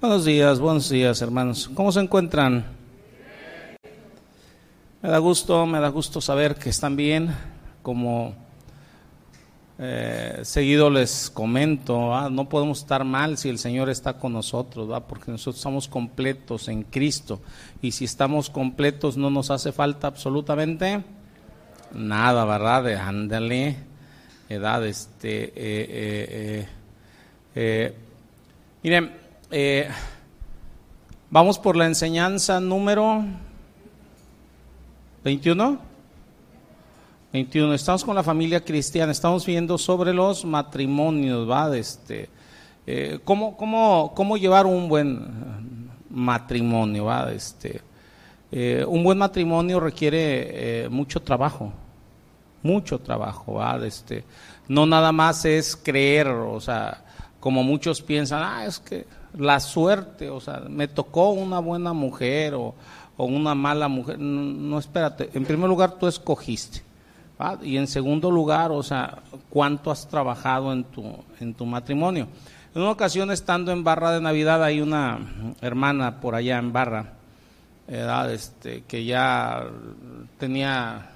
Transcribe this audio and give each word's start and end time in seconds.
Buenos 0.00 0.24
días, 0.24 0.58
buenos 0.60 0.88
días 0.88 1.20
hermanos. 1.20 1.70
¿Cómo 1.74 1.92
se 1.92 2.00
encuentran? 2.00 2.64
Me 5.02 5.10
da 5.10 5.18
gusto, 5.18 5.66
me 5.66 5.78
da 5.78 5.88
gusto 5.90 6.22
saber 6.22 6.54
que 6.54 6.70
están 6.70 6.96
bien. 6.96 7.36
Como 7.82 8.34
eh, 9.78 10.40
seguido 10.42 10.88
les 10.88 11.28
comento, 11.28 12.30
no 12.30 12.48
podemos 12.48 12.78
estar 12.78 13.04
mal 13.04 13.36
si 13.36 13.50
el 13.50 13.58
Señor 13.58 13.90
está 13.90 14.14
con 14.14 14.32
nosotros, 14.32 14.88
porque 15.06 15.32
nosotros 15.32 15.56
estamos 15.56 15.86
completos 15.86 16.68
en 16.68 16.84
Cristo. 16.84 17.42
Y 17.82 17.92
si 17.92 18.06
estamos 18.06 18.48
completos 18.48 19.18
no 19.18 19.28
nos 19.28 19.50
hace 19.50 19.70
falta 19.70 20.06
absolutamente 20.06 21.04
nada, 21.92 22.46
¿verdad? 22.46 22.84
De 22.84 22.96
ándale, 22.96 23.76
edad, 24.48 24.86
este, 24.86 25.52
eh, 25.54 26.66
eh, 27.54 27.94
eh, 29.50 29.88
vamos 31.28 31.58
por 31.58 31.76
la 31.76 31.86
enseñanza 31.86 32.60
número 32.60 33.24
21. 35.24 35.78
21. 37.32 37.74
Estamos 37.74 38.04
con 38.04 38.14
la 38.14 38.22
familia 38.22 38.64
cristiana, 38.64 39.12
estamos 39.12 39.44
viendo 39.44 39.76
sobre 39.76 40.14
los 40.14 40.44
matrimonios, 40.44 41.48
¿va? 41.48 41.76
Este, 41.76 42.28
¿cómo, 43.24 43.56
cómo, 43.56 44.12
cómo, 44.14 44.36
llevar 44.36 44.66
un 44.66 44.88
buen 44.88 45.90
matrimonio, 46.10 47.06
¿va? 47.06 47.32
Este, 47.32 47.80
un 48.86 49.02
buen 49.02 49.18
matrimonio 49.18 49.80
requiere 49.80 50.88
mucho 50.90 51.20
trabajo, 51.20 51.72
mucho 52.62 52.98
trabajo, 52.98 53.54
¿va? 53.54 53.84
Este, 53.84 54.24
no 54.68 54.86
nada 54.86 55.12
más 55.12 55.44
es 55.44 55.76
creer, 55.76 56.28
o 56.28 56.60
sea, 56.60 57.04
como 57.38 57.62
muchos 57.62 58.02
piensan, 58.02 58.42
ah, 58.42 58.64
es 58.66 58.78
que 58.78 59.19
la 59.36 59.60
suerte, 59.60 60.30
o 60.30 60.40
sea, 60.40 60.62
me 60.68 60.88
tocó 60.88 61.30
una 61.30 61.58
buena 61.58 61.92
mujer 61.92 62.54
o, 62.54 62.74
una 63.16 63.54
mala 63.54 63.88
mujer. 63.88 64.18
No, 64.18 64.78
espérate, 64.78 65.30
en 65.34 65.44
primer 65.44 65.68
lugar 65.68 65.98
tú 65.98 66.06
escogiste. 66.06 66.82
Y 67.62 67.76
en 67.76 67.86
segundo 67.86 68.30
lugar, 68.30 68.70
o 68.70 68.82
sea, 68.82 69.22
cuánto 69.50 69.90
has 69.90 70.08
trabajado 70.08 70.72
en 70.72 70.84
tu, 70.84 71.14
en 71.38 71.54
tu 71.54 71.66
matrimonio. 71.66 72.28
En 72.74 72.82
una 72.82 72.90
ocasión, 72.90 73.30
estando 73.30 73.72
en 73.72 73.84
Barra 73.84 74.12
de 74.12 74.20
Navidad, 74.20 74.62
hay 74.62 74.80
una 74.80 75.18
hermana 75.60 76.20
por 76.20 76.34
allá 76.34 76.58
en 76.58 76.72
Barra, 76.72 77.12
Este, 77.88 78.84
que 78.84 79.04
ya 79.04 79.64
tenía 80.38 81.10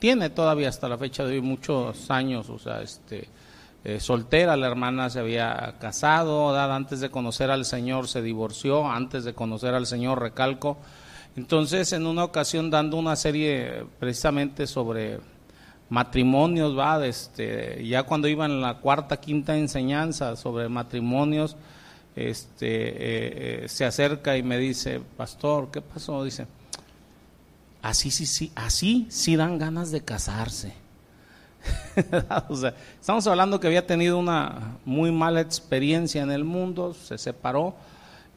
tiene 0.00 0.30
todavía 0.30 0.70
hasta 0.70 0.88
la 0.88 0.98
fecha 0.98 1.24
de 1.24 1.34
hoy 1.34 1.40
muchos 1.42 2.10
años, 2.10 2.48
o 2.48 2.58
sea, 2.58 2.80
este, 2.80 3.28
eh, 3.82 3.98
soltera, 3.98 4.56
la 4.56 4.66
hermana 4.66 5.08
se 5.08 5.20
había 5.20 5.76
casado, 5.80 6.58
antes 6.58 7.00
de 7.00 7.10
conocer 7.10 7.50
al 7.50 7.64
Señor 7.64 8.08
se 8.08 8.20
divorció, 8.20 8.88
antes 8.90 9.24
de 9.24 9.32
conocer 9.32 9.74
al 9.74 9.86
Señor 9.86 10.20
recalco. 10.20 10.76
Entonces, 11.36 11.92
en 11.92 12.06
una 12.06 12.24
ocasión 12.24 12.70
dando 12.70 12.96
una 12.96 13.16
serie 13.16 13.86
precisamente 13.98 14.66
sobre 14.66 15.20
matrimonios, 15.88 16.78
va, 16.78 17.04
este, 17.06 17.86
ya 17.86 18.02
cuando 18.02 18.28
iba 18.28 18.44
en 18.44 18.60
la 18.60 18.78
cuarta, 18.78 19.18
quinta 19.18 19.56
enseñanza 19.56 20.36
sobre 20.36 20.68
matrimonios, 20.68 21.56
este, 22.16 22.66
eh, 22.66 23.64
eh, 23.64 23.68
se 23.68 23.84
acerca 23.84 24.36
y 24.36 24.42
me 24.42 24.58
dice, 24.58 25.00
pastor, 25.16 25.70
¿qué 25.70 25.80
pasó? 25.80 26.22
Dice, 26.24 26.46
así 27.80 28.10
sí, 28.10 28.26
sí, 28.26 28.52
así 28.54 29.06
sí 29.10 29.36
dan 29.36 29.58
ganas 29.58 29.90
de 29.90 30.02
casarse. 30.02 30.74
estamos 33.00 33.26
hablando 33.26 33.60
que 33.60 33.66
había 33.66 33.86
tenido 33.86 34.18
una 34.18 34.78
muy 34.84 35.12
mala 35.12 35.40
experiencia 35.40 36.22
en 36.22 36.30
el 36.30 36.44
mundo, 36.44 36.94
se 36.94 37.18
separó, 37.18 37.74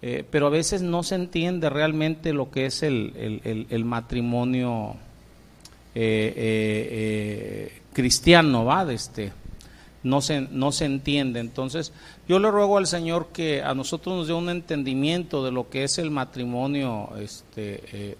eh, 0.01 0.25
pero 0.29 0.47
a 0.47 0.49
veces 0.49 0.81
no 0.81 1.03
se 1.03 1.15
entiende 1.15 1.69
realmente 1.69 2.33
lo 2.33 2.51
que 2.51 2.65
es 2.65 2.83
el, 2.83 3.83
matrimonio 3.85 4.95
eh, 5.95 6.33
eh, 6.35 7.81
cristiano, 7.93 8.65
¿va? 8.65 8.91
este, 8.91 9.31
no, 10.03 10.21
se, 10.21 10.41
no 10.41 10.71
se 10.71 10.85
entiende. 10.85 11.39
Entonces, 11.39 11.93
yo 12.27 12.39
le 12.39 12.51
ruego 12.51 12.77
al 12.77 12.87
Señor 12.87 13.27
que 13.27 13.63
a 13.63 13.73
nosotros 13.73 14.15
nos 14.15 14.27
dé 14.27 14.33
un 14.33 14.49
entendimiento 14.49 15.45
de 15.45 15.51
lo 15.51 15.69
que 15.69 15.85
es 15.85 15.97
el 15.97 16.11
matrimonio 16.11 17.11
este, 17.17 18.17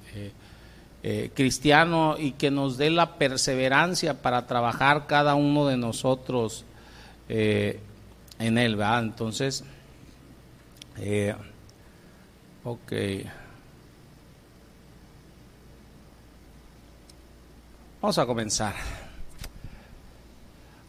eh, 1.06 1.32
cristiano 1.34 2.16
y 2.18 2.32
que 2.32 2.50
nos 2.50 2.78
dé 2.78 2.90
la 2.90 3.18
perseverancia 3.18 4.22
para 4.22 4.48
trabajar 4.48 5.06
cada 5.06 5.36
uno 5.36 5.68
de 5.68 5.76
nosotros 5.76 6.64
eh, 7.28 7.82
en 8.40 8.58
él, 8.58 8.78
¿verdad? 8.78 9.04
Entonces, 9.04 9.66
eh, 10.98 11.36
ok. 12.64 12.94
Vamos 18.02 18.18
a 18.18 18.26
comenzar. 18.26 18.74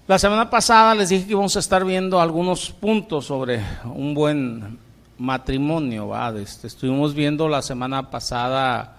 La 0.07 0.21
semana 0.21 0.49
pasada 0.49 0.95
les 0.95 1.09
dije 1.09 1.25
que 1.25 1.33
íbamos 1.33 1.57
a 1.57 1.59
estar 1.59 1.85
viendo 1.85 2.21
algunos 2.21 2.71
puntos 2.71 3.27
sobre 3.27 3.61
un 3.85 4.15
buen 4.15 4.79
matrimonio, 5.19 6.11
¿verdad? 6.11 6.39
Este, 6.39 6.69
estuvimos 6.69 7.15
viendo 7.15 7.49
la 7.49 7.63
semana 7.63 8.11
pasada 8.11 8.99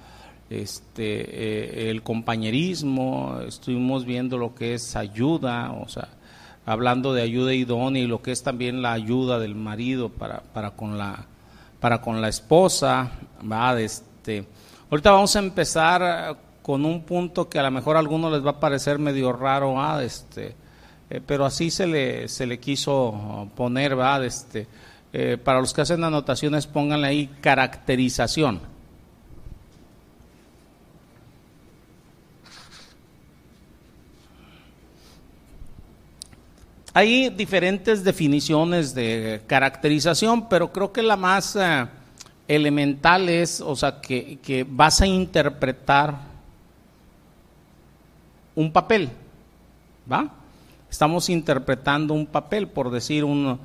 este, 0.62 1.86
eh, 1.86 1.90
el 1.90 2.04
compañerismo, 2.04 3.40
estuvimos 3.48 4.06
viendo 4.06 4.38
lo 4.38 4.54
que 4.54 4.74
es 4.74 4.96
ayuda, 4.96 5.72
o 5.72 5.88
sea, 5.88 6.10
hablando 6.66 7.14
de 7.14 7.22
ayuda 7.22 7.54
idónea 7.54 8.04
y 8.04 8.08
lo 8.08 8.22
que 8.22 8.32
es 8.32 8.44
también 8.44 8.82
la 8.82 8.94
ayuda 8.94 9.40
del 9.40 9.56
marido 9.56 10.10
para, 10.10 10.42
para, 10.42 10.72
con, 10.72 10.98
la, 10.98 11.26
para 11.80 12.02
con 12.02 12.22
la 12.22 12.30
esposa. 12.30 13.12
¿va? 13.50 13.80
Este, 13.80 14.46
ahorita 14.90 15.12
vamos 15.12 15.36
a 15.36 15.40
empezar 15.40 16.38
con 16.62 16.84
un 16.84 17.04
punto 17.04 17.48
que 17.48 17.60
a 17.60 17.64
lo 17.64 17.72
mejor 17.72 17.96
a 17.96 18.00
algunos 18.00 18.32
les 18.32 18.44
va 18.44 18.52
a 18.52 18.60
parecer 18.60 18.98
medio 18.98 19.32
raro, 19.32 19.78
este, 20.00 20.56
eh, 21.10 21.22
pero 21.26 21.46
así 21.46 21.70
se 21.70 21.86
le, 21.86 22.28
se 22.28 22.48
le 22.48 22.60
quiso 22.60 23.50
poner, 23.56 23.98
¿va? 23.98 24.26
Este, 24.26 24.68
eh, 25.14 25.38
para 25.38 25.60
los 25.60 25.74
que 25.74 25.82
hacen 25.82 26.04
anotaciones, 26.04 26.66
pónganle 26.66 27.08
ahí 27.08 27.28
caracterización. 27.40 28.75
Hay 36.98 37.28
diferentes 37.28 38.06
definiciones 38.06 38.96
de 38.96 39.42
caracterización, 39.48 40.48
pero 40.48 40.72
creo 40.72 40.94
que 40.94 41.04
la 41.04 41.18
más 41.18 41.58
eh, 41.58 41.86
elemental 42.48 43.28
es, 43.28 43.60
o 43.60 43.76
sea, 43.76 44.00
que, 44.00 44.66
vas 44.70 45.02
a 45.02 45.06
interpretar 45.06 46.16
un 48.56 48.72
papel, 48.72 49.10
¿va? 50.10 50.30
Estamos 50.90 51.28
interpretando 51.30 52.14
un 52.14 52.28
papel, 52.28 52.70
por 52.70 52.90
decir, 52.90 53.26
un, 53.26 53.60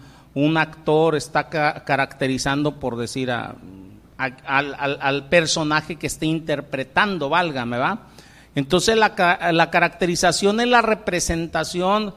actor 0.56 1.14
está 1.14 1.48
caracterizando, 1.48 2.80
por 2.80 2.96
decir, 2.96 3.30
al, 3.30 3.54
al, 4.18 5.28
personaje 5.28 5.94
que 5.94 6.08
esté 6.08 6.26
interpretando, 6.26 7.28
válgame, 7.28 7.78
¿va? 7.78 8.08
Entonces 8.56 8.96
la, 8.96 9.52
la 9.52 9.70
caracterización 9.70 10.58
es 10.58 10.66
la 10.66 10.82
representación 10.82 12.12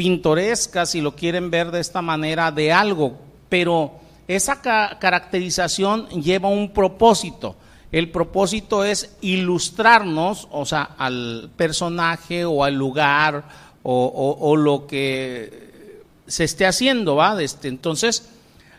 pintoresca, 0.00 0.86
si 0.86 1.02
lo 1.02 1.14
quieren 1.14 1.50
ver 1.50 1.70
de 1.70 1.78
esta 1.78 2.00
manera, 2.00 2.50
de 2.50 2.72
algo, 2.72 3.18
pero 3.50 3.92
esa 4.28 4.62
caracterización 4.62 6.08
lleva 6.08 6.48
un 6.48 6.72
propósito. 6.72 7.54
El 7.92 8.10
propósito 8.10 8.82
es 8.82 9.14
ilustrarnos, 9.20 10.48
o 10.52 10.64
sea, 10.64 10.94
al 10.96 11.50
personaje 11.54 12.46
o 12.46 12.64
al 12.64 12.76
lugar 12.76 13.44
o, 13.82 14.56
lo 14.56 14.86
que 14.86 16.02
se 16.26 16.44
esté 16.44 16.64
haciendo, 16.64 17.16
¿va? 17.16 17.38
Este, 17.42 17.68
entonces, 17.68 18.26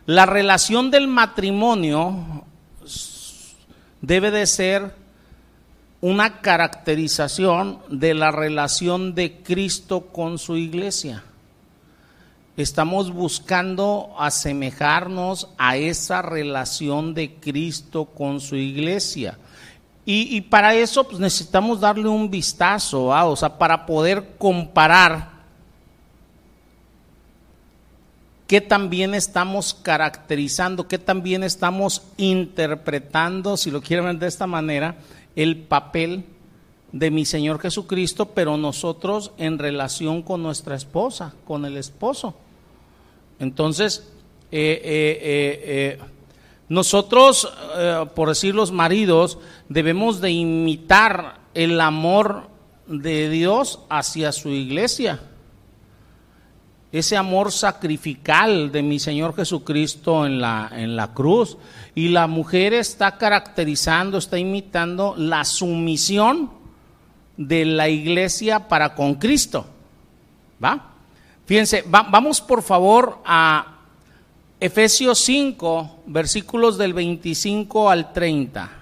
la 0.08 0.26
relación 0.26 0.90
del 0.90 1.08
matrimonio 1.08 2.46
debe 4.02 4.32
de 4.32 4.48
ser 4.48 4.96
una 6.02 6.42
caracterización 6.42 7.80
de 7.90 8.16
la 8.16 8.32
relación 8.32 9.14
de 9.14 9.38
Cristo 9.44 10.08
con 10.08 10.40
su 10.40 10.58
iglesia. 10.58 11.24
Estamos 12.58 13.14
buscando 13.14 14.14
asemejarnos 14.18 15.50
a 15.58 15.78
esa 15.78 16.22
relación 16.22 17.14
de 17.14 17.36
Cristo 17.36 18.06
con 18.06 18.42
su 18.42 18.56
iglesia. 18.56 19.38
Y, 20.04 20.42
para 20.42 20.74
eso 20.74 21.08
pues, 21.08 21.20
necesitamos 21.20 21.80
darle 21.80 22.10
un 22.10 22.30
vistazo, 22.30 23.06
o 23.06 23.36
sea, 23.36 23.58
para 23.58 23.86
poder 23.86 24.32
comparar 24.38 25.30
qué 28.48 28.60
también 28.60 29.14
estamos 29.14 29.74
caracterizando, 29.74 30.88
qué 30.88 30.98
también 30.98 31.44
estamos 31.44 32.02
interpretando, 32.18 33.56
si 33.56 33.72
lo 33.72 33.82
quieren 33.82 34.06
ver 34.06 34.18
de 34.18 34.28
esta 34.28 34.48
manera, 34.48 34.96
el 35.36 35.58
papel 35.58 36.26
de 36.92 37.12
mi 37.12 37.26
Señor 37.26 37.60
Jesucristo, 37.60 38.28
pero 38.28 38.58
nosotros 38.58 39.32
en 39.38 39.60
relación 39.60 40.22
con 40.22 40.44
nuestra 40.44 40.76
esposa, 40.76 41.34
con 41.46 41.66
el 41.66 41.78
esposo. 41.78 42.36
Entonces, 43.40 44.12
eh, 44.52 44.82
eh, 44.84 45.60
eh, 45.64 46.00
Nosotros, 46.68 47.52
por 48.16 48.30
decir 48.30 48.56
los 48.56 48.72
maridos, 48.72 49.40
debemos 49.68 50.22
de 50.22 50.32
imitar 50.32 51.42
el 51.54 51.82
amor 51.82 52.44
de 52.88 53.30
Dios 53.30 53.80
hacia 53.90 54.32
su 54.32 54.48
iglesia. 54.50 55.20
Ese 56.92 57.16
amor 57.16 57.52
sacrificial 57.52 58.72
de 58.72 58.84
mi 58.84 59.00
Señor 59.00 59.36
Jesucristo 59.36 60.26
en 60.26 60.42
la, 60.42 60.70
en 60.74 60.96
la 60.96 61.14
cruz. 61.14 61.58
Y 61.96 62.10
la 62.10 62.28
mujer 62.28 62.74
está 62.74 63.18
caracterizando, 63.18 64.18
está 64.18 64.38
imitando 64.38 65.16
la 65.18 65.46
sumisión 65.46 66.52
de 67.38 67.66
la 67.66 67.88
iglesia 67.88 68.68
para 68.68 68.94
con 68.94 69.16
Cristo. 69.16 69.66
¿Va? 70.64 70.92
Fíjense, 71.46 71.84
vamos 71.88 72.42
por 72.42 72.62
favor 72.62 73.20
a 73.26 73.80
Efesios 74.60 75.20
5, 75.20 76.04
versículos 76.06 76.78
del 76.78 76.94
25 76.94 77.90
al 77.90 78.14
30. 78.14 78.81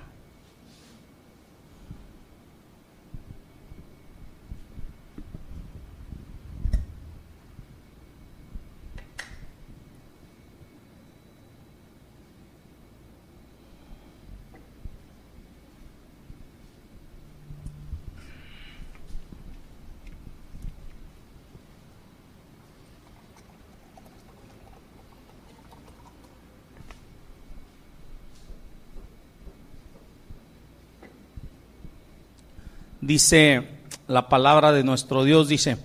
Dice 33.10 33.68
la 34.08 34.30
palabra 34.30 34.72
de 34.72 34.84
nuestro 34.84 35.24
Dios, 35.24 35.48
dice, 35.48 35.80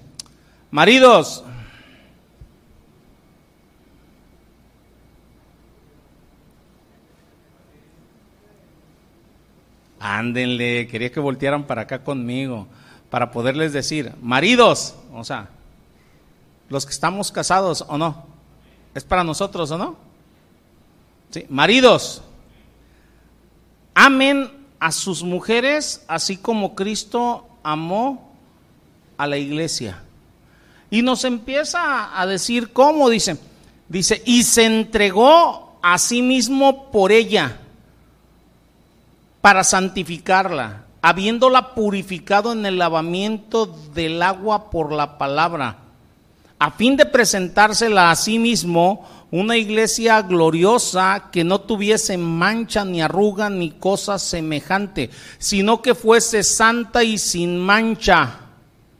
maridos, 0.70 1.42
ándenle, 9.98 10.86
quería 10.86 11.10
que 11.10 11.18
voltearan 11.18 11.64
para 11.64 11.82
acá 11.82 12.04
conmigo, 12.04 12.66
para 13.08 13.30
poderles 13.30 13.72
decir, 13.72 14.12
maridos, 14.20 14.94
o 15.14 15.24
sea, 15.24 15.48
los 16.68 16.84
que 16.84 16.92
estamos 16.92 17.32
casados 17.32 17.86
o 17.88 17.96
no, 17.96 18.26
es 18.94 19.02
para 19.02 19.24
nosotros 19.24 19.70
o 19.70 19.78
no, 19.78 19.96
sí, 21.30 21.46
maridos, 21.48 22.22
amen 23.94 24.53
a 24.84 24.92
sus 24.92 25.22
mujeres, 25.22 26.04
así 26.08 26.36
como 26.36 26.74
Cristo 26.74 27.48
amó 27.62 28.36
a 29.16 29.26
la 29.26 29.38
iglesia. 29.38 30.02
Y 30.90 31.00
nos 31.00 31.24
empieza 31.24 32.20
a 32.20 32.26
decir 32.26 32.70
cómo, 32.70 33.08
dice, 33.08 33.38
dice, 33.88 34.22
y 34.26 34.42
se 34.42 34.66
entregó 34.66 35.78
a 35.80 35.96
sí 35.96 36.20
mismo 36.20 36.90
por 36.90 37.12
ella, 37.12 37.60
para 39.40 39.64
santificarla, 39.64 40.84
habiéndola 41.00 41.74
purificado 41.74 42.52
en 42.52 42.66
el 42.66 42.76
lavamiento 42.76 43.64
del 43.94 44.20
agua 44.20 44.68
por 44.68 44.92
la 44.92 45.16
palabra, 45.16 45.78
a 46.58 46.70
fin 46.72 46.98
de 46.98 47.06
presentársela 47.06 48.10
a 48.10 48.16
sí 48.16 48.38
mismo 48.38 49.08
una 49.40 49.56
iglesia 49.56 50.22
gloriosa 50.22 51.30
que 51.32 51.42
no 51.42 51.60
tuviese 51.60 52.16
mancha 52.16 52.84
ni 52.84 53.02
arruga 53.02 53.50
ni 53.50 53.72
cosa 53.72 54.16
semejante, 54.16 55.10
sino 55.38 55.82
que 55.82 55.96
fuese 55.96 56.44
santa 56.44 57.02
y 57.02 57.18
sin 57.18 57.58
mancha. 57.58 58.42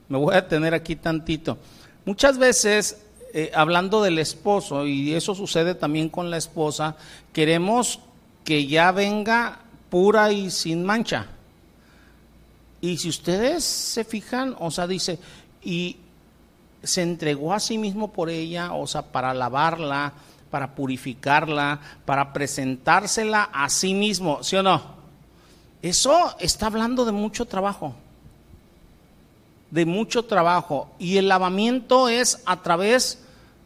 Me 0.09 0.17
voy 0.17 0.35
a 0.35 0.45
tener 0.45 0.73
aquí 0.73 0.97
tantito. 0.97 1.57
Muchas 2.03 2.37
veces, 2.37 2.97
eh, 3.33 3.49
hablando 3.55 4.03
del 4.03 4.19
esposo, 4.19 4.85
y 4.85 5.13
eso 5.13 5.35
sucede 5.35 5.73
también 5.73 6.09
con 6.09 6.29
la 6.29 6.35
esposa, 6.35 6.97
queremos 7.31 8.01
que 8.43 8.67
ya 8.67 8.91
venga 8.91 9.59
pura 9.89 10.33
y 10.33 10.51
sin 10.51 10.83
mancha. 10.83 11.27
Y 12.81 12.97
si 12.97 13.07
ustedes 13.07 13.63
se 13.63 14.03
fijan, 14.03 14.53
o 14.59 14.69
sea, 14.69 14.85
dice, 14.85 15.17
y 15.63 15.95
se 16.83 17.01
entregó 17.01 17.53
a 17.53 17.59
sí 17.59 17.77
mismo 17.77 18.11
por 18.11 18.29
ella, 18.29 18.73
o 18.73 18.87
sea, 18.87 19.01
para 19.01 19.33
lavarla, 19.33 20.13
para 20.55 20.73
purificarla, 20.73 21.81
para 22.05 22.31
presentársela 22.31 23.49
a 23.51 23.67
sí 23.69 23.93
mismo, 23.93 24.41
¿sí 24.41 24.55
o 24.55 24.63
no? 24.63 24.81
Eso 25.81 26.35
está 26.39 26.67
hablando 26.67 27.03
de 27.03 27.11
mucho 27.11 27.45
trabajo, 27.45 27.93
de 29.69 29.85
mucho 29.85 30.23
trabajo. 30.23 30.89
Y 30.97 31.17
el 31.17 31.27
lavamiento 31.27 32.07
es 32.07 32.41
a 32.45 32.61
través 32.61 33.19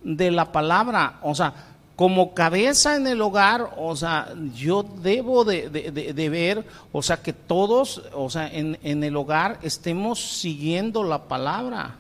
de 0.03 0.31
la 0.31 0.51
palabra, 0.51 1.19
o 1.21 1.35
sea, 1.35 1.53
como 1.95 2.33
cabeza 2.33 2.95
en 2.95 3.05
el 3.05 3.21
hogar, 3.21 3.69
o 3.77 3.95
sea, 3.95 4.33
yo 4.55 4.83
debo 4.83 5.44
de, 5.44 5.69
ver, 6.31 6.65
o 6.91 7.03
sea, 7.03 7.21
que 7.21 7.33
todos, 7.33 8.01
o 8.15 8.31
sea, 8.31 8.47
en, 8.47 8.79
en 8.81 9.03
el 9.03 9.15
hogar 9.15 9.59
estemos 9.62 10.19
siguiendo 10.19 11.03
la 11.03 11.27
palabra 11.27 11.99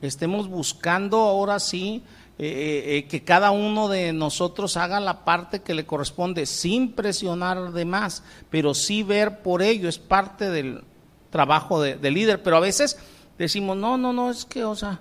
estemos 0.00 0.48
buscando 0.48 1.18
ahora 1.18 1.58
sí 1.60 2.02
eh, 2.38 2.44
eh, 2.48 2.96
eh, 2.98 3.04
que 3.06 3.24
cada 3.24 3.50
uno 3.50 3.88
de 3.88 4.12
nosotros 4.12 4.76
haga 4.76 5.00
la 5.00 5.24
parte 5.24 5.62
que 5.62 5.72
le 5.72 5.86
corresponde 5.86 6.44
sin 6.44 6.92
presionar 6.92 7.72
de 7.72 7.86
más, 7.86 8.22
pero 8.50 8.74
sí 8.74 9.02
ver 9.02 9.40
por 9.40 9.62
ello, 9.62 9.88
es 9.88 9.98
parte 9.98 10.50
del 10.50 10.84
trabajo 11.30 11.80
de, 11.80 12.10
líder. 12.10 12.42
Pero 12.42 12.58
a 12.58 12.60
veces 12.60 12.98
decimos, 13.38 13.78
no, 13.78 13.96
no, 13.96 14.12
no, 14.12 14.30
es 14.30 14.44
que, 14.44 14.64
o 14.64 14.76
sea, 14.76 15.00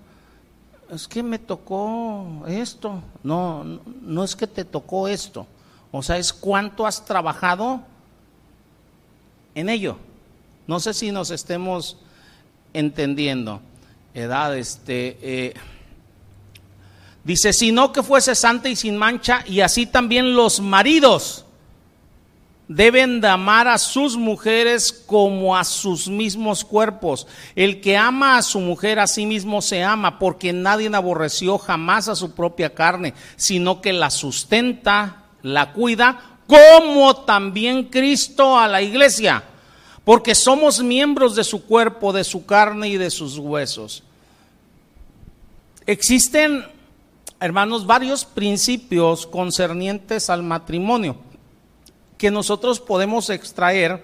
es 0.89 1.09
que 1.09 1.23
me 1.23 1.37
tocó 1.37 2.45
esto, 2.47 3.01
no, 3.21 3.65
no 3.65 4.23
es 4.23 4.33
que 4.37 4.47
te 4.47 4.63
tocó 4.63 5.09
esto, 5.09 5.45
o 5.91 6.01
sea, 6.01 6.17
es 6.17 6.31
cuánto 6.31 6.87
has 6.87 7.03
trabajado 7.03 7.81
en 9.55 9.67
ello. 9.67 9.97
No 10.67 10.79
sé 10.79 10.93
si 10.93 11.11
nos 11.11 11.31
estemos 11.31 11.97
entendiendo 12.73 13.59
edad, 14.15 14.57
este, 14.57 15.17
eh, 15.21 15.53
dice, 17.23 17.53
sino 17.53 17.91
que 17.91 18.01
fuese 18.01 18.33
santa 18.33 18.69
y 18.69 18.75
sin 18.75 18.97
mancha, 18.97 19.43
y 19.45 19.59
así 19.59 19.85
también 19.85 20.35
los 20.35 20.61
maridos 20.61 21.45
deben 22.67 23.21
de 23.21 23.27
amar 23.27 23.67
a 23.67 23.77
sus 23.77 24.17
mujeres 24.17 24.91
como 25.05 25.55
a 25.55 25.63
sus 25.63 26.07
mismos 26.07 26.63
cuerpos. 26.63 27.27
El 27.55 27.81
que 27.81 27.95
ama 27.95 28.37
a 28.37 28.41
su 28.41 28.59
mujer 28.59 28.99
a 28.99 29.05
sí 29.05 29.25
mismo 29.25 29.61
se 29.61 29.83
ama, 29.83 30.17
porque 30.17 30.53
nadie 30.53 30.89
aborreció 30.95 31.57
jamás 31.57 32.07
a 32.07 32.15
su 32.15 32.33
propia 32.33 32.73
carne, 32.73 33.13
sino 33.35 33.81
que 33.81 33.93
la 33.93 34.09
sustenta, 34.09 35.25
la 35.43 35.73
cuida, 35.73 36.39
como 36.47 37.17
también 37.17 37.83
Cristo 37.83 38.57
a 38.57 38.67
la 38.67 38.81
iglesia 38.81 39.43
porque 40.05 40.35
somos 40.35 40.81
miembros 40.81 41.35
de 41.35 41.43
su 41.43 41.65
cuerpo, 41.65 42.13
de 42.13 42.23
su 42.23 42.45
carne 42.45 42.87
y 42.89 42.97
de 42.97 43.09
sus 43.09 43.37
huesos. 43.39 44.03
Existen, 45.87 46.65
hermanos, 47.39 47.85
varios 47.85 48.25
principios 48.25 49.27
concernientes 49.27 50.29
al 50.29 50.41
matrimonio 50.41 51.17
que 52.17 52.31
nosotros 52.31 52.79
podemos 52.79 53.29
extraer 53.29 54.03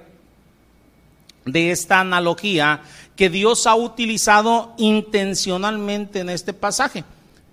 de 1.46 1.72
esta 1.72 2.00
analogía 2.00 2.84
que 3.16 3.30
Dios 3.30 3.66
ha 3.68 3.76
utilizado 3.76 4.74
intencionalmente 4.78 6.20
en 6.20 6.30
este 6.30 6.54
pasaje. 6.54 7.04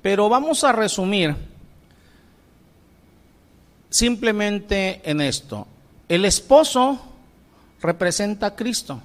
Pero 0.03 0.29
vamos 0.29 0.63
a 0.65 0.73
resumir 0.73 1.35
simplemente 3.89 5.01
en 5.05 5.21
esto. 5.21 5.67
El 6.09 6.25
esposo 6.25 7.01
representa 7.81 8.49
a 8.49 8.57
Cristo. 8.57 9.01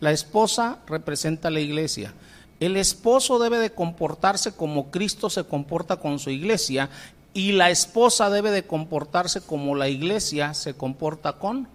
La 0.00 0.12
esposa 0.12 0.78
representa 0.86 1.48
a 1.48 1.50
la 1.50 1.60
iglesia. 1.60 2.12
El 2.60 2.76
esposo 2.76 3.38
debe 3.38 3.58
de 3.58 3.70
comportarse 3.70 4.52
como 4.52 4.90
Cristo 4.90 5.28
se 5.28 5.44
comporta 5.44 5.96
con 5.96 6.18
su 6.18 6.30
iglesia 6.30 6.88
y 7.34 7.52
la 7.52 7.70
esposa 7.70 8.30
debe 8.30 8.50
de 8.50 8.66
comportarse 8.66 9.42
como 9.42 9.74
la 9.74 9.88
iglesia 9.88 10.54
se 10.54 10.74
comporta 10.74 11.34
con 11.34 11.68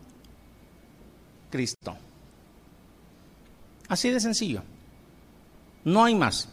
Cristo. 1.52 1.96
Así 3.88 4.10
de 4.10 4.20
sencillo. 4.20 4.64
No 5.84 6.04
hay 6.04 6.16
más. 6.16 6.48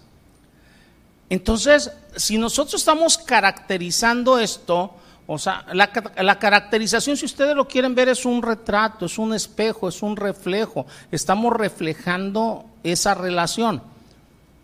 Entonces, 1.31 1.91
si 2.17 2.37
nosotros 2.37 2.81
estamos 2.81 3.17
caracterizando 3.17 4.39
esto, 4.39 4.93
o 5.27 5.39
sea, 5.39 5.67
la, 5.73 6.39
caracterización, 6.39 7.17
si 7.17 7.27
ustedes 7.27 7.55
lo 7.55 7.69
quieren 7.69 7.95
ver, 7.95 8.09
es 8.09 8.25
un 8.25 8.43
retrato, 8.43 9.07
es 9.07 9.19
un 9.19 9.35
espejo, 9.35 9.89
es 9.89 10.03
un 10.03 10.17
reflejo. 10.17 10.87
Estamos 11.13 11.53
reflejando 11.53 12.65
esa 12.83 13.15
relación. 13.15 13.83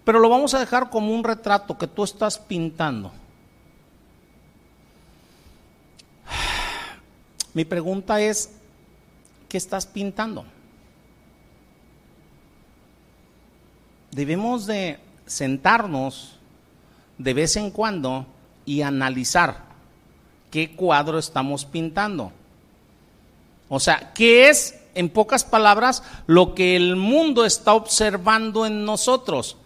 Pero 0.05 0.21
lo 0.21 0.29
vamos 0.29 0.53
a 0.55 0.61
dejar 0.61 0.91
como 0.91 1.15
un 1.15 1.25
retrato 1.25 1.79
que 1.79 1.87
tú 1.87 2.05
estás 2.05 2.39
pintando. 2.39 3.11
Mi 7.55 7.65
pregunta 7.65 8.21
es, 8.21 8.51
¿qué 9.49 9.57
estás 9.57 9.87
pintando? 9.87 10.45
Debemos 14.11 14.67
de 14.67 14.99
sentarnos 15.27 16.39
de 17.17 17.35
vez 17.35 17.57
en 17.57 17.71
cuando 17.71 18.27
y 18.67 18.83
analizar 18.83 19.63
qué 20.51 20.75
cuadro 20.75 21.19
estamos 21.19 21.65
pintando. 21.65 22.33
O 23.69 23.81
sea, 23.81 24.13
¿qué 24.15 24.49
es, 24.49 24.79
en 24.95 25.09
pocas 25.09 25.45
palabras, 25.45 26.03
lo 26.27 26.55
que 26.55 26.77
el 26.77 26.97
mundo 26.97 27.45
está 27.45 27.75
observando 27.75 28.67
en 28.67 28.85
nosotros? 28.85 29.57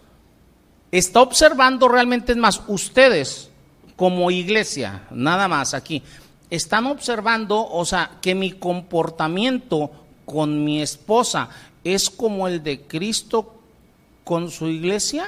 Está 0.91 1.21
observando 1.21 1.87
realmente, 1.87 2.31
es 2.31 2.37
más, 2.37 2.61
ustedes 2.67 3.49
como 3.95 4.31
iglesia, 4.31 5.03
nada 5.11 5.47
más 5.47 5.73
aquí, 5.73 6.01
están 6.49 6.87
observando, 6.87 7.67
o 7.67 7.85
sea, 7.85 8.11
que 8.21 8.33
mi 8.33 8.53
comportamiento 8.53 9.91
con 10.25 10.63
mi 10.63 10.81
esposa 10.81 11.49
es 11.83 12.09
como 12.09 12.47
el 12.47 12.63
de 12.63 12.81
Cristo 12.81 13.55
con 14.23 14.51
su 14.51 14.67
iglesia? 14.67 15.27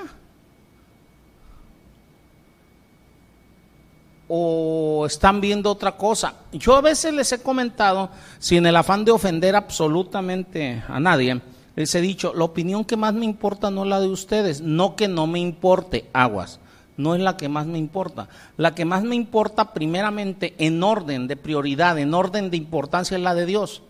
¿O 4.27 5.06
están 5.06 5.41
viendo 5.41 5.72
otra 5.72 5.98
cosa? 5.98 6.36
Yo 6.53 6.75
a 6.75 6.82
veces 6.82 7.13
les 7.13 7.32
he 7.32 7.41
comentado, 7.41 8.10
sin 8.39 8.65
el 8.65 8.75
afán 8.75 9.03
de 9.03 9.12
ofender 9.12 9.56
absolutamente 9.56 10.84
a 10.88 11.00
nadie, 11.00 11.41
les 11.75 11.94
he 11.96 12.01
dicho, 12.01 12.34
la 12.36 12.44
opinión 12.44 12.86
que 12.86 12.98
más 12.98 13.13
me 13.13 13.25
importa 13.25 13.72
no 13.72 13.84
es 13.84 13.90
la 13.90 14.00
de 14.00 14.10
ustedes, 14.10 14.62
no 14.62 14.96
que 14.96 15.08
no 15.08 15.28
me 15.28 15.40
importe, 15.40 16.10
aguas, 16.13 16.60
no 16.98 17.16
es 17.16 17.22
la 17.22 17.38
que 17.38 17.50
más 17.50 17.66
me 17.66 17.78
importa. 17.78 18.28
La 18.58 18.75
que 18.75 18.86
más 18.86 19.04
me 19.04 19.16
importa 19.16 19.74
primeramente 19.74 20.54
en 20.58 20.84
orden 20.84 21.28
de 21.28 21.38
prioridad, 21.38 21.98
en 21.98 22.13
orden 22.13 22.51
de 22.51 22.58
importancia 22.58 23.18
es 23.18 23.24
la 23.24 23.34
de 23.34 23.46
Dios. 23.46 23.82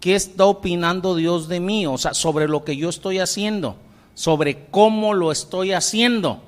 ¿Qué 0.00 0.14
está 0.14 0.46
opinando 0.46 1.14
Dios 1.14 1.48
de 1.48 1.60
mí? 1.60 1.86
O 1.86 1.96
sea, 1.98 2.12
sobre 2.14 2.48
lo 2.48 2.64
que 2.64 2.76
yo 2.76 2.88
estoy 2.88 3.18
haciendo 3.18 3.76
sobre 4.14 4.66
cómo 4.70 5.14
lo 5.14 5.32
estoy 5.32 5.72
haciendo. 5.72 6.42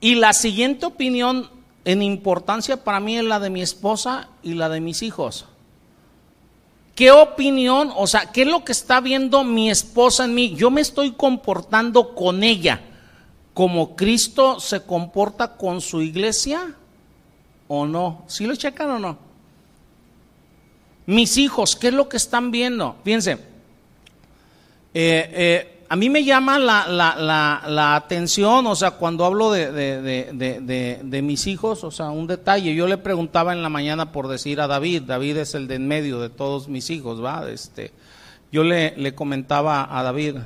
Y 0.00 0.16
la 0.16 0.32
siguiente 0.32 0.86
opinión 0.86 1.48
en 1.84 2.02
importancia 2.02 2.82
para 2.82 3.00
mí 3.00 3.16
es 3.16 3.24
la 3.24 3.40
de 3.40 3.50
mi 3.50 3.62
esposa 3.62 4.28
y 4.42 4.54
la 4.54 4.68
de 4.68 4.80
mis 4.80 5.02
hijos. 5.02 5.46
¿Qué 6.94 7.10
opinión, 7.10 7.92
o 7.96 8.06
sea, 8.06 8.32
qué 8.32 8.42
es 8.42 8.48
lo 8.48 8.64
que 8.64 8.72
está 8.72 9.00
viendo 9.00 9.42
mi 9.42 9.70
esposa 9.70 10.24
en 10.24 10.34
mí? 10.34 10.54
Yo 10.54 10.70
me 10.70 10.80
estoy 10.80 11.12
comportando 11.12 12.14
con 12.14 12.44
ella 12.44 12.80
como 13.54 13.94
Cristo 13.94 14.58
se 14.58 14.82
comporta 14.82 15.56
con 15.56 15.80
su 15.80 16.02
iglesia 16.02 16.74
o 17.68 17.86
no. 17.86 18.24
¿Sí 18.26 18.46
lo 18.46 18.56
checan 18.56 18.90
o 18.90 18.98
no? 18.98 19.18
Mis 21.06 21.36
hijos, 21.38 21.76
¿qué 21.76 21.88
es 21.88 21.94
lo 21.94 22.08
que 22.08 22.16
están 22.16 22.50
viendo? 22.50 22.96
Fíjense, 23.04 23.32
eh, 23.32 23.38
eh, 24.94 25.73
a 25.88 25.96
mí 25.96 26.10
me 26.10 26.24
llama 26.24 26.58
la, 26.58 26.86
la, 26.88 27.62
la, 27.66 27.96
atención, 27.96 28.66
o 28.66 28.74
sea, 28.74 28.92
cuando 28.92 29.24
hablo 29.24 29.52
de, 29.52 29.70
de, 29.72 31.22
mis 31.22 31.46
hijos, 31.46 31.84
o 31.84 31.90
sea, 31.90 32.10
un 32.10 32.26
detalle, 32.26 32.74
yo 32.74 32.86
le 32.86 32.98
preguntaba 32.98 33.52
en 33.52 33.62
la 33.62 33.68
mañana 33.68 34.12
por 34.12 34.28
decir 34.28 34.60
a 34.60 34.66
David, 34.66 35.02
David 35.02 35.38
es 35.38 35.54
el 35.54 35.68
de 35.68 35.76
en 35.76 35.88
medio 35.88 36.20
de 36.20 36.30
todos 36.30 36.68
mis 36.68 36.90
hijos, 36.90 37.22
¿va? 37.22 37.48
Este, 37.50 37.92
yo 38.50 38.64
le, 38.64 38.96
le 38.96 39.14
comentaba 39.14 39.88
a 39.98 40.02
David, 40.02 40.36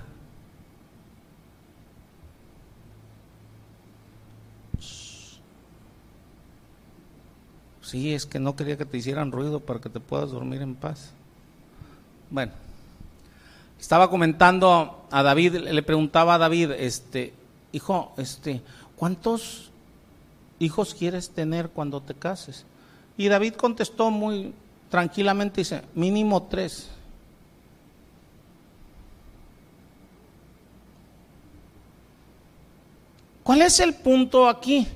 Sí, 7.89 8.13
es 8.13 8.27
que 8.27 8.39
no 8.39 8.55
quería 8.55 8.77
que 8.77 8.85
te 8.85 8.99
hicieran 8.99 9.33
ruido 9.33 9.61
para 9.61 9.81
que 9.81 9.89
te 9.89 9.99
puedas 9.99 10.31
dormir 10.31 10.61
en 10.61 10.75
paz. 10.75 11.15
Bueno. 12.29 12.68
Estaba 13.81 14.11
comentando 14.11 15.07
a 15.11 15.23
David, 15.23 15.57
le 15.57 15.83
preguntaba 15.83 16.35
a 16.35 16.39
David, 16.39 16.73
este, 16.73 17.33
hijo, 17.73 18.13
este, 18.17 18.61
¿cuántos 18.97 19.71
hijos 20.59 20.95
quieres 20.95 21.31
tener 21.31 21.71
cuando 21.71 22.01
te 22.01 22.15
cases? 22.15 22.67
Y 23.17 23.29
David 23.29 23.55
contestó 23.55 24.11
muy 24.11 24.53
tranquilamente, 24.91 25.61
dice, 25.61 25.83
mínimo 25.95 26.43
tres. 26.45 26.91
¿Cuál 33.43 33.63
es 33.63 33.81
el 33.81 33.95
punto 33.95 34.47
aquí? 34.47 34.87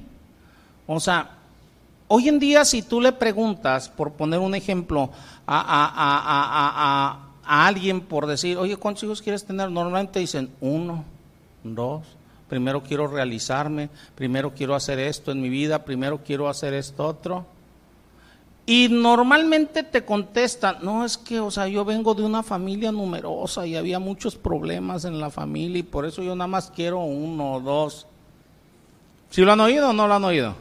O 0.86 1.00
sea, 1.00 1.38
hoy 2.08 2.28
en 2.28 2.38
día 2.38 2.64
si 2.64 2.82
tú 2.82 3.00
le 3.00 3.12
preguntas, 3.12 3.88
por 3.88 4.12
poner 4.12 4.40
un 4.40 4.54
ejemplo, 4.54 5.10
a, 5.46 5.60
a, 5.60 5.86
a 5.86 7.12
a 7.12 7.31
alguien 7.44 8.00
por 8.00 8.26
decir, 8.26 8.56
oye, 8.58 8.76
¿cuántos 8.76 9.04
hijos 9.04 9.22
quieres 9.22 9.44
tener? 9.44 9.70
Normalmente 9.70 10.20
dicen 10.20 10.50
uno, 10.60 11.04
dos, 11.64 12.02
primero 12.48 12.82
quiero 12.82 13.06
realizarme, 13.06 13.88
primero 14.14 14.52
quiero 14.54 14.74
hacer 14.74 14.98
esto 14.98 15.32
en 15.32 15.40
mi 15.40 15.48
vida, 15.48 15.84
primero 15.84 16.20
quiero 16.24 16.48
hacer 16.48 16.74
esto 16.74 17.06
otro. 17.06 17.46
Y 18.64 18.88
normalmente 18.88 19.82
te 19.82 20.04
contestan, 20.04 20.76
no 20.82 21.04
es 21.04 21.18
que, 21.18 21.40
o 21.40 21.50
sea, 21.50 21.66
yo 21.66 21.84
vengo 21.84 22.14
de 22.14 22.22
una 22.22 22.44
familia 22.44 22.92
numerosa 22.92 23.66
y 23.66 23.74
había 23.74 23.98
muchos 23.98 24.36
problemas 24.36 25.04
en 25.04 25.18
la 25.18 25.30
familia 25.30 25.80
y 25.80 25.82
por 25.82 26.06
eso 26.06 26.22
yo 26.22 26.36
nada 26.36 26.46
más 26.46 26.70
quiero 26.70 27.00
uno 27.00 27.54
o 27.54 27.60
dos. 27.60 28.06
¿Si 29.30 29.42
lo 29.42 29.52
han 29.52 29.60
oído 29.60 29.90
o 29.90 29.92
no 29.92 30.06
lo 30.06 30.14
han 30.14 30.24
oído? 30.24 30.54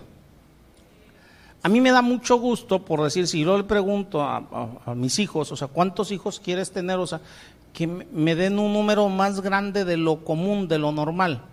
A 1.64 1.70
mí 1.70 1.80
me 1.80 1.92
da 1.92 2.02
mucho 2.02 2.38
gusto, 2.38 2.84
por 2.84 3.04
decir, 3.04 3.28
si 3.28 3.42
yo 3.42 3.58
le 3.58 3.64
pregunto 3.64 4.22
a, 4.24 4.96
mis 4.96 5.20
hijos, 5.20 5.52
o 5.52 5.56
sea, 5.56 5.68
¿cuántos 5.68 6.12
hijos 6.12 6.40
quieres 6.40 6.72
tener? 6.72 6.98
O 6.98 7.06
sea, 7.06 7.22
que 7.72 7.86
me 7.86 8.36
den 8.36 8.58
un 8.58 8.74
número 8.74 9.08
más 9.10 9.42
grande 9.42 9.86
de 9.86 9.96
lo 9.96 10.24
común, 10.24 10.68
de 10.68 10.80
lo 10.80 10.92
normal. 10.92 11.44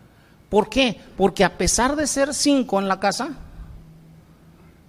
¿Por 0.48 0.70
qué? 0.70 0.98
Porque 1.16 1.44
a 1.44 1.58
pesar 1.58 1.94
de 1.94 2.06
ser 2.06 2.32
cinco 2.32 2.80
en 2.80 2.88
la 2.88 3.00
casa, 3.00 3.36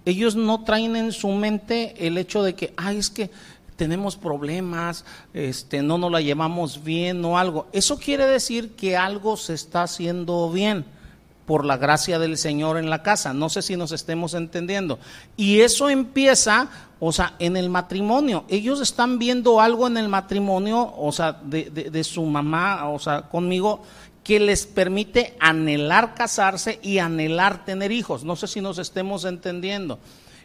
ellos 0.06 0.36
no 0.36 0.64
traen 0.64 0.96
en 0.96 1.12
su 1.12 1.28
mente 1.28 2.06
el 2.06 2.16
hecho 2.16 2.42
de 2.42 2.54
que, 2.54 2.72
ay, 2.78 2.96
es 2.96 3.10
que 3.10 3.30
tenemos 3.76 4.16
problemas, 4.16 5.04
este, 5.34 5.82
no 5.82 5.98
nos 5.98 6.10
la 6.10 6.22
llevamos 6.22 6.82
bien 6.82 7.22
o 7.26 7.36
algo. 7.36 7.66
Eso 7.72 7.98
quiere 7.98 8.26
decir 8.26 8.74
que 8.74 8.96
algo 8.96 9.36
se 9.36 9.52
está 9.52 9.82
haciendo 9.82 10.50
bien 10.50 10.86
por 11.50 11.64
la 11.64 11.78
gracia 11.78 12.20
del 12.20 12.38
Señor 12.38 12.78
en 12.78 12.90
la 12.90 13.02
casa. 13.02 13.34
No 13.34 13.48
sé 13.48 13.60
si 13.62 13.76
nos 13.76 13.90
estemos 13.90 14.34
entendiendo. 14.34 15.00
Y 15.36 15.62
eso 15.62 15.90
empieza, 15.90 16.68
o 17.00 17.10
sea, 17.10 17.34
en 17.40 17.56
el 17.56 17.68
matrimonio. 17.70 18.44
Ellos 18.48 18.80
están 18.80 19.18
viendo 19.18 19.60
algo 19.60 19.88
en 19.88 19.96
el 19.96 20.06
matrimonio, 20.06 20.94
o 20.96 21.10
sea, 21.10 21.40
de, 21.42 22.04
su 22.04 22.24
mamá, 22.24 22.88
o 22.88 23.00
sea, 23.00 23.22
conmigo, 23.22 23.82
que 24.22 24.38
les 24.38 24.64
permite 24.64 25.36
anhelar 25.40 26.14
casarse 26.14 26.78
y 26.84 26.98
anhelar 26.98 27.64
tener 27.64 27.90
hijos. 27.90 28.22
No 28.22 28.36
sé 28.36 28.46
si 28.46 28.60
nos 28.60 28.78
estemos 28.78 29.24
entendiendo. 29.24 29.98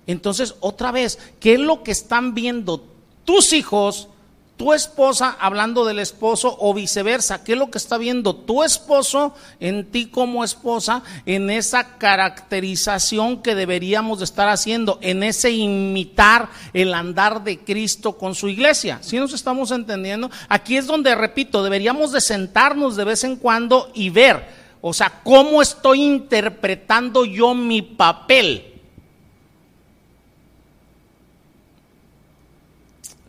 Entonces, 0.08 0.56
otra 0.60 0.92
vez, 0.92 1.20
¿qué 1.40 1.54
es 1.54 1.60
lo 1.60 1.84
que 1.84 1.92
están 1.92 2.34
viendo 2.34 2.84
tus 3.26 3.54
hijos? 3.54 4.10
Tu 4.58 4.74
esposa 4.74 5.36
hablando 5.40 5.86
del 5.86 6.00
esposo 6.00 6.56
o 6.60 6.74
viceversa. 6.74 7.44
¿Qué 7.44 7.54
es 7.54 7.58
lo 7.58 7.70
que 7.70 7.78
está 7.78 7.98
viendo 7.98 8.36
tu 8.36 8.64
esposo 8.64 9.34
en 9.60 9.92
ti 9.92 10.08
como 10.08 10.44
esposa 10.44 11.04
en 11.26 11.50
esa 11.50 11.98
caracterización 11.98 13.42
que 13.42 13.56
deberíamos 13.56 14.20
de 14.20 14.26
estar 14.26 14.48
haciendo, 14.48 14.98
en 15.02 15.24
ese 15.24 15.52
imitar 15.52 16.50
el 16.74 16.94
andar 16.94 17.44
de 17.44 17.60
Cristo 17.60 18.18
con 18.18 18.36
su 18.36 18.48
iglesia? 18.48 19.00
¿Sí 19.02 19.18
nos 19.18 19.34
estamos 19.34 19.72
entendiendo? 19.72 20.32
Aquí 20.48 20.78
es 20.78 20.88
donde, 20.88 21.14
repito, 21.16 21.64
deberíamos 21.64 22.12
de 22.12 22.22
sentarnos 22.22 22.96
de 22.96 23.04
vez 23.04 23.24
en 23.24 23.36
cuando 23.36 23.92
y 23.94 24.10
ver, 24.10 24.48
o 24.82 24.94
sea, 24.94 25.22
cómo 25.24 25.62
estoy 25.62 26.04
interpretando 26.04 27.26
yo 27.26 27.54
mi 27.54 27.82
papel 27.82 28.75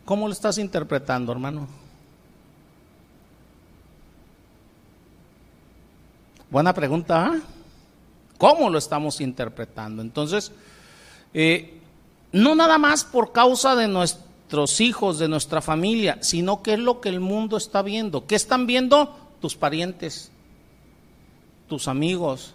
¿Cómo 0.07 0.27
lo 0.27 0.31
estás 0.31 0.57
interpretando, 0.57 1.33
hermano? 1.33 1.67
Buena 6.49 6.73
pregunta. 6.73 7.25
¿ah? 7.25 7.41
¿Cómo 8.37 8.69
lo 8.69 8.77
estamos 8.77 9.19
interpretando? 9.19 10.01
Entonces, 10.01 10.53
eh, 11.33 11.81
no 12.31 12.55
nada 12.55 12.77
más 12.77 13.03
por 13.03 13.33
causa 13.33 13.75
de 13.75 13.89
nuestros 13.89 14.79
hijos, 14.79 15.19
de 15.19 15.27
nuestra 15.27 15.61
familia, 15.61 16.19
sino 16.21 16.63
que 16.63 16.75
es 16.75 16.79
lo 16.79 17.01
que 17.01 17.09
el 17.09 17.19
mundo 17.19 17.57
está 17.57 17.81
viendo. 17.81 18.27
¿Qué 18.27 18.35
están 18.35 18.65
viendo? 18.65 19.13
Tus 19.41 19.57
parientes, 19.57 20.31
tus 21.67 21.89
amigos, 21.89 22.53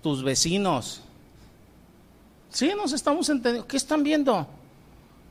tus 0.00 0.22
vecinos. 0.22 1.00
Sí, 2.50 2.70
nos 2.76 2.92
estamos 2.92 3.28
entendiendo. 3.30 3.66
¿Qué 3.66 3.76
están 3.76 4.04
viendo? 4.04 4.46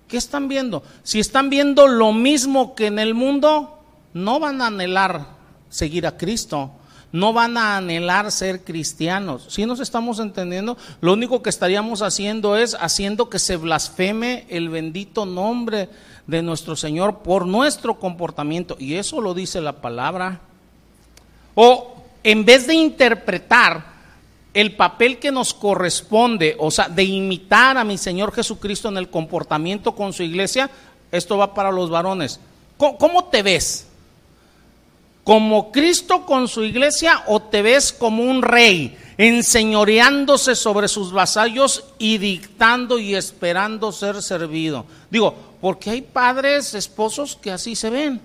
¿Qué 0.08 0.18
están 0.18 0.48
viendo? 0.48 0.84
Si 1.04 1.20
están 1.20 1.50
viendo 1.50 1.88
lo 1.88 2.14
mismo 2.14 2.76
que 2.76 2.88
en 2.88 3.00
el 3.00 3.14
mundo, 3.14 3.80
no 4.14 4.40
van 4.40 4.62
a 4.62 4.68
anhelar 4.68 5.28
seguir 5.70 6.08
a 6.08 6.18
Cristo. 6.18 6.72
no 7.12 7.32
van 7.32 7.58
a 7.58 7.78
anhelar 7.78 8.32
ser 8.32 8.64
cristianos. 8.64 9.46
Si 9.50 9.66
nos 9.66 9.80
estamos 9.80 10.20
entendiendo, 10.20 10.78
lo 11.00 11.14
único 11.14 11.42
que 11.42 11.50
estaríamos 11.50 12.02
haciendo 12.02 12.58
es 12.58 12.76
haciendo 12.80 13.30
que 13.30 13.40
se 13.40 13.56
blasfeme 13.56 14.46
el 14.50 14.70
bendito 14.70 15.26
nombre 15.26 15.90
de 16.28 16.42
nuestro 16.42 16.76
Señor 16.76 17.20
por 17.20 17.48
nuestro 17.48 17.98
comportamiento. 17.98 18.76
Y 18.78 18.96
eso 18.96 19.22
lo 19.22 19.34
dice 19.34 19.62
la 19.62 19.82
palabra. 19.82 20.42
O 21.56 21.96
en 22.24 22.44
vez 22.44 22.68
de 22.68 22.76
interpretar 22.76 23.97
el 24.58 24.76
papel 24.76 25.20
que 25.20 25.32
nos 25.32 25.54
corresponde, 25.54 26.56
o 26.58 26.72
sea, 26.72 26.90
de 26.90 27.04
imitar 27.04 27.78
a 27.78 27.84
mi 27.84 27.96
Señor 27.96 28.34
Jesucristo 28.34 28.90
en 28.90 28.98
el 28.98 29.08
comportamiento 29.08 29.92
con 29.92 30.14
su 30.14 30.24
iglesia, 30.24 30.68
esto 31.12 31.38
va 31.38 31.54
para 31.54 31.72
los 31.72 31.92
varones. 31.92 32.40
¿Cómo, 32.76 33.26
te 33.26 33.44
ves? 33.44 33.86
¿Como 35.24 35.72
Cristo 35.72 36.26
con 36.26 36.48
su 36.48 36.64
iglesia 36.64 37.22
o 37.28 37.40
te 37.40 37.62
ves 37.62 37.94
como 37.94 38.24
un 38.24 38.42
rey, 38.42 38.98
enseñoreándose 39.20 40.56
sobre 40.56 40.88
sus 40.88 41.12
vasallos 41.12 41.84
y 42.00 42.18
dictando 42.18 42.98
y 42.98 43.14
esperando 43.14 43.92
ser 43.92 44.24
servido? 44.24 44.88
Digo, 45.12 45.36
porque 45.62 45.92
hay 45.92 46.02
padres, 46.02 46.74
esposos 46.74 47.36
que 47.36 47.52
así 47.52 47.76
se 47.76 47.92
ven. 47.92 48.22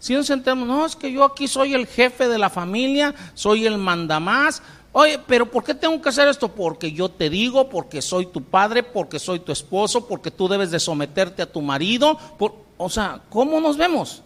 Si 0.00 0.14
nos 0.14 0.26
sentamos, 0.26 0.66
no, 0.66 0.86
es 0.86 0.96
que 0.96 1.12
yo 1.12 1.24
aquí 1.24 1.46
soy 1.46 1.74
el 1.74 1.86
jefe 1.86 2.26
de 2.26 2.38
la 2.38 2.48
familia, 2.48 3.14
soy 3.34 3.66
el 3.66 3.76
mandamás. 3.76 4.62
Oye, 4.92 5.20
pero 5.26 5.46
¿por 5.46 5.62
qué 5.62 5.74
tengo 5.74 6.00
que 6.02 6.08
hacer 6.08 6.26
esto? 6.28 6.48
Porque 6.48 6.90
yo 6.92 7.08
te 7.08 7.30
digo, 7.30 7.68
porque 7.68 8.02
soy 8.02 8.26
tu 8.26 8.42
padre, 8.42 8.82
porque 8.82 9.18
soy 9.18 9.38
tu 9.38 9.52
esposo, 9.52 10.06
porque 10.06 10.30
tú 10.30 10.48
debes 10.48 10.70
de 10.70 10.80
someterte 10.80 11.42
a 11.42 11.50
tu 11.50 11.60
marido. 11.62 12.18
Por, 12.38 12.54
o 12.76 12.88
sea, 12.88 13.20
¿cómo 13.28 13.60
nos 13.60 13.76
vemos? 13.76 14.22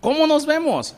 ¿Cómo 0.00 0.26
nos 0.26 0.46
vemos? 0.46 0.94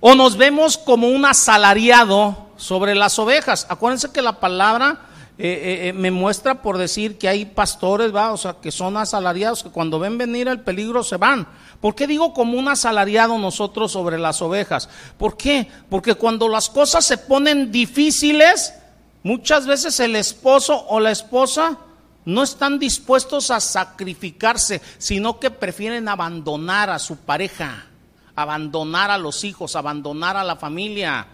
O 0.00 0.14
nos 0.14 0.36
vemos 0.36 0.76
como 0.76 1.08
un 1.08 1.24
asalariado 1.24 2.36
sobre 2.56 2.94
las 2.94 3.18
ovejas. 3.18 3.66
Acuérdense 3.70 4.12
que 4.12 4.20
la 4.20 4.40
palabra 4.40 5.06
eh, 5.38 5.48
eh, 5.48 5.88
eh, 5.88 5.92
me 5.92 6.10
muestra 6.10 6.60
por 6.60 6.76
decir 6.76 7.16
que 7.16 7.28
hay 7.28 7.44
pastores, 7.44 8.14
¿va? 8.14 8.32
o 8.32 8.36
sea, 8.36 8.56
que 8.60 8.70
son 8.70 8.96
asalariados, 8.96 9.62
que 9.62 9.70
cuando 9.70 9.98
ven 9.98 10.18
venir 10.18 10.46
el 10.46 10.60
peligro 10.60 11.02
se 11.02 11.16
van. 11.16 11.48
¿Por 11.80 11.94
qué 11.94 12.06
digo 12.06 12.32
como 12.32 12.58
un 12.58 12.68
asalariado 12.68 13.38
nosotros 13.38 13.92
sobre 13.92 14.18
las 14.18 14.40
ovejas? 14.42 14.88
¿Por 15.18 15.36
qué? 15.36 15.68
Porque 15.90 16.14
cuando 16.14 16.48
las 16.48 16.70
cosas 16.70 17.04
se 17.04 17.18
ponen 17.18 17.70
difíciles, 17.70 18.74
muchas 19.22 19.66
veces 19.66 20.00
el 20.00 20.16
esposo 20.16 20.86
o 20.88 21.00
la 21.00 21.10
esposa 21.10 21.78
no 22.24 22.42
están 22.42 22.78
dispuestos 22.78 23.50
a 23.50 23.60
sacrificarse, 23.60 24.80
sino 24.98 25.38
que 25.38 25.50
prefieren 25.50 26.08
abandonar 26.08 26.90
a 26.90 26.98
su 26.98 27.16
pareja, 27.18 27.86
abandonar 28.34 29.10
a 29.10 29.18
los 29.18 29.44
hijos, 29.44 29.76
abandonar 29.76 30.36
a 30.36 30.44
la 30.44 30.56
familia. 30.56 31.26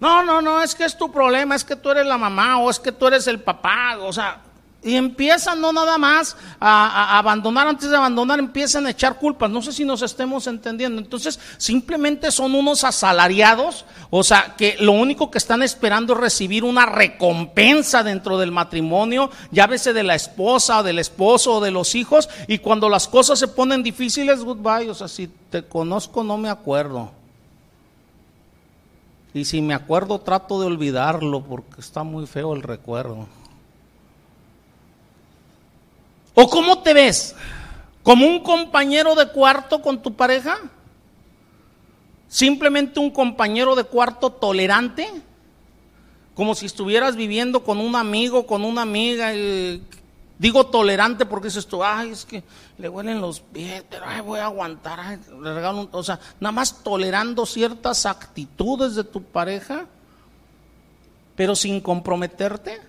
No, 0.00 0.22
no, 0.22 0.40
no, 0.40 0.62
es 0.62 0.74
que 0.74 0.84
es 0.84 0.96
tu 0.96 1.10
problema, 1.10 1.54
es 1.54 1.64
que 1.64 1.76
tú 1.76 1.90
eres 1.90 2.06
la 2.06 2.18
mamá 2.18 2.58
o 2.58 2.70
es 2.70 2.78
que 2.78 2.92
tú 2.92 3.06
eres 3.06 3.26
el 3.26 3.40
papá, 3.40 3.98
o 4.00 4.12
sea, 4.12 4.40
y 4.82 4.96
empiezan 4.96 5.60
no 5.60 5.72
nada 5.72 5.98
más 5.98 6.36
a, 6.58 7.18
abandonar, 7.18 7.68
antes 7.68 7.90
de 7.90 7.96
abandonar 7.96 8.38
empiezan 8.38 8.86
a 8.86 8.90
echar 8.90 9.18
culpas. 9.18 9.50
No 9.50 9.60
sé 9.60 9.72
si 9.72 9.84
nos 9.84 10.00
estemos 10.00 10.46
entendiendo. 10.46 11.00
Entonces, 11.00 11.38
simplemente 11.58 12.30
son 12.30 12.54
unos 12.54 12.84
asalariados, 12.84 13.84
o 14.08 14.24
sea, 14.24 14.54
que 14.56 14.76
lo 14.80 14.92
único 14.92 15.30
que 15.30 15.38
están 15.38 15.62
esperando 15.62 16.14
es 16.14 16.20
recibir 16.20 16.64
una 16.64 16.86
recompensa 16.86 18.02
dentro 18.02 18.38
del 18.38 18.52
matrimonio, 18.52 19.30
veces 19.50 19.94
de 19.94 20.02
la 20.02 20.14
esposa 20.14 20.80
o 20.80 20.82
del 20.82 20.98
esposo 20.98 21.54
o 21.54 21.60
de 21.60 21.70
los 21.70 21.94
hijos, 21.94 22.28
y 22.48 22.58
cuando 22.58 22.88
las 22.88 23.06
cosas 23.06 23.38
se 23.38 23.48
ponen 23.48 23.82
difíciles, 23.82 24.42
goodbye, 24.42 24.90
o 24.90 24.94
sea, 24.94 25.08
si 25.08 25.28
te 25.50 25.62
conozco 25.62 26.24
no 26.24 26.38
me 26.38 26.48
acuerdo. 26.48 27.12
Y 29.32 29.44
si 29.44 29.60
me 29.60 29.74
acuerdo 29.74 30.20
trato 30.20 30.60
de 30.60 30.66
olvidarlo 30.66 31.42
porque 31.42 31.80
está 31.80 32.02
muy 32.02 32.26
feo 32.26 32.54
el 32.54 32.62
recuerdo. 32.62 33.28
¿O 36.34 36.48
cómo 36.48 36.82
te 36.82 36.94
ves? 36.94 37.34
¿Como 38.02 38.26
un 38.26 38.40
compañero 38.40 39.14
de 39.14 39.28
cuarto 39.28 39.82
con 39.82 40.02
tu 40.02 40.14
pareja? 40.14 40.58
¿Simplemente 42.28 43.00
un 43.00 43.10
compañero 43.10 43.74
de 43.74 43.84
cuarto 43.84 44.30
tolerante? 44.30 45.10
Como 46.34 46.54
si 46.54 46.66
estuvieras 46.66 47.16
viviendo 47.16 47.64
con 47.64 47.78
un 47.78 47.96
amigo, 47.96 48.46
con 48.46 48.64
una 48.64 48.82
amiga, 48.82 49.32
Digo 50.40 50.64
tolerante 50.64 51.26
porque 51.26 51.48
dices 51.48 51.66
tú, 51.66 51.84
ay, 51.84 52.12
es 52.12 52.24
que 52.24 52.42
le 52.78 52.88
huelen 52.88 53.20
los 53.20 53.40
pies, 53.40 53.84
pero 53.90 54.06
ay, 54.06 54.22
voy 54.22 54.38
a 54.38 54.46
aguantar, 54.46 55.18
le 55.38 55.52
regalo 55.52 55.82
un, 55.82 55.88
o 55.92 56.02
sea, 56.02 56.18
nada 56.40 56.50
más 56.50 56.82
tolerando 56.82 57.44
ciertas 57.44 58.06
actitudes 58.06 58.94
de 58.94 59.04
tu 59.04 59.22
pareja, 59.22 59.84
pero 61.36 61.54
sin 61.54 61.78
comprometerte. 61.82 62.80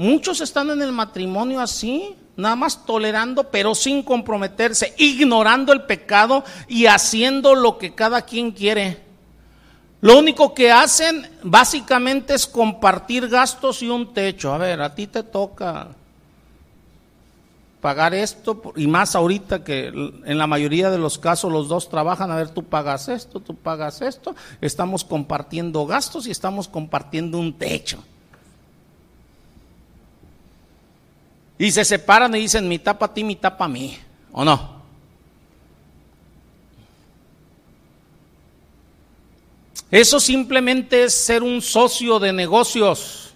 Muchos 0.00 0.40
están 0.40 0.70
en 0.70 0.80
el 0.80 0.92
matrimonio 0.92 1.60
así, 1.60 2.16
nada 2.34 2.56
más 2.56 2.86
tolerando, 2.86 3.50
pero 3.50 3.74
sin 3.74 4.02
comprometerse, 4.02 4.94
ignorando 4.96 5.74
el 5.74 5.82
pecado 5.82 6.42
y 6.68 6.86
haciendo 6.86 7.54
lo 7.54 7.76
que 7.76 7.94
cada 7.94 8.22
quien 8.22 8.52
quiere. 8.52 8.98
Lo 10.00 10.18
único 10.18 10.54
que 10.54 10.72
hacen 10.72 11.28
básicamente 11.42 12.32
es 12.32 12.46
compartir 12.46 13.28
gastos 13.28 13.82
y 13.82 13.90
un 13.90 14.14
techo. 14.14 14.54
A 14.54 14.56
ver, 14.56 14.80
a 14.80 14.94
ti 14.94 15.06
te 15.06 15.22
toca 15.22 15.88
pagar 17.82 18.14
esto, 18.14 18.72
y 18.76 18.86
más 18.86 19.14
ahorita 19.14 19.62
que 19.62 19.88
en 19.88 20.38
la 20.38 20.46
mayoría 20.46 20.90
de 20.90 20.96
los 20.96 21.18
casos 21.18 21.52
los 21.52 21.68
dos 21.68 21.90
trabajan, 21.90 22.30
a 22.30 22.36
ver, 22.36 22.48
tú 22.48 22.64
pagas 22.64 23.10
esto, 23.10 23.38
tú 23.40 23.54
pagas 23.54 24.00
esto, 24.00 24.34
estamos 24.62 25.04
compartiendo 25.04 25.84
gastos 25.84 26.26
y 26.26 26.30
estamos 26.30 26.68
compartiendo 26.68 27.38
un 27.38 27.52
techo. 27.52 28.02
Y 31.60 31.70
se 31.72 31.84
separan 31.84 32.34
y 32.34 32.38
dicen, 32.38 32.66
mitad 32.66 32.96
para 32.96 33.12
ti, 33.12 33.22
mitad 33.22 33.58
para 33.58 33.68
mí, 33.68 33.94
¿o 34.32 34.42
no? 34.42 34.80
Eso 39.90 40.18
simplemente 40.20 41.04
es 41.04 41.12
ser 41.12 41.42
un 41.42 41.60
socio 41.60 42.18
de 42.18 42.32
negocios, 42.32 43.29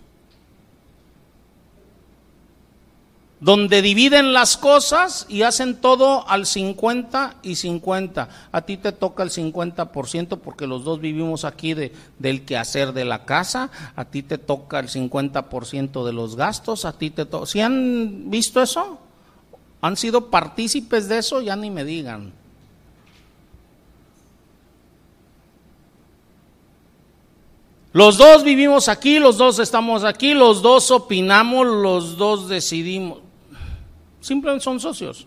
donde 3.44 3.82
dividen 3.82 4.32
las 4.32 4.56
cosas 4.56 5.26
y 5.28 5.42
hacen 5.42 5.76
todo 5.76 6.26
al 6.30 6.46
50 6.46 7.36
y 7.42 7.56
50. 7.56 8.48
A 8.50 8.62
ti 8.62 8.78
te 8.78 8.90
toca 8.90 9.22
el 9.22 9.28
50% 9.28 10.38
porque 10.38 10.66
los 10.66 10.82
dos 10.82 10.98
vivimos 10.98 11.44
aquí 11.44 11.74
de, 11.74 11.92
del 12.18 12.46
quehacer 12.46 12.94
de 12.94 13.04
la 13.04 13.26
casa, 13.26 13.70
a 13.96 14.06
ti 14.06 14.22
te 14.22 14.38
toca 14.38 14.78
el 14.78 14.88
50% 14.88 16.06
de 16.06 16.12
los 16.14 16.36
gastos, 16.36 16.86
a 16.86 16.96
ti 16.96 17.10
te 17.10 17.26
toca... 17.26 17.44
¿Si 17.44 17.60
han 17.60 18.30
visto 18.30 18.62
eso? 18.62 18.98
¿Han 19.82 19.98
sido 19.98 20.30
partícipes 20.30 21.06
de 21.06 21.18
eso? 21.18 21.42
Ya 21.42 21.54
ni 21.54 21.70
me 21.70 21.84
digan. 21.84 22.32
Los 27.92 28.16
dos 28.16 28.42
vivimos 28.42 28.88
aquí, 28.88 29.18
los 29.18 29.36
dos 29.36 29.58
estamos 29.58 30.02
aquí, 30.02 30.32
los 30.32 30.62
dos 30.62 30.90
opinamos, 30.90 31.66
los 31.66 32.16
dos 32.16 32.48
decidimos. 32.48 33.23
Simplemente 34.24 34.64
son 34.64 34.80
socios. 34.80 35.26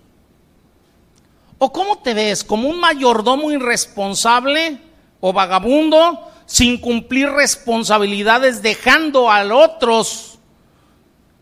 ¿O 1.60 1.72
cómo 1.72 2.00
te 2.00 2.16
ves? 2.16 2.44
¿Como 2.44 2.68
un 2.68 2.80
mayordomo 2.80 3.52
irresponsable 3.52 4.82
o 5.22 5.32
vagabundo 5.32 6.20
sin 6.48 6.82
cumplir 6.82 7.30
responsabilidades, 7.30 8.64
dejando 8.64 9.30
a 9.30 9.46
otros 9.54 10.40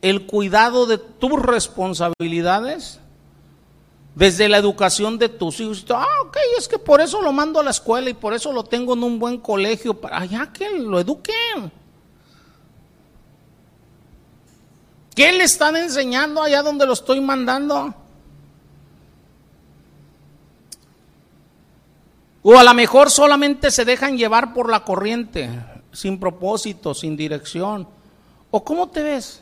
el 0.01 0.25
cuidado 0.25 0.85
de 0.85 0.97
tus 0.97 1.41
responsabilidades? 1.41 2.99
desde 4.15 4.47
la 4.47 4.55
educación 4.57 5.17
de 5.17 5.27
tus 5.27 5.59
hijos. 5.59 5.85
Ah, 5.89 6.05
ok, 6.23 6.37
es 6.57 6.69
que 6.69 6.79
por 6.79 7.01
eso 7.01 7.21
lo 7.21 7.33
mando 7.33 7.59
a 7.59 7.63
la 7.63 7.71
escuela 7.71 8.09
y 8.09 8.13
por 8.13 8.33
eso 8.33 8.53
lo 8.53 8.63
tengo 8.63 8.93
en 8.93 9.03
un 9.03 9.19
buen 9.19 9.39
colegio, 9.39 9.93
para 9.93 10.19
allá 10.19 10.53
que 10.53 10.69
lo 10.79 11.01
eduquen. 11.01 11.69
¿Qué 15.15 15.31
le 15.31 15.45
están 15.45 15.75
enseñando 15.77 16.43
allá 16.43 16.61
donde 16.61 16.85
lo 16.85 16.93
estoy 16.93 17.21
mandando? 17.21 17.95
O 22.43 22.57
a 22.59 22.63
lo 22.63 22.73
mejor 22.73 23.09
solamente 23.09 23.71
se 23.71 23.85
dejan 23.85 24.17
llevar 24.17 24.53
por 24.53 24.69
la 24.69 24.81
corriente, 24.81 25.49
sin 25.91 26.19
propósito, 26.19 26.93
sin 26.93 27.17
dirección. 27.17 27.87
¿O 28.51 28.63
cómo 28.63 28.89
te 28.89 29.01
ves? 29.01 29.41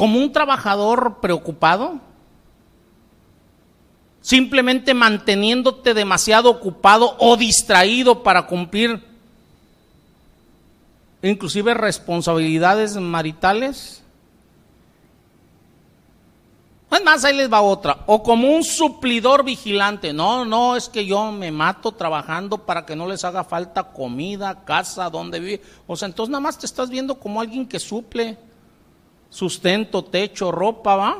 como 0.00 0.18
un 0.18 0.32
trabajador 0.32 1.18
preocupado, 1.20 2.00
simplemente 4.22 4.94
manteniéndote 4.94 5.92
demasiado 5.92 6.48
ocupado 6.48 7.16
o 7.18 7.36
distraído 7.36 8.22
para 8.22 8.46
cumplir 8.46 9.06
inclusive 11.22 11.74
responsabilidades 11.74 12.96
maritales. 12.96 14.02
Es 16.90 17.04
más, 17.04 17.24
ahí 17.24 17.36
les 17.36 17.52
va 17.52 17.60
otra. 17.60 17.98
O 18.06 18.22
como 18.22 18.48
un 18.48 18.64
suplidor 18.64 19.44
vigilante. 19.44 20.12
No, 20.12 20.44
no, 20.44 20.76
es 20.76 20.88
que 20.88 21.06
yo 21.06 21.30
me 21.30 21.52
mato 21.52 21.92
trabajando 21.92 22.58
para 22.58 22.84
que 22.84 22.96
no 22.96 23.06
les 23.06 23.24
haga 23.24 23.44
falta 23.44 23.92
comida, 23.92 24.64
casa, 24.64 25.08
donde 25.08 25.38
vive. 25.38 25.62
O 25.86 25.94
sea, 25.96 26.06
entonces 26.08 26.30
nada 26.30 26.40
más 26.40 26.58
te 26.58 26.66
estás 26.66 26.90
viendo 26.90 27.14
como 27.14 27.40
alguien 27.40 27.66
que 27.66 27.78
suple 27.78 28.36
sustento, 29.28 30.04
techo, 30.04 30.50
ropa, 30.50 30.96
¿va? 30.96 31.18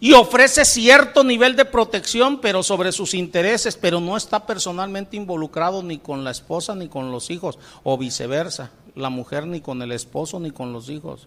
Y 0.00 0.12
ofrece 0.12 0.64
cierto 0.64 1.24
nivel 1.24 1.56
de 1.56 1.64
protección, 1.64 2.40
pero 2.40 2.62
sobre 2.62 2.92
sus 2.92 3.14
intereses, 3.14 3.76
pero 3.76 4.00
no 4.00 4.16
está 4.16 4.46
personalmente 4.46 5.16
involucrado 5.16 5.82
ni 5.82 5.98
con 5.98 6.22
la 6.22 6.30
esposa 6.30 6.74
ni 6.76 6.88
con 6.88 7.10
los 7.10 7.30
hijos, 7.30 7.58
o 7.82 7.98
viceversa, 7.98 8.70
la 8.94 9.10
mujer 9.10 9.46
ni 9.46 9.60
con 9.60 9.82
el 9.82 9.90
esposo 9.90 10.38
ni 10.38 10.52
con 10.52 10.72
los 10.72 10.88
hijos. 10.88 11.26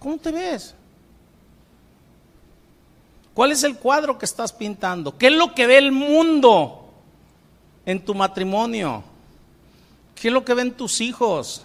¿Cómo 0.00 0.18
te 0.18 0.32
ves? 0.32 0.74
¿Cuál 3.34 3.52
es 3.52 3.62
el 3.62 3.76
cuadro 3.76 4.18
que 4.18 4.26
estás 4.26 4.52
pintando? 4.52 5.16
¿Qué 5.16 5.28
es 5.28 5.32
lo 5.32 5.54
que 5.54 5.66
ve 5.66 5.78
el 5.78 5.92
mundo 5.92 6.92
en 7.86 8.04
tu 8.04 8.14
matrimonio? 8.14 9.04
¿Qué 10.16 10.28
es 10.28 10.34
lo 10.34 10.44
que 10.44 10.54
ven 10.54 10.72
tus 10.72 11.00
hijos? 11.00 11.62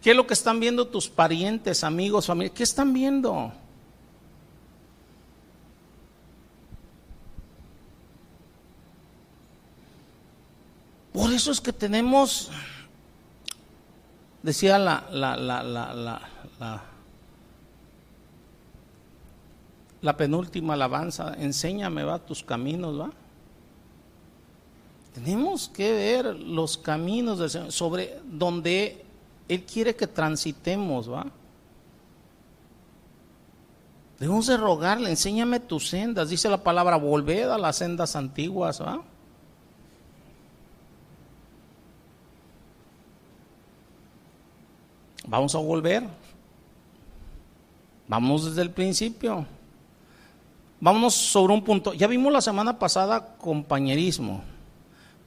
¿Qué 0.00 0.12
es 0.12 0.16
lo 0.16 0.26
que 0.26 0.34
están 0.34 0.60
viendo 0.60 0.86
tus 0.86 1.08
parientes, 1.08 1.82
amigos, 1.82 2.26
familia? 2.26 2.54
¿Qué 2.54 2.62
están 2.62 2.92
viendo? 2.92 3.52
Por 11.14 11.32
eso 11.32 11.52
es 11.52 11.60
que 11.60 11.72
tenemos, 11.72 12.50
decía 14.42 14.80
la, 14.80 15.06
la, 15.12 15.36
la, 15.36 15.62
la 15.62 16.82
la, 20.00 20.16
penúltima 20.16 20.74
alabanza, 20.74 21.36
enséñame, 21.38 22.02
va, 22.02 22.18
tus 22.18 22.42
caminos, 22.42 23.00
va. 23.00 23.12
Tenemos 25.14 25.68
que 25.68 25.92
ver 25.92 26.36
los 26.40 26.76
caminos 26.76 27.38
del 27.38 27.48
Señor, 27.48 27.70
sobre 27.70 28.18
donde 28.24 29.04
Él 29.46 29.62
quiere 29.62 29.94
que 29.94 30.08
transitemos, 30.08 31.08
va. 31.08 31.26
Debemos 34.18 34.48
de 34.48 34.56
rogarle, 34.56 35.10
enséñame 35.10 35.60
tus 35.60 35.90
sendas, 35.90 36.28
dice 36.28 36.48
la 36.48 36.64
palabra, 36.64 36.96
volved 36.96 37.48
a 37.48 37.56
las 37.56 37.76
sendas 37.76 38.16
antiguas, 38.16 38.82
va. 38.82 39.13
Vamos 45.26 45.54
a 45.54 45.58
volver. 45.58 46.04
Vamos 48.06 48.44
desde 48.44 48.62
el 48.62 48.70
principio. 48.70 49.46
Vámonos 50.80 51.14
sobre 51.14 51.54
un 51.54 51.64
punto. 51.64 51.94
Ya 51.94 52.06
vimos 52.06 52.32
la 52.32 52.40
semana 52.40 52.78
pasada 52.78 53.36
compañerismo. 53.38 54.42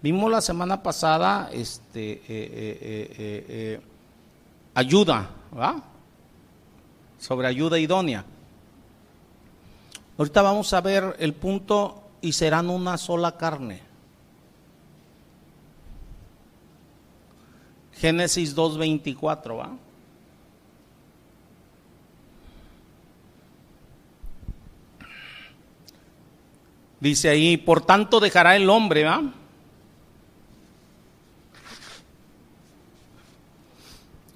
Vimos 0.01 0.29
la 0.29 0.41
semana 0.41 0.83
pasada 0.83 1.49
este, 1.51 2.11
eh, 2.11 2.21
eh, 2.27 3.15
eh, 3.17 3.81
ayuda, 4.75 5.29
¿va? 5.57 5.81
Sobre 7.17 7.47
ayuda 7.47 7.79
idónea. 7.79 8.23
Ahorita 10.17 10.43
vamos 10.43 10.71
a 10.73 10.81
ver 10.81 11.15
el 11.17 11.33
punto 11.33 12.03
y 12.21 12.33
serán 12.33 12.69
una 12.69 12.97
sola 12.97 13.37
carne. 13.37 13.81
Génesis 17.93 18.55
2.24, 18.55 19.57
¿va? 19.57 19.71
Dice 26.99 27.29
ahí, 27.29 27.57
por 27.57 27.81
tanto 27.81 28.19
dejará 28.19 28.55
el 28.55 28.69
hombre. 28.69 29.05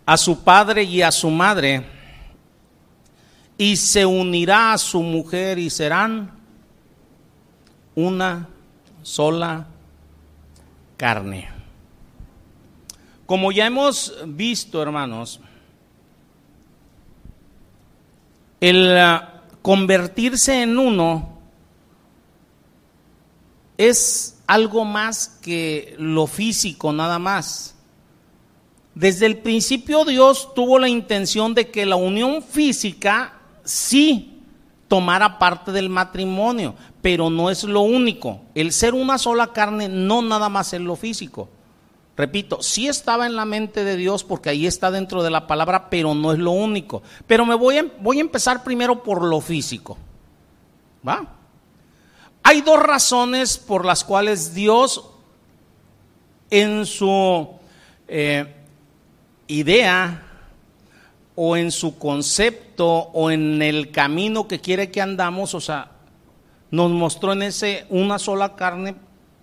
A 0.06 0.18
su 0.18 0.44
padre 0.44 0.84
y 0.84 1.02
a 1.02 1.12
su 1.12 1.30
madre, 1.30 1.86
y 3.58 3.78
se 3.78 4.06
unirá 4.06 4.74
a 4.74 4.78
su 4.78 5.02
mujer 5.02 5.58
y 5.58 5.70
serán 5.70 6.32
una 7.96 8.48
sola 9.04 9.68
carne. 10.98 11.50
Como 13.26 13.52
ya 13.52 13.66
hemos 13.66 14.14
visto, 14.26 14.82
hermanos, 14.82 15.40
el 18.60 18.98
ah, 18.98 19.42
convertirse 19.62 20.62
en 20.62 20.78
uno 20.78 21.31
es 23.88 24.38
algo 24.46 24.86
más 24.86 25.40
que 25.42 25.96
lo 25.98 26.28
físico 26.28 26.94
nada 26.94 27.18
más. 27.18 27.76
Desde 28.94 29.26
el 29.26 29.38
principio 29.38 30.06
Dios 30.06 30.54
tuvo 30.54 30.78
la 30.78 30.90
intención 30.90 31.56
de 31.56 31.72
que 31.72 31.86
la 31.86 31.96
unión 31.96 32.44
física 32.44 33.40
sí 33.64 34.44
tomara 34.88 35.40
parte 35.40 35.72
del 35.72 35.90
matrimonio, 35.90 36.76
pero 37.02 37.30
no 37.30 37.50
es 37.50 37.64
lo 37.64 37.82
único. 37.82 38.42
El 38.54 38.72
ser 38.72 38.94
una 38.94 39.18
sola 39.18 39.54
carne 39.54 39.90
no 39.90 40.22
nada 40.22 40.50
más 40.50 40.74
es 40.74 40.82
lo 40.82 40.96
físico. 40.96 41.50
Repito, 42.18 42.62
sí 42.62 42.88
estaba 42.88 43.26
en 43.26 43.36
la 43.36 43.46
mente 43.46 43.84
de 43.84 43.96
Dios 43.96 44.24
porque 44.24 44.50
ahí 44.50 44.68
está 44.68 44.92
dentro 44.92 45.24
de 45.24 45.32
la 45.32 45.48
palabra, 45.48 45.90
pero 45.90 46.14
no 46.14 46.34
es 46.34 46.40
lo 46.40 46.52
único. 46.52 47.02
Pero 47.26 47.46
me 47.46 47.56
voy 47.56 47.78
a, 47.78 47.86
voy 48.00 48.18
a 48.20 48.22
empezar 48.22 48.64
primero 48.64 49.02
por 49.02 49.24
lo 49.24 49.42
físico. 49.42 49.98
¿Va? 51.08 51.41
Hay 52.44 52.62
dos 52.62 52.80
razones 52.82 53.58
por 53.58 53.86
las 53.86 54.04
cuales 54.04 54.54
Dios 54.54 55.06
en 56.50 56.86
su 56.86 57.48
eh, 58.08 58.46
idea 59.48 60.28
o 61.36 61.56
en 61.56 61.72
su 61.72 61.98
concepto 61.98 62.88
o 62.88 63.32
en 63.32 63.62
el 63.62 63.92
camino 63.92 64.48
que 64.48 64.60
quiere 64.60 64.92
que 64.92 65.02
andamos, 65.02 65.54
o 65.54 65.62
sea, 65.62 65.92
nos 66.72 66.92
mostró 66.92 67.34
en 67.34 67.44
ese 67.44 67.86
una 67.90 68.20
sola 68.20 68.56
carne 68.56 68.96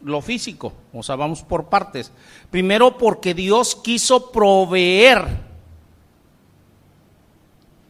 lo 0.03 0.21
físico, 0.21 0.73
o 0.93 1.03
sea, 1.03 1.17
vamos 1.17 1.43
por 1.43 1.67
partes. 1.67 2.13
Primero 2.51 2.99
porque 2.99 3.35
Dios 3.35 3.75
quiso 3.75 4.31
proveer 4.31 5.49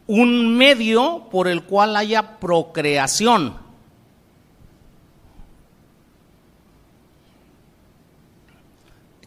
un 0.07 0.57
medio 0.57 1.27
por 1.29 1.47
el 1.47 1.63
cual 1.63 1.95
haya 1.95 2.39
procreación. 2.39 3.68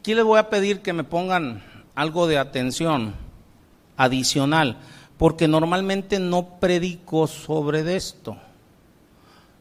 Aquí 0.02 0.16
les 0.16 0.24
voy 0.24 0.40
a 0.40 0.50
pedir 0.50 0.80
que 0.80 0.92
me 0.92 1.04
pongan 1.04 1.62
algo 1.94 2.26
de 2.26 2.36
atención 2.36 3.14
adicional, 3.96 4.78
porque 5.16 5.46
normalmente 5.46 6.18
no 6.18 6.58
predico 6.58 7.28
sobre 7.28 7.94
esto. 7.94 8.36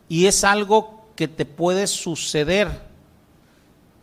Y 0.09 0.25
es 0.25 0.43
algo 0.43 1.05
que 1.15 1.27
te 1.27 1.45
puede 1.45 1.85
suceder 1.85 2.69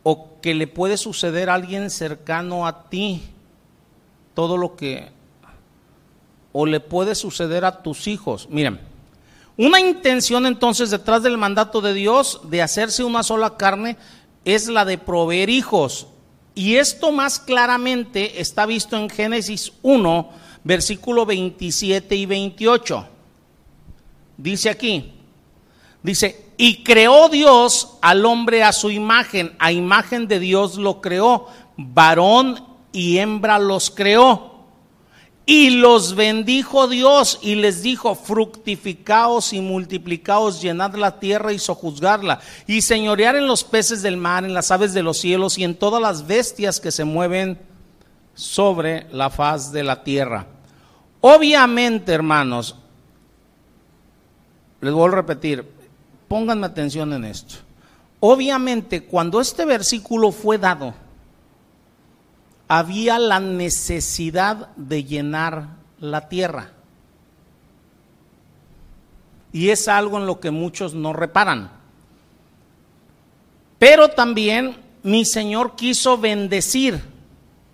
o 0.04 0.38
que 0.40 0.54
le 0.54 0.68
puede 0.68 0.96
suceder 0.96 1.50
a 1.50 1.54
alguien 1.54 1.90
cercano 1.90 2.68
a 2.68 2.88
ti. 2.88 3.20
Todo 4.34 4.56
lo 4.56 4.76
que 4.76 5.08
o 6.52 6.66
le 6.66 6.78
puede 6.78 7.16
suceder 7.16 7.64
a 7.64 7.82
tus 7.82 8.06
hijos. 8.06 8.46
Miren, 8.48 8.78
una 9.56 9.80
intención 9.80 10.46
entonces 10.46 10.90
detrás 10.90 11.24
del 11.24 11.36
mandato 11.36 11.80
de 11.80 11.94
Dios 11.94 12.42
de 12.44 12.62
hacerse 12.62 13.02
una 13.02 13.24
sola 13.24 13.56
carne 13.56 13.96
es 14.44 14.68
la 14.68 14.84
de 14.84 14.98
proveer 14.98 15.50
hijos. 15.50 16.06
Y 16.58 16.74
esto 16.74 17.12
más 17.12 17.38
claramente 17.38 18.40
está 18.40 18.66
visto 18.66 18.96
en 18.96 19.08
Génesis 19.08 19.72
1, 19.80 20.28
versículo 20.64 21.24
27 21.24 22.16
y 22.16 22.26
28. 22.26 23.06
Dice 24.36 24.68
aquí, 24.68 25.12
dice, 26.02 26.46
y 26.56 26.82
creó 26.82 27.28
Dios 27.28 27.98
al 28.02 28.26
hombre 28.26 28.64
a 28.64 28.72
su 28.72 28.90
imagen, 28.90 29.54
a 29.60 29.70
imagen 29.70 30.26
de 30.26 30.40
Dios 30.40 30.78
lo 30.78 31.00
creó, 31.00 31.46
varón 31.76 32.66
y 32.90 33.18
hembra 33.18 33.60
los 33.60 33.92
creó. 33.92 34.57
Y 35.50 35.70
los 35.70 36.14
bendijo 36.14 36.88
Dios 36.88 37.38
y 37.40 37.54
les 37.54 37.82
dijo, 37.82 38.14
fructificaos 38.14 39.54
y 39.54 39.62
multiplicaos, 39.62 40.60
llenad 40.60 40.94
la 40.94 41.18
tierra 41.18 41.54
y 41.54 41.58
sojuzgarla, 41.58 42.40
y 42.66 42.82
señorear 42.82 43.34
en 43.34 43.46
los 43.46 43.64
peces 43.64 44.02
del 44.02 44.18
mar, 44.18 44.44
en 44.44 44.52
las 44.52 44.70
aves 44.70 44.92
de 44.92 45.02
los 45.02 45.16
cielos 45.16 45.56
y 45.56 45.64
en 45.64 45.74
todas 45.74 46.02
las 46.02 46.26
bestias 46.26 46.80
que 46.80 46.92
se 46.92 47.04
mueven 47.04 47.58
sobre 48.34 49.06
la 49.10 49.30
faz 49.30 49.72
de 49.72 49.84
la 49.84 50.04
tierra. 50.04 50.44
Obviamente, 51.22 52.12
hermanos, 52.12 52.76
les 54.82 54.92
voy 54.92 55.08
a 55.08 55.14
repetir, 55.14 55.64
pónganme 56.28 56.66
atención 56.66 57.10
en 57.14 57.24
esto. 57.24 57.54
Obviamente, 58.20 59.02
cuando 59.02 59.40
este 59.40 59.64
versículo 59.64 60.30
fue 60.30 60.58
dado, 60.58 60.92
había 62.68 63.18
la 63.18 63.40
necesidad 63.40 64.68
de 64.76 65.04
llenar 65.04 65.70
la 65.98 66.28
tierra. 66.28 66.72
Y 69.52 69.70
es 69.70 69.88
algo 69.88 70.18
en 70.18 70.26
lo 70.26 70.38
que 70.38 70.50
muchos 70.50 70.94
no 70.94 71.14
reparan. 71.14 71.70
Pero 73.78 74.08
también 74.08 74.76
mi 75.02 75.24
Señor 75.24 75.74
quiso 75.76 76.18
bendecir 76.18 77.00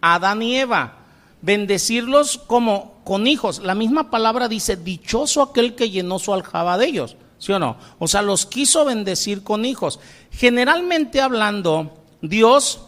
a 0.01 0.15
Adán 0.15 0.43
y 0.43 0.57
Eva, 0.57 0.99
bendecirlos 1.43 2.39
como 2.39 2.95
con 3.05 3.27
hijos. 3.27 3.59
La 3.59 3.75
misma 3.75 4.11
palabra 4.11 4.49
dice, 4.49 4.77
dichoso 4.77 5.43
aquel 5.43 5.75
que 5.75 5.91
llenó 5.91 6.19
su 6.21 6.33
aljaba 6.33 6.79
de 6.79 6.87
ellos, 6.87 7.17
¿sí 7.39 7.53
o 7.53 7.59
no? 7.59 7.77
O 7.99 8.07
sea, 8.07 8.23
los 8.23 8.47
quiso 8.47 8.85
bendecir 8.85 9.43
con 9.43 9.65
hijos. 9.65 9.99
Generalmente 10.31 11.21
hablando, 11.21 11.93
Dios 12.23 12.83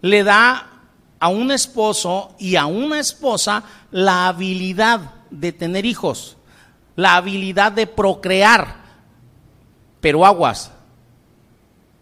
le 0.00 0.24
da 0.24 0.77
a 1.20 1.28
un 1.28 1.50
esposo 1.50 2.34
y 2.38 2.56
a 2.56 2.66
una 2.66 3.00
esposa 3.00 3.64
la 3.90 4.28
habilidad 4.28 5.12
de 5.30 5.52
tener 5.52 5.84
hijos, 5.84 6.36
la 6.96 7.16
habilidad 7.16 7.72
de 7.72 7.86
procrear, 7.86 8.76
pero 10.00 10.24
aguas, 10.24 10.72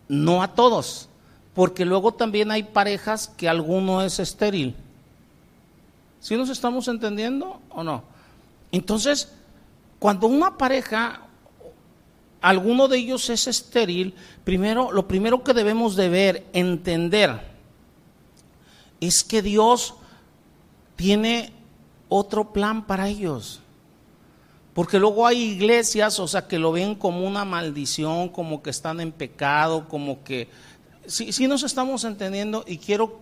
no 0.08 0.42
a 0.42 0.54
todos, 0.54 1.08
porque 1.54 1.84
luego 1.84 2.12
también 2.12 2.50
hay 2.50 2.62
parejas 2.62 3.28
que 3.28 3.48
alguno 3.48 4.02
es 4.02 4.18
estéril. 4.18 4.76
¿Sí 6.20 6.36
nos 6.36 6.50
estamos 6.50 6.88
entendiendo 6.88 7.60
o 7.70 7.82
no? 7.82 8.02
Entonces, 8.72 9.32
cuando 9.98 10.26
una 10.26 10.58
pareja, 10.58 11.22
alguno 12.40 12.88
de 12.88 12.98
ellos 12.98 13.30
es 13.30 13.46
estéril, 13.46 14.14
primero, 14.44 14.92
lo 14.92 15.08
primero 15.08 15.42
que 15.42 15.54
debemos 15.54 15.96
de 15.96 16.08
ver, 16.08 16.46
entender, 16.52 17.55
es 19.00 19.24
que 19.24 19.42
Dios 19.42 19.94
tiene 20.96 21.52
otro 22.08 22.52
plan 22.52 22.86
para 22.86 23.08
ellos. 23.08 23.60
Porque 24.74 24.98
luego 24.98 25.26
hay 25.26 25.40
iglesias, 25.42 26.20
o 26.20 26.28
sea, 26.28 26.46
que 26.46 26.58
lo 26.58 26.72
ven 26.72 26.94
como 26.94 27.26
una 27.26 27.44
maldición, 27.44 28.28
como 28.28 28.62
que 28.62 28.70
están 28.70 29.00
en 29.00 29.12
pecado, 29.12 29.88
como 29.88 30.22
que... 30.22 30.48
Sí 31.06 31.46
nos 31.46 31.62
estamos 31.62 32.02
entendiendo 32.04 32.64
y 32.66 32.78
quiero 32.78 33.20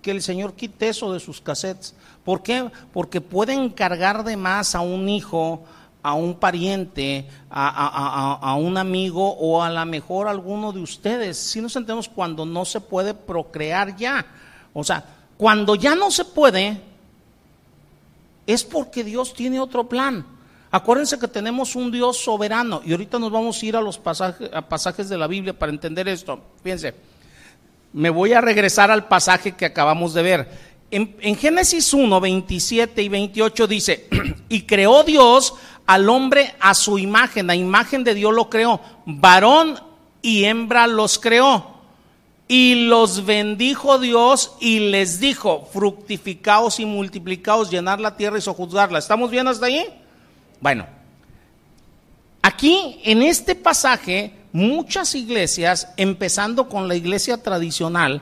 que 0.00 0.10
el 0.10 0.22
Señor 0.22 0.54
quite 0.54 0.88
eso 0.88 1.12
de 1.12 1.20
sus 1.20 1.40
cassettes. 1.40 1.94
¿Por 2.24 2.42
qué? 2.42 2.70
Porque 2.92 3.20
pueden 3.20 3.70
cargar 3.70 4.24
de 4.24 4.36
más 4.36 4.74
a 4.74 4.80
un 4.80 5.08
hijo, 5.08 5.64
a 6.02 6.14
un 6.14 6.34
pariente, 6.34 7.28
a, 7.50 8.38
a, 8.40 8.54
un 8.54 8.76
amigo 8.76 9.34
o 9.34 9.62
a 9.62 9.70
lo 9.70 9.84
mejor 9.86 10.28
a 10.28 10.30
alguno 10.30 10.72
de 10.72 10.80
ustedes. 10.80 11.36
Si 11.36 11.60
nos 11.60 11.76
entendemos 11.76 12.08
cuando 12.08 12.46
no 12.46 12.64
se 12.64 12.80
puede 12.80 13.14
procrear 13.14 13.96
ya. 13.96 14.26
O 14.72 14.84
sea, 14.84 15.04
cuando 15.36 15.74
ya 15.74 15.94
no 15.94 16.10
se 16.10 16.24
puede, 16.24 16.80
es 18.46 18.64
porque 18.64 19.04
Dios 19.04 19.34
tiene 19.34 19.60
otro 19.60 19.88
plan. 19.88 20.26
Acuérdense 20.70 21.18
que 21.18 21.28
tenemos 21.28 21.74
un 21.74 21.90
Dios 21.90 22.18
soberano 22.18 22.80
y 22.84 22.92
ahorita 22.92 23.18
nos 23.18 23.32
vamos 23.32 23.60
a 23.60 23.66
ir 23.66 23.76
a 23.76 23.80
los 23.80 23.98
pasajes, 23.98 24.50
a 24.52 24.62
pasajes 24.62 25.08
de 25.08 25.18
la 25.18 25.26
Biblia 25.26 25.58
para 25.58 25.72
entender 25.72 26.08
esto. 26.08 26.40
Fíjense, 26.62 26.94
me 27.92 28.10
voy 28.10 28.32
a 28.32 28.40
regresar 28.40 28.90
al 28.90 29.08
pasaje 29.08 29.52
que 29.52 29.66
acabamos 29.66 30.14
de 30.14 30.22
ver. 30.22 30.70
En, 30.92 31.36
Génesis 31.36 31.94
1, 31.94 32.20
27 32.20 33.02
y 33.02 33.08
28 33.08 33.66
dice, 33.66 34.08
y 34.48 34.62
creó 34.62 35.04
Dios 35.04 35.54
al 35.86 36.08
hombre 36.08 36.54
a 36.60 36.74
su 36.74 36.98
imagen, 36.98 37.46
la 37.46 37.54
imagen 37.54 38.02
de 38.02 38.14
Dios 38.14 38.34
lo 38.34 38.50
creó, 38.50 38.80
varón 39.06 39.78
y 40.22 40.44
hembra 40.44 40.86
los 40.86 41.18
creó. 41.18 41.69
Y 42.52 42.86
los 42.86 43.26
bendijo 43.26 44.00
Dios 44.00 44.56
y 44.58 44.90
les 44.90 45.20
dijo, 45.20 45.68
fructificaos 45.72 46.80
y 46.80 46.84
multiplicaos, 46.84 47.70
llenar 47.70 48.00
la 48.00 48.16
tierra 48.16 48.38
y 48.38 48.40
sojuzgarla. 48.40 48.98
¿Estamos 48.98 49.30
bien 49.30 49.46
hasta 49.46 49.66
ahí? 49.66 49.84
Bueno, 50.60 50.84
aquí 52.42 52.98
en 53.04 53.22
este 53.22 53.54
pasaje, 53.54 54.34
muchas 54.50 55.14
iglesias, 55.14 55.92
empezando 55.96 56.68
con 56.68 56.88
la 56.88 56.96
iglesia 56.96 57.40
tradicional, 57.40 58.20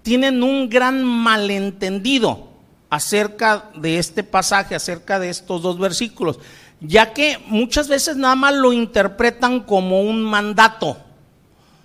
tienen 0.00 0.42
un 0.42 0.70
gran 0.70 1.04
malentendido 1.04 2.48
acerca 2.88 3.68
de 3.74 3.98
este 3.98 4.24
pasaje, 4.24 4.74
acerca 4.74 5.18
de 5.18 5.28
estos 5.28 5.60
dos 5.60 5.78
versículos, 5.78 6.38
ya 6.80 7.12
que 7.12 7.36
muchas 7.48 7.86
veces 7.86 8.16
nada 8.16 8.34
más 8.34 8.54
lo 8.54 8.72
interpretan 8.72 9.60
como 9.60 10.00
un 10.00 10.22
mandato 10.22 10.96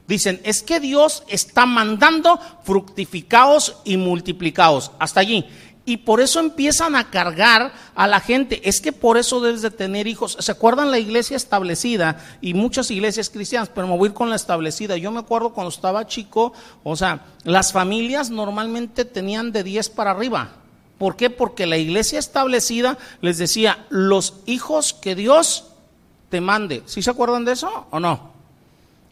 Dicen, 0.08 0.40
es 0.44 0.62
que 0.62 0.80
Dios 0.80 1.24
está 1.28 1.66
mandando 1.66 2.40
fructificaos 2.64 3.78
y 3.84 3.98
multiplicaos. 3.98 4.92
Hasta 5.00 5.22
allí. 5.22 5.46
Y 5.88 5.98
por 5.98 6.20
eso 6.20 6.40
empiezan 6.40 6.96
a 6.96 7.12
cargar 7.12 7.72
a 7.94 8.08
la 8.08 8.20
gente. 8.20 8.68
Es 8.68 8.82
que 8.82 8.92
por 8.92 9.18
eso 9.18 9.40
debes 9.40 9.62
de 9.62 9.70
tener 9.70 10.08
hijos. 10.08 10.36
¿Se 10.40 10.52
acuerdan 10.52 10.90
la 10.90 10.98
iglesia 10.98 11.38
establecida? 11.38 12.24
Y 12.42 12.56
muchas 12.56 12.90
iglesias 12.90 13.30
cristianas, 13.30 13.70
pero 13.70 13.88
me 13.88 13.96
voy 13.96 14.08
a 14.08 14.10
ir 14.10 14.16
con 14.16 14.30
la 14.30 14.36
establecida. 14.36 14.98
Yo 14.98 15.12
me 15.12 15.20
acuerdo 15.20 15.54
cuando 15.54 15.70
estaba 15.70 16.08
chico, 16.08 16.54
o 16.84 16.96
sea, 16.96 17.26
las 17.44 17.72
familias 17.72 18.32
normalmente 18.32 19.06
tenían 19.06 19.52
de 19.52 19.64
10 19.64 19.90
para 19.92 20.12
arriba. 20.12 20.54
¿Por 20.98 21.18
qué? 21.18 21.30
Porque 21.30 21.68
la 21.68 21.78
iglesia 21.78 22.18
establecida 22.18 22.98
les 23.22 23.38
decía, 23.38 23.86
los 23.90 24.36
hijos 24.48 24.94
que 24.94 25.14
Dios 25.14 25.66
te 26.30 26.42
mande. 26.42 26.82
¿Sí 26.86 27.04
se 27.04 27.12
acuerdan 27.12 27.46
de 27.46 27.52
eso 27.52 27.86
o 27.92 28.00
no? 28.00 28.35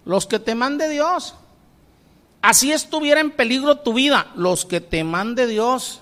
Los 0.05 0.25
que 0.25 0.39
te 0.39 0.55
mande 0.55 0.89
Dios. 0.89 1.35
Así 2.41 2.71
estuviera 2.71 3.21
en 3.21 3.31
peligro 3.31 3.77
tu 3.77 3.93
vida, 3.93 4.27
los 4.35 4.65
que 4.65 4.81
te 4.81 5.03
mande 5.03 5.47
Dios. 5.47 6.01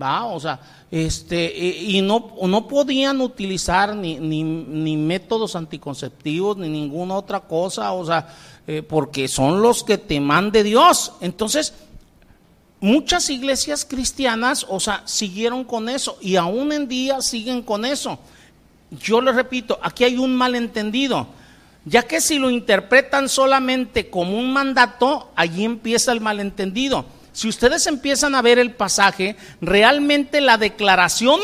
¿Va? 0.00 0.24
O 0.26 0.38
sea, 0.38 0.60
este, 0.90 1.56
y 1.56 2.00
no, 2.02 2.32
no 2.42 2.66
podían 2.66 3.20
utilizar 3.20 3.94
ni, 3.94 4.16
ni, 4.18 4.96
métodos 4.96 5.54
anticonceptivos 5.54 6.56
ni 6.56 6.68
ninguna 6.68 7.16
otra 7.16 7.40
cosa, 7.40 7.92
o 7.92 8.04
sea, 8.04 8.28
eh, 8.66 8.82
porque 8.82 9.28
son 9.28 9.60
los 9.60 9.84
que 9.84 9.98
te 9.98 10.20
mande 10.20 10.62
Dios. 10.62 11.12
Entonces, 11.20 11.74
muchas 12.80 13.28
iglesias 13.30 13.84
cristianas, 13.84 14.66
o 14.68 14.80
sea, 14.80 15.02
siguieron 15.04 15.64
con 15.64 15.88
eso 15.88 16.16
y 16.20 16.36
aún 16.36 16.72
en 16.72 16.88
día 16.88 17.20
siguen 17.20 17.62
con 17.62 17.84
eso. 17.84 18.18
Yo 18.90 19.20
les 19.20 19.34
repito, 19.34 19.78
aquí 19.82 20.04
hay 20.04 20.16
un 20.16 20.34
malentendido 20.34 21.28
ya 21.84 22.02
que 22.02 22.20
si 22.20 22.38
lo 22.38 22.50
interpretan 22.50 23.28
solamente 23.28 24.10
como 24.10 24.38
un 24.38 24.52
mandato, 24.52 25.30
allí 25.36 25.64
empieza 25.64 26.12
el 26.12 26.20
malentendido. 26.20 27.06
Si 27.32 27.48
ustedes 27.48 27.86
empiezan 27.86 28.34
a 28.34 28.42
ver 28.42 28.58
el 28.58 28.72
pasaje, 28.72 29.36
realmente 29.60 30.40
la 30.40 30.58
declaración 30.58 31.40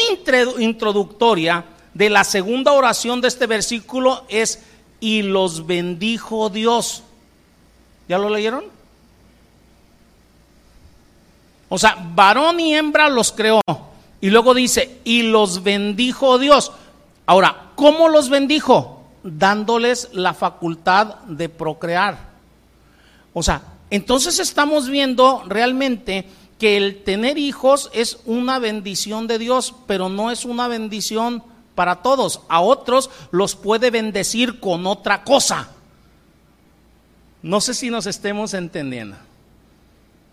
introductoria 0.59 1.65
de 1.95 2.11
la 2.11 2.25
segunda 2.25 2.73
oración 2.73 3.21
de 3.21 3.29
este 3.29 3.47
versículo 3.47 4.25
es, 4.29 4.63
y 5.01 5.23
los 5.23 5.67
bendijo 5.67 6.51
Dios. 6.51 7.03
¿Ya 8.09 8.19
lo 8.19 8.29
leyeron? 8.29 8.65
O 11.69 11.79
sea, 11.79 11.97
varón 12.15 12.61
y 12.61 12.75
hembra 12.75 13.09
los 13.09 13.33
creó. 13.33 13.61
Y 14.21 14.31
luego 14.31 14.55
dice, 14.55 14.99
y 15.05 15.23
los 15.23 15.63
bendijo 15.63 16.39
Dios. 16.39 16.73
Ahora, 17.27 17.71
¿cómo 17.75 18.09
los 18.09 18.29
bendijo? 18.29 18.96
Dándoles 19.27 20.09
la 20.13 20.35
facultad 20.35 21.17
de 21.27 21.49
procrear. 21.49 22.19
O 23.35 23.43
sea, 23.43 23.63
entonces 23.91 24.39
estamos 24.39 24.89
viendo 24.89 25.43
realmente 25.47 26.27
que 26.59 26.77
el 26.77 27.03
tener 27.05 27.37
hijos 27.37 27.91
es 27.93 28.19
una 28.25 28.59
bendición 28.59 29.27
de 29.27 29.39
Dios, 29.39 29.75
pero 29.87 30.09
no 30.09 30.31
es 30.31 30.45
una 30.45 30.69
bendición 30.69 31.43
para 31.75 31.97
todos. 31.97 32.41
A 32.49 32.61
otros 32.61 33.11
los 33.31 33.55
puede 33.55 33.91
bendecir 33.91 34.61
con 34.61 34.87
otra 34.87 35.23
cosa. 35.23 35.69
No 37.43 37.61
sé 37.61 37.75
si 37.75 37.91
nos 37.91 38.07
estemos 38.07 38.55
entendiendo. 38.55 39.17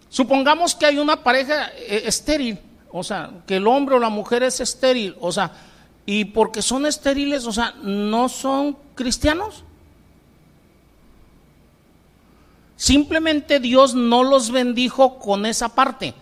Supongamos 0.09 0.75
que 0.75 0.85
hay 0.85 0.99
una 0.99 1.23
pareja 1.23 1.71
eh, 1.75 2.03
estéril, 2.05 2.59
o 2.91 3.03
sea, 3.03 3.31
que 3.47 3.57
el 3.57 3.67
hombre 3.67 3.95
o 3.95 3.99
la 3.99 4.09
mujer 4.09 4.43
es 4.43 4.59
estéril, 4.59 5.15
o 5.19 5.31
sea, 5.31 5.51
y 6.05 6.25
porque 6.25 6.61
son 6.61 6.85
estériles, 6.85 7.45
o 7.45 7.51
sea, 7.51 7.73
no 7.81 8.29
son 8.29 8.77
cristianos. 8.95 9.63
Simplemente 12.75 13.59
Dios 13.59 13.95
no 13.95 14.23
los 14.23 14.51
bendijo 14.51 15.17
con 15.17 15.45
esa 15.45 15.69
parte. 15.69 16.13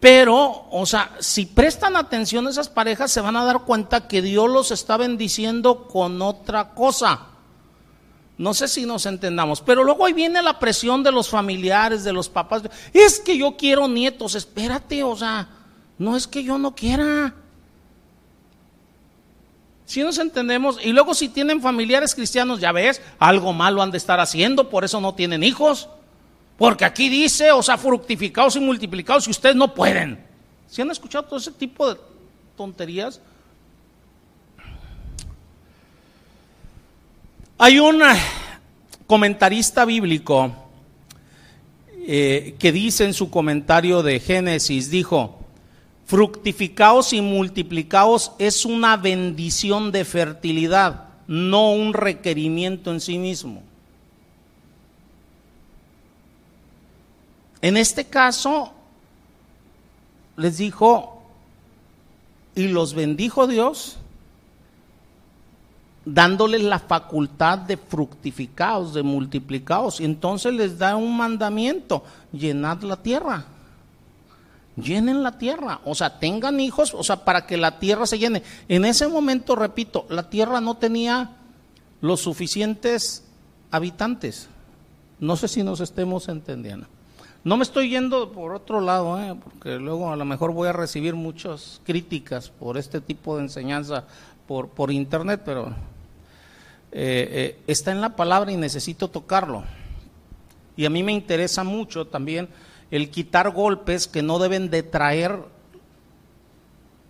Pero, 0.00 0.66
o 0.70 0.86
sea, 0.86 1.14
si 1.20 1.44
prestan 1.44 1.94
atención 1.94 2.46
a 2.46 2.50
esas 2.50 2.70
parejas, 2.70 3.12
se 3.12 3.20
van 3.20 3.36
a 3.36 3.44
dar 3.44 3.60
cuenta 3.60 4.08
que 4.08 4.22
Dios 4.22 4.48
los 4.48 4.70
está 4.70 4.96
bendiciendo 4.96 5.86
con 5.86 6.22
otra 6.22 6.70
cosa. 6.70 7.26
No 8.38 8.54
sé 8.54 8.68
si 8.68 8.86
nos 8.86 9.04
entendamos, 9.04 9.60
pero 9.60 9.84
luego 9.84 10.06
ahí 10.06 10.14
viene 10.14 10.40
la 10.40 10.58
presión 10.58 11.02
de 11.02 11.12
los 11.12 11.28
familiares, 11.28 12.02
de 12.02 12.14
los 12.14 12.30
papás. 12.30 12.62
Es 12.94 13.20
que 13.20 13.36
yo 13.36 13.54
quiero 13.58 13.86
nietos, 13.86 14.34
espérate, 14.34 15.02
o 15.02 15.14
sea, 15.14 15.46
no 15.98 16.16
es 16.16 16.26
que 16.26 16.42
yo 16.42 16.56
no 16.56 16.74
quiera. 16.74 17.34
Si 19.90 20.04
nos 20.04 20.18
entendemos, 20.18 20.78
y 20.84 20.92
luego 20.92 21.14
si 21.14 21.28
tienen 21.28 21.60
familiares 21.60 22.14
cristianos, 22.14 22.60
ya 22.60 22.70
ves, 22.70 23.02
algo 23.18 23.52
malo 23.52 23.82
han 23.82 23.90
de 23.90 23.98
estar 23.98 24.20
haciendo, 24.20 24.70
por 24.70 24.84
eso 24.84 25.00
no 25.00 25.16
tienen 25.16 25.42
hijos. 25.42 25.88
Porque 26.56 26.84
aquí 26.84 27.08
dice, 27.08 27.50
o 27.50 27.60
sea, 27.60 27.76
fructificados 27.76 28.54
y 28.54 28.60
multiplicados, 28.60 29.26
y 29.26 29.32
ustedes 29.32 29.56
no 29.56 29.74
pueden. 29.74 30.24
Si 30.68 30.80
han 30.80 30.92
escuchado 30.92 31.24
todo 31.24 31.40
ese 31.40 31.50
tipo 31.50 31.92
de 31.92 32.00
tonterías. 32.56 33.20
Hay 37.58 37.80
un 37.80 38.00
comentarista 39.08 39.84
bíblico 39.84 40.52
eh, 42.06 42.54
que 42.60 42.70
dice 42.70 43.06
en 43.06 43.12
su 43.12 43.28
comentario 43.28 44.04
de 44.04 44.20
Génesis, 44.20 44.88
dijo, 44.88 45.39
fructificaos 46.10 47.12
y 47.12 47.20
multiplicaos 47.20 48.32
es 48.40 48.64
una 48.64 48.96
bendición 48.96 49.92
de 49.92 50.04
fertilidad, 50.04 51.04
no 51.28 51.70
un 51.70 51.94
requerimiento 51.94 52.90
en 52.90 53.00
sí 53.00 53.16
mismo. 53.16 53.62
En 57.62 57.76
este 57.76 58.06
caso, 58.06 58.72
les 60.36 60.58
dijo, 60.58 61.22
y 62.56 62.66
los 62.66 62.92
bendijo 62.92 63.46
Dios, 63.46 63.96
dándoles 66.04 66.64
la 66.64 66.80
facultad 66.80 67.56
de 67.56 67.76
fructificados, 67.76 68.94
de 68.94 69.04
multiplicados. 69.04 70.00
Y 70.00 70.06
entonces 70.06 70.52
les 70.54 70.76
da 70.76 70.96
un 70.96 71.16
mandamiento, 71.16 72.02
llenad 72.32 72.82
la 72.82 72.96
tierra. 72.96 73.46
Llenen 74.82 75.22
la 75.22 75.38
tierra, 75.38 75.80
o 75.84 75.94
sea, 75.94 76.18
tengan 76.18 76.60
hijos, 76.60 76.94
o 76.94 77.02
sea, 77.02 77.24
para 77.24 77.46
que 77.46 77.56
la 77.56 77.78
tierra 77.78 78.06
se 78.06 78.18
llene. 78.18 78.42
En 78.68 78.84
ese 78.84 79.08
momento, 79.08 79.56
repito, 79.56 80.06
la 80.08 80.28
tierra 80.28 80.60
no 80.60 80.76
tenía 80.76 81.36
los 82.00 82.20
suficientes 82.20 83.24
habitantes. 83.70 84.48
No 85.18 85.36
sé 85.36 85.48
si 85.48 85.62
nos 85.62 85.80
estemos 85.80 86.28
entendiendo. 86.28 86.86
No 87.42 87.56
me 87.56 87.62
estoy 87.62 87.88
yendo 87.88 88.32
por 88.32 88.52
otro 88.54 88.80
lado, 88.80 89.18
¿eh? 89.20 89.34
porque 89.42 89.76
luego 89.76 90.12
a 90.12 90.16
lo 90.16 90.24
mejor 90.26 90.52
voy 90.52 90.68
a 90.68 90.72
recibir 90.72 91.14
muchas 91.14 91.80
críticas 91.84 92.50
por 92.50 92.76
este 92.76 93.00
tipo 93.00 93.36
de 93.36 93.44
enseñanza 93.44 94.04
por, 94.46 94.68
por 94.68 94.90
internet, 94.90 95.40
pero 95.44 95.68
eh, 96.92 97.28
eh, 97.32 97.58
está 97.66 97.92
en 97.92 98.02
la 98.02 98.14
palabra 98.14 98.52
y 98.52 98.56
necesito 98.56 99.08
tocarlo. 99.08 99.64
Y 100.76 100.84
a 100.84 100.90
mí 100.90 101.02
me 101.02 101.12
interesa 101.12 101.64
mucho 101.64 102.06
también 102.06 102.48
el 102.90 103.10
quitar 103.10 103.50
golpes 103.50 104.08
que 104.08 104.22
no 104.22 104.38
deben 104.38 104.70
de 104.70 104.82
traer, 104.82 105.38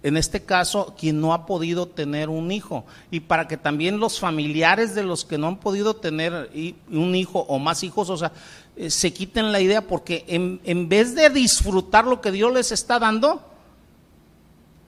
en 0.03 0.17
este 0.17 0.43
caso, 0.43 0.95
quien 0.99 1.21
no 1.21 1.35
ha 1.35 1.47
podido 1.47 1.87
tener 1.87 2.29
un 2.29 2.53
hijo. 2.53 2.85
Y 3.11 3.21
para 3.21 3.49
que 3.49 3.57
también 3.57 4.01
los 4.01 4.19
familiares 4.19 4.95
de 4.95 5.03
los 5.03 5.25
que 5.25 5.39
no 5.39 5.49
han 5.49 5.59
podido 5.59 5.97
tener 5.97 6.51
un 6.91 7.15
hijo 7.15 7.41
o 7.41 7.59
más 7.59 7.83
hijos, 7.83 8.09
o 8.09 8.17
sea, 8.17 8.33
eh, 8.77 8.91
se 8.91 9.13
quiten 9.13 9.53
la 9.53 9.61
idea 9.61 9.87
porque 9.87 10.25
en, 10.29 10.89
vez 10.89 11.15
de 11.15 11.29
disfrutar 11.29 12.07
lo 12.07 12.21
que 12.21 12.31
Dios 12.31 12.53
les 12.53 12.73
está 12.73 12.99
dando, 12.99 13.43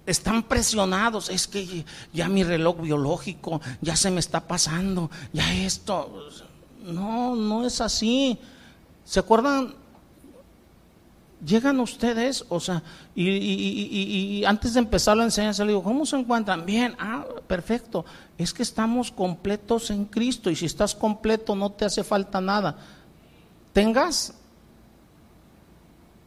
están 0.07 0.43
presionados. 0.43 1.29
Es 1.29 1.47
que 1.47 1.85
ya 2.13 2.29
mi 2.29 2.43
reloj 2.43 2.81
biológico 2.81 3.61
ya 3.81 3.97
se 3.97 4.11
me 4.11 4.21
está 4.21 4.41
pasando, 4.41 5.11
ya 5.33 5.55
esto. 5.55 6.29
No, 6.85 7.37
no 7.37 7.67
es 7.67 7.81
así. 7.81 8.39
¿Se 9.05 9.21
acuerdan? 9.21 9.82
Llegan 11.45 11.81
ustedes, 11.81 12.45
o 12.49 12.61
sea, 12.61 12.83
y, 13.17 14.45
antes 14.47 14.75
de 14.75 14.81
empezar 14.81 15.17
la 15.17 15.25
enseñanza 15.25 15.65
le 15.65 15.73
digo, 15.73 15.83
¿cómo 15.83 16.07
se 16.07 16.17
encuentran? 16.17 16.65
Bien, 16.65 16.95
ah, 16.99 17.25
perfecto. 17.47 18.05
Es 18.39 18.55
que 18.55 18.63
estamos 18.63 19.11
completos 19.11 19.91
en 19.91 20.05
Cristo 20.05 20.51
y 20.51 20.57
si 20.57 20.67
estás 20.67 20.95
completo 20.95 21.57
no 21.57 21.71
te 21.71 21.85
hace 21.85 22.05
falta 22.05 22.41
nada 22.41 22.77
tengas 23.73 24.35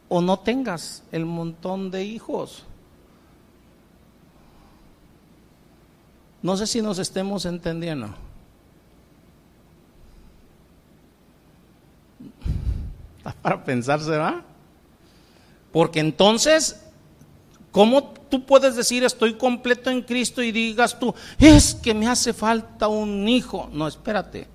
o 0.08 0.20
no 0.20 0.38
tengas 0.38 1.02
el 1.10 1.24
montón 1.24 1.90
de 1.90 2.04
hijos. 2.04 2.64
No 6.42 6.56
sé 6.56 6.66
si 6.66 6.80
nos 6.82 6.98
estemos 6.98 7.44
entendiendo. 7.44 8.08
Para 13.42 13.64
pensarse, 13.64 14.16
¿va? 14.16 14.44
Porque 15.72 16.00
entonces, 16.00 16.80
¿cómo 17.72 18.02
tú 18.30 18.44
puedes 18.44 18.76
decir 18.76 19.04
estoy 19.04 19.34
completo 19.34 19.90
en 19.90 20.02
Cristo 20.02 20.42
y 20.42 20.52
digas 20.52 20.98
tú, 20.98 21.14
es 21.38 21.74
que 21.74 21.94
me 21.94 22.08
hace 22.08 22.32
falta 22.32 22.88
un 22.88 23.28
hijo? 23.28 23.68
No, 23.72 23.86
espérate. 23.86 24.48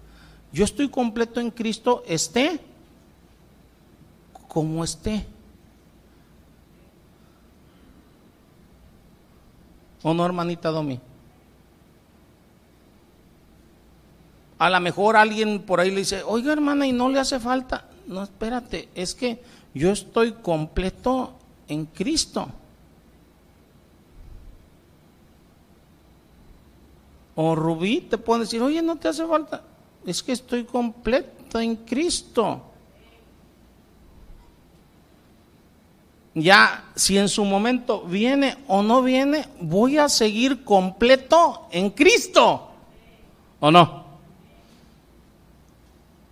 Yo 0.52 0.66
estoy 0.66 0.90
completo 0.90 1.40
en 1.40 1.52
Cristo, 1.52 2.04
esté 2.06 2.60
como 4.48 4.84
esté. 4.84 5.26
¿O 10.04 10.14
no, 10.14 10.26
hermanita 10.26 10.70
Domi? 10.70 11.00
A 14.58 14.70
lo 14.70 14.80
mejor 14.80 15.16
alguien 15.16 15.62
por 15.62 15.80
ahí 15.80 15.90
le 15.90 15.98
dice, 15.98 16.22
oiga 16.24 16.52
hermana, 16.52 16.86
y 16.86 16.92
no 16.92 17.08
le 17.10 17.20
hace 17.20 17.40
falta. 17.40 17.86
No, 18.08 18.22
espérate, 18.24 18.90
es 18.94 19.16
que 19.16 19.42
yo 19.74 19.92
estoy 19.92 20.34
completo 20.34 21.34
en 21.68 21.86
Cristo. 21.86 22.48
O 27.36 27.56
Rubí 27.56 28.02
te 28.02 28.18
puede 28.18 28.42
decir, 28.42 28.62
oye, 28.62 28.82
no 28.82 28.98
te 28.98 29.08
hace 29.08 29.26
falta. 29.26 29.64
Es 30.06 30.22
que 30.22 30.34
estoy 30.34 30.64
completo 30.66 31.60
en 31.60 31.76
Cristo. 31.76 32.72
ya 36.34 36.86
si 36.96 37.18
en 37.18 37.28
su 37.28 37.44
momento 37.44 38.02
viene 38.04 38.58
o 38.68 38.82
no 38.82 39.02
viene, 39.02 39.48
voy 39.60 39.98
a 39.98 40.08
seguir 40.08 40.64
completo 40.64 41.68
en 41.72 41.90
Cristo. 41.90 42.70
¿O 43.60 43.70
no? 43.70 44.06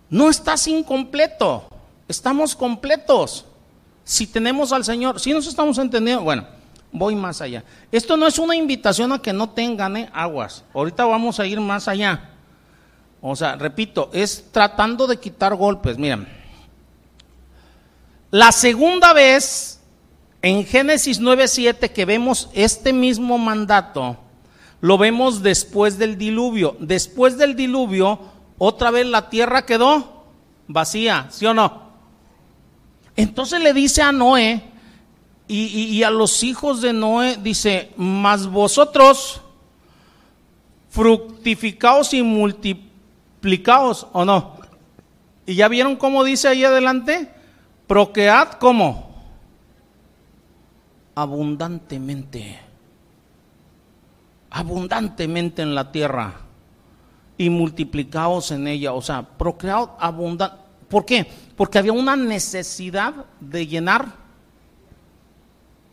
No 0.08 0.28
estás 0.28 0.66
incompleto, 0.66 1.68
estamos 2.10 2.56
completos. 2.56 3.44
Si 4.04 4.26
tenemos 4.26 4.72
al 4.72 4.84
Señor, 4.84 5.20
si 5.20 5.32
nos 5.32 5.46
estamos 5.46 5.78
entendiendo, 5.78 6.24
bueno, 6.24 6.46
voy 6.90 7.14
más 7.14 7.40
allá. 7.40 7.62
Esto 7.92 8.16
no 8.16 8.26
es 8.26 8.38
una 8.38 8.56
invitación 8.56 9.12
a 9.12 9.22
que 9.22 9.32
no 9.32 9.50
tengan 9.50 9.96
¿eh? 9.96 10.10
aguas. 10.12 10.64
Ahorita 10.74 11.04
vamos 11.04 11.38
a 11.38 11.46
ir 11.46 11.60
más 11.60 11.86
allá. 11.86 12.30
O 13.20 13.36
sea, 13.36 13.54
repito, 13.54 14.10
es 14.12 14.46
tratando 14.50 15.06
de 15.06 15.18
quitar 15.18 15.54
golpes. 15.54 15.98
Miren, 15.98 16.26
la 18.30 18.50
segunda 18.50 19.12
vez 19.12 19.80
en 20.42 20.64
Génesis 20.64 21.20
9:7 21.20 21.92
que 21.92 22.04
vemos 22.06 22.48
este 22.54 22.92
mismo 22.92 23.38
mandato, 23.38 24.16
lo 24.80 24.98
vemos 24.98 25.42
después 25.42 25.98
del 25.98 26.18
diluvio. 26.18 26.76
Después 26.80 27.36
del 27.36 27.54
diluvio, 27.54 28.18
otra 28.58 28.90
vez 28.90 29.06
la 29.06 29.28
tierra 29.28 29.66
quedó 29.66 30.24
vacía, 30.66 31.26
¿sí 31.30 31.46
o 31.46 31.54
no? 31.54 31.89
Entonces 33.16 33.60
le 33.62 33.72
dice 33.72 34.02
a 34.02 34.12
Noé 34.12 34.62
y, 35.48 36.02
a 36.02 36.10
los 36.10 36.42
hijos 36.44 36.80
de 36.80 36.92
Noé, 36.92 37.36
dice, 37.36 37.92
mas 37.96 38.46
vosotros 38.46 39.40
fructificaos 40.90 42.14
y 42.14 42.22
multiplicaos, 42.22 44.06
¿o 44.12 44.24
no? 44.24 44.60
¿Y 45.46 45.54
ya 45.54 45.68
vieron 45.68 45.96
cómo 45.96 46.22
dice 46.22 46.48
ahí 46.48 46.64
adelante? 46.64 47.30
Proquead, 47.86 48.52
¿cómo? 48.60 49.10
abundantemente, 51.20 52.58
abundantemente 54.50 55.60
en 55.60 55.74
la 55.74 55.92
tierra 55.92 56.32
y 57.36 57.50
multiplicaos 57.50 58.52
en 58.52 58.66
ella, 58.66 58.92
o 58.92 59.02
sea, 59.02 59.22
procreaos 59.22 59.90
abundante. 59.98 60.69
¿Por 60.90 61.06
qué? 61.06 61.26
Porque 61.56 61.78
había 61.78 61.92
una 61.92 62.16
necesidad 62.16 63.14
de 63.38 63.66
llenar 63.66 64.12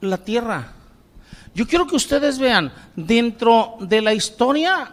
la 0.01 0.17
tierra. 0.17 0.73
Yo 1.53 1.67
quiero 1.67 1.87
que 1.87 1.95
ustedes 1.95 2.39
vean, 2.39 2.73
dentro 2.95 3.77
de 3.79 4.01
la 4.01 4.13
historia 4.13 4.91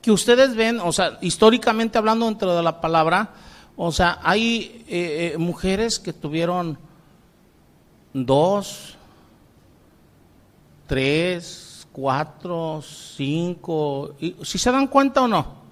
que 0.00 0.10
ustedes 0.10 0.54
ven, 0.54 0.80
o 0.80 0.92
sea, 0.92 1.18
históricamente 1.20 1.98
hablando 1.98 2.26
dentro 2.26 2.56
de 2.56 2.62
la 2.62 2.80
palabra, 2.80 3.30
o 3.76 3.92
sea, 3.92 4.18
hay 4.22 4.84
eh, 4.88 5.32
eh, 5.34 5.38
mujeres 5.38 5.98
que 5.98 6.12
tuvieron 6.12 6.78
dos, 8.14 8.96
tres, 10.86 11.86
cuatro, 11.92 12.80
cinco, 12.82 14.14
si 14.42 14.58
se 14.58 14.70
dan 14.70 14.86
cuenta 14.86 15.22
o 15.22 15.28
no. 15.28 15.65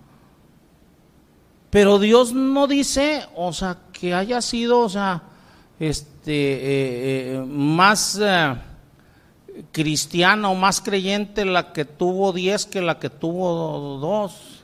Pero 1.74 1.98
Dios 1.98 2.32
no 2.32 2.68
dice, 2.68 3.26
o 3.34 3.52
sea, 3.52 3.78
que 3.92 4.14
haya 4.14 4.40
sido, 4.40 4.78
o 4.78 4.88
sea, 4.88 5.24
este, 5.80 6.30
eh, 6.30 7.34
eh, 7.34 7.44
más 7.44 8.16
eh, 8.22 8.54
cristiana 9.72 10.50
o 10.50 10.54
más 10.54 10.80
creyente 10.80 11.44
la 11.44 11.72
que 11.72 11.84
tuvo 11.84 12.32
diez 12.32 12.64
que 12.64 12.80
la 12.80 13.00
que 13.00 13.10
tuvo 13.10 13.98
dos. 13.98 14.62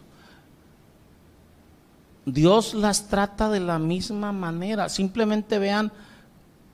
Dios 2.26 2.74
las 2.74 3.08
trata 3.08 3.50
de 3.50 3.58
la 3.58 3.80
misma 3.80 4.30
manera. 4.30 4.88
Simplemente 4.88 5.58
vean 5.58 5.90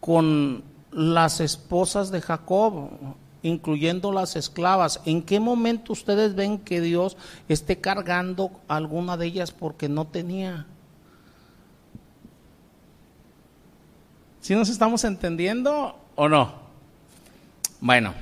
con 0.00 0.64
las 0.92 1.40
esposas 1.40 2.10
de 2.10 2.20
Jacob 2.20 2.90
incluyendo 3.46 4.12
las 4.12 4.36
esclavas. 4.36 5.00
¿En 5.04 5.22
qué 5.22 5.40
momento 5.40 5.92
ustedes 5.92 6.34
ven 6.34 6.58
que 6.58 6.80
Dios 6.80 7.16
esté 7.48 7.80
cargando 7.80 8.50
alguna 8.68 9.16
de 9.16 9.26
ellas 9.26 9.52
porque 9.52 9.88
no 9.88 10.06
tenía? 10.06 10.66
¿Sí 14.40 14.54
nos 14.54 14.68
estamos 14.68 15.04
entendiendo 15.04 15.96
o 16.14 16.28
no? 16.28 16.54
Bueno. 17.80 18.14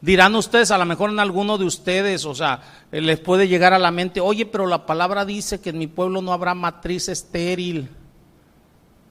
Dirán 0.00 0.34
ustedes, 0.36 0.70
a 0.70 0.78
lo 0.78 0.84
mejor 0.84 1.10
en 1.10 1.18
alguno 1.18 1.58
de 1.58 1.64
ustedes, 1.64 2.26
o 2.26 2.34
sea, 2.34 2.60
les 2.92 3.18
puede 3.18 3.48
llegar 3.48 3.72
a 3.72 3.78
la 3.78 3.90
mente, 3.90 4.20
oye, 4.20 4.46
pero 4.46 4.66
la 4.66 4.86
palabra 4.86 5.24
dice 5.24 5.60
que 5.60 5.70
en 5.70 5.78
mi 5.78 5.86
pueblo 5.86 6.22
no 6.22 6.32
habrá 6.32 6.54
matriz 6.54 7.08
estéril 7.08 7.88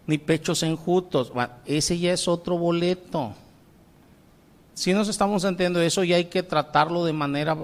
ni 0.07 0.18
pechos 0.18 0.63
enjutos. 0.63 1.32
Ese 1.66 1.97
ya 1.99 2.13
es 2.13 2.28
otro 2.28 2.57
boleto. 2.57 3.34
Si 4.76 4.93
nos 4.93 5.07
estamos 5.07 5.43
entendiendo 5.45 5.82
eso, 5.82 6.03
ya 6.03 6.17
hay 6.17 6.26
que 6.26 6.43
tratarlo 6.43 7.05
de 7.05 7.13
manera 7.13 7.57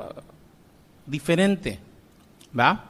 diferente. 1.05 1.77
¿Va? 2.57 2.85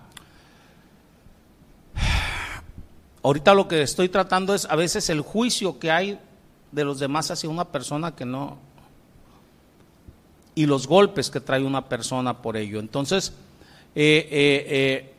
Ahorita 3.24 3.53
lo 3.55 3.67
que 3.67 3.82
estoy 3.82 4.09
tratando 4.09 4.53
es 4.53 4.65
a 4.65 4.76
veces 4.76 5.09
el 5.09 5.22
juicio 5.22 5.80
que 5.80 5.91
hay 5.91 6.19
de 6.72 6.84
los 6.84 6.99
demás 6.99 7.32
hacia 7.32 7.49
una 7.49 7.65
persona 7.65 8.15
que 8.15 8.26
no. 8.26 8.57
Y 10.53 10.67
los 10.67 10.86
golpes 10.86 11.32
que 11.32 11.39
trae 11.39 11.63
una 11.63 11.89
persona 11.89 12.41
por 12.41 12.57
ello. 12.57 12.80
Entonces, 12.80 13.34
eh, 13.95 14.28
eh, 14.32 14.65
eh, 14.69 15.13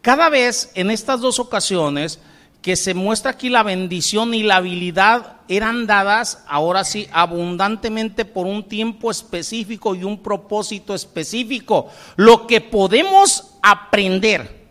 cada 0.00 0.28
vez 0.28 0.70
en 0.74 0.92
estas 0.92 1.20
dos 1.20 1.40
ocasiones, 1.40 2.20
que 2.64 2.76
se 2.76 2.94
muestra 2.94 3.32
aquí 3.32 3.50
la 3.50 3.62
bendición 3.62 4.32
y 4.32 4.42
la 4.42 4.56
habilidad 4.56 5.36
eran 5.48 5.86
dadas, 5.86 6.42
ahora 6.48 6.82
sí, 6.84 7.06
abundantemente 7.12 8.24
por 8.24 8.46
un 8.46 8.66
tiempo 8.66 9.10
específico 9.10 9.94
y 9.94 10.02
un 10.02 10.22
propósito 10.22 10.94
específico. 10.94 11.90
Lo 12.16 12.46
que 12.46 12.62
podemos 12.62 13.58
aprender 13.62 14.63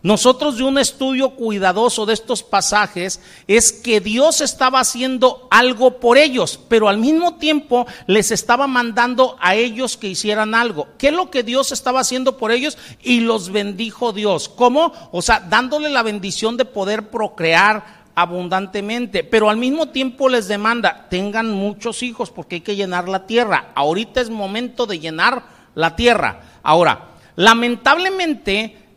nosotros 0.00 0.56
de 0.56 0.62
un 0.62 0.78
estudio 0.78 1.30
cuidadoso 1.30 2.06
de 2.06 2.14
estos 2.14 2.44
pasajes 2.44 3.20
es 3.48 3.72
que 3.72 4.00
Dios 4.00 4.40
estaba 4.40 4.78
haciendo 4.78 5.48
algo 5.50 5.98
por 5.98 6.18
ellos, 6.18 6.60
pero 6.68 6.88
al 6.88 6.98
mismo 6.98 7.34
tiempo 7.34 7.84
les 8.06 8.30
estaba 8.30 8.68
mandando 8.68 9.36
a 9.40 9.56
ellos 9.56 9.96
que 9.96 10.06
hicieran 10.06 10.54
algo. 10.54 10.86
¿Qué 10.98 11.08
es 11.08 11.14
lo 11.14 11.30
que 11.30 11.42
Dios 11.42 11.72
estaba 11.72 12.00
haciendo 12.00 12.36
por 12.36 12.52
ellos? 12.52 12.78
Y 13.02 13.20
los 13.20 13.50
bendijo 13.50 14.12
Dios. 14.12 14.48
¿Cómo? 14.48 14.92
O 15.10 15.20
sea, 15.20 15.40
dándole 15.40 15.90
la 15.90 16.04
bendición 16.04 16.56
de 16.56 16.64
poder 16.64 17.10
procrear 17.10 17.98
abundantemente, 18.14 19.24
pero 19.24 19.50
al 19.50 19.56
mismo 19.56 19.88
tiempo 19.88 20.28
les 20.28 20.46
demanda, 20.48 21.06
tengan 21.08 21.50
muchos 21.50 22.02
hijos 22.04 22.30
porque 22.30 22.56
hay 22.56 22.60
que 22.60 22.76
llenar 22.76 23.08
la 23.08 23.26
tierra. 23.26 23.72
Ahorita 23.74 24.20
es 24.20 24.30
momento 24.30 24.86
de 24.86 25.00
llenar 25.00 25.42
la 25.74 25.96
tierra. 25.96 26.40
Ahora, 26.62 27.10
lamentablemente 27.36 28.87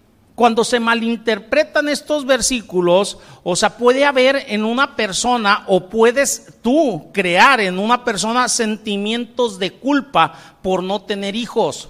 cuando 0.42 0.64
se 0.64 0.80
malinterpretan 0.80 1.88
estos 1.88 2.26
versículos, 2.26 3.20
o 3.44 3.56
sea, 3.56 3.78
puede 3.78 4.06
haber 4.06 4.44
en 4.48 4.66
una 4.66 4.96
persona 4.96 5.66
o 5.68 5.88
puedes 5.88 6.54
tú 6.64 7.12
crear 7.14 7.60
en 7.62 7.78
una 7.78 8.04
persona 8.04 8.50
sentimientos 8.50 9.60
de 9.60 9.74
culpa 9.74 10.34
por 10.64 10.82
no 10.82 11.04
tener 11.04 11.36
hijos. 11.36 11.90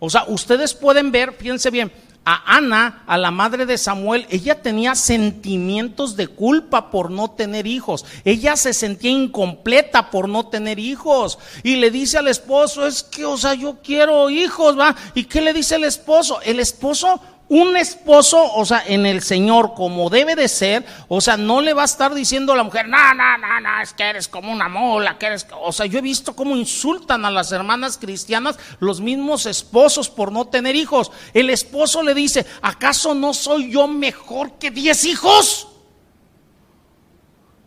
O 0.00 0.10
sea, 0.10 0.24
ustedes 0.26 0.74
pueden 0.74 1.12
ver, 1.12 1.34
fíjense 1.34 1.70
bien, 1.70 1.92
a 2.24 2.56
Ana, 2.56 3.04
a 3.06 3.16
la 3.18 3.30
madre 3.30 3.66
de 3.66 3.78
Samuel, 3.78 4.26
ella 4.30 4.62
tenía 4.62 4.96
sentimientos 4.96 6.16
de 6.16 6.26
culpa 6.26 6.90
por 6.90 7.08
no 7.08 7.30
tener 7.30 7.68
hijos. 7.68 8.04
Ella 8.24 8.56
se 8.56 8.74
sentía 8.74 9.12
incompleta 9.12 10.10
por 10.10 10.28
no 10.28 10.48
tener 10.48 10.80
hijos. 10.80 11.38
Y 11.62 11.76
le 11.76 11.92
dice 11.92 12.18
al 12.18 12.26
esposo, 12.26 12.84
es 12.84 13.04
que, 13.04 13.24
o 13.24 13.36
sea, 13.36 13.54
yo 13.54 13.78
quiero 13.80 14.28
hijos, 14.28 14.76
¿va? 14.76 14.96
¿Y 15.14 15.24
qué 15.24 15.40
le 15.40 15.52
dice 15.52 15.76
el 15.76 15.84
esposo? 15.84 16.40
El 16.42 16.58
esposo 16.58 17.20
un 17.52 17.76
esposo, 17.76 18.42
o 18.54 18.64
sea, 18.64 18.82
en 18.86 19.04
el 19.04 19.20
Señor, 19.20 19.74
como 19.74 20.08
debe 20.08 20.34
de 20.34 20.48
ser, 20.48 20.86
o 21.08 21.20
sea, 21.20 21.36
no 21.36 21.60
le 21.60 21.74
va 21.74 21.82
a 21.82 21.84
estar 21.84 22.14
diciendo 22.14 22.54
a 22.54 22.56
la 22.56 22.62
mujer, 22.62 22.88
no, 22.88 23.12
no, 23.12 23.36
no, 23.36 23.60
no, 23.60 23.82
es 23.82 23.92
que 23.92 24.04
eres 24.04 24.26
como 24.26 24.50
una 24.50 24.70
mola, 24.70 25.18
que 25.18 25.26
eres, 25.26 25.46
o 25.60 25.70
sea, 25.70 25.84
yo 25.84 25.98
he 25.98 26.02
visto 26.02 26.34
cómo 26.34 26.56
insultan 26.56 27.26
a 27.26 27.30
las 27.30 27.52
hermanas 27.52 27.98
cristianas 27.98 28.58
los 28.80 29.02
mismos 29.02 29.44
esposos 29.44 30.08
por 30.08 30.32
no 30.32 30.46
tener 30.46 30.76
hijos. 30.76 31.12
El 31.34 31.50
esposo 31.50 32.02
le 32.02 32.14
dice, 32.14 32.46
¿acaso 32.62 33.14
no 33.14 33.34
soy 33.34 33.70
yo 33.70 33.86
mejor 33.86 34.58
que 34.58 34.70
diez 34.70 35.04
hijos? 35.04 35.68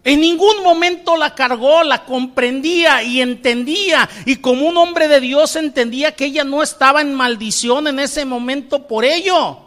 En 0.04 0.20
ningún 0.20 0.64
momento 0.64 1.16
la 1.16 1.36
cargó, 1.36 1.84
la 1.84 2.06
comprendía 2.06 3.04
y 3.04 3.22
entendía. 3.22 4.10
Y 4.26 4.38
como 4.38 4.68
un 4.68 4.78
hombre 4.78 5.08
de 5.08 5.20
Dios 5.20 5.56
entendía 5.56 6.16
que 6.16 6.26
ella 6.26 6.44
no 6.44 6.64
estaba 6.64 7.02
en 7.02 7.14
maldición 7.14 7.88
en 7.88 8.00
ese 8.00 8.26
momento 8.26 8.88
por 8.88 9.06
ello. 9.06 9.65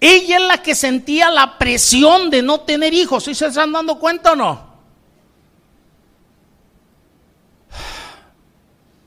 Ella 0.00 0.36
es 0.36 0.42
la 0.42 0.62
que 0.62 0.74
sentía 0.74 1.30
la 1.30 1.58
presión 1.58 2.30
de 2.30 2.42
no 2.42 2.60
tener 2.60 2.92
hijos. 2.92 3.24
¿Sí 3.24 3.34
se 3.34 3.46
están 3.46 3.72
dando 3.72 3.98
cuenta 3.98 4.32
o 4.32 4.36
no? 4.36 4.66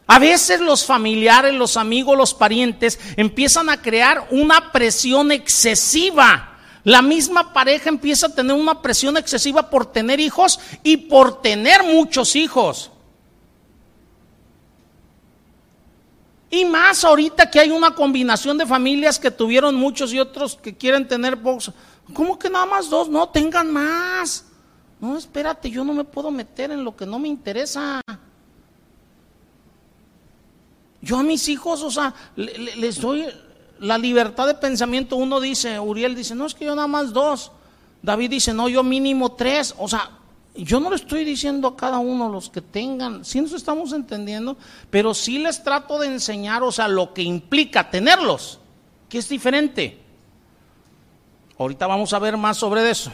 A 0.07 0.17
veces 0.17 0.59
los 0.59 0.85
familiares, 0.85 1.53
los 1.53 1.77
amigos, 1.77 2.17
los 2.17 2.33
parientes 2.33 2.99
empiezan 3.15 3.69
a 3.69 3.79
crear 3.79 4.27
una 4.31 4.71
presión 4.71 5.31
excesiva. 5.31 6.57
La 6.83 7.03
misma 7.03 7.53
pareja 7.53 7.89
empieza 7.89 8.25
a 8.25 8.33
tener 8.33 8.55
una 8.55 8.81
presión 8.81 9.17
excesiva 9.17 9.69
por 9.69 9.85
tener 9.91 10.19
hijos 10.19 10.59
y 10.81 10.97
por 10.97 11.43
tener 11.43 11.83
muchos 11.83 12.35
hijos. 12.35 12.89
Y 16.51 16.65
más 16.65 17.03
ahorita 17.03 17.49
que 17.49 17.59
hay 17.59 17.69
una 17.69 17.93
combinación 17.93 18.57
de 18.57 18.65
familias 18.65 19.19
que 19.19 19.29
tuvieron 19.29 19.75
muchos 19.75 20.11
y 20.13 20.19
otros 20.19 20.55
que 20.55 20.75
quieren 20.75 21.07
tener 21.07 21.41
pocos. 21.41 21.71
¿Cómo 22.13 22.39
que 22.39 22.49
nada 22.49 22.65
más 22.65 22.89
dos? 22.89 23.07
No, 23.07 23.29
tengan 23.29 23.71
más. 23.71 24.45
No, 24.99 25.15
espérate, 25.15 25.69
yo 25.69 25.83
no 25.83 25.93
me 25.93 26.03
puedo 26.03 26.31
meter 26.31 26.71
en 26.71 26.83
lo 26.83 26.95
que 26.95 27.05
no 27.05 27.19
me 27.19 27.27
interesa. 27.27 28.01
Yo 31.01 31.17
a 31.17 31.23
mis 31.23 31.47
hijos, 31.47 31.83
o 31.83 31.91
sea, 31.91 32.13
les 32.35 32.99
doy 32.99 33.25
la 33.79 33.97
libertad 33.97 34.47
de 34.47 34.55
pensamiento. 34.55 35.15
Uno 35.15 35.39
dice, 35.39 35.79
Uriel 35.79 36.15
dice, 36.15 36.35
no, 36.35 36.45
es 36.45 36.55
que 36.55 36.65
yo 36.65 36.75
nada 36.75 36.87
más 36.87 37.13
dos. 37.13 37.51
David 38.01 38.31
dice, 38.31 38.53
no, 38.53 38.67
yo 38.67 38.83
mínimo 38.83 39.33
tres. 39.33 39.73
O 39.77 39.87
sea, 39.87 40.09
yo 40.63 40.79
no 40.79 40.89
le 40.89 40.95
estoy 40.95 41.23
diciendo 41.23 41.67
a 41.67 41.77
cada 41.77 41.99
uno 41.99 42.29
los 42.29 42.49
que 42.49 42.61
tengan, 42.61 43.23
si 43.23 43.41
nos 43.41 43.53
estamos 43.53 43.93
entendiendo, 43.93 44.57
pero 44.89 45.13
sí 45.13 45.39
les 45.39 45.63
trato 45.63 45.99
de 45.99 46.07
enseñar, 46.07 46.63
o 46.63 46.71
sea, 46.71 46.87
lo 46.87 47.13
que 47.13 47.21
implica 47.21 47.89
tenerlos, 47.89 48.59
que 49.07 49.19
es 49.19 49.29
diferente. 49.29 49.99
Ahorita 51.57 51.87
vamos 51.87 52.13
a 52.13 52.19
ver 52.19 52.37
más 52.37 52.57
sobre 52.57 52.89
eso. 52.89 53.11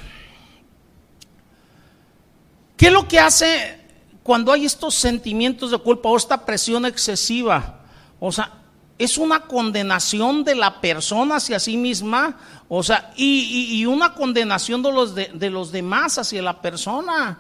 ¿Qué 2.78 2.88
es 2.88 2.94
lo 2.94 3.08
que 3.08 3.20
hace 3.20 3.80
cuando 4.24 4.52
hay 4.52 4.66
estos 4.66 4.96
sentimientos 4.96 5.72
de 5.72 5.78
culpa 5.78 6.10
o 6.10 6.18
esta 6.18 6.46
presión 6.46 6.86
excesiva? 6.86 7.80
O 8.20 8.32
sea, 8.32 8.65
es 8.98 9.18
una 9.18 9.42
condenación 9.42 10.44
de 10.44 10.56
la 10.56 10.80
persona 10.80 11.36
hacia 11.36 11.60
sí 11.60 11.76
misma, 11.76 12.38
o 12.70 12.82
sea, 12.82 13.12
y, 13.18 13.86
una 13.86 14.14
condenación 14.14 14.82
de 14.82 14.92
los, 14.92 15.16
de, 15.16 15.50
los 15.50 15.72
demás 15.72 16.18
hacia 16.18 16.42
la 16.42 16.62
persona. 16.62 17.40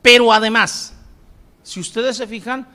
Pero 0.00 0.32
además, 0.32 0.94
si 1.62 1.80
ustedes 1.80 2.16
se 2.16 2.26
fijan, 2.26 2.66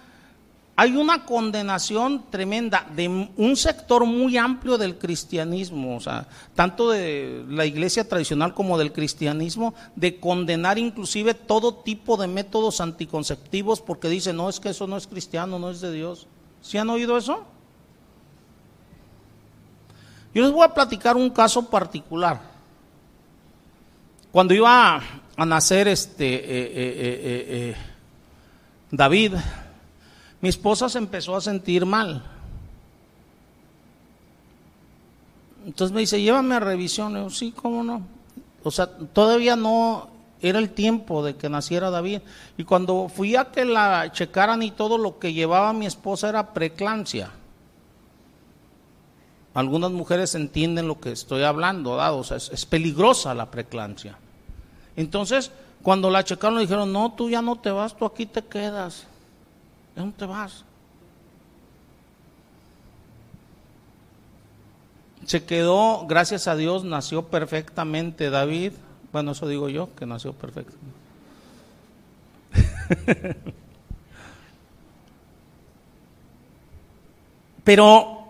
hay 0.76 0.96
una 0.96 1.26
condenación 1.26 2.30
tremenda 2.30 2.88
de 2.96 3.08
un 3.08 3.56
sector 3.56 4.06
muy 4.06 4.38
amplio 4.38 4.78
del 4.78 5.00
cristianismo, 5.00 5.98
o 5.98 6.00
sea, 6.00 6.28
tanto 6.54 6.92
de 6.92 7.44
la 7.50 7.66
iglesia 7.66 8.08
tradicional 8.08 8.54
como 8.54 8.78
del 8.78 8.94
cristianismo, 8.94 9.74
de 9.96 10.20
condenar 10.20 10.78
inclusive 10.78 11.34
todo 11.34 11.74
tipo 11.74 12.16
de 12.18 12.28
métodos 12.28 12.80
anticonceptivos 12.80 13.82
porque 13.82 14.08
dicen, 14.08 14.38
no, 14.38 14.48
es 14.48 14.60
que 14.60 14.70
eso 14.70 14.86
no 14.86 14.96
es 14.96 15.08
cristiano, 15.08 15.58
no 15.58 15.72
es 15.72 15.82
de 15.82 15.92
Dios. 15.92 16.28
¿Sí 16.68 16.78
han 16.78 16.90
oído 16.90 17.16
eso? 17.16 17.46
Yo 20.34 20.44
les 20.44 20.52
voy 20.52 20.66
a 20.66 20.74
platicar 20.74 21.16
un 21.16 21.30
caso 21.30 21.70
particular. 21.70 22.42
Cuando 24.34 24.54
iba 24.54 25.02
a 25.38 25.46
nacer 25.46 25.88
este 25.88 26.26
eh, 26.26 26.42
eh, 26.44 27.46
eh, 27.72 27.76
David, 28.92 29.36
mi 30.42 30.50
esposa 30.50 30.90
se 30.90 30.98
empezó 30.98 31.38
a 31.38 31.42
sentir 31.42 31.86
mal. 31.86 32.22
Entonces 35.66 35.96
me 35.96 36.02
dice, 36.02 36.22
llévame 36.22 36.56
a 36.56 36.60
revisión. 36.60 37.14
yo, 37.14 37.30
sí, 37.30 37.54
cómo 37.54 37.82
no. 37.82 38.02
O 38.62 38.72
sea, 38.72 38.88
todavía 38.88 39.56
no 39.56 40.10
era 40.42 40.60
el 40.60 40.70
tiempo 40.70 41.24
de 41.24 41.36
que 41.36 41.50
naciera 41.50 41.90
David. 41.90 42.22
Y 42.58 42.64
cuando 42.64 43.10
fui 43.10 43.36
a 43.36 43.46
que 43.46 43.66
la 43.66 44.12
checaran 44.12 44.64
y 44.64 44.72
todo 44.72 44.98
lo 44.98 45.20
que 45.20 45.34
llevaba 45.34 45.74
mi 45.74 45.86
esposa 45.86 46.30
era 46.30 46.54
preclancia. 46.54 47.32
Algunas 49.54 49.92
mujeres 49.92 50.36
entienden 50.36 50.88
lo 50.88 51.00
que 51.00 51.12
estoy 51.12 51.42
hablando, 51.42 51.94
o 51.94 52.24
sea, 52.24 52.38
es, 52.38 52.66
peligrosa 52.66 53.34
la 53.34 53.50
preclancia. 53.50 54.18
Entonces, 54.96 55.52
Cuando 55.84 56.10
la 56.10 56.24
checaron 56.24 56.60
dijeron, 56.60 56.92
no, 56.92 57.14
tú 57.14 57.30
ya 57.30 57.42
no 57.42 57.56
te 57.56 57.72
vas, 57.72 57.96
tú 57.96 58.04
aquí 58.04 58.26
te 58.26 58.42
quedas. 58.42 59.06
¿De 59.96 60.02
dónde 60.02 60.18
te 60.18 60.26
vas? 60.26 60.66
Se 65.26 65.46
quedó, 65.46 66.06
gracias 66.08 66.48
a 66.48 66.56
Dios, 66.56 66.84
nació 66.84 67.28
perfectamente 67.28 68.30
David. 68.30 68.74
Bueno, 69.12 69.32
eso 69.32 69.48
digo 69.48 69.70
yo, 69.70 69.94
que 69.96 70.06
nació 70.06 70.34
perfecto. 70.34 70.76
Pero 77.64 78.26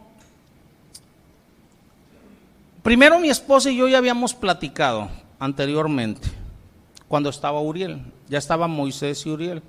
primero 2.82 3.20
mi 3.20 3.30
esposa 3.30 3.70
y 3.70 3.78
yo 3.78 3.88
ya 3.88 4.00
habíamos 4.00 4.34
platicado 4.34 5.10
anteriormente, 5.40 6.28
cuando 7.08 7.30
estaba 7.30 7.62
Uriel, 7.62 8.02
ya 8.28 8.40
estaba 8.40 8.68
Moisés 8.68 9.26
y 9.26 9.30
Uriel. 9.30 9.62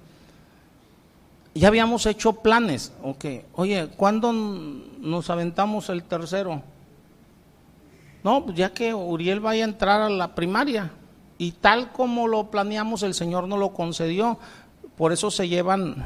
Ya 1.54 1.68
habíamos 1.68 2.06
hecho 2.06 2.32
planes, 2.34 2.92
ok, 3.02 3.24
oye, 3.54 3.88
¿cuándo 3.96 4.32
nos 4.32 5.28
aventamos 5.28 5.90
el 5.90 6.02
tercero? 6.04 6.62
No, 8.24 8.44
pues 8.44 8.56
ya 8.56 8.72
que 8.72 8.94
Uriel 8.94 9.40
vaya 9.40 9.64
a 9.64 9.68
entrar 9.68 10.00
a 10.00 10.08
la 10.08 10.34
primaria. 10.34 10.90
Y 11.38 11.52
tal 11.52 11.92
como 11.92 12.26
lo 12.26 12.50
planeamos, 12.50 13.02
el 13.02 13.14
Señor 13.14 13.46
nos 13.46 13.58
lo 13.58 13.72
concedió. 13.72 14.38
Por 14.96 15.12
eso 15.12 15.30
se 15.30 15.48
llevan 15.48 16.04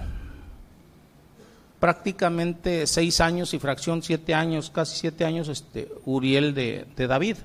prácticamente 1.80 2.86
seis 2.86 3.20
años 3.20 3.54
y 3.54 3.58
fracción 3.58 4.02
siete 4.02 4.34
años, 4.34 4.70
casi 4.70 4.98
siete 4.98 5.24
años, 5.24 5.48
este, 5.48 5.90
Uriel 6.04 6.54
de, 6.54 6.86
David. 6.96 7.38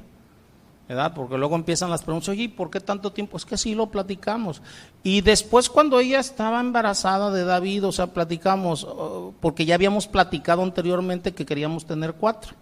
¿verdad? 0.89 1.13
Porque 1.13 1.38
luego 1.38 1.55
empiezan 1.55 1.89
las 1.89 2.03
preguntas, 2.03 2.30
oye, 2.30 2.47
¿por 2.47 2.70
qué 2.70 2.80
tanto 2.80 3.11
tiempo? 3.11 3.36
Es 3.36 3.45
que 3.45 3.57
sí 3.57 3.76
lo 3.76 3.88
platicamos. 3.88 4.61
Y 5.03 5.20
después 5.20 5.70
cuando 5.70 5.99
ella 5.99 6.20
estaba 6.20 6.61
embarazada 6.61 7.30
de 7.30 7.43
David, 7.43 7.86
o 7.86 7.91
sea, 7.91 8.07
platicamos, 8.07 8.86
oh, 8.86 9.34
porque 9.41 9.65
ya 9.65 9.76
habíamos 9.76 10.07
platicado 10.07 10.63
anteriormente 10.63 11.34
que 11.34 11.45
queríamos 11.45 11.86
tener 11.86 12.13
cuatro 12.13 12.53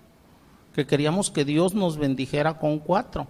que 0.75 0.85
queríamos 0.85 1.31
que 1.31 1.45
Dios 1.45 1.73
nos 1.73 1.97
bendijera 1.97 2.59
con 2.59 2.79
cuatro. 2.79 3.27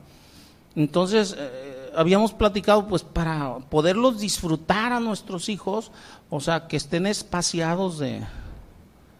Entonces, 0.75 1.35
eh, 1.37 1.91
habíamos 1.95 2.33
platicado 2.33 2.87
pues 2.87 3.03
para 3.03 3.57
poderlos 3.69 4.19
disfrutar 4.19 4.91
a 4.91 4.99
nuestros 4.99 5.47
hijos, 5.47 5.91
o 6.31 6.41
sea, 6.41 6.67
que 6.67 6.75
estén 6.75 7.05
espaciados 7.05 7.99
de, 7.99 8.21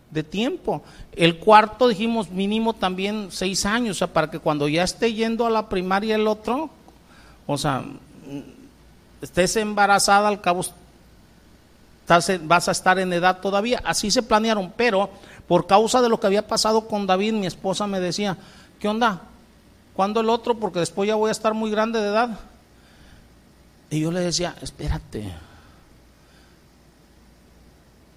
de 0.09 0.23
tiempo. 0.23 0.81
El 1.11 1.37
cuarto 1.37 1.87
dijimos 1.87 2.31
mínimo 2.31 2.73
también 2.73 3.27
seis 3.29 3.63
años, 3.65 3.97
o 3.97 3.99
sea, 3.99 4.11
para 4.11 4.31
que 4.31 4.39
cuando 4.39 4.67
ya 4.67 4.83
esté 4.83 5.13
yendo 5.13 5.45
a 5.45 5.51
la 5.51 5.69
primaria 5.69 6.15
el 6.15 6.27
otro, 6.27 6.71
o 7.45 7.57
sea, 7.59 7.85
estés 9.21 9.55
embarazada, 9.55 10.27
al 10.27 10.41
cabo 10.41 10.65
vas 12.43 12.67
a 12.67 12.71
estar 12.71 12.99
en 12.99 13.13
edad 13.13 13.39
todavía. 13.39 13.81
Así 13.85 14.11
se 14.11 14.23
planearon, 14.23 14.73
pero 14.75 15.09
por 15.47 15.67
causa 15.67 16.01
de 16.01 16.09
lo 16.09 16.19
que 16.19 16.27
había 16.27 16.47
pasado 16.47 16.87
con 16.87 17.05
David, 17.05 17.33
mi 17.33 17.45
esposa 17.45 17.87
me 17.87 17.99
decía, 17.99 18.37
¿qué 18.79 18.87
onda? 18.87 19.21
¿Cuándo 19.93 20.19
el 20.19 20.29
otro? 20.29 20.55
Porque 20.59 20.79
después 20.79 21.07
ya 21.07 21.15
voy 21.15 21.29
a 21.29 21.31
estar 21.31 21.53
muy 21.53 21.69
grande 21.71 22.01
de 22.01 22.07
edad. 22.07 22.39
Y 23.89 24.01
yo 24.01 24.11
le 24.11 24.19
decía, 24.21 24.55
espérate. 24.61 25.31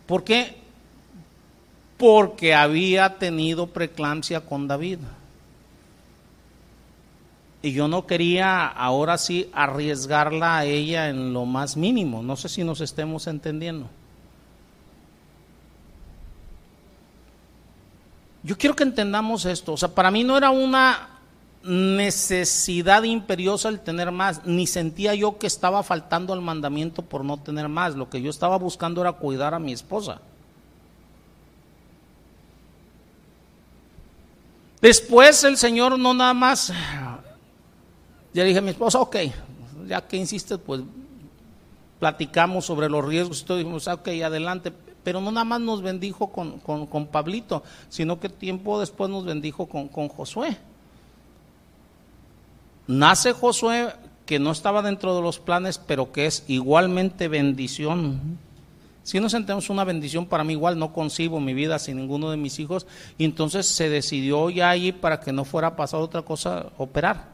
¿Por 0.07 0.25
qué? 0.25 0.57
Porque 1.99 2.55
había 2.55 3.19
tenido 3.19 3.67
preclampsia 3.67 4.41
con 4.41 4.67
David. 4.67 5.01
Y 7.61 7.73
yo 7.73 7.89
no 7.89 8.07
quería 8.07 8.67
ahora 8.67 9.19
sí 9.19 9.51
arriesgarla 9.53 10.59
a 10.59 10.65
ella 10.65 11.11
en 11.11 11.33
lo 11.33 11.45
más 11.45 11.77
mínimo. 11.77 12.23
No 12.23 12.37
sé 12.37 12.49
si 12.49 12.65
nos 12.65 12.81
estemos 12.81 13.27
entendiendo. 13.27 13.89
Yo 18.49 18.57
quiero 18.57 18.75
que 18.75 18.83
entendamos 18.83 19.45
esto. 19.45 19.75
O 19.75 19.77
sea, 19.77 19.91
para 19.91 20.11
mí 20.11 20.25
no 20.25 20.35
era 20.35 20.49
una 20.49 21.11
necesidad 21.63 23.03
imperiosa 23.03 23.69
el 23.69 23.79
tener 23.79 24.11
más, 24.11 24.47
ni 24.47 24.67
sentía 24.67 25.15
yo 25.15 25.37
que 25.37 25.47
estaba 25.47 25.83
faltando 25.83 26.33
al 26.33 26.41
mandamiento 26.41 27.03
por 27.03 27.27
no 27.27 27.37
tener 27.37 27.69
más. 27.69 27.95
Lo 27.95 28.09
que 28.09 28.23
yo 28.23 28.31
estaba 28.31 28.57
buscando 28.57 29.03
era 29.03 29.13
cuidar 29.13 29.53
a 29.53 29.59
mi 29.59 29.75
esposa. 29.75 30.23
Después 34.81 35.45
el 35.45 35.59
Señor 35.59 35.99
no 35.99 36.15
nada 36.15 36.33
más, 36.33 36.73
ya 38.33 38.45
dije 38.45 38.61
a 38.61 38.63
mi 38.63 38.71
esposa, 38.71 38.99
ok, 38.99 39.17
ya 39.87 40.01
que 40.01 40.17
insistes, 40.17 40.59
pues 40.65 40.81
platicamos 41.99 42.67
sobre 42.67 42.89
los 42.89 43.05
riesgos 43.05 43.41
y 43.41 43.45
todo, 43.45 43.59
dijimos, 43.59 43.89
ok, 43.89 44.09
adelante, 44.25 44.73
pero 45.03 45.21
no 45.21 45.33
nada 45.33 45.45
más 45.45 45.61
nos 45.61 45.83
bendijo 45.83 46.29
con, 46.31 46.59
con, 46.61 47.07
Pablito, 47.07 47.63
sino 47.89 48.21
que 48.21 48.29
tiempo 48.29 48.79
después 48.79 49.11
nos 49.11 49.25
bendijo 49.25 49.67
con, 49.67 49.89
con 49.89 50.09
Josué. 50.09 50.57
Nace 52.87 53.33
Josué 53.33 53.93
que 54.27 54.39
no 54.39 54.51
estaba 54.51 54.83
dentro 54.83 55.17
de 55.17 55.23
los 55.23 55.39
planes, 55.39 55.79
pero 55.79 56.13
que 56.13 56.27
es 56.27 56.45
igualmente 56.49 57.29
bendición. 57.29 58.39
Si 59.03 59.19
nos 59.21 59.33
sentimos 59.33 59.71
una 59.71 59.85
bendición 59.85 60.27
para 60.27 60.45
mí 60.45 60.53
igual, 60.53 60.79
no 60.79 60.93
concibo 60.93 61.41
mi 61.41 61.55
vida 61.55 61.79
sin 61.79 61.97
ninguno 61.97 62.31
de 62.31 62.37
mis 62.37 62.59
hijos, 62.59 62.87
y 63.17 63.25
entonces 63.25 63.65
se 63.65 63.89
decidió 63.89 64.51
ya 64.51 64.69
allí 64.69 64.93
para 64.93 65.21
que 65.21 65.33
no 65.33 65.47
fuera 65.47 65.69
a 65.69 65.77
pasar 65.77 66.01
otra 66.01 66.21
cosa, 66.21 66.67
operar. 66.77 67.29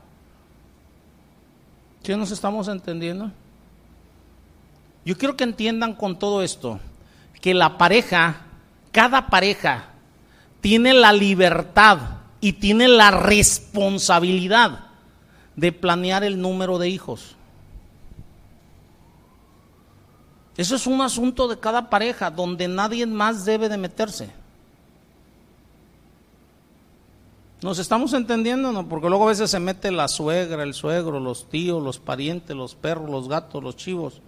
¿Sí 2.05 2.15
nos 2.15 2.31
estamos 2.31 2.69
entendiendo? 2.69 3.33
Yo 5.05 5.19
quiero 5.19 5.37
que 5.37 5.45
entiendan 5.45 5.95
con 5.95 6.19
todo 6.19 6.43
esto 6.43 6.81
que 7.41 7.53
la 7.53 7.77
pareja, 7.77 8.41
cada 8.91 9.27
pareja, 9.29 9.91
tiene 10.63 10.95
la 10.95 11.13
libertad 11.13 11.99
y 12.41 12.55
tiene 12.55 12.89
la 12.89 13.11
responsabilidad 13.11 14.87
de 15.57 15.73
planear 15.73 16.25
el 16.25 16.41
número 16.41 16.79
de 16.79 16.89
hijos. 16.89 17.37
Eso 20.57 20.77
es 20.77 20.87
un 20.87 21.03
asunto 21.03 21.49
de 21.49 21.59
cada 21.59 21.91
pareja 21.91 22.31
donde 22.31 22.67
nadie 22.67 23.05
más 23.05 23.45
debe 23.45 23.69
de 23.69 23.77
meterse. 23.77 24.31
¿Nos 27.61 27.79
estamos 27.79 28.15
entendiendo? 28.15 28.73
No? 28.73 28.89
Porque 28.89 29.09
luego 29.09 29.25
a 29.25 29.29
veces 29.29 29.51
se 29.51 29.61
mete 29.61 29.91
la 29.91 30.09
suegra, 30.09 30.63
el 30.63 30.73
suegro, 30.73 31.21
los 31.21 31.49
tíos, 31.51 31.83
los 31.83 31.99
parientes, 31.99 32.57
los 32.57 32.75
perros, 32.75 33.11
los 33.11 33.29
gatos, 33.29 33.63
los 33.63 33.77
chivos 33.77 34.23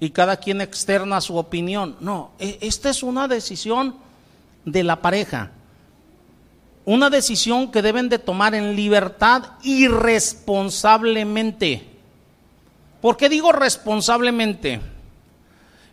y 0.00 0.10
cada 0.10 0.36
quien 0.36 0.60
externa 0.60 1.20
su 1.20 1.36
opinión. 1.36 1.96
No, 2.00 2.32
e, 2.38 2.58
esta 2.60 2.90
es 2.90 3.02
una 3.02 3.28
decisión 3.28 3.96
de 4.64 4.84
la 4.84 5.02
pareja. 5.02 5.50
Una 6.84 7.10
decisión 7.10 7.70
que 7.70 7.82
deben 7.82 8.08
de 8.08 8.18
tomar 8.18 8.54
en 8.54 8.74
libertad 8.74 9.44
y 9.62 9.88
responsablemente. 9.88 11.84
¿Por 13.00 13.16
qué 13.16 13.28
digo 13.28 13.52
responsablemente? 13.52 14.80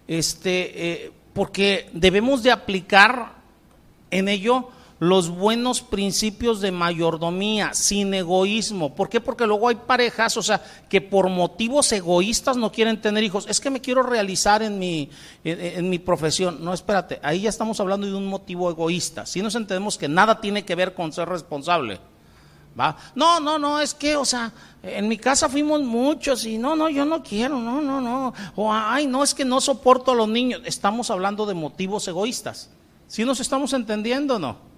Este, 0.07 1.05
eh, 1.05 1.11
porque 1.33 1.89
debemos 1.93 2.43
de 2.43 2.51
aplicar 2.51 3.33
en 4.09 4.29
ello 4.29 4.69
los 4.99 5.29
buenos 5.29 5.81
principios 5.81 6.61
de 6.61 6.71
mayordomía, 6.71 7.73
sin 7.73 8.13
egoísmo. 8.13 8.95
¿Por 8.95 9.09
qué? 9.09 9.19
Porque 9.19 9.45
luego 9.45 9.67
hay 9.67 9.75
parejas, 9.75 10.37
o 10.37 10.43
sea, 10.43 10.63
que 10.89 11.01
por 11.01 11.29
motivos 11.29 11.91
egoístas 11.91 12.55
no 12.55 12.71
quieren 12.71 13.01
tener 13.01 13.23
hijos. 13.23 13.45
Es 13.49 13.59
que 13.59 13.69
me 13.69 13.81
quiero 13.81 14.03
realizar 14.03 14.63
en 14.63 14.79
mi, 14.79 15.09
en, 15.43 15.89
mi 15.89 15.99
profesión. 15.99 16.63
No, 16.63 16.73
espérate, 16.73 17.19
ahí 17.23 17.41
ya 17.41 17.49
estamos 17.49 17.79
hablando 17.79 18.07
de 18.07 18.13
un 18.13 18.27
motivo 18.27 18.69
egoísta. 18.69 19.25
Si 19.25 19.41
nos 19.41 19.55
entendemos 19.55 19.97
que 19.97 20.07
nada 20.07 20.39
tiene 20.39 20.63
que 20.63 20.75
ver 20.75 20.93
con 20.93 21.11
ser 21.11 21.27
responsable. 21.27 21.99
¿Va? 22.77 22.97
No, 23.15 23.39
no, 23.39 23.57
no, 23.57 23.79
es 23.79 23.93
que, 23.93 24.17
o 24.17 24.25
sea, 24.25 24.51
en 24.83 25.07
mi 25.07 25.17
casa 25.17 25.47
fuimos 25.47 25.81
muchos 25.81 26.45
y 26.45 26.57
no, 26.57 26.75
no, 26.75 26.89
yo 26.89 27.05
no 27.05 27.23
quiero, 27.23 27.57
no, 27.57 27.81
no, 27.81 28.01
no. 28.01 28.33
O, 28.55 28.73
ay, 28.73 29.07
no, 29.07 29.23
es 29.23 29.33
que 29.33 29.45
no 29.45 29.61
soporto 29.61 30.11
a 30.11 30.15
los 30.15 30.27
niños. 30.27 30.61
Estamos 30.65 31.09
hablando 31.09 31.45
de 31.45 31.53
motivos 31.53 32.05
egoístas. 32.09 32.69
¿Sí 33.07 33.23
nos 33.23 33.39
estamos 33.39 33.71
entendiendo 33.73 34.39
no? 34.39 34.74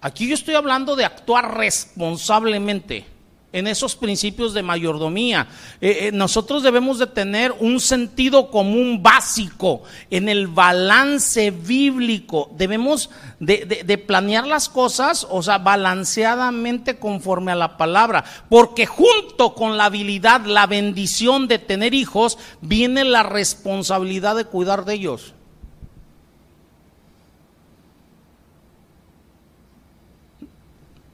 Aquí 0.00 0.28
yo 0.28 0.34
estoy 0.34 0.54
hablando 0.54 0.94
de 0.94 1.04
actuar 1.04 1.56
responsablemente 1.56 3.04
en 3.52 3.66
esos 3.66 3.96
principios 3.96 4.52
de 4.52 4.62
mayordomía. 4.62 5.48
Eh, 5.80 6.08
eh, 6.08 6.12
nosotros 6.12 6.62
debemos 6.62 6.98
de 6.98 7.06
tener 7.06 7.52
un 7.58 7.80
sentido 7.80 8.50
común 8.50 9.02
básico 9.02 9.82
en 10.10 10.28
el 10.28 10.46
balance 10.46 11.50
bíblico. 11.50 12.50
Debemos 12.56 13.10
de, 13.40 13.82
de, 13.84 13.98
planear 13.98 14.46
las 14.46 14.68
cosas, 14.68 15.26
o 15.30 15.42
sea, 15.42 15.58
balanceadamente 15.58 16.98
conforme 16.98 17.52
a 17.52 17.56
la 17.56 17.76
palabra. 17.76 18.24
Porque 18.48 18.86
junto 18.86 19.54
con 19.54 19.76
la 19.76 19.86
habilidad, 19.86 20.44
la 20.44 20.66
bendición 20.66 21.48
de 21.48 21.58
tener 21.58 21.94
hijos, 21.94 22.38
viene 22.60 23.04
la 23.04 23.22
responsabilidad 23.22 24.36
de 24.36 24.44
cuidar 24.44 24.84
de 24.84 24.94
ellos. 24.94 25.34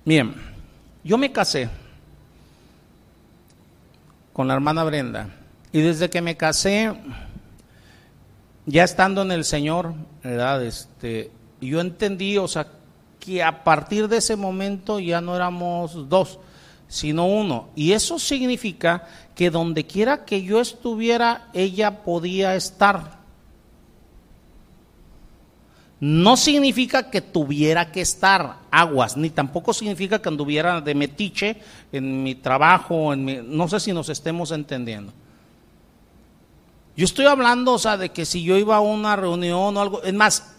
Bien, 0.07 0.35
yo 1.03 1.17
me 1.17 1.33
casé 1.33 1.71
con 4.35 4.47
la 4.47 4.53
hermana 4.53 4.85
Brenda. 4.85 5.31
Y 5.73 5.81
desde 5.81 6.11
que 6.11 6.21
me 6.21 6.37
casé, 6.37 6.93
ya 8.67 8.85
estando 8.85 9.23
en 9.23 9.33
el 9.33 9.47
Señor. 9.47 9.95
Este, 10.23 11.31
yo 11.63 11.81
entendí, 11.81 12.37
o 12.37 12.47
sea, 12.47 12.67
que 13.19 13.43
a 13.43 13.65
partir 13.65 14.09
de 14.09 14.19
ese 14.19 14.37
momento 14.37 15.01
ya 15.01 15.23
no 15.23 15.35
éramos 15.35 16.11
dos, 16.11 16.39
sino 16.87 17.27
uno. 17.27 17.71
Y 17.75 17.93
eso 17.93 18.19
significa 18.19 19.09
que 19.35 19.49
donde 19.49 19.87
quiera 19.87 20.27
que 20.27 20.43
yo 20.43 20.61
estuviera, 20.61 21.49
ella 21.55 22.03
podía 22.03 22.55
estar. 22.57 23.24
No 26.07 26.37
significa 26.37 27.09
que 27.09 27.23
tuviera 27.23 27.91
que 27.91 28.03
estar 28.03 28.59
aguas, 28.71 29.17
ni 29.17 29.31
tampoco 29.31 29.73
significa 29.73 30.21
que 30.21 30.29
anduviera 30.29 30.83
de 30.83 30.95
metiche 30.95 31.57
en 31.93 32.23
mi 32.23 32.35
trabajo, 32.35 33.15
en 33.15 33.57
no 33.57 33.67
sé 33.69 33.81
si 33.81 33.95
nos 33.95 34.11
estemos 34.11 34.51
entendiendo. 34.51 35.15
Yo 36.95 37.07
estoy 37.07 37.25
hablando, 37.25 37.73
o 37.73 37.79
sea, 37.79 37.97
de 37.97 38.11
que 38.11 38.27
si 38.27 38.43
yo 38.43 38.59
iba 38.59 38.77
a 38.77 38.81
una 38.81 39.17
reunión 39.17 39.75
o 39.75 39.81
algo, 39.81 40.03
es 40.03 40.13
más, 40.13 40.55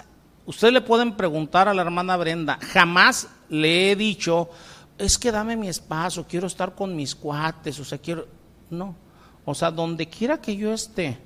ustedes 0.48 0.74
le 0.74 0.82
pueden 0.82 1.16
preguntar 1.16 1.68
a 1.68 1.76
la 1.76 1.84
hermana 1.84 2.18
Brenda, 2.18 2.58
jamás 2.74 3.28
le 3.48 3.92
he 3.92 3.96
dicho, 3.96 4.50
es 4.98 5.20
que 5.20 5.32
dame 5.32 5.56
mi 5.56 5.68
espacio, 5.68 6.26
quiero 6.28 6.48
estar 6.48 6.74
con 6.74 6.96
mis 6.96 7.14
cuates, 7.14 7.80
o 7.80 7.86
sea, 7.86 8.00
quiero, 8.00 8.26
no, 8.72 8.96
o 9.46 9.54
sea, 9.54 9.70
donde 9.70 10.08
quiera 10.08 10.42
que 10.42 10.56
yo 10.56 10.74
esté, 10.74 11.20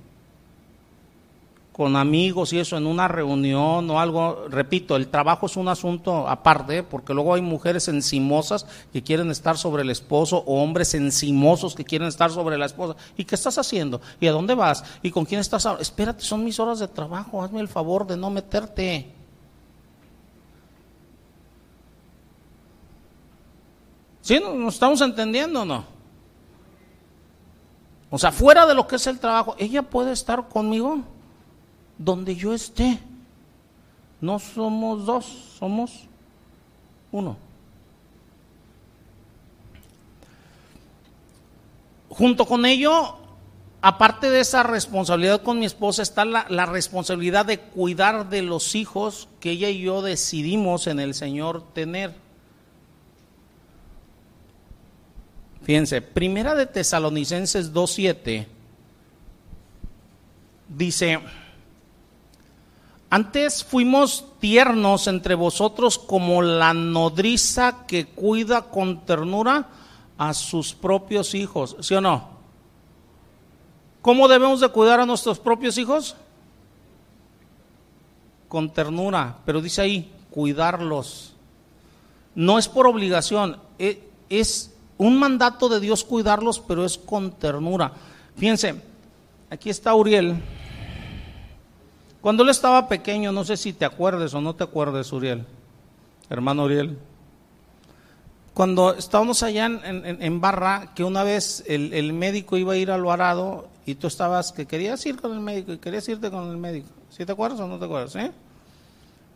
con 1.79 1.95
amigos 1.95 2.51
y 2.51 2.59
eso 2.59 2.75
en 2.75 2.85
una 2.85 3.07
reunión 3.07 3.89
o 3.89 4.01
algo, 4.01 4.47
repito, 4.49 4.97
el 4.97 5.07
trabajo 5.07 5.45
es 5.45 5.55
un 5.55 5.69
asunto 5.69 6.27
aparte, 6.27 6.83
porque 6.83 7.13
luego 7.13 7.35
hay 7.35 7.41
mujeres 7.41 7.87
encimosas 7.87 8.65
que 8.91 9.01
quieren 9.01 9.31
estar 9.31 9.57
sobre 9.57 9.83
el 9.83 9.89
esposo 9.89 10.43
o 10.45 10.61
hombres 10.61 10.93
encimosos 10.93 11.75
que 11.75 11.85
quieren 11.85 12.09
estar 12.09 12.31
sobre 12.31 12.57
la 12.57 12.65
esposa. 12.65 12.97
¿Y 13.15 13.23
qué 13.23 13.33
estás 13.35 13.57
haciendo? 13.57 14.01
¿Y 14.19 14.27
a 14.27 14.33
dónde 14.33 14.55
vas? 14.55 14.83
¿Y 15.01 15.09
con 15.09 15.23
quién 15.23 15.39
estás? 15.39 15.65
Espérate, 15.79 16.21
son 16.21 16.43
mis 16.43 16.59
horas 16.59 16.79
de 16.79 16.89
trabajo, 16.89 17.41
hazme 17.41 17.61
el 17.61 17.69
favor 17.69 18.05
de 18.05 18.17
no 18.17 18.29
meterte. 18.29 19.13
¿Sí? 24.19 24.37
¿Nos 24.37 24.73
estamos 24.73 24.99
entendiendo 24.99 25.61
o 25.61 25.65
no? 25.65 25.85
O 28.09 28.17
sea, 28.17 28.33
fuera 28.33 28.65
de 28.65 28.73
lo 28.73 28.85
que 28.85 28.97
es 28.97 29.07
el 29.07 29.17
trabajo, 29.17 29.55
ella 29.57 29.83
puede 29.83 30.11
estar 30.11 30.49
conmigo 30.49 31.05
donde 31.99 32.35
yo 32.35 32.53
esté. 32.53 32.97
No 34.19 34.39
somos 34.39 35.05
dos, 35.05 35.25
somos 35.59 36.07
uno. 37.11 37.37
Junto 42.09 42.45
con 42.45 42.65
ello, 42.65 43.17
aparte 43.81 44.29
de 44.29 44.39
esa 44.39 44.63
responsabilidad 44.63 45.41
con 45.41 45.59
mi 45.59 45.65
esposa, 45.65 46.01
está 46.01 46.25
la, 46.25 46.65
responsabilidad 46.65 47.45
de 47.45 47.59
cuidar 47.59 48.29
de 48.29 48.41
los 48.41 48.75
hijos 48.75 49.29
que 49.39 49.51
ella 49.51 49.69
y 49.69 49.81
yo 49.81 50.01
decidimos 50.01 50.87
en 50.87 50.99
el 50.99 51.13
Señor 51.13 51.63
tener. 51.73 52.15
Fíjense, 55.63 56.01
primera 56.01 56.55
de 56.55 56.65
Tesalonicenses 56.65 57.73
2.7 57.73 58.47
dice, 60.67 61.19
antes 63.09 63.63
fuimos 63.63 64.25
tiernos 64.39 65.07
entre 65.07 65.35
vosotros 65.35 65.97
como 65.97 66.41
la 66.41 66.73
nodriza 66.73 67.85
que 67.87 68.05
cuida 68.05 68.63
con 68.63 69.05
ternura 69.05 69.67
a 70.17 70.33
sus 70.33 70.73
propios 70.73 71.33
hijos, 71.33 71.75
¿sí 71.79 71.95
o 71.95 72.01
no? 72.01 72.29
¿Cómo 74.01 74.27
debemos 74.27 74.59
de 74.59 74.69
cuidar 74.69 74.99
a 74.99 75.05
nuestros 75.05 75.39
propios 75.39 75.77
hijos? 75.77 76.15
Con 78.47 78.71
ternura, 78.71 79.37
pero 79.45 79.61
dice 79.61 79.81
ahí, 79.81 80.11
cuidarlos. 80.29 81.33
No 82.35 82.59
es 82.59 82.67
por 82.67 82.87
obligación, 82.87 83.57
e, 83.77 84.07
es 84.29 84.73
un 84.97 85.17
mandato 85.17 85.67
de 85.67 85.79
Dios 85.79 86.03
cuidarlos, 86.03 86.59
pero 86.59 86.85
es 86.85 86.97
con 86.97 87.31
ternura. 87.31 87.93
Fíjense, 88.37 88.81
aquí 89.49 89.69
está 89.69 89.95
Uriel. 89.95 90.41
Cuando 92.21 92.43
él 92.43 92.49
estaba 92.49 92.87
pequeño, 92.87 93.31
no 93.31 93.45
sé 93.45 93.55
si 93.55 93.71
te 93.71 93.85
acuerdes 93.85 94.33
o 94.33 94.41
no 94.41 94.55
te 94.55 94.63
acuerdes, 94.63 95.11
Uriel, 95.13 95.45
hermano 96.29 96.65
Uriel. 96.65 96.97
Cuando 98.53 98.93
estábamos 98.93 99.41
allá 99.41 99.67
en, 99.67 100.41
Barra, 100.41 100.91
que 100.93 101.05
una 101.05 101.23
vez 101.23 101.63
el, 101.65 102.11
médico 102.11 102.57
iba 102.57 102.73
a 102.73 102.77
ir 102.77 102.91
al 102.91 103.03
varado 103.03 103.69
y 103.85 103.95
tú 103.95 104.07
estabas 104.07 104.51
que 104.51 104.65
querías 104.65 105.05
ir 105.05 105.15
con 105.15 105.31
el 105.31 105.39
médico 105.39 105.71
y 105.71 105.77
querías 105.77 106.09
irte 106.09 106.29
con 106.29 106.49
el 106.49 106.57
médico. 106.57 106.89
¿Sí 107.09 107.25
te 107.25 107.31
acuerdas 107.31 107.61
o 107.61 107.67
no 107.67 107.79
te 107.79 107.85
acuerdas? 107.85 108.15
Eh? 108.17 108.31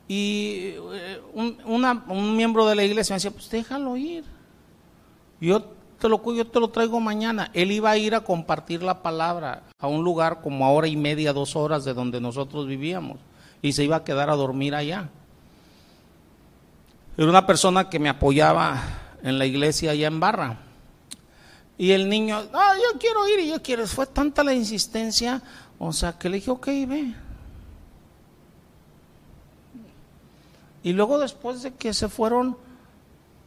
Y 0.10 0.74
eh, 0.94 1.22
un, 1.34 1.58
un 1.66 2.36
miembro 2.36 2.66
de 2.66 2.76
la 2.76 2.84
iglesia 2.84 3.14
me 3.14 3.18
decía, 3.18 3.32
pues 3.32 3.50
déjalo 3.50 3.96
ir. 3.96 4.26
Yo 5.40 5.64
te 6.04 6.10
lo, 6.10 6.22
yo 6.34 6.45
te 6.45 6.60
lo 6.60 6.68
traigo 6.68 6.99
mañana. 6.99 7.49
Él 7.54 7.72
iba 7.72 7.89
a 7.89 7.97
ir 7.97 8.14
a 8.14 8.26
compartir 8.26 8.84
la 8.84 9.01
palabra 9.01 9.64
a 9.80 9.88
un 9.88 10.04
lugar 10.04 10.41
como 10.41 10.66
a 10.66 10.70
hora 10.72 10.88
y 10.89 10.97
media, 10.97 11.32
dos 11.32 11.56
horas 11.56 11.86
de 11.86 11.93
donde 11.93 12.20
nosotros 12.20 12.68
vivíamos. 12.68 13.20
Y 13.62 13.72
se 13.72 13.86
iba 13.86 13.95
a 13.95 14.04
quedar 14.04 14.30
a 14.30 14.36
dormir 14.36 14.76
allá. 14.76 15.10
Era 17.16 17.30
una 17.30 17.47
persona 17.47 17.89
que 17.89 17.99
me 17.99 18.10
apoyaba 18.10 18.84
en 19.24 19.39
la 19.39 19.45
iglesia 19.45 19.91
allá 19.91 20.08
en 20.08 20.20
Barra. 20.20 20.58
Y 21.78 21.91
el 21.91 22.10
niño, 22.10 22.36
ah, 22.51 22.74
yo 22.76 22.99
quiero 22.99 23.26
ir 23.30 23.39
y 23.39 23.47
yo 23.51 23.62
quiero. 23.62 23.88
Fue 23.88 24.06
tanta 24.06 24.43
la 24.43 24.54
insistencia, 24.54 25.41
o 25.80 25.93
sea, 25.93 26.20
que 26.20 26.28
le 26.28 26.36
dije, 26.36 26.51
ok, 26.51 26.66
ve. 26.66 27.14
Y 30.84 30.91
luego 30.91 31.18
después 31.18 31.64
de 31.64 31.74
que 31.76 31.93
se 31.93 32.10
fueron 32.10 32.58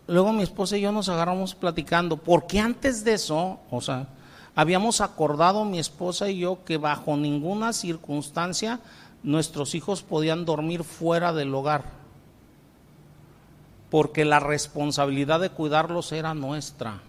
luego 0.07 0.33
mi 0.33 0.43
esposa 0.43 0.77
y 0.77 0.83
yo 0.83 0.93
nos 0.93 1.09
agarramos 1.09 1.55
platicando, 1.55 2.17
porque 2.17 2.61
antes 2.61 3.05
de 3.05 3.15
eso, 3.15 3.59
o 3.71 3.81
sea, 3.81 4.09
habíamos 4.55 5.01
acordado 5.01 5.65
mi 5.65 5.79
esposa 5.79 6.29
y 6.29 6.39
yo 6.39 6.65
que 6.65 6.77
bajo 6.77 7.17
ninguna 7.17 7.73
circunstancia 7.73 8.81
nuestros 9.23 9.75
hijos 9.75 10.03
podían 10.03 10.45
dormir 10.45 10.85
fuera 10.85 11.33
del 11.33 11.55
hogar, 11.55 11.85
porque 13.91 14.25
la 14.25 14.41
responsabilidad 14.41 15.41
de 15.41 15.51
cuidarlos 15.51 16.13
era 16.13 16.35
nuestra. 16.35 17.01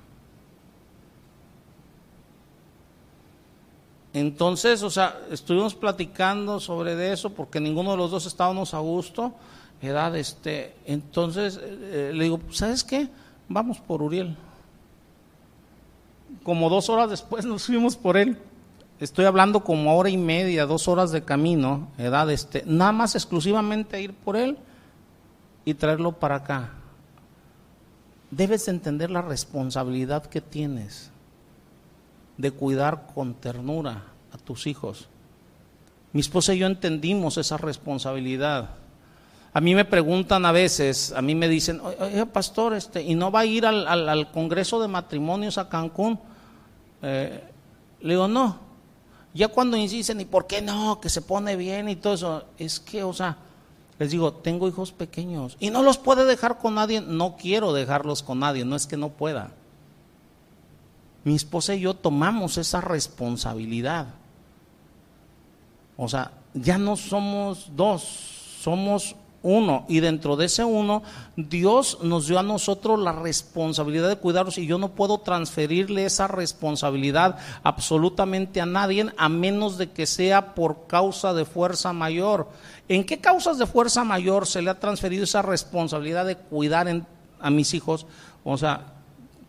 Entonces, 4.13 4.81
o 4.81 4.89
sea, 4.89 5.19
estuvimos 5.29 5.75
platicando 5.75 6.59
sobre 6.59 7.11
eso 7.11 7.29
porque 7.29 7.59
ninguno 7.59 7.91
de 7.91 7.97
los 7.97 8.09
dos 8.09 8.25
estábamos 8.25 8.73
a 8.73 8.79
gusto 8.79 9.33
edad, 9.81 10.15
este, 10.15 10.75
entonces 10.85 11.59
eh, 11.61 12.11
le 12.13 12.23
digo, 12.23 12.39
¿sabes 12.51 12.83
qué? 12.83 13.09
Vamos 13.47 13.79
por 13.79 14.01
Uriel. 14.01 14.35
Como 16.43 16.69
dos 16.69 16.89
horas 16.89 17.09
después 17.09 17.45
nos 17.45 17.65
fuimos 17.65 17.95
por 17.95 18.17
él. 18.17 18.37
Estoy 18.99 19.25
hablando 19.25 19.63
como 19.63 19.95
hora 19.95 20.09
y 20.09 20.17
media, 20.17 20.65
dos 20.65 20.87
horas 20.87 21.11
de 21.11 21.23
camino, 21.23 21.89
edad, 21.99 22.31
este, 22.31 22.63
nada 22.65 22.91
más 22.91 23.13
exclusivamente 23.13 24.01
ir 24.01 24.13
por 24.13 24.35
él 24.35 24.57
y 25.65 25.75
traerlo 25.75 26.13
para 26.13 26.35
acá. 26.35 26.71
Debes 28.31 28.67
entender 28.67 29.11
la 29.11 29.21
responsabilidad 29.21 30.25
que 30.25 30.41
tienes 30.41 31.11
de 32.37 32.51
cuidar 32.51 33.07
con 33.13 33.35
ternura 33.35 34.05
a 34.31 34.37
tus 34.37 34.65
hijos. 34.65 35.09
Mi 36.13 36.21
esposa 36.21 36.53
y 36.53 36.59
yo 36.59 36.67
entendimos 36.67 37.37
esa 37.37 37.57
responsabilidad. 37.57 38.71
A 39.57 39.59
mí 39.59 39.73
me 39.73 39.85
preguntan 39.85 40.45
a 40.45 40.51
veces, 40.51 41.11
a 41.13 41.21
mí 41.23 41.33
me 41.33 41.49
dicen, 41.49 41.81
oye, 41.81 42.27
pastor, 42.27 42.75
este, 42.75 43.01
¿y 43.01 43.15
no 43.15 43.31
va 43.31 43.39
a 43.39 43.45
ir 43.47 43.65
al, 43.65 43.87
al, 43.87 44.31
Congreso 44.31 44.79
de 44.79 44.87
Matrimonios 44.87 45.57
a 45.57 45.67
Cancún? 45.67 46.19
Eh, 47.01 47.43
le 48.01 48.09
digo, 48.13 48.27
no. 48.27 48.59
Ya 49.33 49.47
cuando 49.47 49.75
insisten, 49.75 50.21
¿y 50.21 50.25
por 50.25 50.45
qué 50.45 50.61
no? 50.61 51.01
Que 51.01 51.09
se 51.09 51.23
pone 51.23 51.55
bien 51.55 51.89
y 51.89 51.95
todo 51.95 52.13
eso. 52.13 52.43
Es 52.59 52.79
que, 52.79 53.03
o 53.03 53.13
sea, 53.13 53.37
les 53.97 54.11
digo, 54.11 54.31
tengo 54.31 54.67
hijos 54.67 54.91
pequeños 54.91 55.57
y 55.59 55.71
no 55.71 55.81
los 55.81 55.97
puede 55.97 56.25
dejar 56.25 56.59
con 56.59 56.75
nadie. 56.75 57.01
No 57.01 57.35
quiero 57.35 57.73
dejarlos 57.73 58.21
con 58.21 58.37
nadie, 58.37 58.63
no 58.63 58.75
es 58.75 58.85
que 58.85 58.95
no 58.95 59.09
pueda. 59.09 59.53
Mi 61.23 61.33
esposa 61.33 61.73
y 61.73 61.79
yo 61.79 61.95
tomamos 61.95 62.59
esa 62.59 62.79
responsabilidad. 62.79 64.05
O 65.97 66.07
sea, 66.07 66.31
ya 66.53 66.77
no 66.77 66.95
somos 66.95 67.71
dos, 67.75 68.03
somos 68.61 69.15
uno. 69.43 69.85
Y 69.87 69.99
dentro 69.99 70.35
de 70.35 70.45
ese 70.45 70.63
uno, 70.63 71.03
Dios 71.35 71.99
nos 72.01 72.27
dio 72.27 72.39
a 72.39 72.43
nosotros 72.43 72.99
la 72.99 73.11
responsabilidad 73.11 74.09
de 74.09 74.17
cuidarlos 74.17 74.57
y 74.57 74.65
yo 74.65 74.77
no 74.77 74.89
puedo 74.89 75.19
transferirle 75.19 76.05
esa 76.05 76.27
responsabilidad 76.27 77.37
absolutamente 77.63 78.61
a 78.61 78.65
nadie 78.65 79.07
a 79.17 79.29
menos 79.29 79.77
de 79.77 79.91
que 79.91 80.05
sea 80.05 80.55
por 80.55 80.87
causa 80.87 81.33
de 81.33 81.45
fuerza 81.45 81.93
mayor. 81.93 82.49
¿En 82.87 83.05
qué 83.05 83.19
causas 83.19 83.57
de 83.57 83.67
fuerza 83.67 84.03
mayor 84.03 84.47
se 84.47 84.61
le 84.61 84.69
ha 84.69 84.79
transferido 84.79 85.23
esa 85.23 85.41
responsabilidad 85.41 86.25
de 86.25 86.37
cuidar 86.37 86.87
a 87.39 87.49
mis 87.49 87.73
hijos? 87.73 88.05
O 88.43 88.57
sea, 88.57 88.93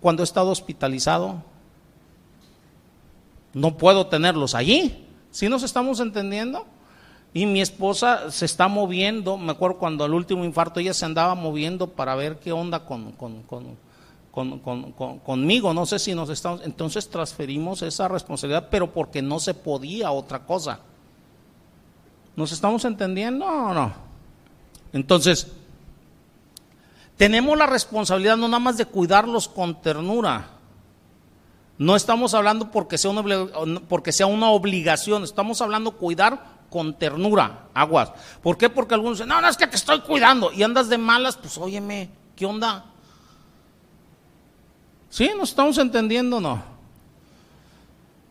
cuando 0.01 0.23
he 0.23 0.25
estado 0.25 0.51
hospitalizado, 0.51 1.43
no 3.55 3.77
puedo 3.77 4.07
tenerlos 4.07 4.55
allí. 4.55 5.07
¿Sí 5.31 5.49
nos 5.49 5.63
estamos 5.63 6.01
entendiendo? 6.01 6.67
Y 7.35 7.47
mi 7.47 7.61
esposa 7.61 8.31
se 8.31 8.47
está 8.47 8.69
moviendo, 8.69 9.37
me 9.37 9.53
acuerdo 9.53 9.79
cuando 9.79 10.05
al 10.05 10.15
último 10.15 10.45
infarto 10.45 10.81
ella 10.81 10.95
se 10.95 11.05
andaba 11.05 11.35
moviendo 11.35 11.89
para 11.89 12.15
ver 12.15 12.39
qué 12.39 12.53
onda 12.53 12.85
con, 12.87 13.13
con, 13.13 13.43
con, 13.43 15.21
conmigo, 15.21 15.75
no 15.75 15.85
sé 15.85 15.99
si 15.99 16.15
nos 16.15 16.31
estamos, 16.31 16.63
entonces 16.65 17.09
transferimos 17.11 17.83
esa 17.83 18.09
responsabilidad, 18.09 18.69
pero 18.71 18.93
porque 18.93 19.21
no 19.21 19.41
se 19.41 19.53
podía 19.53 20.11
otra 20.11 20.47
cosa. 20.47 20.81
¿Nos 22.37 22.53
estamos 22.53 22.85
entendiendo 22.85 23.45
o 23.45 23.75
no? 23.75 23.93
Entonces, 24.93 25.49
tenemos 27.17 27.59
la 27.59 27.67
responsabilidad 27.67 28.37
no 28.37 28.47
nada 28.47 28.61
más 28.61 28.77
de 28.77 28.87
cuidarlos 28.87 29.49
con 29.49 29.83
ternura. 29.83 30.51
No 31.77 31.97
estamos 31.97 32.33
hablando 32.33 32.71
porque 32.71 32.97
sea 32.97 33.11
una, 33.11 33.49
porque 33.89 34.13
sea 34.13 34.27
una 34.27 34.51
obligación, 34.51 35.25
estamos 35.25 35.61
hablando 35.61 35.93
cuidar 35.93 36.58
con 36.71 36.99
ternura, 36.99 37.69
aguas. 37.75 38.13
¿Por 38.43 38.57
qué? 38.59 38.69
Porque 38.69 38.95
algunos 38.95 39.19
dicen, 39.19 39.29
no, 39.29 39.41
no 39.41 39.49
es 39.49 39.57
que 39.57 39.67
te 39.67 39.77
estoy 39.77 40.01
cuidando 40.01 40.53
y 40.53 40.63
andas 40.63 40.89
de 40.89 40.99
malas, 40.99 41.37
pues 41.37 41.57
óyeme, 41.59 42.11
¿qué 42.37 42.47
onda? 42.47 42.85
¿Sí? 45.11 45.31
¿Nos 45.37 45.51
estamos 45.51 45.79
entendiendo 45.79 46.41
no? 46.41 46.79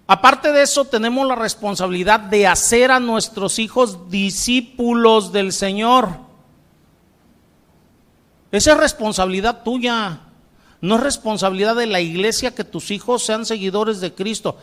Aparte 0.07 0.53
de 0.53 0.61
eso, 0.61 0.85
tenemos 0.85 1.27
la 1.27 1.35
responsabilidad 1.35 2.19
de 2.19 2.47
hacer 2.47 2.91
a 2.91 2.99
nuestros 2.99 3.59
hijos 3.59 4.09
discípulos 4.09 5.33
del 5.33 5.51
Señor. 5.51 6.09
Esa 8.51 8.71
es 8.71 8.77
responsabilidad 8.77 9.63
tuya. 9.63 10.21
No 10.79 10.95
es 10.95 11.01
responsabilidad 11.01 11.75
de 11.75 11.87
la 11.87 11.99
iglesia 11.99 12.55
que 12.55 12.63
tus 12.63 12.91
hijos 12.91 13.23
sean 13.23 13.45
seguidores 13.45 13.99
de 13.99 14.13
Cristo. 14.13 14.57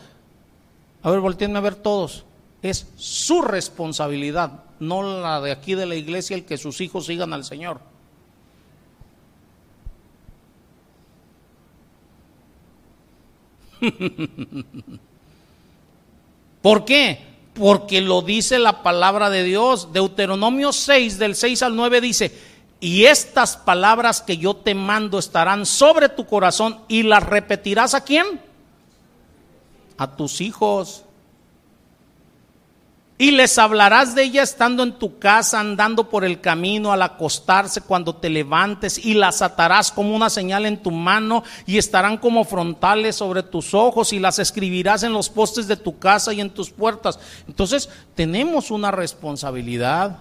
A 1.03 1.11
ver, 1.11 1.19
volteenme 1.19 1.59
a 1.59 1.61
ver 1.61 1.75
todos. 1.75 2.25
Es 2.65 2.87
su 2.95 3.43
responsabilidad, 3.43 4.63
no 4.79 5.21
la 5.21 5.39
de 5.39 5.51
aquí 5.51 5.75
de 5.75 5.85
la 5.85 5.93
iglesia, 5.93 6.35
el 6.35 6.45
que 6.45 6.57
sus 6.57 6.81
hijos 6.81 7.05
sigan 7.05 7.31
al 7.31 7.45
Señor. 7.45 7.79
¿Por 16.63 16.85
qué? 16.85 17.19
Porque 17.53 18.01
lo 18.01 18.23
dice 18.23 18.57
la 18.57 18.81
palabra 18.81 19.29
de 19.29 19.43
Dios. 19.43 19.93
Deuteronomio 19.93 20.73
6, 20.73 21.19
del 21.19 21.35
6 21.35 21.61
al 21.61 21.75
9 21.75 22.01
dice, 22.01 22.35
y 22.79 23.05
estas 23.05 23.57
palabras 23.57 24.23
que 24.23 24.37
yo 24.37 24.55
te 24.55 24.73
mando 24.73 25.19
estarán 25.19 25.67
sobre 25.67 26.09
tu 26.09 26.25
corazón 26.25 26.79
y 26.87 27.03
las 27.03 27.21
repetirás 27.21 27.93
a 27.93 28.03
quién? 28.03 28.41
A 29.99 30.15
tus 30.15 30.41
hijos 30.41 31.05
y 33.17 33.31
les 33.31 33.57
hablarás 33.57 34.13
de 34.13 34.23
ella 34.23 34.43
estando 34.43 34.83
en 34.83 34.99
tu 34.99 35.19
casa, 35.19 35.61
andando 35.61 36.09
por 36.09 36.25
el 36.25 36.41
camino, 36.41 36.91
al 36.91 37.01
acostarse, 37.01 37.79
cuando 37.79 38.15
te 38.15 38.29
levantes, 38.29 39.03
y 39.03 39.13
las 39.13 39.41
atarás 39.41 39.89
como 39.89 40.13
una 40.13 40.29
señal 40.29 40.65
en 40.65 40.83
tu 40.83 40.91
mano, 40.91 41.43
y 41.65 41.77
estarán 41.77 42.17
como 42.17 42.43
frontales 42.43 43.15
sobre 43.15 43.41
tus 43.41 43.73
ojos, 43.73 44.11
y 44.11 44.19
las 44.19 44.39
escribirás 44.39 45.03
en 45.03 45.13
los 45.13 45.29
postes 45.29 45.67
de 45.67 45.77
tu 45.77 45.97
casa 45.97 46.33
y 46.33 46.41
en 46.41 46.49
tus 46.49 46.71
puertas. 46.71 47.17
Entonces, 47.47 47.89
tenemos 48.15 48.69
una 48.69 48.91
responsabilidad. 48.91 50.17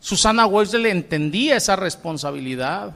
Susana 0.00 0.48
le 0.48 0.90
entendía 0.90 1.56
esa 1.56 1.76
responsabilidad 1.76 2.92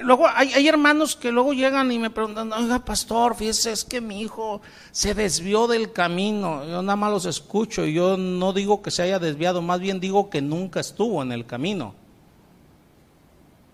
luego 0.00 0.26
hay, 0.28 0.68
hermanos 0.68 1.16
que 1.16 1.32
luego 1.32 1.52
llegan 1.52 1.90
y 1.90 1.98
me 1.98 2.10
preguntan, 2.10 2.52
oiga 2.52 2.84
pastor, 2.84 3.34
fíjese, 3.34 3.72
es 3.72 3.84
que 3.84 4.00
mi 4.00 4.20
hijo 4.20 4.60
se 4.92 5.14
desvió 5.14 5.66
del 5.66 5.92
camino. 5.92 6.64
Yo 6.66 6.82
nada 6.82 6.96
más 6.96 7.10
los 7.10 7.24
escucho 7.24 7.86
y 7.86 7.94
yo 7.94 8.16
no 8.16 8.52
digo 8.52 8.82
que 8.82 8.90
se 8.90 9.02
haya 9.02 9.18
desviado, 9.18 9.62
más 9.62 9.80
bien 9.80 9.98
digo 9.98 10.28
que 10.28 10.42
nunca 10.42 10.80
estuvo 10.80 11.22
en 11.22 11.32
el 11.32 11.46
camino. 11.46 11.94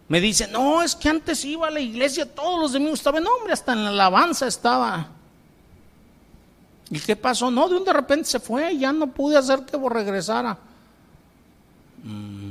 Me 0.09 0.21
dicen, 0.21 0.53
no, 0.53 0.83
es 0.83 0.95
que 0.95 1.09
antes 1.09 1.45
iba 1.45 1.67
a 1.67 1.71
la 1.71 1.81
iglesia 1.81 2.33
todos 2.33 2.61
los 2.61 2.73
domingos, 2.73 3.01
estaba 3.01 3.19
en 3.19 3.27
hombre, 3.27 3.53
hasta 3.53 3.73
en 3.73 3.83
la 3.83 3.91
alabanza 3.91 4.47
estaba. 4.47 5.09
¿Y 6.89 7.01
qué 7.01 7.17
pasó? 7.17 7.51
No, 7.51 7.69
de 7.69 7.77
un 7.77 7.85
de 7.85 7.93
repente 7.93 8.27
se 8.27 8.39
fue, 8.39 8.79
ya 8.79 8.93
no 8.93 9.09
pude 9.09 9.37
hacer 9.37 9.65
que 9.65 9.77
regresara. 9.77 10.57
Mm. 12.05 12.46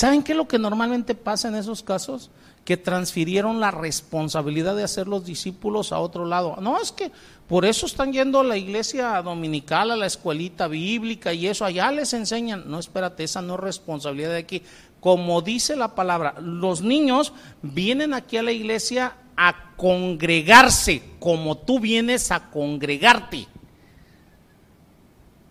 ¿Saben 0.00 0.22
qué 0.22 0.32
es 0.32 0.38
lo 0.38 0.48
que 0.48 0.58
normalmente 0.58 1.14
pasa 1.14 1.48
en 1.48 1.56
esos 1.56 1.82
casos? 1.82 2.30
Que 2.64 2.78
transfirieron 2.78 3.60
la 3.60 3.70
responsabilidad 3.70 4.74
de 4.74 4.82
hacer 4.82 5.06
los 5.06 5.26
discípulos 5.26 5.92
a 5.92 5.98
otro 5.98 6.24
lado. 6.24 6.56
No, 6.62 6.80
es 6.80 6.90
que 6.90 7.12
por 7.46 7.66
eso 7.66 7.84
están 7.84 8.10
yendo 8.10 8.40
a 8.40 8.44
la 8.44 8.56
iglesia 8.56 9.20
dominical, 9.20 9.90
a 9.90 9.98
la 9.98 10.06
escuelita 10.06 10.68
bíblica 10.68 11.34
y 11.34 11.48
eso, 11.48 11.66
allá 11.66 11.92
les 11.92 12.14
enseñan. 12.14 12.64
No, 12.66 12.78
espérate, 12.78 13.24
esa 13.24 13.42
no 13.42 13.56
es 13.56 13.60
responsabilidad 13.60 14.30
de 14.30 14.38
aquí. 14.38 14.62
Como 15.00 15.42
dice 15.42 15.76
la 15.76 15.94
palabra, 15.94 16.34
los 16.40 16.80
niños 16.80 17.34
vienen 17.60 18.14
aquí 18.14 18.38
a 18.38 18.42
la 18.42 18.52
iglesia 18.52 19.16
a 19.36 19.74
congregarse, 19.76 21.02
como 21.18 21.58
tú 21.58 21.78
vienes 21.78 22.30
a 22.30 22.48
congregarte. 22.48 23.46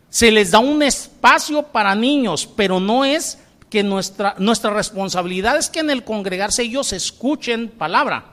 Se 0.09 0.31
les 0.31 0.49
da 0.49 0.57
un 0.57 0.81
espacio 0.81 1.61
para 1.61 1.93
niños, 1.93 2.49
pero 2.55 2.79
no 2.79 3.05
es 3.05 3.37
que 3.69 3.83
nuestra, 3.83 4.35
nuestra 4.39 4.71
responsabilidad 4.71 5.57
es 5.57 5.69
que 5.69 5.79
en 5.79 5.89
el 5.89 6.03
congregarse 6.03 6.63
ellos 6.63 6.91
escuchen 6.93 7.69
palabra, 7.69 8.25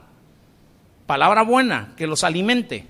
palabra 1.07 1.43
buena, 1.43 1.93
que 1.97 2.07
los 2.07 2.25
alimente. 2.25 2.87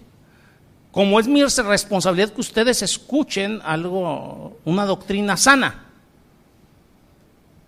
Como 0.92 1.20
es 1.20 1.28
mi 1.28 1.44
responsabilidad 1.44 2.32
que 2.32 2.40
ustedes 2.40 2.80
escuchen 2.82 3.60
algo, 3.64 4.58
una 4.64 4.86
doctrina 4.86 5.36
sana. 5.36 5.82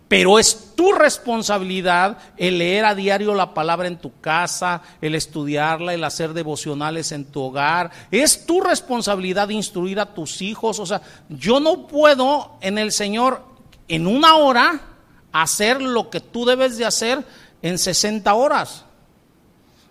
Pero 0.09 0.39
es 0.39 0.75
tu 0.75 0.93
responsabilidad 0.93 2.17
el 2.39 2.57
leer 2.57 2.87
a 2.87 2.95
diario 2.95 3.35
la 3.35 3.53
palabra 3.53 3.87
en 3.87 3.99
tu 3.99 4.19
casa, 4.23 4.81
el 5.03 5.15
estudiarla, 5.15 5.93
el 5.93 6.03
hacer 6.03 6.33
devocionales 6.33 7.13
en 7.13 7.27
tu 7.27 7.43
hogar. 7.43 7.91
Es 8.11 8.47
tu 8.47 8.63
responsabilidad 8.63 9.51
instruir 9.51 10.01
a 10.01 10.15
tus 10.15 10.41
hijos. 10.41 10.79
O 10.79 10.87
sea, 10.87 11.03
yo 11.29 11.61
no 11.61 11.87
puedo 11.87 12.57
en 12.63 12.79
el 12.79 12.93
Señor 12.93 13.45
en 13.89 14.07
una 14.07 14.37
hora 14.37 14.81
hacer 15.33 15.83
lo 15.83 16.11
que 16.11 16.21
tú 16.21 16.45
debes 16.45 16.77
de 16.79 16.85
hacer 16.85 17.25
en 17.63 17.79
60 17.79 18.33
horas. 18.35 18.85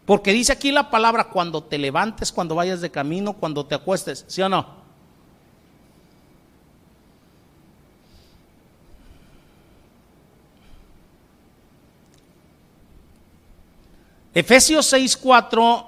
Porque 0.05 0.31
dice 0.31 0.53
aquí 0.53 0.71
la 0.71 0.89
palabra 0.89 1.25
cuando 1.25 1.63
te 1.63 1.77
levantes, 1.77 2.31
cuando 2.31 2.55
vayas 2.55 2.79
de 2.79 2.89
camino, 2.89 3.33
cuando 3.33 3.65
te 3.65 3.75
acuestes, 3.75 4.23
¿sí 4.27 4.41
o 4.41 4.47
no? 4.47 4.77
Efesios 14.33 14.93
6:4 14.93 15.85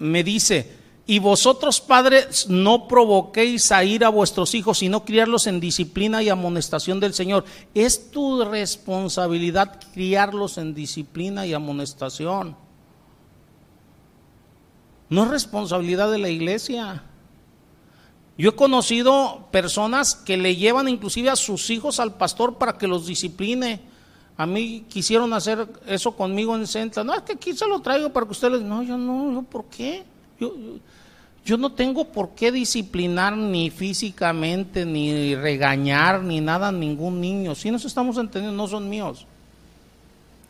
me 0.00 0.22
dice, 0.22 0.75
y 1.08 1.20
vosotros, 1.20 1.80
padres, 1.80 2.48
no 2.48 2.88
provoquéis 2.88 3.70
a 3.70 3.84
ir 3.84 4.04
a 4.04 4.08
vuestros 4.08 4.56
hijos, 4.56 4.78
sino 4.78 5.04
criarlos 5.04 5.46
en 5.46 5.60
disciplina 5.60 6.20
y 6.20 6.28
amonestación 6.28 6.98
del 6.98 7.14
Señor. 7.14 7.44
Es 7.74 8.10
tu 8.10 8.44
responsabilidad 8.44 9.80
criarlos 9.94 10.58
en 10.58 10.74
disciplina 10.74 11.46
y 11.46 11.54
amonestación. 11.54 12.56
No 15.08 15.22
es 15.22 15.30
responsabilidad 15.30 16.10
de 16.10 16.18
la 16.18 16.28
iglesia. 16.28 17.04
Yo 18.36 18.50
he 18.50 18.56
conocido 18.56 19.46
personas 19.52 20.16
que 20.16 20.36
le 20.36 20.56
llevan 20.56 20.88
inclusive 20.88 21.30
a 21.30 21.36
sus 21.36 21.70
hijos 21.70 22.00
al 22.00 22.14
pastor 22.14 22.58
para 22.58 22.76
que 22.78 22.88
los 22.88 23.06
discipline. 23.06 23.80
A 24.36 24.44
mí 24.44 24.84
quisieron 24.88 25.32
hacer 25.32 25.68
eso 25.86 26.16
conmigo 26.16 26.56
en 26.56 26.66
Centra. 26.66 27.04
No, 27.04 27.14
es 27.14 27.22
que 27.22 27.34
aquí 27.34 27.52
se 27.52 27.68
lo 27.68 27.80
traigo 27.80 28.12
para 28.12 28.26
que 28.26 28.32
ustedes... 28.32 28.60
No, 28.60 28.82
yo 28.82 28.98
no, 28.98 29.32
yo, 29.32 29.42
¿por 29.42 29.66
qué? 29.66 30.04
Yo, 30.40 30.54
yo 31.44 31.56
no 31.56 31.72
tengo 31.72 32.06
por 32.06 32.30
qué 32.30 32.50
disciplinar 32.50 33.36
ni 33.36 33.70
físicamente, 33.70 34.84
ni 34.84 35.34
regañar, 35.34 36.22
ni 36.22 36.40
nada 36.40 36.68
a 36.68 36.72
ningún 36.72 37.20
niño. 37.20 37.54
Si 37.54 37.70
nos 37.70 37.84
estamos 37.84 38.18
entendiendo, 38.18 38.56
no 38.60 38.68
son 38.68 38.88
míos. 38.88 39.26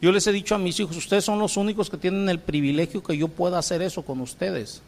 Yo 0.01 0.13
les 0.13 0.27
he 0.27 0.33
dicho 0.33 0.55
a 0.55 0.59
mis 0.59 0.79
hijos, 0.81 0.97
ustedes 0.97 1.25
son 1.25 1.39
los 1.39 1.57
únicos 1.57 1.91
que 1.91 1.97
tienen 1.97 2.29
el 2.29 2.39
privilegio 2.39 3.03
que 3.03 3.17
yo 3.17 3.29
pueda 3.29 3.59
hacer 3.59 3.83
eso 3.83 4.03
con 4.03 4.21
ustedes. 4.21 4.83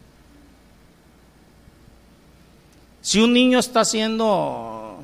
Si 3.01 3.21
un 3.21 3.33
niño 3.33 3.59
está 3.59 3.81
haciendo 3.81 5.03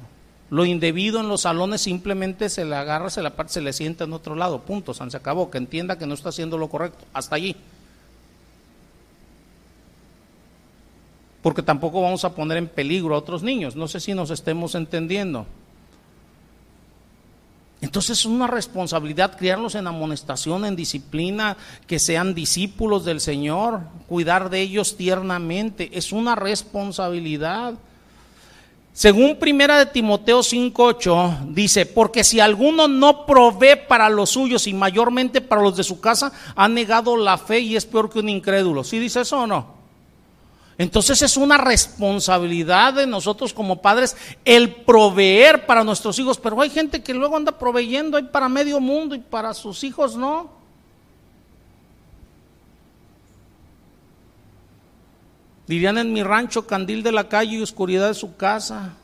lo 0.50 0.64
indebido 0.64 1.20
en 1.20 1.28
los 1.28 1.42
salones, 1.42 1.80
simplemente 1.80 2.48
se 2.48 2.64
le 2.64 2.76
agarra, 2.76 3.10
se 3.10 3.22
le 3.22 3.30
parte, 3.30 3.54
se 3.54 3.60
le 3.60 3.72
sienta 3.72 4.04
en 4.04 4.12
otro 4.12 4.34
lado, 4.34 4.60
punto, 4.62 4.94
se 4.94 5.16
acabó, 5.16 5.50
que 5.50 5.58
entienda 5.58 5.98
que 5.98 6.06
no 6.06 6.14
está 6.14 6.28
haciendo 6.28 6.58
lo 6.58 6.68
correcto, 6.68 7.04
hasta 7.12 7.36
allí. 7.36 7.56
Porque 11.44 11.62
tampoco 11.62 12.00
vamos 12.00 12.24
a 12.24 12.34
poner 12.34 12.56
en 12.56 12.68
peligro 12.68 13.14
a 13.14 13.18
otros 13.18 13.42
niños. 13.42 13.76
No 13.76 13.86
sé 13.86 14.00
si 14.00 14.14
nos 14.14 14.30
estemos 14.30 14.74
entendiendo. 14.74 15.44
Entonces 17.82 18.20
es 18.20 18.24
una 18.24 18.46
responsabilidad 18.46 19.36
criarlos 19.36 19.74
en 19.74 19.86
amonestación, 19.86 20.64
en 20.64 20.74
disciplina, 20.74 21.58
que 21.86 21.98
sean 21.98 22.34
discípulos 22.34 23.04
del 23.04 23.20
Señor, 23.20 23.80
cuidar 24.08 24.48
de 24.48 24.62
ellos 24.62 24.96
tiernamente, 24.96 25.90
es 25.92 26.12
una 26.12 26.34
responsabilidad. 26.34 27.74
Según 28.94 29.36
Primera 29.36 29.78
de 29.78 29.84
Timoteo 29.84 30.42
5:8 30.42 31.48
dice, 31.50 31.84
porque 31.84 32.24
si 32.24 32.40
alguno 32.40 32.88
no 32.88 33.26
provee 33.26 33.76
para 33.86 34.08
los 34.08 34.30
suyos 34.30 34.66
y 34.66 34.72
mayormente 34.72 35.42
para 35.42 35.60
los 35.60 35.76
de 35.76 35.84
su 35.84 36.00
casa, 36.00 36.32
ha 36.56 36.68
negado 36.68 37.18
la 37.18 37.36
fe 37.36 37.60
y 37.60 37.76
es 37.76 37.84
peor 37.84 38.08
que 38.08 38.20
un 38.20 38.30
incrédulo. 38.30 38.82
¿Sí 38.82 38.98
dice 38.98 39.20
eso 39.20 39.40
o 39.40 39.46
no? 39.46 39.83
Entonces 40.76 41.22
es 41.22 41.36
una 41.36 41.56
responsabilidad 41.56 42.94
de 42.94 43.06
nosotros 43.06 43.54
como 43.54 43.80
padres 43.80 44.16
el 44.44 44.74
proveer 44.74 45.66
para 45.66 45.84
nuestros 45.84 46.18
hijos, 46.18 46.38
pero 46.38 46.60
hay 46.60 46.70
gente 46.70 47.02
que 47.02 47.14
luego 47.14 47.36
anda 47.36 47.52
proveyendo 47.58 48.16
ahí 48.16 48.24
para 48.24 48.48
medio 48.48 48.80
mundo 48.80 49.14
y 49.14 49.20
para 49.20 49.54
sus 49.54 49.84
hijos 49.84 50.16
no. 50.16 50.50
Dirían 55.66 55.96
en 55.96 56.12
mi 56.12 56.22
rancho, 56.22 56.66
candil 56.66 57.02
de 57.02 57.12
la 57.12 57.28
calle 57.28 57.56
y 57.56 57.62
oscuridad 57.62 58.08
de 58.08 58.14
su 58.14 58.36
casa. 58.36 58.94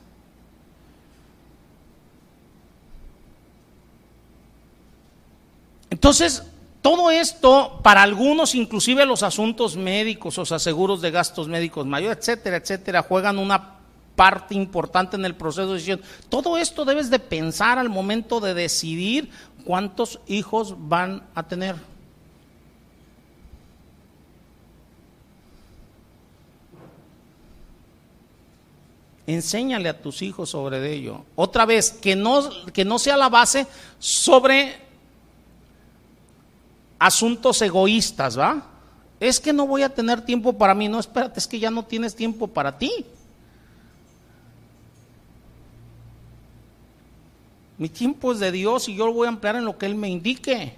Entonces, 5.88 6.42
todo 6.82 7.10
esto, 7.10 7.80
para 7.82 8.02
algunos, 8.02 8.54
inclusive 8.54 9.04
los 9.04 9.22
asuntos 9.22 9.76
médicos, 9.76 10.38
o 10.38 10.46
sea, 10.46 10.58
seguros 10.58 11.02
de 11.02 11.10
gastos 11.10 11.46
médicos 11.46 11.86
mayores, 11.86 12.18
etcétera, 12.18 12.56
etcétera, 12.56 13.02
juegan 13.02 13.38
una 13.38 13.76
parte 14.16 14.54
importante 14.54 15.16
en 15.16 15.24
el 15.24 15.34
proceso 15.34 15.68
de 15.68 15.74
decisión. 15.74 16.00
Todo 16.30 16.56
esto 16.56 16.84
debes 16.86 17.10
de 17.10 17.18
pensar 17.18 17.78
al 17.78 17.90
momento 17.90 18.40
de 18.40 18.54
decidir 18.54 19.30
cuántos 19.64 20.20
hijos 20.26 20.74
van 20.78 21.22
a 21.34 21.42
tener. 21.42 21.76
Enséñale 29.26 29.88
a 29.88 30.00
tus 30.00 30.22
hijos 30.22 30.50
sobre 30.50 30.92
ello. 30.92 31.24
Otra 31.36 31.66
vez, 31.66 31.92
que 31.92 32.16
no, 32.16 32.48
que 32.72 32.84
no 32.84 32.98
sea 32.98 33.16
la 33.16 33.28
base 33.28 33.66
sobre 33.98 34.89
asuntos 37.00 37.60
egoístas, 37.62 38.38
¿va? 38.38 38.62
Es 39.18 39.40
que 39.40 39.52
no 39.52 39.66
voy 39.66 39.82
a 39.82 39.88
tener 39.88 40.20
tiempo 40.20 40.52
para 40.52 40.74
mí. 40.74 40.88
No, 40.88 41.00
espérate, 41.00 41.40
es 41.40 41.48
que 41.48 41.58
ya 41.58 41.70
no 41.70 41.84
tienes 41.84 42.14
tiempo 42.14 42.46
para 42.46 42.78
ti. 42.78 42.92
Mi 47.78 47.88
tiempo 47.88 48.32
es 48.32 48.38
de 48.38 48.52
Dios 48.52 48.88
y 48.88 48.94
yo 48.94 49.06
lo 49.06 49.14
voy 49.14 49.26
a 49.26 49.30
emplear 49.30 49.56
en 49.56 49.64
lo 49.64 49.78
que 49.78 49.86
Él 49.86 49.94
me 49.94 50.08
indique. 50.08 50.76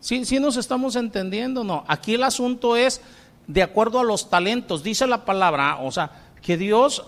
Sí, 0.00 0.24
sí 0.24 0.38
nos 0.38 0.56
estamos 0.56 0.94
entendiendo, 0.94 1.64
¿no? 1.64 1.84
Aquí 1.88 2.14
el 2.14 2.22
asunto 2.22 2.76
es 2.76 3.00
de 3.48 3.62
acuerdo 3.62 3.98
a 3.98 4.04
los 4.04 4.30
talentos. 4.30 4.84
Dice 4.84 5.06
la 5.08 5.24
palabra, 5.24 5.78
o 5.80 5.90
sea, 5.90 6.10
que 6.40 6.56
Dios 6.56 7.04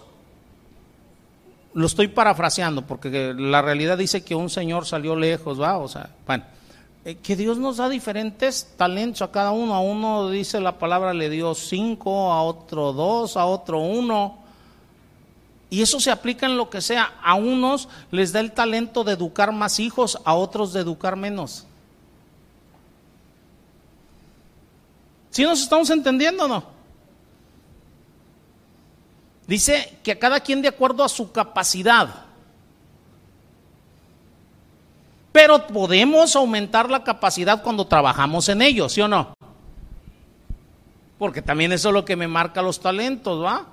lo 1.74 1.86
estoy 1.86 2.08
parafraseando 2.08 2.84
porque 2.84 3.34
la 3.36 3.62
realidad 3.62 3.96
dice 3.96 4.24
que 4.24 4.34
un 4.34 4.50
señor 4.50 4.86
salió 4.86 5.14
lejos, 5.14 5.60
¿va? 5.60 5.78
O 5.78 5.86
sea, 5.86 6.10
bueno, 6.26 6.44
eh, 7.08 7.16
que 7.16 7.36
Dios 7.36 7.56
nos 7.56 7.78
da 7.78 7.88
diferentes 7.88 8.74
talentos 8.76 9.22
a 9.22 9.32
cada 9.32 9.50
uno. 9.50 9.74
A 9.74 9.80
uno 9.80 10.28
dice 10.28 10.60
la 10.60 10.78
palabra 10.78 11.14
le 11.14 11.30
dio 11.30 11.54
cinco, 11.54 12.30
a 12.30 12.42
otro 12.42 12.92
dos, 12.92 13.38
a 13.38 13.46
otro 13.46 13.80
uno. 13.80 14.36
Y 15.70 15.80
eso 15.80 16.00
se 16.00 16.10
aplica 16.10 16.44
en 16.44 16.58
lo 16.58 16.68
que 16.68 16.82
sea. 16.82 17.14
A 17.22 17.32
unos 17.32 17.88
les 18.10 18.32
da 18.32 18.40
el 18.40 18.52
talento 18.52 19.04
de 19.04 19.12
educar 19.12 19.52
más 19.52 19.80
hijos, 19.80 20.18
a 20.22 20.34
otros 20.34 20.74
de 20.74 20.80
educar 20.80 21.16
menos. 21.16 21.66
¿Sí 25.30 25.44
nos 25.44 25.62
estamos 25.62 25.88
entendiendo 25.88 26.44
o 26.44 26.48
no? 26.48 26.64
Dice 29.46 29.98
que 30.02 30.12
a 30.12 30.18
cada 30.18 30.40
quien 30.40 30.60
de 30.60 30.68
acuerdo 30.68 31.02
a 31.02 31.08
su 31.08 31.32
capacidad. 31.32 32.27
Pero 35.32 35.66
podemos 35.66 36.34
aumentar 36.36 36.90
la 36.90 37.04
capacidad 37.04 37.62
cuando 37.62 37.86
trabajamos 37.86 38.48
en 38.48 38.62
ello, 38.62 38.88
¿sí 38.88 39.00
o 39.00 39.08
no? 39.08 39.34
Porque 41.18 41.42
también 41.42 41.72
eso 41.72 41.88
es 41.88 41.94
lo 41.94 42.04
que 42.04 42.16
me 42.16 42.28
marca 42.28 42.62
los 42.62 42.80
talentos, 42.80 43.42
¿va? 43.42 43.66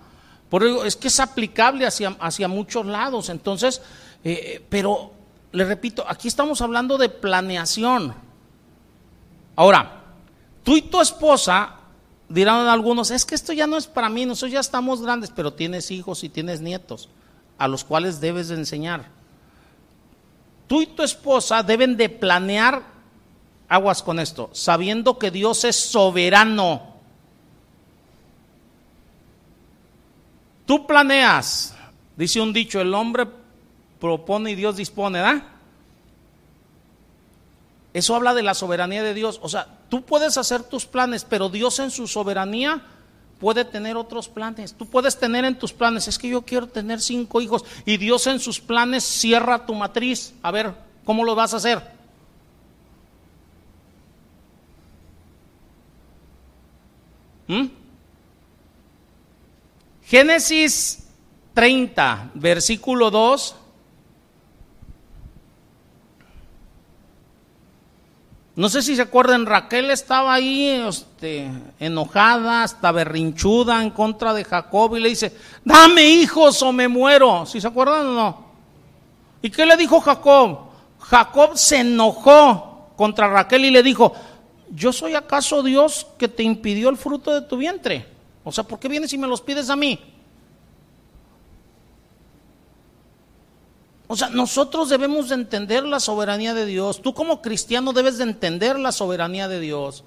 Por 0.50 0.64
eso 0.64 0.86
es 0.86 0.96
que 0.96 1.08
es 1.08 1.20
aplicable 1.20 1.86
hacia, 1.86 2.16
hacia 2.20 2.48
muchos 2.48 2.86
lados. 2.86 3.30
Entonces, 3.30 3.82
eh, 4.24 4.64
pero 4.70 5.12
le 5.52 5.64
repito, 5.64 6.04
aquí 6.08 6.28
estamos 6.28 6.62
hablando 6.62 6.98
de 6.98 7.10
planeación. 7.10 8.14
Ahora, 9.56 10.04
tú 10.64 10.76
y 10.76 10.82
tu 10.82 11.00
esposa 11.00 11.76
dirán 12.28 12.68
algunos, 12.68 13.12
es 13.12 13.26
que 13.26 13.36
esto 13.36 13.54
ya 13.54 13.68
no 13.68 13.78
es 13.78 13.88
para 13.88 14.10
mí, 14.10 14.26
nosotros 14.26 14.52
ya 14.52 14.60
estamos 14.60 15.02
grandes, 15.02 15.32
pero 15.34 15.54
tienes 15.54 15.92
hijos 15.92 16.24
y 16.24 16.30
tienes 16.30 16.62
nietos 16.62 17.10
a 17.58 17.68
los 17.68 17.84
cuales 17.84 18.20
debes 18.20 18.50
de 18.50 18.56
enseñar. 18.56 19.15
Tú 20.68 20.82
y 20.82 20.88
tu 20.88 21.04
esposa 21.04 21.64
deben 21.64 21.96
de 21.98 22.10
planear, 22.10 22.84
aguas 23.70 24.02
con 24.02 24.20
esto, 24.20 24.50
sabiendo 24.54 25.20
que 25.20 25.32
Dios 25.32 25.64
es 25.64 25.76
soberano. 25.76 26.96
Tú 30.66 30.88
planeas, 30.88 31.76
dice 32.16 32.42
un 32.42 32.52
dicho, 32.52 32.82
el 32.82 32.94
hombre 32.94 33.28
propone 34.00 34.52
y 34.52 34.56
Dios 34.56 34.78
dispone, 34.78 35.22
¿verdad? 35.22 35.44
Eso 37.94 38.16
habla 38.16 38.34
de 38.34 38.44
la 38.44 38.56
soberanía 38.56 39.04
de 39.04 39.14
Dios. 39.14 39.40
O 39.42 39.48
sea, 39.48 39.68
tú 39.90 40.02
puedes 40.02 40.38
hacer 40.38 40.64
tus 40.64 40.86
planes, 40.86 41.24
pero 41.24 41.50
Dios 41.50 41.80
en 41.80 41.92
su 41.92 42.08
soberanía 42.08 42.82
puede 43.46 43.64
tener 43.64 43.96
otros 43.96 44.28
planes. 44.28 44.74
Tú 44.74 44.88
puedes 44.88 45.20
tener 45.20 45.46
en 45.46 45.60
tus 45.60 45.72
planes, 45.72 46.08
es 46.08 46.18
que 46.18 46.28
yo 46.28 46.42
quiero 46.42 46.66
tener 46.66 47.00
cinco 47.00 47.42
hijos 47.42 47.64
y 47.86 47.98
Dios 47.98 48.26
en 48.26 48.40
sus 48.40 48.60
planes 48.60 49.04
cierra 49.04 49.68
tu 49.68 49.76
matriz. 49.76 50.34
A 50.42 50.50
ver, 50.50 50.74
¿cómo 51.04 51.24
lo 51.24 51.36
vas 51.36 51.54
a 51.54 51.58
hacer? 51.58 51.80
¿Mm? 57.48 57.66
Génesis 60.06 61.08
30, 61.54 62.32
versículo 62.34 63.12
2 63.12 63.56
No 68.56 68.70
sé 68.70 68.82
si 68.82 68.96
se 68.96 69.02
acuerdan, 69.02 69.46
Raquel 69.46 69.92
estaba 69.92 70.34
ahí 70.34 70.70
este, 70.70 71.52
enojada, 71.78 72.64
hasta 72.64 72.94
berrinchuda 72.94 73.84
en 73.84 73.90
contra 73.90 74.34
de 74.34 74.46
Jacob 74.46 74.96
y 74.96 75.02
le 75.02 75.10
dice, 75.10 75.36
dame 75.66 76.04
hijos 76.04 76.62
o 76.62 76.72
me 76.72 76.88
muero. 76.88 77.46
¿Si 77.46 77.60
se 77.60 77.68
acuerdan 77.68 78.08
o 78.08 78.14
no? 78.14 78.46
¿Y 79.42 79.50
qué 79.50 79.66
le 79.66 79.76
dijo 79.76 80.00
Jacob? 80.00 80.70
Jacob 81.00 81.58
se 81.58 81.80
enojó 81.80 82.92
contra 82.96 83.28
Raquel 83.28 83.66
y 83.66 83.72
le 83.72 83.84
dijo, 83.84 84.14
¿yo 84.72 84.94
soy 84.94 85.16
acaso 85.16 85.62
Dios 85.62 86.08
que 86.18 86.30
te 86.30 86.44
impidió 86.44 86.88
el 86.88 86.98
fruto 86.98 87.34
de 87.34 87.42
tu 87.42 87.58
vientre? 87.58 88.08
O 88.46 88.54
sea, 88.54 88.64
¿por 88.64 88.80
qué 88.80 88.88
vienes 88.88 89.12
y 89.12 89.18
me 89.18 89.28
los 89.28 89.42
pides 89.42 89.70
a 89.70 89.76
mí? 89.76 90.00
O 94.08 94.16
sea, 94.16 94.30
nosotros 94.30 94.90
debemos 94.90 95.30
de 95.30 95.36
entender 95.36 95.84
la 95.84 96.00
soberanía 96.00 96.54
de 96.54 96.66
Dios. 96.66 97.02
Tú 97.02 97.14
como 97.14 97.42
cristiano 97.42 97.94
debes 97.94 98.18
de 98.18 98.24
entender 98.24 98.78
la 98.78 98.92
soberanía 98.92 99.48
de 99.48 99.60
Dios. 99.60 100.04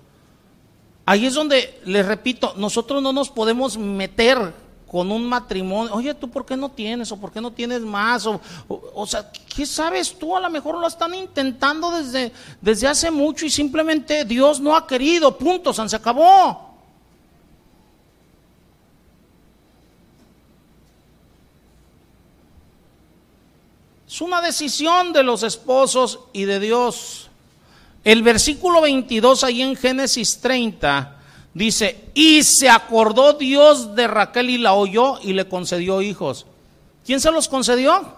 Ahí 1.05 1.27
es 1.27 1.35
donde, 1.35 1.81
les 1.85 2.07
repito, 2.07 2.55
nosotros 2.57 3.03
no 3.03 3.13
nos 3.13 3.31
podemos 3.31 3.77
meter 3.79 4.53
con 4.87 5.11
un 5.11 5.25
matrimonio. 5.25 5.95
Oye, 5.95 6.15
¿tú 6.15 6.31
por 6.31 6.47
qué 6.47 6.57
no 6.57 6.71
tienes? 6.71 7.11
¿O 7.13 7.17
por 7.17 7.33
qué 7.33 7.41
no 7.41 7.51
tienes 7.51 7.81
más? 7.81 8.27
O, 8.27 8.41
o, 8.69 9.07
sea, 9.07 9.31
¿qué 9.55 9.67
sabes 9.67 10.19
tú? 10.19 10.37
A 10.37 10.41
lo 10.41 10.51
mejor 10.51 10.79
lo 10.79 10.87
están 10.87 11.15
intentando 11.15 11.91
desde, 11.91 12.33
desde 12.61 12.87
hace 12.87 13.11
mucho 13.11 13.47
y 13.47 13.51
simplemente 13.51 14.25
Dios 14.25 14.61
no 14.61 14.77
ha 14.77 14.87
querido. 14.87 15.37
Punto, 15.37 15.73
se 15.73 15.97
acabó. 15.97 16.68
Es 24.09 24.23
una 24.23 24.41
decisión 24.41 25.13
de 25.13 25.23
los 25.23 25.43
esposos 25.43 26.21
y 26.33 26.47
de 26.47 26.61
Dios. 26.61 27.29
El 28.05 28.23
versículo 28.23 28.81
22 28.81 29.45
ahí 29.45 29.61
en 29.61 29.77
Génesis 29.77 30.41
30 30.41 31.17
dice, 31.53 32.09
y 32.15 32.43
se 32.43 32.71
acordó 32.71 33.35
Dios 33.35 33.95
de 33.95 34.07
Raquel 34.07 34.49
y 34.49 34.57
la 34.57 34.73
oyó 34.73 35.19
y 35.21 35.35
le 35.35 35.47
concedió 35.47 36.01
hijos. 36.01 36.47
¿Quién 37.05 37.21
se 37.21 37.31
los 37.31 37.49
concedió? 37.49 38.15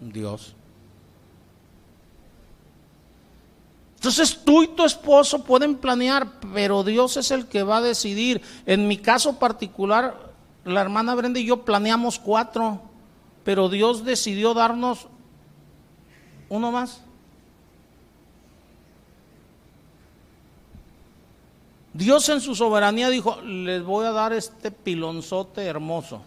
Dios. 0.00 0.54
Entonces 3.96 4.40
tú 4.44 4.62
y 4.62 4.68
tu 4.68 4.84
esposo 4.86 5.44
pueden 5.44 5.76
planear, 5.76 6.40
pero 6.54 6.84
Dios 6.84 7.18
es 7.18 7.30
el 7.32 7.46
que 7.48 7.62
va 7.62 7.78
a 7.78 7.82
decidir. 7.82 8.40
En 8.64 8.88
mi 8.88 8.96
caso 8.96 9.38
particular, 9.38 10.32
la 10.64 10.80
hermana 10.80 11.14
Brenda 11.14 11.38
y 11.38 11.44
yo 11.44 11.66
planeamos 11.66 12.18
cuatro 12.18 12.80
pero 13.46 13.68
Dios 13.68 14.04
decidió 14.04 14.54
darnos 14.54 15.06
Uno 16.48 16.70
más. 16.70 17.00
Dios 21.92 22.28
en 22.28 22.40
su 22.40 22.54
soberanía 22.54 23.08
dijo, 23.08 23.40
les 23.42 23.82
voy 23.82 24.04
a 24.04 24.12
dar 24.12 24.32
este 24.32 24.70
pilonzote 24.70 25.64
hermoso. 25.64 26.22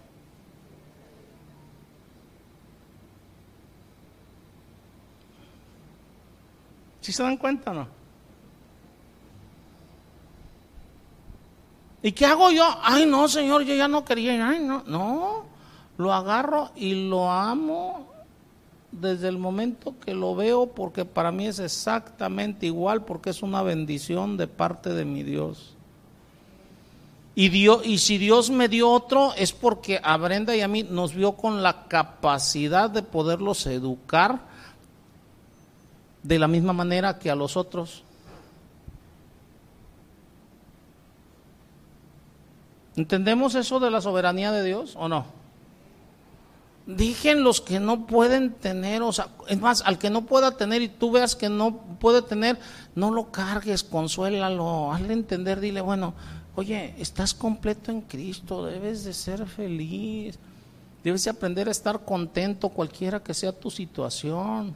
¿Sí 7.02 7.14
se 7.14 7.24
dan 7.24 7.38
cuenta 7.38 7.74
no? 7.74 7.88
¿Y 12.02 12.12
qué 12.14 12.26
hago 12.26 12.52
yo? 12.52 12.66
Ay, 12.82 13.06
no, 13.06 13.28
Señor, 13.28 13.64
yo 13.64 13.76
ya 13.76 13.88
no 13.88 14.04
quería. 14.04 14.48
Ay, 14.48 14.60
no, 14.60 14.84
no. 14.86 15.59
Lo 16.00 16.14
agarro 16.14 16.72
y 16.78 17.10
lo 17.10 17.30
amo 17.30 18.08
desde 18.90 19.28
el 19.28 19.38
momento 19.38 19.96
que 20.00 20.14
lo 20.14 20.34
veo 20.34 20.68
porque 20.68 21.04
para 21.04 21.34
mí 21.34 21.46
es 21.46 21.60
exactamente 21.60 22.68
igual 22.68 23.04
porque 23.04 23.32
es 23.32 23.44
una 23.44 23.62
bendición 23.64 24.38
de 24.38 24.48
parte 24.48 24.94
de 24.94 25.04
mi 25.04 25.24
Dios. 25.24 25.76
Y, 27.36 27.50
Dios, 27.50 27.86
y 27.86 27.98
si 27.98 28.18
Dios 28.18 28.50
me 28.50 28.70
dio 28.70 28.90
otro 28.90 29.34
es 29.36 29.52
porque 29.52 30.00
a 30.02 30.16
Brenda 30.16 30.56
y 30.56 30.62
a 30.62 30.70
mí 30.70 30.84
nos 30.84 31.14
vio 31.14 31.34
con 31.34 31.62
la 31.62 31.84
capacidad 31.90 32.90
de 32.90 33.04
poderlos 33.04 33.68
educar 33.68 34.40
de 36.24 36.40
la 36.40 36.48
misma 36.48 36.72
manera 36.72 37.20
que 37.20 37.30
a 37.30 37.36
los 37.36 37.58
otros. 37.58 38.06
¿Entendemos 42.96 43.56
eso 43.56 43.82
de 43.82 43.92
la 43.92 44.00
soberanía 44.00 44.54
de 44.54 44.64
Dios 44.64 44.96
o 44.96 45.10
no? 45.10 45.39
Dijen 46.90 47.44
los 47.44 47.62
que 47.62 47.80
no 47.80 48.08
pueden 48.08 48.52
tener, 48.52 49.04
o 49.04 49.14
sea, 49.14 49.28
es 49.48 49.62
más, 49.62 49.84
al 49.84 50.00
que 50.00 50.10
no 50.10 50.26
pueda 50.26 50.58
tener 50.58 50.82
y 50.82 50.90
tú 50.90 51.12
veas 51.12 51.36
que 51.36 51.48
no 51.48 51.78
puede 52.00 52.24
tener, 52.24 52.58
no 52.96 53.12
lo 53.12 53.32
cargues, 53.32 53.84
consuélalo, 53.84 54.92
hazle 54.92 55.14
entender, 55.14 55.60
dile, 55.60 55.82
bueno, 55.82 56.16
oye, 56.56 56.96
estás 56.98 57.36
completo 57.36 57.92
en 57.92 58.02
Cristo, 58.02 58.66
debes 58.66 59.04
de 59.04 59.14
ser 59.14 59.46
feliz, 59.46 60.40
debes 61.04 61.24
de 61.26 61.30
aprender 61.30 61.68
a 61.68 61.72
estar 61.72 62.04
contento 62.04 62.70
cualquiera 62.70 63.22
que 63.22 63.36
sea 63.36 63.52
tu 63.52 63.70
situación. 63.70 64.74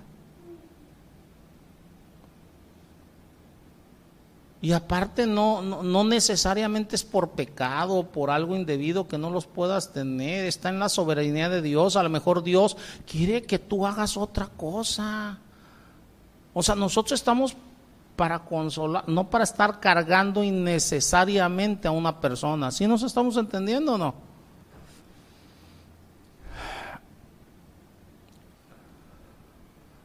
Y 4.64 4.72
aparte 4.72 5.28
no, 5.28 5.62
no, 5.62 6.04
necesariamente 6.06 6.96
es 6.96 7.04
por 7.04 7.32
pecado 7.32 7.96
o 7.96 8.08
por 8.08 8.32
algo 8.32 8.56
indebido 8.56 9.10
que 9.10 9.18
no 9.18 9.30
los 9.30 9.46
puedas 9.46 9.92
tener, 9.92 10.46
está 10.46 10.70
en 10.70 10.80
la 10.80 10.88
soberanía 10.88 11.50
de 11.50 11.62
Dios, 11.62 11.98
a 11.98 12.04
lo 12.04 12.08
mejor 12.08 12.44
Dios 12.44 12.78
quiere 13.06 13.44
que 13.44 13.60
tú 13.60 13.86
hagas 13.86 14.16
otra 14.16 14.48
cosa. 14.48 15.38
O 16.54 16.64
sea, 16.64 16.76
nosotros 16.76 17.20
estamos 17.20 17.58
para 18.16 18.40
consolar, 18.46 19.04
no 19.06 19.30
para 19.30 19.44
estar 19.44 19.82
cargando 19.82 20.42
innecesariamente 20.42 21.90
a 21.90 21.92
una 21.92 22.22
persona. 22.22 22.72
¿Sí 22.72 22.88
nos 22.88 23.04
estamos 23.04 23.36
entendiendo 23.36 23.96
o 23.96 23.98
no? 23.98 24.16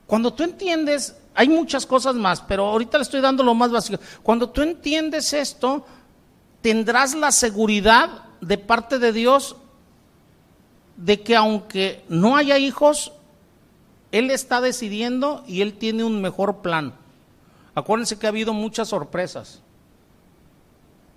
Cuando 0.04 0.32
tú 0.32 0.42
entiendes 0.42 1.14
hay 1.38 1.48
muchas 1.48 1.86
cosas 1.86 2.16
más, 2.16 2.40
pero 2.40 2.66
ahorita 2.66 2.98
le 2.98 3.02
estoy 3.02 3.20
dando 3.20 3.44
lo 3.44 3.54
más 3.54 3.70
básico. 3.70 4.02
Cuando 4.24 4.50
tú 4.50 4.60
entiendes 4.60 5.32
esto, 5.32 5.86
tendrás 6.60 7.14
la 7.14 7.30
seguridad 7.30 8.24
de 8.40 8.58
parte 8.58 8.98
de 8.98 9.12
Dios 9.12 9.54
de 10.96 11.20
que 11.22 11.36
aunque 11.36 12.04
no 12.08 12.34
haya 12.34 12.58
hijos, 12.58 13.12
Él 14.10 14.32
está 14.32 14.60
decidiendo 14.60 15.44
y 15.46 15.60
Él 15.60 15.74
tiene 15.74 16.02
un 16.02 16.20
mejor 16.20 16.56
plan. 16.56 16.92
Acuérdense 17.72 18.18
que 18.18 18.26
ha 18.26 18.30
habido 18.30 18.52
muchas 18.52 18.88
sorpresas. 18.88 19.60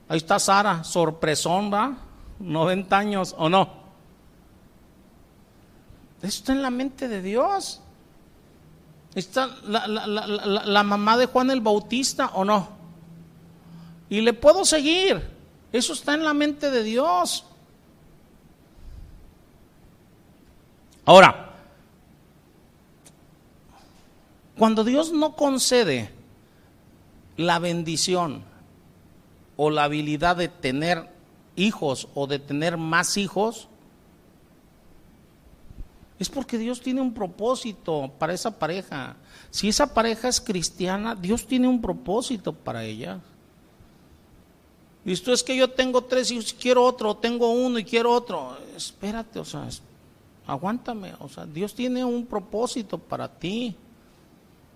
Ahí 0.08 0.18
está 0.18 0.38
Sara, 0.38 0.84
sorpresón, 0.84 1.74
¿va? 1.74 1.98
90 2.38 2.96
años 2.96 3.34
o 3.40 3.50
no. 3.50 3.82
Esto 6.22 6.28
está 6.28 6.52
en 6.52 6.62
la 6.62 6.70
mente 6.70 7.08
de 7.08 7.24
Dios. 7.24 7.82
¿Está 9.14 9.48
la, 9.64 9.88
la, 9.88 10.08
la, 10.08 10.66
la, 10.66 10.84
mamá 10.84 11.18
de 11.18 11.26
Juan 11.26 11.52
el 11.52 11.60
Bautista 11.60 12.32
o 12.34 12.46
no? 12.46 12.70
Y 14.10 14.22
le 14.22 14.34
puedo 14.34 14.64
seguir. 14.64 15.22
Eso 15.72 15.94
está 15.94 16.14
en 16.14 16.24
la 16.24 16.34
mente 16.34 16.72
de 16.72 16.84
Dios. 16.84 17.46
Ahora, 21.06 21.52
cuando 24.58 24.84
Dios 24.84 25.12
no 25.12 25.36
concede 25.36 26.12
la 27.36 27.60
bendición 27.60 28.44
o 29.58 29.70
la 29.70 29.86
habilidad 29.86 30.36
de 30.36 30.48
tener 30.48 31.10
hijos 31.56 32.08
o 32.14 32.28
de 32.28 32.40
tener 32.40 32.78
más 32.78 33.18
hijos, 33.18 33.68
es 36.22 36.30
porque 36.30 36.60
Dios 36.60 36.82
tiene 36.82 37.02
un 37.02 37.16
propósito 37.16 38.12
para 38.20 38.32
esa 38.32 38.60
pareja. 38.60 39.16
Si 39.50 39.68
esa 39.68 39.92
pareja 39.92 40.28
es 40.28 40.40
cristiana, 40.40 41.16
Dios 41.16 41.48
tiene 41.48 41.68
un 41.68 41.82
propósito 41.82 42.54
para 42.54 42.84
ella. 42.84 43.20
Y 45.04 45.14
esto 45.14 45.34
es 45.34 45.42
que 45.42 45.56
yo 45.56 45.72
tengo 45.72 46.04
tres 46.04 46.30
y 46.30 46.40
quiero 46.40 46.84
otro, 46.84 47.18
tengo 47.18 47.50
uno 47.52 47.80
y 47.80 47.84
quiero 47.84 48.14
otro. 48.14 48.56
Espérate, 48.78 49.40
o 49.40 49.46
sea, 49.46 49.68
aguántame. 50.46 51.16
O 51.22 51.28
sea, 51.28 51.48
Dios 51.48 51.74
tiene 51.74 52.06
un 52.06 52.28
propósito 52.28 53.00
para 53.00 53.28
ti. 53.28 53.76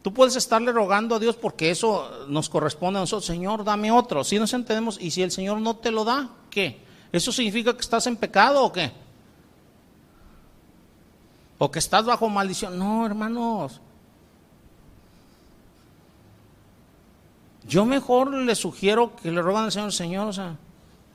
Tú 0.01 0.11
puedes 0.11 0.35
estarle 0.35 0.71
rogando 0.71 1.13
a 1.13 1.19
Dios 1.19 1.35
porque 1.35 1.69
eso 1.69 2.25
nos 2.27 2.49
corresponde 2.49 2.97
a 2.97 3.01
nosotros. 3.01 3.27
Señor, 3.27 3.63
dame 3.63 3.91
otro. 3.91 4.23
Si 4.23 4.39
nos 4.39 4.51
entendemos, 4.53 4.97
y 4.99 5.11
si 5.11 5.21
el 5.21 5.29
Señor 5.29 5.61
no 5.61 5.75
te 5.75 5.91
lo 5.91 6.03
da, 6.05 6.27
¿qué? 6.49 6.79
¿Eso 7.11 7.31
significa 7.31 7.75
que 7.75 7.81
estás 7.81 8.07
en 8.07 8.17
pecado 8.17 8.63
o 8.63 8.71
qué? 8.71 9.04
O 11.57 11.71
que 11.71 11.79
estás 11.79 12.05
bajo 12.05 12.29
maldición. 12.29 12.77
No, 12.77 13.05
hermanos. 13.05 13.81
Yo 17.67 17.85
mejor 17.85 18.33
le 18.33 18.55
sugiero 18.55 19.15
que 19.15 19.31
le 19.31 19.41
rogan 19.41 19.65
al 19.65 19.71
Señor, 19.71 19.91
Señor, 19.91 20.27
o 20.27 20.33
sea, 20.33 20.55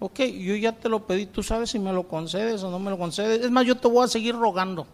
ok, 0.01 0.20
yo 0.20 0.57
ya 0.57 0.72
te 0.72 0.88
lo 0.88 1.07
pedí, 1.07 1.26
tú 1.26 1.43
sabes 1.43 1.70
si 1.70 1.78
me 1.78 1.93
lo 1.93 2.09
concedes 2.09 2.62
o 2.64 2.70
no 2.70 2.78
me 2.80 2.91
lo 2.91 2.99
concedes. 2.99 3.45
Es 3.45 3.51
más, 3.51 3.64
yo 3.66 3.76
te 3.76 3.86
voy 3.86 4.05
a 4.05 4.09
seguir 4.09 4.34
rogando. 4.34 4.86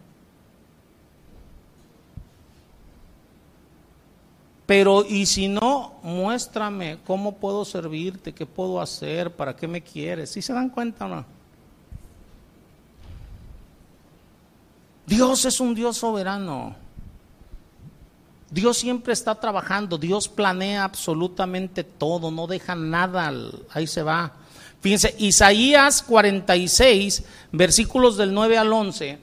Pero, 4.67 5.05
y 5.07 5.25
si 5.25 5.47
no, 5.47 5.93
muéstrame 6.03 6.99
cómo 7.07 7.37
puedo 7.37 7.63
servirte, 7.63 8.33
qué 8.33 8.45
puedo 8.45 8.81
hacer, 8.81 9.31
para 9.31 9.55
qué 9.55 9.65
me 9.65 9.81
quieres. 9.81 10.29
¿Sí 10.31 10.41
se 10.41 10.51
dan 10.51 10.69
cuenta 10.69 11.05
o 11.05 11.07
no? 11.07 11.36
Dios 15.07 15.45
es 15.45 15.61
un 15.61 15.73
Dios 15.73 15.97
soberano. 15.97 16.75
Dios 18.51 18.77
siempre 18.77 19.13
está 19.13 19.35
trabajando, 19.35 19.97
Dios 19.97 20.27
planea 20.27 20.83
absolutamente 20.83 21.83
todo, 21.83 22.29
no 22.29 22.45
deja 22.45 22.75
nada, 22.75 23.31
ahí 23.71 23.87
se 23.87 24.03
va. 24.03 24.33
Fíjense, 24.81 25.15
Isaías 25.17 26.03
46, 26.03 27.23
versículos 27.51 28.15
del 28.17 28.33
9 28.33 28.57
al 28.57 28.71
11. 28.71 29.19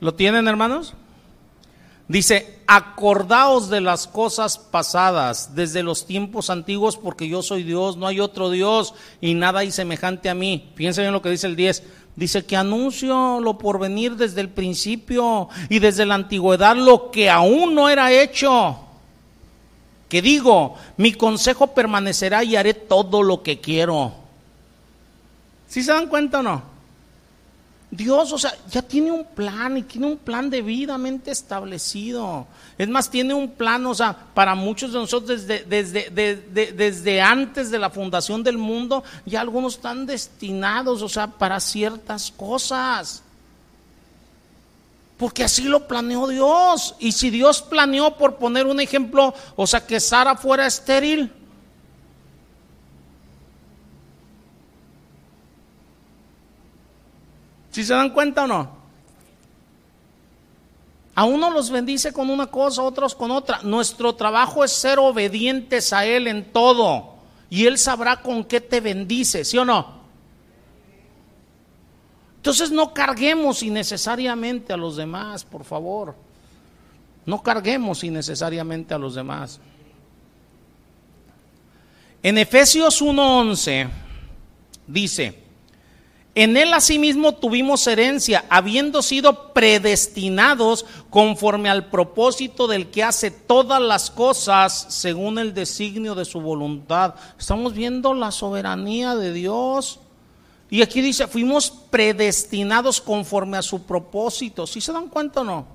¿Lo 0.00 0.14
tienen, 0.14 0.46
hermanos? 0.46 0.94
Dice, 2.06 2.58
acordaos 2.66 3.70
de 3.70 3.80
las 3.80 4.06
cosas 4.06 4.58
pasadas 4.58 5.54
desde 5.54 5.82
los 5.82 6.06
tiempos 6.06 6.50
antiguos, 6.50 6.98
porque 6.98 7.28
yo 7.28 7.42
soy 7.42 7.62
Dios, 7.62 7.96
no 7.96 8.06
hay 8.06 8.20
otro 8.20 8.50
Dios 8.50 8.94
y 9.22 9.32
nada 9.32 9.60
hay 9.60 9.72
semejante 9.72 10.28
a 10.28 10.34
mí. 10.34 10.70
Fíjense 10.74 11.04
en 11.04 11.12
lo 11.12 11.22
que 11.22 11.30
dice 11.30 11.46
el 11.46 11.56
10. 11.56 11.82
Dice 12.16 12.44
que 12.44 12.56
anuncio 12.56 13.40
lo 13.40 13.56
por 13.56 13.80
venir 13.80 14.16
desde 14.16 14.42
el 14.42 14.50
principio 14.50 15.48
y 15.70 15.78
desde 15.78 16.04
la 16.04 16.14
antigüedad 16.14 16.76
lo 16.76 17.10
que 17.10 17.30
aún 17.30 17.74
no 17.74 17.88
era 17.88 18.12
hecho. 18.12 18.78
Que 20.08 20.20
digo, 20.20 20.74
mi 20.98 21.14
consejo 21.14 21.68
permanecerá 21.68 22.44
y 22.44 22.54
haré 22.54 22.74
todo 22.74 23.22
lo 23.22 23.42
que 23.42 23.60
quiero. 23.60 24.12
¿Sí 25.66 25.82
se 25.82 25.90
dan 25.90 26.06
cuenta 26.06 26.40
o 26.40 26.42
no? 26.42 26.73
Dios, 27.96 28.32
o 28.32 28.38
sea, 28.38 28.52
ya 28.70 28.82
tiene 28.82 29.12
un 29.12 29.24
plan 29.24 29.76
y 29.76 29.82
tiene 29.82 30.08
un 30.08 30.16
plan 30.16 30.50
debidamente 30.50 31.30
establecido. 31.30 32.46
Es 32.76 32.88
más, 32.88 33.08
tiene 33.08 33.34
un 33.34 33.52
plan, 33.52 33.86
o 33.86 33.94
sea, 33.94 34.16
para 34.34 34.54
muchos 34.54 34.92
de 34.92 34.98
nosotros 34.98 35.46
desde, 35.46 35.64
desde, 35.64 36.72
desde 36.72 37.20
antes 37.20 37.70
de 37.70 37.78
la 37.78 37.90
fundación 37.90 38.42
del 38.42 38.58
mundo, 38.58 39.04
ya 39.24 39.40
algunos 39.40 39.74
están 39.76 40.06
destinados, 40.06 41.02
o 41.02 41.08
sea, 41.08 41.28
para 41.28 41.60
ciertas 41.60 42.32
cosas. 42.32 43.22
Porque 45.16 45.44
así 45.44 45.62
lo 45.62 45.86
planeó 45.86 46.26
Dios. 46.26 46.96
Y 46.98 47.12
si 47.12 47.30
Dios 47.30 47.62
planeó, 47.62 48.16
por 48.16 48.36
poner 48.36 48.66
un 48.66 48.80
ejemplo, 48.80 49.34
o 49.54 49.66
sea, 49.66 49.86
que 49.86 50.00
Sara 50.00 50.36
fuera 50.36 50.66
estéril, 50.66 51.32
¿Sí 57.74 57.82
se 57.82 57.92
dan 57.92 58.10
cuenta 58.10 58.44
o 58.44 58.46
no? 58.46 58.70
A 61.16 61.24
uno 61.24 61.50
los 61.50 61.70
bendice 61.70 62.12
con 62.12 62.30
una 62.30 62.46
cosa, 62.46 62.82
a 62.82 62.84
otros 62.84 63.16
con 63.16 63.32
otra. 63.32 63.62
Nuestro 63.64 64.14
trabajo 64.14 64.62
es 64.62 64.70
ser 64.70 65.00
obedientes 65.00 65.92
a 65.92 66.06
Él 66.06 66.28
en 66.28 66.52
todo. 66.52 67.16
Y 67.50 67.66
Él 67.66 67.76
sabrá 67.76 68.22
con 68.22 68.44
qué 68.44 68.60
te 68.60 68.80
bendice, 68.80 69.44
¿sí 69.44 69.58
o 69.58 69.64
no? 69.64 69.92
Entonces 72.36 72.70
no 72.70 72.94
carguemos 72.94 73.60
innecesariamente 73.64 74.72
a 74.72 74.76
los 74.76 74.94
demás, 74.94 75.44
por 75.44 75.64
favor. 75.64 76.14
No 77.26 77.42
carguemos 77.42 78.04
innecesariamente 78.04 78.94
a 78.94 78.98
los 78.98 79.16
demás. 79.16 79.58
En 82.22 82.38
Efesios 82.38 83.02
1:11 83.02 83.88
dice, 84.86 85.43
en 86.34 86.56
él 86.56 86.74
asimismo 86.74 87.32
tuvimos 87.32 87.86
herencia, 87.86 88.44
habiendo 88.48 89.02
sido 89.02 89.52
predestinados 89.52 90.84
conforme 91.08 91.70
al 91.70 91.90
propósito 91.90 92.66
del 92.66 92.90
que 92.90 93.04
hace 93.04 93.30
todas 93.30 93.80
las 93.80 94.10
cosas 94.10 94.86
según 94.88 95.38
el 95.38 95.54
designio 95.54 96.16
de 96.16 96.24
su 96.24 96.40
voluntad. 96.40 97.14
Estamos 97.38 97.72
viendo 97.72 98.14
la 98.14 98.32
soberanía 98.32 99.14
de 99.14 99.32
Dios. 99.32 100.00
Y 100.70 100.82
aquí 100.82 101.02
dice, 101.02 101.28
fuimos 101.28 101.70
predestinados 101.70 103.00
conforme 103.00 103.56
a 103.56 103.62
su 103.62 103.82
propósito. 103.82 104.66
¿Sí 104.66 104.80
se 104.80 104.92
dan 104.92 105.08
cuenta 105.08 105.42
o 105.42 105.44
no? 105.44 105.66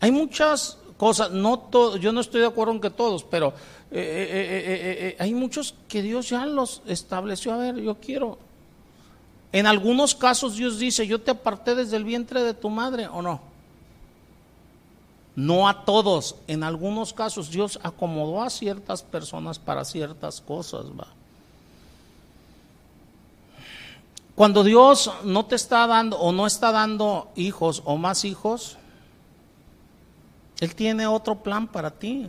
Hay 0.00 0.10
muchas 0.10 0.78
cosas, 0.96 1.30
no 1.30 1.58
todo, 1.58 1.96
yo 1.96 2.12
no 2.12 2.20
estoy 2.20 2.40
de 2.40 2.46
acuerdo 2.46 2.72
en 2.72 2.80
que 2.80 2.90
todos, 2.90 3.24
pero 3.24 3.48
eh, 3.90 4.00
eh, 4.00 5.08
eh, 5.08 5.16
hay 5.18 5.34
muchos 5.34 5.74
que 5.88 6.02
Dios 6.02 6.28
ya 6.28 6.46
los 6.46 6.82
estableció. 6.86 7.52
A 7.52 7.58
ver, 7.58 7.76
yo 7.76 7.96
quiero. 7.96 8.38
En 9.52 9.66
algunos 9.66 10.14
casos 10.14 10.56
Dios 10.56 10.78
dice, 10.78 11.06
yo 11.06 11.20
te 11.20 11.30
aparté 11.30 11.76
desde 11.76 11.96
el 11.96 12.04
vientre 12.04 12.42
de 12.42 12.54
tu 12.54 12.70
madre, 12.70 13.06
¿o 13.06 13.22
no? 13.22 13.40
No 15.36 15.68
a 15.68 15.84
todos, 15.84 16.36
en 16.46 16.62
algunos 16.62 17.12
casos 17.12 17.50
Dios 17.50 17.78
acomodó 17.82 18.42
a 18.42 18.50
ciertas 18.50 19.02
personas 19.02 19.58
para 19.58 19.84
ciertas 19.84 20.40
cosas, 20.40 20.86
va. 20.86 21.08
Cuando 24.34 24.64
Dios 24.64 25.12
no 25.22 25.46
te 25.46 25.54
está 25.54 25.86
dando 25.86 26.18
o 26.18 26.32
no 26.32 26.46
está 26.46 26.72
dando 26.72 27.28
hijos 27.36 27.82
o 27.84 27.96
más 27.96 28.24
hijos, 28.24 28.76
Él 30.60 30.74
tiene 30.74 31.06
otro 31.06 31.36
plan 31.36 31.66
para 31.66 31.90
ti. 31.90 32.26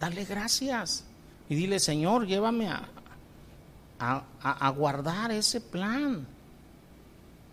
Dale 0.00 0.24
gracias 0.24 1.04
y 1.48 1.54
dile, 1.54 1.78
Señor, 1.78 2.26
llévame 2.26 2.68
a, 3.98 4.70
guardar 4.70 5.30
ese 5.30 5.60
plan. 5.60 6.26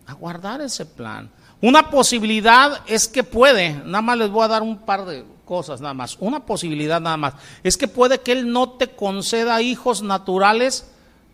A 0.06 0.14
guardar 0.14 0.60
ese 0.60 0.86
plan. 0.86 1.30
Una 1.60 1.90
posibilidad 1.90 2.82
es 2.86 3.06
que 3.06 3.22
puede, 3.22 3.74
nada 3.84 4.02
más 4.02 4.18
les 4.18 4.30
voy 4.30 4.44
a 4.44 4.48
dar 4.48 4.62
un 4.62 4.78
par 4.78 5.04
de 5.04 5.24
cosas 5.44 5.80
nada 5.80 5.94
más, 5.94 6.16
una 6.20 6.46
posibilidad 6.46 7.00
nada 7.00 7.16
más, 7.16 7.34
es 7.62 7.76
que 7.76 7.88
puede 7.88 8.20
que 8.20 8.32
Él 8.32 8.52
no 8.52 8.70
te 8.70 8.88
conceda 8.88 9.60
hijos 9.60 10.02
naturales 10.02 10.86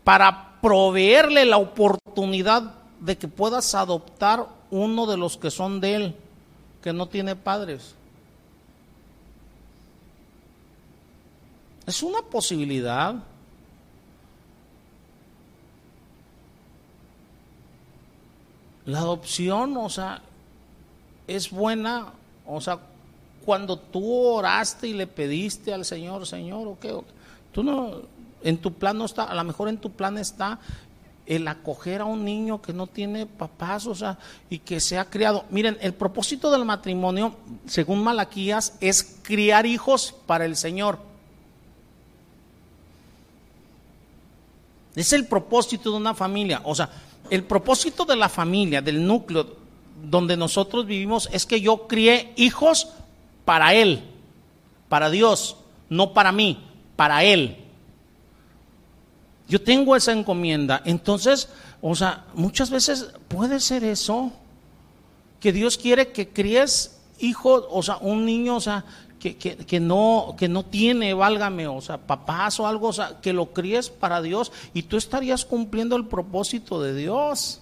para 0.05 0.47
proveerle 0.61 1.45
la 1.45 1.59
oportunidad 1.59 2.75
de 3.01 3.19
que 3.19 3.29
puedas 3.29 3.75
adoptar 3.75 4.47
uno 4.71 5.07
de 5.07 5.17
los 5.17 5.37
que 5.37 5.51
son 5.51 5.81
de 5.81 5.95
él, 5.95 6.17
que 6.81 6.93
no 6.93 7.09
tiene 7.09 7.37
padres. 7.37 7.96
Es 11.87 12.03
una 12.03 12.21
posibilidad. 12.23 13.15
La 18.85 18.99
adopción, 18.99 19.77
o 19.77 19.89
sea, 19.89 20.23
es 21.27 21.51
buena, 21.51 22.13
o 22.47 22.61
sea, 22.61 22.79
cuando 23.45 23.79
tú 23.79 24.15
oraste 24.15 24.89
y 24.89 24.93
le 24.93 25.07
pediste 25.07 25.73
al 25.73 25.85
Señor, 25.85 26.27
Señor, 26.27 26.69
o 26.69 26.79
qué, 26.79 26.97
tú 27.53 27.63
no, 27.63 28.03
en 28.43 28.59
tu 28.59 28.73
plan 28.73 28.99
no 28.99 29.05
está, 29.05 29.25
a 29.25 29.35
lo 29.35 29.45
mejor 29.45 29.69
en 29.69 29.79
tu 29.79 29.91
plan 29.91 30.19
está 30.19 30.61
el 31.27 31.49
acoger 31.49 32.01
a 32.01 32.05
un 32.05 32.25
niño 32.25 32.63
que 32.63 32.73
no 32.73 32.87
tiene 32.87 33.27
papás, 33.27 33.87
o 33.87 33.95
sea, 33.95 34.19
y 34.49 34.61
que 34.61 34.79
se 34.79 34.99
ha 34.99 35.05
criado. 35.07 35.45
Miren, 35.51 35.77
el 35.81 35.93
propósito 35.93 36.51
del 36.51 36.65
matrimonio, 36.65 37.35
según 37.67 38.03
Malaquías, 38.03 38.75
es 38.81 39.19
criar 39.23 39.67
hijos 39.67 40.15
para 40.27 40.45
el 40.45 40.57
Señor. 40.57 40.99
Es 44.97 45.13
el 45.13 45.27
propósito 45.27 45.91
de 45.91 45.99
una 45.99 46.15
familia. 46.15 46.63
O 46.65 46.75
sea, 46.75 46.91
el 47.31 47.45
propósito 47.45 48.05
de 48.05 48.17
la 48.17 48.29
familia, 48.29 48.81
del 48.83 49.07
núcleo 49.07 49.57
donde 50.03 50.37
nosotros 50.37 50.87
vivimos, 50.87 51.29
es 51.33 51.47
que 51.47 51.61
yo 51.61 51.87
crié 51.87 52.33
hijos 52.37 52.89
para 53.45 53.75
Él, 53.75 54.03
para 54.89 55.11
Dios, 55.11 55.57
no 55.89 56.13
para 56.13 56.33
mí, 56.33 56.65
para 56.97 57.23
Él. 57.23 57.59
Yo 59.49 59.61
tengo 59.63 59.95
esa 59.95 60.13
encomienda. 60.13 60.83
Entonces, 60.85 61.49
o 61.81 61.95
sea, 61.95 62.25
muchas 62.35 62.71
veces 62.71 63.13
puede 63.29 63.61
ser 63.61 63.85
eso, 63.85 64.33
que 65.41 65.53
Dios 65.53 65.79
quiere 65.79 66.13
que 66.13 66.29
críes 66.29 66.99
hijos, 67.19 67.65
o 67.71 67.83
sea, 67.83 67.99
un 67.99 68.25
niño, 68.25 68.57
o 68.57 68.61
sea, 68.61 68.85
que, 69.35 69.81
no, 69.81 70.35
que 70.39 70.49
no 70.49 70.65
tiene, 70.65 71.13
válgame, 71.13 71.67
o 71.67 71.81
sea, 71.81 71.99
papás 71.99 72.59
o 72.61 72.67
algo, 72.67 72.89
o 72.89 72.93
sea, 72.93 73.21
que 73.21 73.33
lo 73.33 73.53
críes 73.53 73.91
para 73.91 74.23
Dios 74.23 74.53
y 74.73 74.85
tú 74.85 74.97
estarías 74.97 75.45
cumpliendo 75.45 75.97
el 75.97 76.07
propósito 76.07 76.81
de 76.81 76.95
Dios. 76.95 77.61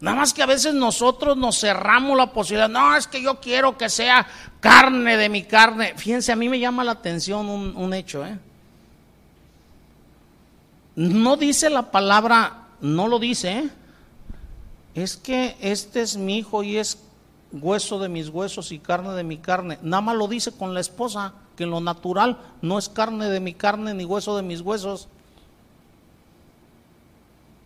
Nada 0.00 0.18
más 0.18 0.34
que 0.34 0.42
a 0.42 0.46
veces 0.46 0.74
nosotros 0.74 1.36
nos 1.36 1.58
cerramos 1.58 2.16
la 2.16 2.32
posibilidad, 2.32 2.68
no, 2.68 2.94
es 2.94 3.06
que 3.06 3.22
yo 3.22 3.40
quiero 3.40 3.78
que 3.78 3.88
sea 3.88 4.26
carne 4.60 5.16
de 5.16 5.28
mi 5.28 5.44
carne. 5.44 5.94
Fíjense, 5.96 6.30
a 6.30 6.36
mí 6.36 6.48
me 6.48 6.58
llama 6.58 6.84
la 6.84 6.92
atención 6.92 7.48
un, 7.48 7.74
un 7.76 7.94
hecho, 7.94 8.24
¿eh? 8.26 8.38
No 10.96 11.36
dice 11.36 11.70
la 11.70 11.90
palabra, 11.90 12.68
no 12.80 13.08
lo 13.08 13.18
dice, 13.18 13.58
¿eh? 13.58 13.70
es 14.94 15.16
que 15.16 15.56
este 15.60 16.02
es 16.02 16.16
mi 16.16 16.38
hijo 16.38 16.62
y 16.62 16.78
es 16.78 16.98
hueso 17.60 17.98
de 17.98 18.08
mis 18.08 18.28
huesos 18.28 18.72
y 18.72 18.78
carne 18.78 19.12
de 19.14 19.24
mi 19.24 19.38
carne. 19.38 19.78
Nada 19.82 20.00
más 20.00 20.16
lo 20.16 20.28
dice 20.28 20.52
con 20.52 20.74
la 20.74 20.80
esposa, 20.80 21.34
que 21.56 21.64
en 21.64 21.70
lo 21.70 21.80
natural 21.80 22.38
no 22.62 22.78
es 22.78 22.88
carne 22.88 23.28
de 23.30 23.40
mi 23.40 23.54
carne 23.54 23.94
ni 23.94 24.04
hueso 24.04 24.36
de 24.36 24.42
mis 24.42 24.60
huesos. 24.60 25.08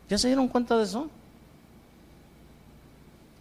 ¿Ya 0.09 0.19
se 0.19 0.28
dieron 0.28 0.48
cuenta 0.48 0.77
de 0.77 0.85
eso? 0.85 1.09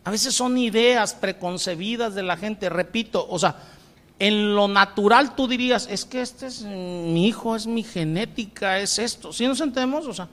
A 0.04 0.12
veces 0.12 0.34
son 0.34 0.58
ideas 0.58 1.14
preconcebidas 1.14 2.16
de 2.16 2.24
la 2.24 2.38
gente, 2.38 2.70
repito, 2.70 3.28
o 3.30 3.38
sea, 3.38 3.58
en 4.20 4.56
lo 4.56 4.68
natural 4.68 5.36
tú 5.36 5.48
dirías, 5.48 5.88
es 5.92 6.06
que 6.06 6.22
este 6.22 6.48
es 6.48 6.64
mi 6.64 7.28
hijo, 7.28 7.56
es 7.56 7.68
mi 7.68 7.84
genética, 7.84 8.80
es 8.80 8.98
esto. 9.00 9.32
¿Sí 9.32 9.46
nos 9.46 9.62
entendemos? 9.62 10.08
O 10.08 10.14
sea, 10.14 10.28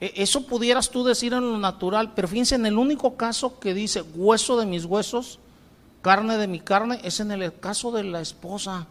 e, 0.00 0.12
eso 0.16 0.46
pudieras 0.46 0.90
tú 0.90 1.04
decir 1.04 1.32
en 1.32 1.40
lo 1.40 1.58
natural, 1.58 2.12
pero 2.14 2.28
fíjense, 2.28 2.56
en 2.56 2.66
el 2.66 2.76
único 2.76 3.16
caso 3.16 3.58
que 3.58 3.72
dice 3.72 4.02
hueso 4.02 4.58
de 4.58 4.66
mis 4.66 4.84
huesos, 4.84 5.38
carne 6.04 6.36
de 6.36 6.46
mi 6.46 6.60
carne, 6.60 7.00
es 7.02 7.18
en 7.20 7.32
el 7.32 7.58
caso 7.58 7.90
de 7.90 8.04
la 8.04 8.20
esposa. 8.20 8.86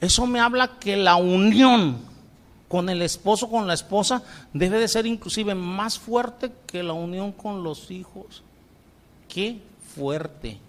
Eso 0.00 0.28
me 0.28 0.38
habla 0.38 0.78
que 0.78 0.96
la 0.96 1.16
unión 1.16 1.98
con 2.68 2.88
el 2.88 3.02
esposo, 3.02 3.50
con 3.50 3.66
la 3.66 3.74
esposa, 3.74 4.22
debe 4.52 4.78
de 4.78 4.86
ser 4.86 5.06
inclusive 5.06 5.56
más 5.56 5.98
fuerte 5.98 6.52
que 6.68 6.84
la 6.84 6.92
unión 6.92 7.32
con 7.32 7.64
los 7.64 7.90
hijos. 7.90 8.44
Qué 9.28 9.60
fuerte. 9.92 10.60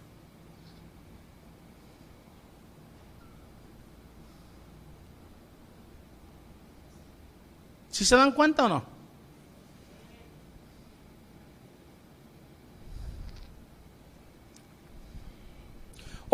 ¿Sí 7.92 8.04
se 8.04 8.16
dan 8.16 8.32
cuenta 8.32 8.66
o 8.66 8.70
no? 8.70 8.95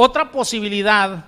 Otra 0.04 0.32
posibilidad 0.32 1.26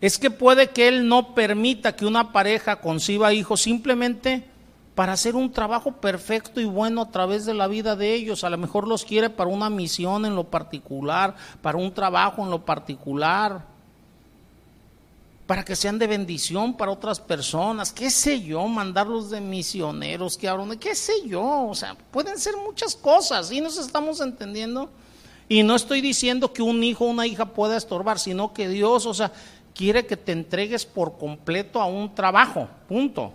es 0.00 0.16
que 0.16 0.30
puede 0.30 0.70
que 0.70 0.88
Él 0.88 1.08
no 1.08 1.34
permita 1.34 1.94
que 1.94 2.06
una 2.06 2.32
pareja 2.32 2.80
conciba 2.80 3.34
hijos 3.34 3.60
simplemente 3.60 4.48
para 4.94 5.12
hacer 5.12 5.36
un 5.36 5.52
trabajo 5.52 5.92
perfecto 5.92 6.58
y 6.58 6.64
bueno 6.64 7.02
a 7.02 7.10
través 7.10 7.44
de 7.44 7.52
la 7.52 7.66
vida 7.66 7.96
de 7.96 8.14
ellos. 8.14 8.42
A 8.42 8.48
lo 8.48 8.56
mejor 8.56 8.88
los 8.88 9.04
quiere 9.04 9.28
para 9.28 9.50
una 9.50 9.68
misión 9.68 10.24
en 10.24 10.34
lo 10.36 10.44
particular, 10.44 11.34
para 11.60 11.76
un 11.76 11.92
trabajo 11.92 12.42
en 12.42 12.50
lo 12.50 12.64
particular 12.64 13.66
para 15.46 15.62
que 15.62 15.76
sean 15.76 15.98
de 15.98 16.06
bendición 16.06 16.78
para 16.78 16.92
otras 16.92 17.20
personas, 17.20 17.92
qué 17.92 18.08
sé 18.08 18.40
yo, 18.40 18.66
mandarlos 18.66 19.28
de 19.28 19.42
misioneros 19.42 20.38
que 20.38 20.50
qué 20.80 20.94
sé 20.94 21.12
yo, 21.26 21.66
o 21.68 21.74
sea, 21.74 21.94
pueden 22.10 22.38
ser 22.38 22.56
muchas 22.56 22.96
cosas 22.96 23.52
y 23.52 23.60
nos 23.60 23.76
estamos 23.76 24.22
entendiendo. 24.22 24.88
Y 25.48 25.62
no 25.62 25.76
estoy 25.76 26.00
diciendo 26.00 26.52
que 26.52 26.62
un 26.62 26.82
hijo 26.82 27.04
o 27.04 27.08
una 27.08 27.26
hija 27.26 27.46
pueda 27.46 27.76
estorbar, 27.76 28.18
sino 28.18 28.52
que 28.54 28.68
Dios, 28.68 29.04
o 29.06 29.12
sea, 29.12 29.30
quiere 29.74 30.06
que 30.06 30.16
te 30.16 30.32
entregues 30.32 30.86
por 30.86 31.18
completo 31.18 31.80
a 31.80 31.86
un 31.86 32.14
trabajo, 32.14 32.68
punto. 32.88 33.32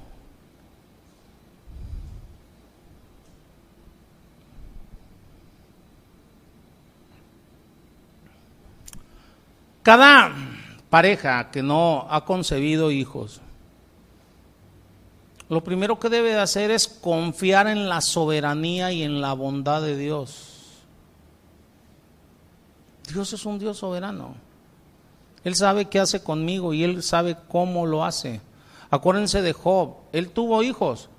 Cada 9.83 10.33
pareja 10.89 11.51
que 11.51 11.63
no 11.63 12.07
ha 12.09 12.25
concebido 12.25 12.91
hijos, 12.91 13.41
lo 15.47 15.63
primero 15.63 15.99
que 15.99 16.09
debe 16.09 16.29
de 16.29 16.39
hacer 16.39 16.69
es 16.69 16.87
confiar 16.87 17.67
en 17.67 17.89
la 17.89 18.01
soberanía 18.01 18.91
y 18.91 19.03
en 19.03 19.19
la 19.19 19.33
bondad 19.33 19.81
de 19.81 19.97
Dios. 19.97 20.48
Dios 23.13 23.33
es 23.33 23.45
un 23.45 23.59
Dios 23.59 23.77
soberano. 23.77 24.35
Él 25.43 25.55
sabe 25.55 25.85
qué 25.85 25.99
hace 25.99 26.21
conmigo 26.21 26.73
y 26.73 26.83
Él 26.83 27.03
sabe 27.03 27.37
cómo 27.47 27.85
lo 27.85 28.03
hace. 28.03 28.41
Acuérdense 28.89 29.41
de 29.41 29.53
Job, 29.53 29.95
Él 30.11 30.29
tuvo 30.29 30.63
hijos, 30.63 31.09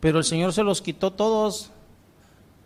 pero 0.00 0.18
el 0.18 0.24
Señor 0.24 0.52
se 0.52 0.62
los 0.62 0.82
quitó 0.82 1.12
todos. 1.12 1.70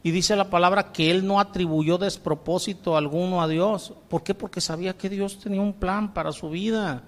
Y 0.05 0.11
dice 0.11 0.35
la 0.35 0.51
palabra 0.51 0.93
que 0.93 1.11
Él 1.11 1.27
no 1.27 1.39
atribuyó 1.39 1.97
despropósito 1.97 2.97
alguno 2.97 3.41
a 3.41 3.49
Dios. 3.49 3.93
¿Por 4.09 4.25
qué? 4.25 4.35
Porque 4.35 4.61
sabía 4.61 4.97
que 4.97 5.09
Dios 5.09 5.39
tenía 5.39 5.61
un 5.61 5.73
plan 5.73 6.13
para 6.13 6.33
su 6.33 6.51
vida. 6.51 7.05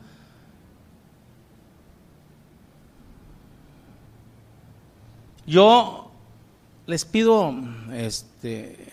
Yo 5.46 6.10
les 6.86 7.04
pido 7.04 7.52
este, 7.92 8.92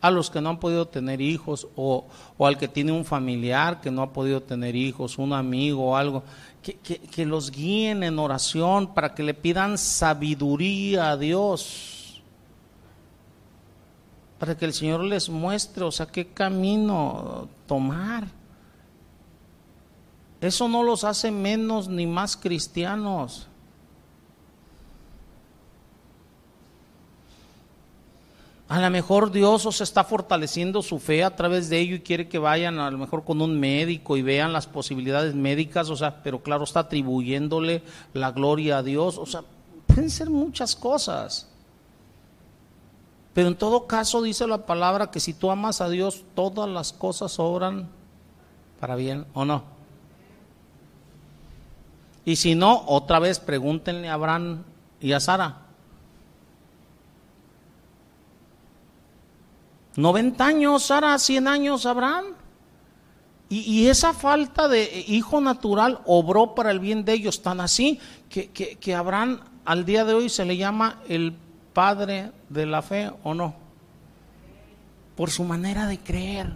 a 0.00 0.10
los 0.10 0.30
que 0.30 0.40
no 0.40 0.50
han 0.50 0.60
podido 0.60 0.88
tener 0.88 1.20
hijos 1.20 1.68
o, 1.76 2.06
al 2.38 2.56
que 2.56 2.68
tiene 2.68 2.92
un 2.92 3.04
familiar 3.04 3.80
que 3.80 3.90
no 3.90 4.02
ha 4.02 4.12
podido 4.12 4.42
tener 4.42 4.74
hijos, 4.74 5.18
un 5.18 5.32
amigo 5.32 5.90
o 5.90 5.96
algo, 5.96 6.22
que, 6.62 6.76
que 6.76 7.26
los 7.26 7.50
guíen 7.50 8.02
en 8.02 8.18
oración 8.18 8.94
para 8.94 9.14
que 9.14 9.22
le 9.22 9.34
pidan 9.34 9.76
sabiduría 9.76 11.10
a 11.10 11.16
Dios, 11.16 12.22
para 14.38 14.56
que 14.56 14.64
el 14.64 14.72
Señor 14.72 15.04
les 15.04 15.28
muestre, 15.28 15.84
o 15.84 15.92
sea, 15.92 16.06
qué 16.06 16.28
camino 16.28 17.48
tomar. 17.66 18.26
Eso 20.40 20.66
no 20.66 20.82
los 20.82 21.04
hace 21.04 21.30
menos 21.30 21.88
ni 21.88 22.06
más 22.06 22.38
cristianos. 22.38 23.49
A 28.70 28.80
lo 28.80 28.88
mejor 28.88 29.32
Dios 29.32 29.66
os 29.66 29.80
está 29.80 30.04
fortaleciendo 30.04 30.80
su 30.80 31.00
fe 31.00 31.24
a 31.24 31.34
través 31.34 31.68
de 31.68 31.80
ello 31.80 31.96
y 31.96 32.02
quiere 32.02 32.28
que 32.28 32.38
vayan 32.38 32.78
a 32.78 32.88
lo 32.88 32.98
mejor 32.98 33.24
con 33.24 33.42
un 33.42 33.58
médico 33.58 34.16
y 34.16 34.22
vean 34.22 34.52
las 34.52 34.68
posibilidades 34.68 35.34
médicas, 35.34 35.90
o 35.90 35.96
sea, 35.96 36.22
pero 36.22 36.40
claro, 36.40 36.62
está 36.62 36.78
atribuyéndole 36.78 37.82
la 38.14 38.30
gloria 38.30 38.78
a 38.78 38.84
Dios, 38.84 39.18
o 39.18 39.26
sea, 39.26 39.42
pueden 39.88 40.08
ser 40.08 40.30
muchas 40.30 40.76
cosas. 40.76 41.48
Pero 43.34 43.48
en 43.48 43.56
todo 43.56 43.88
caso 43.88 44.22
dice 44.22 44.46
la 44.46 44.64
palabra 44.64 45.10
que 45.10 45.18
si 45.18 45.34
tú 45.34 45.50
amas 45.50 45.80
a 45.80 45.88
Dios, 45.88 46.22
todas 46.36 46.68
las 46.68 46.92
cosas 46.92 47.40
obran 47.40 47.88
para 48.78 48.94
bien, 48.94 49.26
¿o 49.34 49.44
no? 49.44 49.64
Y 52.24 52.36
si 52.36 52.54
no, 52.54 52.84
otra 52.86 53.18
vez 53.18 53.40
pregúntenle 53.40 54.08
a 54.08 54.14
Abraham 54.14 54.62
y 55.00 55.10
a 55.10 55.18
Sara. 55.18 55.69
90 59.96 60.44
años, 60.44 60.84
Sara, 60.84 61.18
100 61.18 61.48
años, 61.48 61.86
Abraham. 61.86 62.26
Y, 63.52 63.88
esa 63.88 64.12
falta 64.12 64.68
de 64.68 65.04
hijo 65.08 65.40
natural 65.40 66.00
obró 66.06 66.54
para 66.54 66.70
el 66.70 66.78
bien 66.78 67.04
de 67.04 67.14
ellos, 67.14 67.42
tan 67.42 67.60
así 67.60 67.98
que, 68.28 68.48
que, 68.48 68.94
Abraham 68.94 69.40
al 69.64 69.84
día 69.84 70.04
de 70.04 70.14
hoy 70.14 70.28
se 70.28 70.44
le 70.44 70.56
llama 70.56 71.00
el 71.08 71.34
padre 71.72 72.30
de 72.48 72.66
la 72.66 72.80
fe, 72.80 73.10
¿o 73.24 73.34
no? 73.34 73.56
Por 75.16 75.32
su 75.32 75.42
manera 75.42 75.88
de 75.88 75.98
creer, 75.98 76.52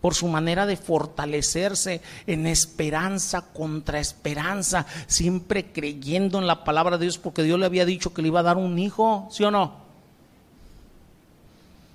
por 0.00 0.14
su 0.14 0.28
manera 0.28 0.64
de 0.64 0.76
fortalecerse 0.76 2.02
en 2.28 2.46
esperanza 2.46 3.52
contra 3.52 3.98
esperanza, 3.98 4.86
siempre 5.08 5.72
creyendo 5.72 6.38
en 6.38 6.46
la 6.46 6.62
palabra 6.62 6.98
de 6.98 7.06
Dios, 7.06 7.18
porque 7.18 7.42
Dios 7.42 7.58
le 7.58 7.66
había 7.66 7.84
dicho 7.84 8.14
que 8.14 8.22
le 8.22 8.28
iba 8.28 8.38
a 8.40 8.44
dar 8.44 8.58
un 8.58 8.78
hijo, 8.78 9.26
¿sí 9.32 9.42
o 9.42 9.50
no? 9.50 9.87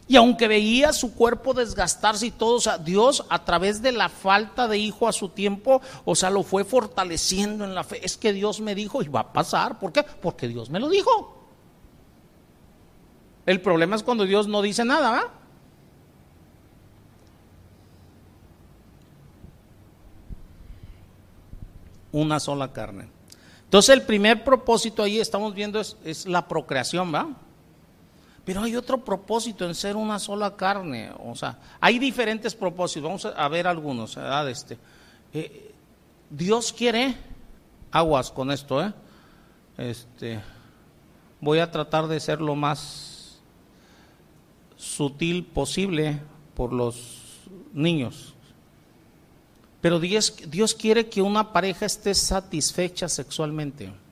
Y 0.07 0.17
aunque 0.17 0.47
veía 0.47 0.91
su 0.91 1.13
cuerpo 1.13 1.53
desgastarse 1.53 2.25
y 2.27 2.31
todo, 2.31 2.55
o 2.55 2.61
sea, 2.61 2.77
Dios 2.77 3.25
a 3.29 3.45
través 3.45 3.81
de 3.81 3.93
la 3.93 4.09
falta 4.09 4.67
de 4.67 4.77
hijo 4.77 5.07
a 5.07 5.13
su 5.13 5.29
tiempo, 5.29 5.81
o 6.03 6.15
sea, 6.15 6.29
lo 6.29 6.43
fue 6.43 6.65
fortaleciendo 6.65 7.63
en 7.63 7.73
la 7.73 7.83
fe. 7.83 8.05
Es 8.05 8.17
que 8.17 8.33
Dios 8.33 8.59
me 8.59 8.75
dijo 8.75 9.01
y 9.01 9.07
va 9.07 9.21
a 9.21 9.33
pasar. 9.33 9.79
¿Por 9.79 9.93
qué? 9.93 10.03
Porque 10.03 10.47
Dios 10.47 10.69
me 10.69 10.79
lo 10.79 10.89
dijo. 10.89 11.39
El 13.45 13.61
problema 13.61 13.95
es 13.95 14.03
cuando 14.03 14.25
Dios 14.25 14.47
no 14.47 14.61
dice 14.61 14.83
nada, 14.83 15.09
¿va? 15.11 15.33
Una 22.11 22.39
sola 22.39 22.73
carne. 22.73 23.07
Entonces 23.63 23.95
el 23.95 24.03
primer 24.03 24.43
propósito 24.43 25.01
ahí 25.01 25.19
estamos 25.19 25.55
viendo 25.55 25.79
es, 25.79 25.97
es 26.03 26.25
la 26.25 26.47
procreación, 26.47 27.13
¿va? 27.13 27.27
Pero 28.45 28.61
hay 28.61 28.75
otro 28.75 29.03
propósito 29.03 29.65
en 29.65 29.73
ser 29.73 29.95
una 29.95 30.19
sola 30.19 30.55
carne. 30.55 31.11
O 31.25 31.35
sea, 31.35 31.57
hay 31.79 31.97
diferentes 31.97 32.53
propósitos. 32.53 33.03
Vamos 33.03 33.25
a 33.25 33.47
ver 33.47 33.67
algunos. 33.67 34.17
Este, 34.49 34.77
eh, 35.33 35.71
Dios 36.29 36.73
quiere 36.73 37.15
aguas 37.91 38.31
con 38.31 38.51
esto. 38.51 38.83
¿eh? 38.83 38.93
Este, 39.77 40.41
voy 41.39 41.59
a 41.59 41.71
tratar 41.71 42.07
de 42.07 42.19
ser 42.19 42.41
lo 42.41 42.55
más 42.55 43.39
sutil 44.75 45.45
posible 45.45 46.19
por 46.53 46.73
los 46.73 47.39
niños. 47.71 48.33
Pero 49.79 49.99
Dios, 49.99 50.35
Dios 50.47 50.73
quiere 50.73 51.09
que 51.09 51.21
una 51.21 51.53
pareja 51.53 51.85
esté 51.85 52.13
satisfecha 52.13 53.07
sexualmente. 53.07 54.02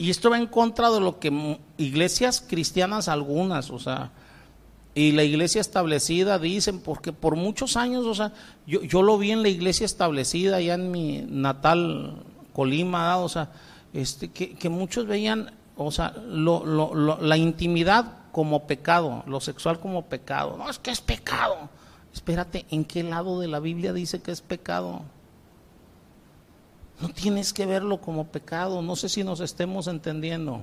Y 0.00 0.08
esto 0.08 0.30
va 0.30 0.38
en 0.38 0.46
contra 0.46 0.88
de 0.90 0.98
lo 0.98 1.18
que 1.18 1.58
iglesias 1.76 2.42
cristianas 2.48 3.06
algunas, 3.06 3.68
o 3.68 3.78
sea, 3.78 4.12
y 4.94 5.12
la 5.12 5.24
iglesia 5.24 5.60
establecida 5.60 6.38
dicen, 6.38 6.80
porque 6.80 7.12
por 7.12 7.36
muchos 7.36 7.76
años, 7.76 8.06
o 8.06 8.14
sea, 8.14 8.32
yo, 8.66 8.80
yo 8.80 9.02
lo 9.02 9.18
vi 9.18 9.32
en 9.32 9.42
la 9.42 9.50
iglesia 9.50 9.84
establecida 9.84 10.56
allá 10.56 10.72
en 10.72 10.90
mi 10.90 11.26
natal 11.28 12.24
Colima, 12.54 13.18
o 13.18 13.28
sea, 13.28 13.50
este, 13.92 14.30
que, 14.30 14.54
que 14.54 14.70
muchos 14.70 15.06
veían, 15.06 15.52
o 15.76 15.90
sea, 15.90 16.14
lo, 16.26 16.64
lo, 16.64 17.20
la 17.20 17.36
intimidad 17.36 18.06
como 18.32 18.66
pecado, 18.66 19.22
lo 19.26 19.38
sexual 19.38 19.80
como 19.80 20.06
pecado. 20.06 20.56
No, 20.56 20.70
es 20.70 20.78
que 20.78 20.92
es 20.92 21.02
pecado. 21.02 21.68
Espérate, 22.14 22.64
¿en 22.70 22.86
qué 22.86 23.02
lado 23.02 23.38
de 23.38 23.48
la 23.48 23.60
Biblia 23.60 23.92
dice 23.92 24.22
que 24.22 24.30
es 24.30 24.40
pecado? 24.40 25.02
No 27.00 27.08
tienes 27.08 27.52
que 27.52 27.66
verlo 27.66 28.00
como 28.00 28.26
pecado. 28.26 28.82
No 28.82 28.96
sé 28.96 29.08
si 29.08 29.24
nos 29.24 29.40
estemos 29.40 29.86
entendiendo. 29.86 30.62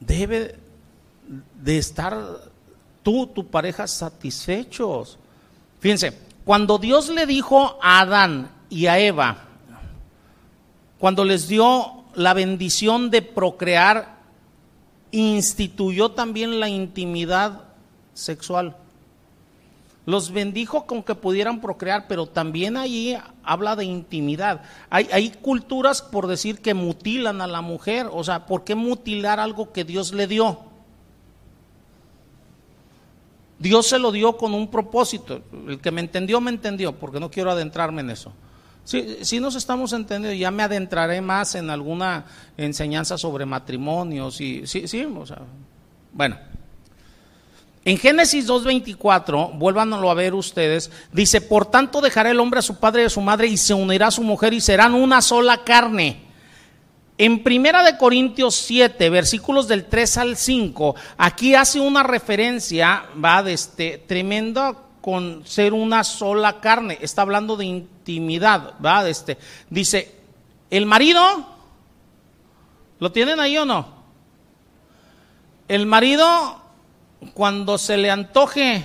Debe 0.00 0.58
de 1.62 1.78
estar 1.78 2.14
tú, 3.02 3.26
tu 3.28 3.46
pareja, 3.46 3.86
satisfechos. 3.86 5.18
Fíjense, 5.80 6.18
cuando 6.44 6.78
Dios 6.78 7.08
le 7.08 7.26
dijo 7.26 7.78
a 7.82 8.00
Adán 8.00 8.50
y 8.68 8.86
a 8.86 8.98
Eva, 8.98 9.44
cuando 10.98 11.24
les 11.24 11.48
dio 11.48 12.04
la 12.14 12.34
bendición 12.34 13.10
de 13.10 13.22
procrear, 13.22 14.16
instituyó 15.12 16.10
también 16.10 16.60
la 16.60 16.68
intimidad 16.68 17.64
sexual. 18.14 18.76
Los 20.04 20.32
bendijo 20.32 20.84
con 20.86 21.02
que 21.02 21.14
pudieran 21.14 21.60
procrear, 21.60 22.06
pero 22.08 22.26
también 22.26 22.76
ahí 22.76 23.16
habla 23.44 23.76
de 23.76 23.84
intimidad. 23.84 24.62
Hay, 24.90 25.30
culturas, 25.40 26.02
por 26.02 26.26
decir, 26.26 26.60
que 26.60 26.74
mutilan 26.74 27.40
a 27.40 27.46
la 27.46 27.60
mujer. 27.60 28.08
O 28.10 28.24
sea, 28.24 28.46
¿por 28.46 28.64
qué 28.64 28.74
mutilar 28.74 29.38
algo 29.38 29.72
que 29.72 29.84
Dios 29.84 30.12
le 30.12 30.26
dio? 30.26 30.58
Dios 33.60 33.86
se 33.86 34.00
lo 34.00 34.10
dio 34.10 34.36
con 34.36 34.54
un 34.54 34.68
propósito. 34.68 35.42
El 35.68 35.80
que 35.80 35.92
me 35.92 36.00
entendió, 36.00 36.40
me 36.40 36.50
entendió, 36.50 36.98
porque 36.98 37.20
no 37.20 37.30
quiero 37.30 37.52
adentrarme 37.52 38.00
en 38.00 38.10
eso. 38.10 38.32
Si 38.82 39.24
sí, 39.24 39.38
nos 39.38 39.54
estamos 39.54 39.92
entendiendo, 39.92 40.36
ya 40.36 40.50
me 40.50 40.64
adentraré 40.64 41.20
más 41.20 41.54
en 41.54 41.70
alguna 41.70 42.24
enseñanza 42.56 43.16
sobre 43.16 43.46
matrimonios 43.46 44.40
y 44.40 44.66
sí, 44.66 44.88
sí, 44.88 45.04
o 45.04 45.24
sea, 45.24 45.42
bueno. 46.12 46.36
En 47.84 47.98
Génesis 47.98 48.48
2.24, 48.48 49.58
vuélvanlo 49.58 50.08
a 50.08 50.14
ver 50.14 50.34
ustedes, 50.34 50.90
dice, 51.12 51.40
por 51.40 51.66
tanto 51.66 52.00
dejará 52.00 52.30
el 52.30 52.38
hombre 52.38 52.60
a 52.60 52.62
su 52.62 52.78
padre 52.78 53.02
y 53.02 53.06
a 53.06 53.10
su 53.10 53.20
madre 53.20 53.48
y 53.48 53.56
se 53.56 53.74
unirá 53.74 54.06
a 54.06 54.12
su 54.12 54.22
mujer 54.22 54.54
y 54.54 54.60
serán 54.60 54.94
una 54.94 55.20
sola 55.20 55.64
carne. 55.64 56.22
En 57.18 57.42
Primera 57.42 57.82
de 57.82 57.98
Corintios 57.98 58.54
7, 58.54 59.10
versículos 59.10 59.66
del 59.66 59.86
3 59.86 60.16
al 60.18 60.36
5, 60.36 60.94
aquí 61.18 61.56
hace 61.56 61.80
una 61.80 62.04
referencia, 62.04 63.06
va, 63.22 63.42
de 63.42 63.52
este, 63.52 63.98
tremenda 63.98 64.76
con 65.00 65.44
ser 65.44 65.74
una 65.74 66.04
sola 66.04 66.60
carne. 66.60 66.98
Está 67.00 67.22
hablando 67.22 67.56
de 67.56 67.64
intimidad, 67.64 68.74
va, 68.84 69.02
de 69.02 69.10
este. 69.10 69.38
Dice, 69.68 70.14
el 70.70 70.86
marido, 70.86 71.20
¿lo 73.00 73.10
tienen 73.10 73.40
ahí 73.40 73.58
o 73.58 73.64
no? 73.64 73.88
El 75.68 75.86
marido 75.86 76.61
cuando 77.34 77.78
se 77.78 77.96
le 77.96 78.10
antoje, 78.10 78.84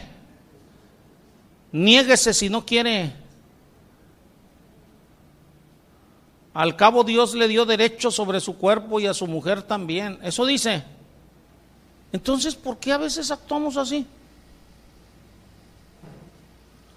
niéguese 1.72 2.34
si 2.34 2.50
no 2.50 2.66
quiere. 2.66 3.14
Al 6.54 6.76
cabo 6.76 7.04
Dios 7.04 7.36
le 7.36 7.48
dio 7.48 7.66
derecho 7.66 8.10
sobre 8.12 8.40
su 8.40 8.58
cuerpo 8.58 9.00
y 9.00 9.08
a 9.08 9.14
su 9.14 9.28
mujer 9.28 9.62
también. 9.62 10.20
Eso 10.24 10.46
dice. 10.46 10.84
Entonces, 12.12 12.56
¿por 12.56 12.78
qué 12.78 12.94
a 12.94 12.98
veces 12.98 13.30
actuamos 13.32 13.78
así? 13.78 14.06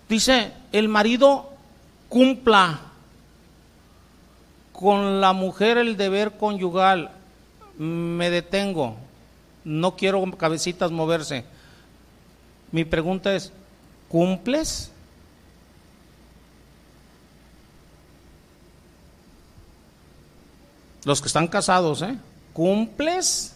Dice, 0.08 0.52
el 0.72 0.88
marido 0.88 1.50
cumpla 2.08 2.80
con 4.72 5.20
la 5.20 5.32
mujer 5.32 5.78
el 5.78 5.96
deber 5.96 6.36
conyugal. 6.36 7.10
Me 7.76 8.30
detengo 8.30 8.96
no 9.64 9.96
quiero 9.96 10.24
cabecitas 10.36 10.90
moverse. 10.90 11.44
Mi 12.72 12.84
pregunta 12.84 13.34
es, 13.34 13.52
¿cumples? 14.08 14.90
Los 21.04 21.20
que 21.20 21.28
están 21.28 21.48
casados, 21.48 22.02
¿eh? 22.02 22.16
¿Cumples? 22.52 23.54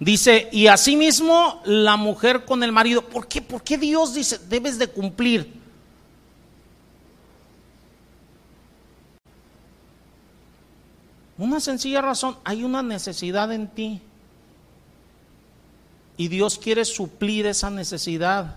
Dice, 0.00 0.48
y 0.52 0.68
asimismo 0.68 1.60
la 1.64 1.96
mujer 1.96 2.44
con 2.44 2.62
el 2.62 2.70
marido. 2.70 3.02
¿Por 3.02 3.26
qué? 3.26 3.42
¿Por 3.42 3.62
qué 3.62 3.76
Dios 3.78 4.14
dice, 4.14 4.38
debes 4.48 4.78
de 4.78 4.86
cumplir? 4.86 5.58
Una 11.38 11.60
sencilla 11.60 12.02
razón, 12.02 12.36
hay 12.44 12.64
una 12.64 12.82
necesidad 12.82 13.52
en 13.52 13.68
ti. 13.68 14.02
Y 16.16 16.26
Dios 16.26 16.58
quiere 16.58 16.84
suplir 16.84 17.46
esa 17.46 17.70
necesidad. 17.70 18.56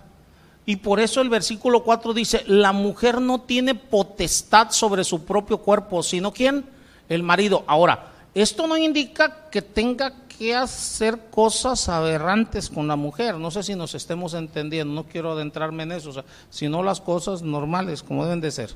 Y 0.66 0.76
por 0.76 0.98
eso 0.98 1.20
el 1.20 1.28
versículo 1.28 1.84
4 1.84 2.12
dice, 2.12 2.42
la 2.46 2.72
mujer 2.72 3.20
no 3.20 3.40
tiene 3.40 3.76
potestad 3.76 4.70
sobre 4.70 5.04
su 5.04 5.24
propio 5.24 5.58
cuerpo, 5.58 6.02
sino 6.02 6.32
quién? 6.32 6.64
El 7.08 7.22
marido. 7.22 7.64
Ahora, 7.68 8.12
esto 8.34 8.66
no 8.66 8.76
indica 8.76 9.48
que 9.50 9.62
tenga 9.62 10.12
que 10.26 10.54
hacer 10.54 11.30
cosas 11.30 11.88
aberrantes 11.88 12.68
con 12.68 12.88
la 12.88 12.96
mujer. 12.96 13.36
No 13.36 13.52
sé 13.52 13.62
si 13.62 13.76
nos 13.76 13.94
estemos 13.94 14.34
entendiendo, 14.34 14.92
no 14.92 15.04
quiero 15.04 15.32
adentrarme 15.32 15.84
en 15.84 15.92
eso, 15.92 16.24
sino 16.50 16.82
las 16.82 17.00
cosas 17.00 17.42
normales 17.42 18.02
como 18.02 18.24
deben 18.24 18.40
de 18.40 18.50
ser. 18.50 18.74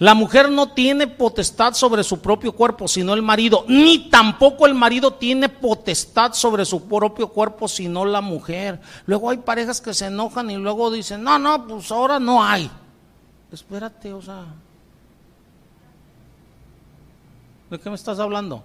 La 0.00 0.14
mujer 0.14 0.50
no 0.50 0.72
tiene 0.72 1.06
potestad 1.06 1.74
sobre 1.74 2.02
su 2.02 2.20
propio 2.20 2.52
cuerpo, 2.52 2.88
sino 2.88 3.14
el 3.14 3.22
marido, 3.22 3.64
ni 3.68 4.10
tampoco 4.10 4.66
el 4.66 4.74
marido 4.74 5.12
tiene 5.14 5.48
potestad 5.48 6.32
sobre 6.32 6.64
su 6.64 6.88
propio 6.88 7.28
cuerpo, 7.28 7.68
sino 7.68 8.04
la 8.04 8.20
mujer. 8.20 8.80
Luego 9.06 9.30
hay 9.30 9.38
parejas 9.38 9.80
que 9.80 9.94
se 9.94 10.06
enojan 10.06 10.50
y 10.50 10.56
luego 10.56 10.90
dicen, 10.90 11.22
no, 11.22 11.38
no, 11.38 11.66
pues 11.68 11.92
ahora 11.92 12.18
no 12.18 12.42
hay. 12.42 12.68
Espérate, 13.52 14.12
o 14.12 14.20
sea, 14.20 14.46
¿de 17.70 17.78
qué 17.78 17.88
me 17.88 17.94
estás 17.94 18.18
hablando? 18.18 18.64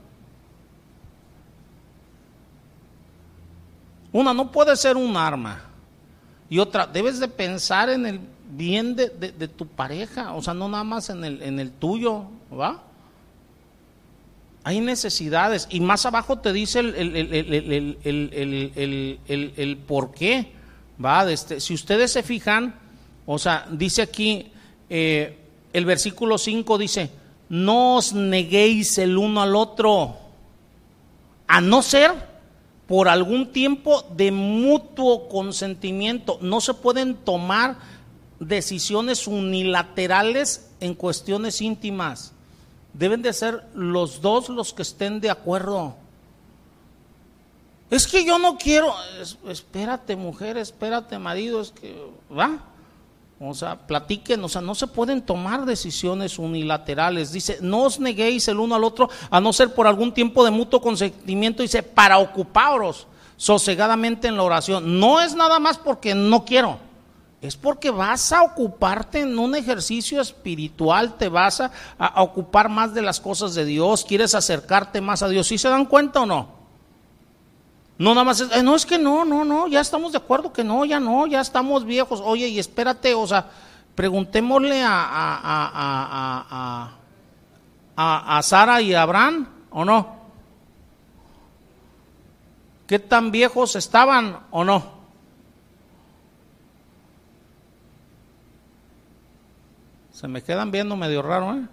Una 4.11 4.33
no 4.33 4.51
puede 4.51 4.75
ser 4.75 4.97
un 4.97 5.15
arma 5.15 5.61
y 6.49 6.57
otra, 6.57 6.87
debes 6.87 7.19
de 7.19 7.27
pensar 7.27 7.89
en 7.89 8.07
el 8.07 8.19
bien 8.49 8.95
de, 8.95 9.07
tu 9.47 9.67
pareja, 9.67 10.33
o 10.33 10.41
sea, 10.41 10.53
no 10.53 10.67
nada 10.67 10.83
más 10.83 11.09
en 11.09 11.23
el, 11.23 11.41
en 11.41 11.59
el 11.59 11.71
tuyo, 11.71 12.25
¿va? 12.51 12.83
Hay 14.63 14.81
necesidades 14.81 15.67
y 15.69 15.79
más 15.79 16.05
abajo 16.05 16.39
te 16.39 16.51
dice 16.51 16.79
el, 16.79 16.95
el, 18.05 19.77
por 19.87 20.11
qué, 20.11 20.51
¿va? 21.03 21.31
Este, 21.31 21.59
si 21.59 21.73
ustedes 21.73 22.11
se 22.11 22.23
fijan, 22.23 22.75
o 23.25 23.37
sea, 23.37 23.67
dice 23.71 24.01
aquí, 24.01 24.51
eh, 24.89 25.37
el 25.71 25.85
versículo 25.85 26.37
5 26.37 26.77
dice, 26.77 27.11
no 27.49 27.97
os 27.97 28.13
neguéis 28.13 28.97
el 28.97 29.17
uno 29.17 29.41
al 29.41 29.55
otro, 29.55 30.17
a 31.47 31.61
no 31.61 31.81
ser 31.81 32.29
por 32.87 33.07
algún 33.07 33.51
tiempo 33.51 34.03
de 34.15 34.31
mutuo 34.31 35.29
consentimiento. 35.29 36.39
No 36.41 36.59
se 36.59 36.73
pueden 36.73 37.13
tomar 37.15 37.77
decisiones 38.39 39.27
unilaterales 39.27 40.69
en 40.79 40.93
cuestiones 40.95 41.61
íntimas. 41.61 42.33
Deben 42.93 43.21
de 43.21 43.33
ser 43.33 43.65
los 43.73 44.21
dos 44.21 44.49
los 44.49 44.73
que 44.73 44.81
estén 44.81 45.19
de 45.19 45.29
acuerdo. 45.29 45.95
Es 47.89 48.07
que 48.07 48.23
yo 48.23 48.37
no 48.37 48.57
quiero, 48.57 48.93
espérate 49.47 50.15
mujer, 50.15 50.57
espérate 50.57 51.17
marido, 51.17 51.61
es 51.61 51.71
que, 51.71 51.95
¿va? 52.31 52.59
O 53.39 53.53
sea, 53.53 53.87
platiquen, 53.87 54.43
o 54.43 54.49
sea, 54.49 54.61
no 54.61 54.75
se 54.75 54.85
pueden 54.85 55.21
tomar 55.21 55.65
decisiones 55.65 56.37
unilaterales. 56.37 57.31
Dice, 57.31 57.57
no 57.61 57.83
os 57.83 57.99
neguéis 57.99 58.47
el 58.47 58.59
uno 58.59 58.75
al 58.75 58.83
otro, 58.83 59.09
a 59.29 59.39
no 59.39 59.53
ser 59.53 59.73
por 59.73 59.87
algún 59.87 60.13
tiempo 60.13 60.43
de 60.43 60.51
mutuo 60.51 60.81
consentimiento, 60.81 61.63
dice, 61.63 61.81
para 61.81 62.19
ocuparos 62.19 63.07
sosegadamente 63.37 64.27
en 64.27 64.35
la 64.35 64.43
oración. 64.43 64.99
No 64.99 65.21
es 65.21 65.33
nada 65.33 65.59
más 65.59 65.77
porque 65.77 66.13
no 66.13 66.45
quiero 66.45 66.88
es 67.41 67.55
porque 67.55 67.89
vas 67.89 68.33
a 68.33 68.43
ocuparte 68.43 69.21
en 69.21 69.39
un 69.39 69.55
ejercicio 69.55 70.19
espiritual, 70.19 71.15
te 71.17 71.29
vas 71.29 71.61
a, 71.61 71.71
ocupar 72.21 72.67
más 72.67 72.93
de 72.93 73.01
las 73.01 73.21
cosas 73.21 73.55
de 73.55 73.63
Dios, 73.63 74.03
quieres 74.03 74.35
acercarte 74.35 74.99
más 74.99 75.23
a 75.23 75.29
Dios. 75.29 75.47
¿Sí 75.47 75.57
se 75.57 75.69
dan 75.69 75.85
cuenta 75.85 76.21
o 76.21 76.25
no? 76.25 76.59
No 77.97 78.11
nada 78.11 78.25
más 78.25 78.43
no 78.63 78.75
es 78.75 78.85
que 78.85 78.97
no, 78.97 79.23
no, 79.23 79.45
no, 79.45 79.67
ya 79.67 79.79
estamos 79.79 80.11
de 80.11 80.17
acuerdo 80.17 80.51
que 80.51 80.63
no, 80.63 80.83
ya 80.85 80.99
no, 80.99 81.27
ya 81.27 81.39
estamos 81.39 81.85
viejos. 81.85 82.21
Oye, 82.23 82.47
y 82.47 82.59
espérate, 82.59 83.13
o 83.13 83.25
sea, 83.25 83.47
preguntémosle 83.95 84.83
a, 84.83 84.89
a, 84.91 86.89
a, 87.95 88.37
a 88.37 88.43
Sara 88.43 88.81
y 88.81 88.93
a 88.93 89.01
Abraham, 89.01 89.47
¿o 89.71 89.85
no? 89.85 90.19
¿Qué 92.87 92.99
tan 92.99 93.31
viejos 93.31 93.75
estaban 93.75 94.39
o 94.51 94.63
no? 94.63 94.98
Se 100.19 100.27
me 100.27 100.43
quedan 100.43 100.69
viendo 100.69 100.97
medio 100.97 101.21
raro, 101.21 101.55
¿eh? 101.55 101.65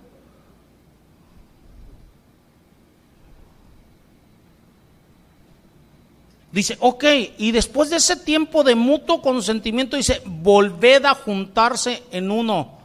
Dice, 6.52 6.77
ok, 6.78 7.05
y 7.39 7.51
después 7.51 7.90
de 7.90 7.97
ese 7.97 8.14
tiempo 8.14 8.62
de 8.62 8.77
mutuo 8.77 9.20
consentimiento, 9.20 9.97
dice, 9.97 10.23
volved 10.24 11.05
a 11.06 11.14
juntarse 11.14 12.05
en 12.12 12.31
uno 12.31 12.78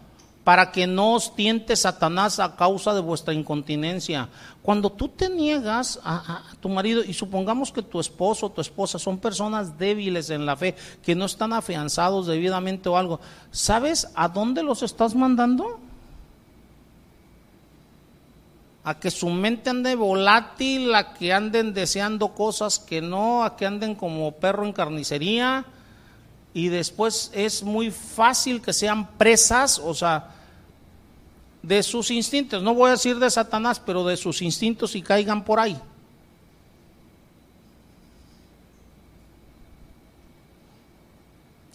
para 0.44 0.72
que 0.72 0.88
no 0.88 1.14
os 1.14 1.36
tiente 1.36 1.76
Satanás 1.76 2.40
a 2.40 2.56
causa 2.56 2.96
de 2.96 3.02
vuestra 3.02 3.32
incontinencia. 3.32 4.30
Cuando 4.62 4.92
tú 4.92 5.08
te 5.08 5.28
niegas 5.28 6.00
a, 6.04 6.44
tu 6.60 6.70
marido, 6.70 7.04
y 7.04 7.14
supongamos 7.14 7.72
que 7.72 7.82
tu 7.82 8.00
esposo 8.00 8.46
o 8.46 8.52
tu 8.52 8.62
esposa 8.62 9.00
son 9.00 9.18
personas 9.18 9.80
débiles 9.80 10.30
en 10.30 10.46
la 10.46 10.56
fe, 10.56 10.76
que 11.02 11.16
no 11.16 11.26
están 11.26 11.52
afianzados 11.52 12.28
debidamente 12.28 12.88
o 12.88 12.96
algo, 12.96 13.20
¿sabes 13.50 14.08
a 14.14 14.28
dónde 14.28 14.62
los 14.62 14.84
estás 14.84 15.16
mandando? 15.16 15.80
A 18.84 19.00
que 19.00 19.10
su 19.10 19.30
mente 19.30 19.72
ande 19.72 19.96
volátil, 19.96 20.94
a 20.94 21.14
que 21.14 21.34
anden 21.34 21.74
deseando 21.74 22.30
cosas 22.36 22.78
que 22.78 23.02
no, 23.02 23.44
a 23.44 23.56
que 23.58 23.66
anden 23.66 23.96
como 23.96 24.32
perro 24.34 24.64
en 24.64 24.74
carnicería, 24.74 25.66
y 26.54 26.68
después 26.68 27.32
es 27.34 27.64
muy 27.64 27.90
fácil 27.90 28.62
que 28.62 28.74
sean 28.74 29.08
presas, 29.18 29.80
o 29.80 29.96
sea, 29.96 30.36
de 31.62 31.84
sus 31.84 32.12
instintos, 32.12 32.64
no 32.64 32.74
voy 32.74 32.90
a 32.90 32.92
decir 32.92 33.18
de 33.20 33.30
Satanás, 33.30 33.80
pero 33.80 34.06
de 34.06 34.18
sus 34.18 34.42
instintos 34.42 34.96
y 34.96 35.02
caigan 35.02 35.44
por 35.44 35.60
ahí. 35.60 35.78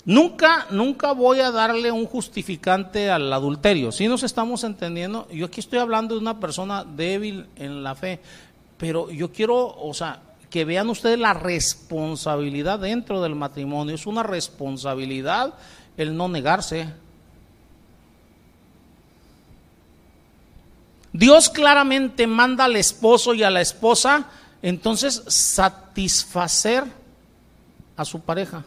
Nunca, 0.05 0.69
nunca 0.71 1.11
voy 1.13 1.41
a 1.41 1.51
darle 1.51 1.91
un 1.91 2.07
justificante 2.07 3.11
al 3.11 3.33
adulterio. 3.33 3.91
Si 3.91 4.07
nos 4.07 4.23
estamos 4.23 4.63
entendiendo, 4.63 5.27
yo 5.33 5.47
aquí 5.47 5.59
estoy 5.59 5.81
hablando 5.81 6.15
de 6.15 6.21
una 6.21 6.39
persona 6.39 6.85
débil 6.85 7.47
en 7.57 7.83
la 7.83 7.97
fe, 7.97 8.21
pero 8.79 9.11
yo 9.11 9.33
quiero, 9.33 9.77
o 9.77 9.93
sea, 9.95 10.23
que 10.49 10.65
vean 10.65 10.89
ustedes 10.91 11.19
la 11.19 11.35
responsabilidad 11.35 12.79
dentro 12.79 13.21
del 13.21 13.35
matrimonio. 13.35 13.97
Es 13.97 14.07
una 14.07 14.23
responsabilidad 14.23 15.55
el 15.97 16.17
no 16.17 16.29
negarse. 16.29 16.89
Dios 21.19 21.49
claramente 21.49 22.27
manda 22.27 22.67
al 22.67 22.77
esposo 22.77 23.33
y 23.33 23.43
a 23.43 23.49
la 23.49 23.63
esposa 23.63 24.27
entonces 24.61 25.23
satisfacer 25.27 26.85
a 27.97 28.05
su 28.05 28.21
pareja. 28.21 28.65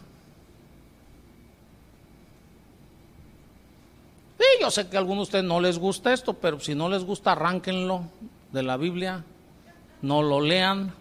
Sí, 4.39 4.45
yo 4.59 4.71
sé 4.71 4.87
que 4.87 4.97
a 4.97 4.99
algunos 4.99 5.19
de 5.19 5.23
ustedes 5.23 5.45
no 5.45 5.61
les 5.61 5.77
gusta 5.77 6.11
esto, 6.11 6.33
pero 6.33 6.59
si 6.59 6.73
no 6.73 6.89
les 6.89 7.03
gusta, 7.03 7.33
arránquenlo 7.33 8.05
de 8.51 8.63
la 8.63 8.77
Biblia, 8.77 9.23
no 10.01 10.23
lo 10.23 10.41
lean. 10.41 10.91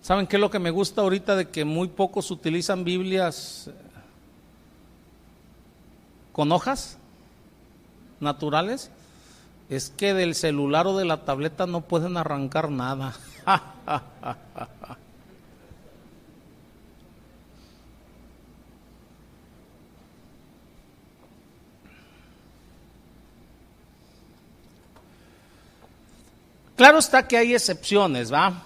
¿Saben 0.00 0.26
qué 0.26 0.36
es 0.36 0.40
lo 0.40 0.50
que 0.50 0.58
me 0.58 0.70
gusta 0.70 1.02
ahorita 1.02 1.36
de 1.36 1.50
que 1.50 1.66
muy 1.66 1.88
pocos 1.88 2.30
utilizan 2.30 2.84
Biblias 2.84 3.70
con 6.40 6.52
hojas 6.52 6.96
naturales? 8.18 8.90
Es 9.68 9.90
que 9.90 10.14
del 10.14 10.34
celular 10.34 10.86
o 10.86 10.96
de 10.96 11.04
la 11.04 11.26
tableta 11.26 11.66
no 11.66 11.82
pueden 11.82 12.16
arrancar 12.16 12.70
nada. 12.70 13.12
Claro 26.74 26.98
está 26.98 27.28
que 27.28 27.36
hay 27.36 27.54
excepciones, 27.54 28.32
¿va? 28.32 28.62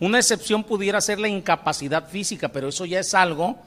Una 0.00 0.18
excepción 0.18 0.64
pudiera 0.64 1.02
ser 1.02 1.20
la 1.20 1.28
incapacidad 1.28 2.08
física, 2.08 2.48
pero 2.48 2.68
eso 2.68 2.86
ya 2.86 3.00
es 3.00 3.12
algo, 3.12 3.58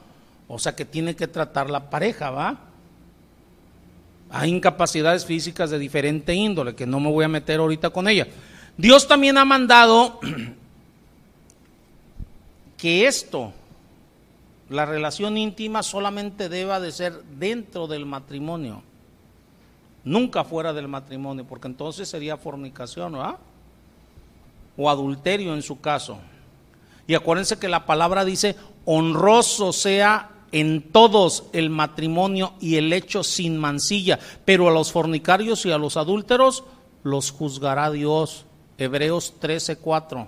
o 0.47 0.57
sea, 0.57 0.76
que 0.76 0.85
tiene 0.85 1.15
que 1.15 1.27
tratar 1.27 1.69
la 1.69 1.91
pareja, 1.91 2.31
¿va? 2.31 2.69
Hay 4.30 4.51
incapacidades 4.51 5.26
físicas 5.26 5.69
de 5.69 5.80
diferente 5.80 6.34
índole, 6.34 6.76
que 6.76 6.85
no 6.85 6.99
me 6.99 7.11
voy 7.11 7.26
a 7.26 7.30
meter 7.30 7.60
ahorita 7.60 7.89
con 7.89 8.07
ella. 8.07 8.27
Dios 8.77 9.07
también 9.07 9.38
ha 9.38 9.45
mandado 9.45 10.19
que 12.77 13.07
esto, 13.07 13.53
la 14.69 14.85
relación 14.85 15.38
íntima, 15.38 15.84
solamente 15.84 16.49
deba 16.49 16.80
de 16.80 16.91
ser 16.91 17.22
dentro 17.39 17.88
del 17.88 18.06
matrimonio, 18.06 18.84
nunca 20.03 20.43
fuera 20.43 20.73
del 20.73 20.88
matrimonio, 20.88 21.45
porque 21.45 21.68
entonces 21.68 22.07
sería 22.07 22.38
fornicación, 22.38 23.14
¿verdad? 23.14 23.38
o 24.80 24.89
adulterio 24.89 25.53
en 25.53 25.61
su 25.61 25.81
caso. 25.81 26.19
Y 27.06 27.14
acuérdense 27.14 27.60
que 27.60 27.68
la 27.68 27.85
palabra 27.85 28.23
dice, 28.23 28.56
honroso 28.85 29.73
sea 29.73 30.30
en 30.52 30.92
todos 30.92 31.46
el 31.54 31.70
matrimonio 31.70 32.54
y 32.60 32.76
el 32.76 32.92
hecho 32.94 33.24
sin 33.24 33.58
mancilla, 33.58 34.20
pero 34.46 34.68
a 34.68 34.72
los 34.72 34.92
fornicarios 34.92 35.66
y 35.66 35.72
a 35.72 35.78
los 35.78 35.98
adúlteros 35.98 36.64
los 37.04 37.32
juzgará 37.32 37.92
Dios. 37.92 38.46
Hebreos 38.78 39.34
13:4. 39.40 40.28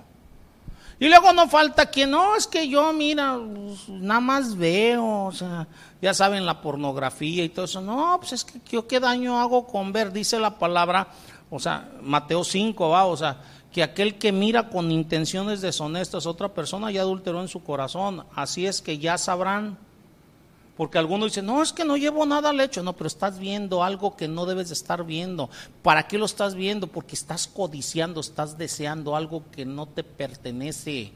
Y 0.98 1.08
luego 1.08 1.32
no 1.32 1.48
falta 1.48 1.86
quien, 1.86 2.12
no, 2.12 2.36
es 2.36 2.46
que 2.46 2.68
yo, 2.68 2.92
mira, 2.92 3.36
pues, 3.36 3.88
nada 3.88 4.20
más 4.20 4.56
veo, 4.56 5.24
o 5.24 5.32
sea, 5.32 5.66
ya 6.00 6.14
saben 6.14 6.46
la 6.46 6.60
pornografía 6.60 7.42
y 7.42 7.48
todo 7.48 7.64
eso. 7.64 7.80
No, 7.80 8.16
pues 8.20 8.34
es 8.34 8.44
que 8.44 8.60
yo 8.70 8.86
qué 8.86 9.00
daño 9.00 9.40
hago 9.40 9.66
con 9.66 9.92
ver, 9.92 10.12
dice 10.12 10.38
la 10.38 10.58
palabra, 10.60 11.08
o 11.50 11.58
sea, 11.58 11.90
Mateo 12.02 12.44
5, 12.44 12.88
va, 12.88 13.06
o 13.06 13.16
sea, 13.16 13.40
que 13.72 13.82
aquel 13.82 14.16
que 14.16 14.30
mira 14.30 14.68
con 14.68 14.92
intenciones 14.92 15.60
deshonestas 15.60 16.26
a 16.26 16.30
otra 16.30 16.48
persona 16.54 16.92
ya 16.92 17.00
adulteró 17.00 17.40
en 17.40 17.48
su 17.48 17.64
corazón. 17.64 18.24
Así 18.36 18.66
es 18.66 18.80
que 18.80 18.98
ya 18.98 19.18
sabrán. 19.18 19.78
Porque 20.76 20.98
algunos 20.98 21.32
dicen, 21.32 21.46
no, 21.46 21.62
es 21.62 21.72
que 21.72 21.84
no 21.84 21.96
llevo 21.96 22.24
nada 22.24 22.50
al 22.50 22.60
hecho. 22.60 22.82
No, 22.82 22.94
pero 22.94 23.06
estás 23.06 23.38
viendo 23.38 23.84
algo 23.84 24.16
que 24.16 24.26
no 24.26 24.46
debes 24.46 24.68
de 24.68 24.74
estar 24.74 25.04
viendo. 25.04 25.50
¿Para 25.82 26.08
qué 26.08 26.18
lo 26.18 26.24
estás 26.24 26.54
viendo? 26.54 26.86
Porque 26.86 27.14
estás 27.14 27.46
codiciando, 27.46 28.20
estás 28.20 28.56
deseando 28.56 29.14
algo 29.14 29.44
que 29.50 29.66
no 29.66 29.86
te 29.86 30.02
pertenece. 30.02 31.12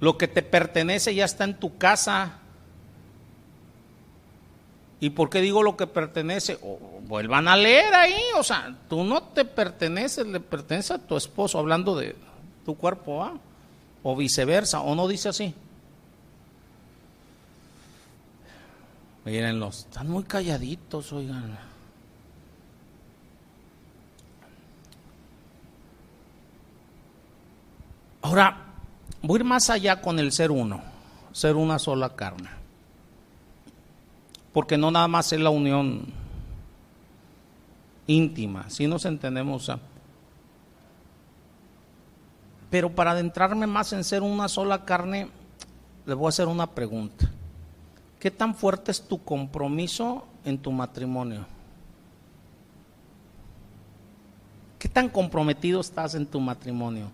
Lo 0.00 0.18
que 0.18 0.26
te 0.26 0.42
pertenece 0.42 1.14
ya 1.14 1.24
está 1.24 1.44
en 1.44 1.60
tu 1.60 1.78
casa. 1.78 2.40
¿Y 4.98 5.10
por 5.10 5.30
qué 5.30 5.40
digo 5.40 5.62
lo 5.62 5.76
que 5.76 5.86
pertenece? 5.86 6.58
vuelvan 7.12 7.46
a 7.46 7.56
leer 7.56 7.92
ahí, 7.94 8.22
o 8.38 8.42
sea, 8.42 8.74
tú 8.88 9.04
no 9.04 9.22
te 9.22 9.44
perteneces, 9.44 10.26
le 10.26 10.40
pertenece 10.40 10.94
a 10.94 10.98
tu 10.98 11.16
esposo, 11.16 11.58
hablando 11.58 11.94
de 11.94 12.16
tu 12.64 12.76
cuerpo, 12.76 13.22
¿ah? 13.22 13.34
O 14.02 14.16
viceversa, 14.16 14.80
o 14.80 14.94
no 14.94 15.06
dice 15.08 15.28
así. 15.28 15.54
Mírenlos, 19.24 19.80
están 19.80 20.08
muy 20.08 20.24
calladitos, 20.24 21.12
oigan. 21.12 21.58
Ahora, 28.22 28.56
voy 29.22 29.38
a 29.38 29.40
ir 29.40 29.44
más 29.44 29.70
allá 29.70 30.00
con 30.00 30.18
el 30.18 30.32
ser 30.32 30.50
uno, 30.50 30.80
ser 31.32 31.56
una 31.56 31.78
sola 31.78 32.14
carne 32.14 32.62
porque 34.52 34.76
no 34.76 34.90
nada 34.90 35.08
más 35.08 35.32
es 35.32 35.40
la 35.40 35.50
unión 35.50 36.04
íntima, 38.06 38.68
si 38.68 38.86
nos 38.86 39.04
entendemos. 39.04 39.70
Pero 42.72 42.88
para 42.88 43.10
adentrarme 43.10 43.66
más 43.66 43.92
en 43.92 44.02
ser 44.02 44.22
una 44.22 44.48
sola 44.48 44.86
carne, 44.86 45.28
le 46.06 46.14
voy 46.14 46.24
a 46.24 46.28
hacer 46.30 46.48
una 46.48 46.66
pregunta. 46.66 47.30
¿Qué 48.18 48.30
tan 48.30 48.54
fuerte 48.54 48.90
es 48.90 49.02
tu 49.02 49.22
compromiso 49.22 50.24
en 50.42 50.56
tu 50.56 50.72
matrimonio? 50.72 51.44
¿Qué 54.78 54.88
tan 54.88 55.10
comprometido 55.10 55.82
estás 55.82 56.14
en 56.14 56.24
tu 56.24 56.40
matrimonio? 56.40 57.10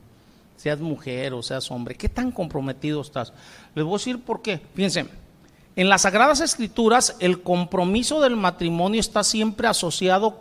Seas 0.56 0.78
mujer 0.78 1.34
o 1.34 1.42
seas 1.42 1.68
hombre, 1.72 1.96
¿qué 1.96 2.08
tan 2.08 2.30
comprometido 2.30 3.00
estás? 3.00 3.32
Les 3.74 3.84
voy 3.84 3.94
a 3.94 3.98
decir 3.98 4.22
por 4.22 4.42
qué. 4.42 4.62
Fíjense, 4.74 5.08
en 5.74 5.88
las 5.88 6.02
Sagradas 6.02 6.40
Escrituras 6.40 7.16
el 7.18 7.42
compromiso 7.42 8.20
del 8.20 8.36
matrimonio 8.36 9.00
está 9.00 9.24
siempre 9.24 9.66
asociado 9.66 10.38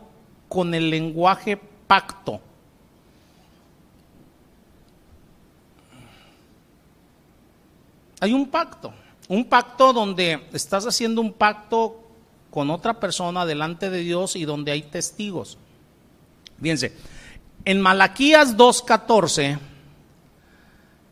con 0.48 0.76
el 0.76 0.91
lenguaje 0.91 1.60
pacto. 1.88 2.39
Hay 8.19 8.34
un 8.34 8.48
pacto, 8.48 8.94
un 9.27 9.45
pacto 9.45 9.94
donde 9.94 10.48
estás 10.53 10.85
haciendo 10.85 11.22
un 11.22 11.34
pacto 11.34 12.03
con 12.49 12.69
otra 12.72 12.99
persona 12.99 13.45
delante 13.45 13.89
de 13.89 13.99
Dios 13.99 14.35
y 14.35 14.45
donde 14.45 14.72
hay 14.72 14.84
testigos. 14.84 15.57
Fíjense, 16.60 16.94
en 17.65 17.81
Malaquías 17.81 18.57
2.14 18.57 19.60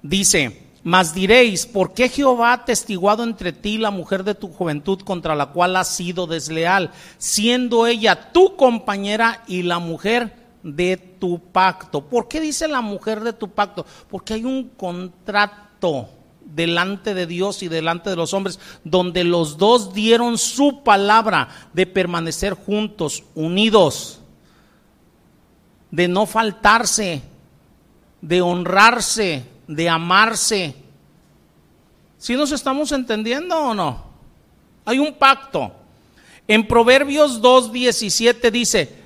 dice, 0.02 0.72
mas 0.82 1.14
diréis, 1.14 1.65
¿por 1.65 1.94
qué 1.94 2.10
Jehová 2.10 2.53
ha 2.53 2.65
testiguado 2.65 3.23
entre 3.23 3.52
ti 3.52 3.77
la 3.77 3.91
mujer 3.91 4.23
de 4.23 4.36
tu 4.36 4.48
juventud 4.48 4.99
contra 5.02 5.36
la 5.36 5.48
cual 5.48 5.76
has 5.76 5.95
sido 5.95 6.26
desleal, 6.26 6.91
siendo 7.18 7.86
ella 7.86 8.32
tu 8.32 8.56
compañera 8.56 9.44
y 9.48 9.64
la 9.64 9.80
mujer 9.80 10.36
de 10.64 10.98
tu 10.98 11.40
pacto? 11.40 12.02
¿Por 12.06 12.27
qué 12.27 12.40
dice 12.40 12.68
la 12.68 12.82
mujer 12.82 13.22
de 13.22 13.34
tu 13.34 13.49
pacto? 13.49 13.86
Porque 14.10 14.34
hay 14.34 14.45
un 14.45 14.69
contrato 14.69 16.10
delante 16.45 17.13
de 17.13 17.27
Dios 17.27 17.63
y 17.63 17.67
delante 17.67 18.09
de 18.09 18.15
los 18.15 18.34
hombres, 18.34 18.59
donde 18.84 19.23
los 19.23 19.57
dos 19.57 19.93
dieron 19.93 20.38
su 20.38 20.84
palabra 20.84 21.49
de 21.73 21.85
permanecer 21.85 22.53
juntos, 22.53 23.23
unidos, 23.34 24.19
de 25.91 26.07
no 26.07 26.26
faltarse, 26.26 27.22
de 28.22 28.41
honrarse, 28.41 29.45
de 29.67 29.89
amarse. 29.89 30.76
¿Sí 32.17 32.35
nos 32.35 32.51
estamos 32.51 32.91
entendiendo 32.91 33.57
o 33.57 33.73
no? 33.73 34.03
Hay 34.85 34.99
un 34.99 35.13
pacto. 35.13 35.72
En 36.47 36.67
Proverbios 36.67 37.41
2.17 37.41 38.51
dice, 38.51 39.05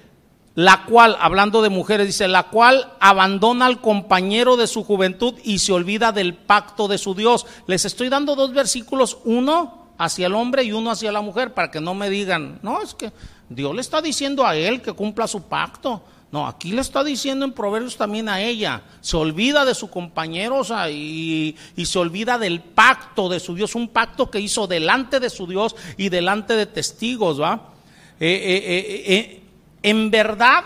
la 0.60 0.84
cual, 0.84 1.16
hablando 1.22 1.62
de 1.62 1.70
mujeres, 1.70 2.06
dice, 2.06 2.28
la 2.28 2.44
cual 2.44 2.92
abandona 3.00 3.66
al 3.66 3.80
compañero 3.80 4.58
de 4.58 4.68
su 4.68 4.84
juventud 4.84 5.36
y 5.42 5.60
se 5.60 5.72
olvida 5.72 6.12
del 6.12 6.34
pacto 6.34 6.90
de 6.90 6.98
su 6.98 7.16
Dios. 7.16 7.46
Les 7.66 7.86
estoy 7.86 8.10
dando 8.10 8.36
dos 8.36 8.52
versículos, 8.52 9.20
uno 9.24 9.88
hacia 9.98 10.28
el 10.28 10.36
hombre 10.36 10.66
y 10.66 10.74
uno 10.74 10.92
hacia 10.92 11.14
la 11.14 11.22
mujer, 11.22 11.54
para 11.54 11.72
que 11.72 11.80
no 11.80 11.94
me 11.94 12.10
digan, 12.10 12.60
no, 12.62 12.82
es 12.82 12.94
que 12.94 13.14
Dios 13.48 13.74
le 13.74 13.80
está 13.80 14.02
diciendo 14.02 14.46
a 14.46 14.58
él 14.58 14.82
que 14.82 14.92
cumpla 14.92 15.30
su 15.30 15.44
pacto. 15.44 16.04
No, 16.30 16.46
aquí 16.46 16.74
le 16.74 16.82
está 16.82 17.06
diciendo 17.06 17.46
en 17.46 17.54
Proverbios 17.54 17.96
también 17.96 18.28
a 18.28 18.42
ella. 18.42 18.82
Se 19.00 19.16
olvida 19.16 19.64
de 19.64 19.74
su 19.74 19.90
compañero 19.90 20.64
y, 20.92 21.56
se 21.86 22.00
olvida 22.00 22.38
del 22.38 22.60
pacto 22.60 23.30
de 23.30 23.40
su 23.40 23.56
Dios, 23.56 23.76
un 23.76 23.88
pacto 23.88 24.30
que 24.30 24.42
hizo 24.42 24.68
delante 24.68 25.22
de 25.22 25.30
su 25.30 25.48
Dios 25.48 25.78
y 25.96 26.10
delante 26.10 26.58
de 26.58 26.66
testigos, 26.66 27.40
¿va? 27.40 27.70
Eh, 28.20 28.28
eh, 28.28 29.04
eh, 29.08 29.39
en 29.82 30.12
verdad, 30.12 30.64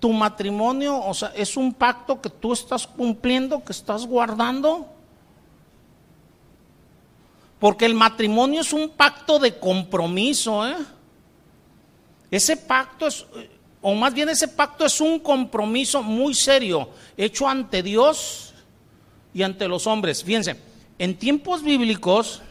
tu 0.00 0.12
matrimonio, 0.12 0.98
o 0.98 1.14
sea, 1.14 1.32
es 1.34 1.56
un 1.56 1.72
pacto 1.72 2.20
que 2.20 2.28
tú 2.28 2.52
estás 2.52 2.86
cumpliendo, 2.86 3.64
que 3.64 3.72
estás 3.72 4.06
guardando. 4.06 4.86
Porque 7.58 7.86
el 7.86 7.94
matrimonio 7.94 8.60
es 8.60 8.72
un 8.72 8.90
pacto 8.90 9.38
de 9.38 9.58
compromiso, 9.58 10.66
¿eh? 10.68 10.76
Ese 12.30 12.56
pacto 12.56 13.06
es, 13.06 13.24
o 13.80 13.94
más 13.94 14.12
bien 14.12 14.28
ese 14.28 14.48
pacto 14.48 14.84
es 14.84 15.00
un 15.00 15.18
compromiso 15.20 16.02
muy 16.02 16.34
serio, 16.34 16.88
hecho 17.16 17.48
ante 17.48 17.82
Dios 17.82 18.52
y 19.32 19.42
ante 19.42 19.68
los 19.68 19.86
hombres. 19.86 20.24
Fíjense, 20.24 20.60
en 20.98 21.16
tiempos 21.16 21.62
bíblicos, 21.62 22.42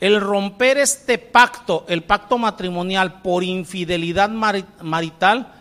el 0.00 0.20
romper 0.20 0.78
este 0.78 1.18
pacto, 1.18 1.84
el 1.88 2.02
pacto 2.04 2.38
matrimonial 2.38 3.20
por 3.22 3.42
infidelidad 3.42 4.30
marital, 4.30 5.52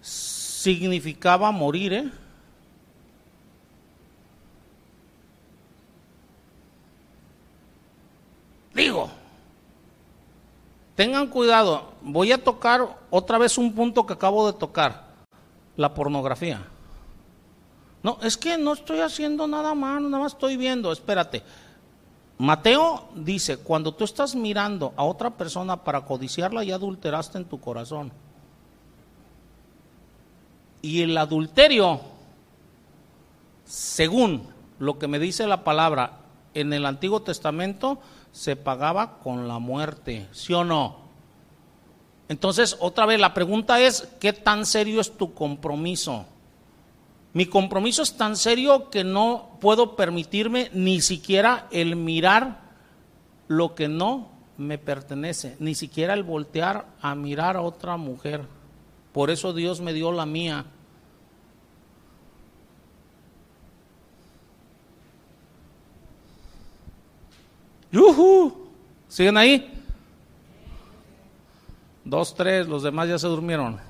significaba 0.00 1.50
morir, 1.50 1.92
¿eh? 1.92 2.10
Digo, 8.72 9.10
Tengan 11.00 11.28
cuidado, 11.28 11.94
voy 12.02 12.30
a 12.30 12.44
tocar 12.44 12.86
otra 13.08 13.38
vez 13.38 13.56
un 13.56 13.72
punto 13.72 14.04
que 14.04 14.12
acabo 14.12 14.46
de 14.46 14.58
tocar, 14.58 15.04
la 15.74 15.94
pornografía. 15.94 16.60
No, 18.02 18.18
es 18.20 18.36
que 18.36 18.58
no 18.58 18.74
estoy 18.74 19.00
haciendo 19.00 19.46
nada 19.46 19.74
malo, 19.74 20.10
nada 20.10 20.24
más 20.24 20.34
estoy 20.34 20.58
viendo, 20.58 20.92
espérate. 20.92 21.42
Mateo 22.40 23.06
dice, 23.14 23.58
cuando 23.58 23.92
tú 23.92 24.04
estás 24.04 24.34
mirando 24.34 24.94
a 24.96 25.04
otra 25.04 25.28
persona 25.28 25.84
para 25.84 26.06
codiciarla, 26.06 26.64
ya 26.64 26.76
adulteraste 26.76 27.36
en 27.36 27.44
tu 27.44 27.60
corazón. 27.60 28.10
Y 30.80 31.02
el 31.02 31.18
adulterio, 31.18 32.00
según 33.66 34.48
lo 34.78 34.98
que 34.98 35.06
me 35.06 35.18
dice 35.18 35.46
la 35.46 35.64
palabra 35.64 36.12
en 36.54 36.72
el 36.72 36.86
Antiguo 36.86 37.20
Testamento, 37.20 37.98
se 38.32 38.56
pagaba 38.56 39.18
con 39.18 39.46
la 39.46 39.58
muerte, 39.58 40.26
¿sí 40.32 40.54
o 40.54 40.64
no? 40.64 40.96
Entonces, 42.30 42.74
otra 42.80 43.04
vez, 43.04 43.20
la 43.20 43.34
pregunta 43.34 43.78
es, 43.80 44.08
¿qué 44.18 44.32
tan 44.32 44.64
serio 44.64 45.02
es 45.02 45.14
tu 45.14 45.34
compromiso? 45.34 46.24
Mi 47.32 47.46
compromiso 47.46 48.02
es 48.02 48.16
tan 48.16 48.36
serio 48.36 48.90
que 48.90 49.04
no 49.04 49.56
puedo 49.60 49.94
permitirme 49.94 50.70
ni 50.72 51.00
siquiera 51.00 51.68
el 51.70 51.94
mirar 51.94 52.60
lo 53.46 53.74
que 53.74 53.88
no 53.88 54.28
me 54.56 54.78
pertenece, 54.78 55.56
ni 55.60 55.74
siquiera 55.74 56.14
el 56.14 56.22
voltear 56.22 56.86
a 57.00 57.14
mirar 57.14 57.56
a 57.56 57.62
otra 57.62 57.96
mujer. 57.96 58.46
Por 59.12 59.30
eso 59.30 59.52
Dios 59.52 59.80
me 59.80 59.92
dio 59.92 60.12
la 60.12 60.26
mía. 60.26 60.66
¡Yuhu! 67.92 68.68
¿Siguen 69.08 69.36
ahí? 69.36 69.82
Dos, 72.04 72.34
tres, 72.34 72.68
los 72.68 72.82
demás 72.82 73.08
ya 73.08 73.18
se 73.18 73.26
durmieron. 73.26 73.89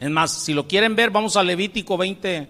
Es 0.00 0.10
más, 0.10 0.30
si 0.30 0.54
lo 0.54 0.68
quieren 0.68 0.94
ver, 0.94 1.10
vamos 1.10 1.36
a 1.36 1.42
Levítico 1.42 1.96
20, 1.96 2.48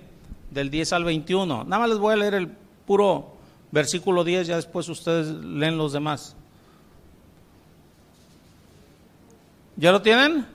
del 0.51 0.71
10 0.71 0.93
al 0.93 1.05
21. 1.05 1.65
Nada 1.65 1.81
más 1.81 1.89
les 1.89 1.99
voy 1.99 2.13
a 2.13 2.17
leer 2.17 2.35
el 2.35 2.49
puro 2.49 3.37
versículo 3.71 4.25
10, 4.25 4.47
ya 4.47 4.57
después 4.57 4.89
ustedes 4.89 5.29
leen 5.29 5.79
los 5.79 5.93
demás. 5.93 6.37
¿Ya 9.77 9.93
lo 9.93 10.03
tienen? 10.03 10.47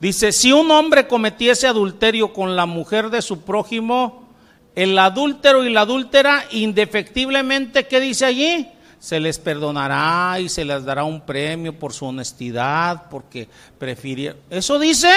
Dice, 0.00 0.32
si 0.32 0.52
un 0.52 0.70
hombre 0.70 1.06
cometiese 1.06 1.66
adulterio 1.66 2.32
con 2.32 2.56
la 2.56 2.66
mujer 2.66 3.10
de 3.10 3.22
su 3.22 3.42
prójimo, 3.42 4.28
el 4.74 4.98
adúltero 4.98 5.64
y 5.64 5.70
la 5.70 5.82
adúltera, 5.82 6.44
indefectiblemente, 6.52 7.86
¿qué 7.86 8.00
dice 8.00 8.24
allí? 8.24 8.68
Se 9.00 9.18
les 9.18 9.38
perdonará 9.38 10.38
y 10.38 10.48
se 10.48 10.64
les 10.64 10.84
dará 10.84 11.02
un 11.02 11.22
premio 11.22 11.76
por 11.76 11.92
su 11.92 12.06
honestidad, 12.06 13.08
porque 13.10 13.48
prefirieron. 13.78 14.38
¿Eso 14.50 14.78
dice? 14.78 15.12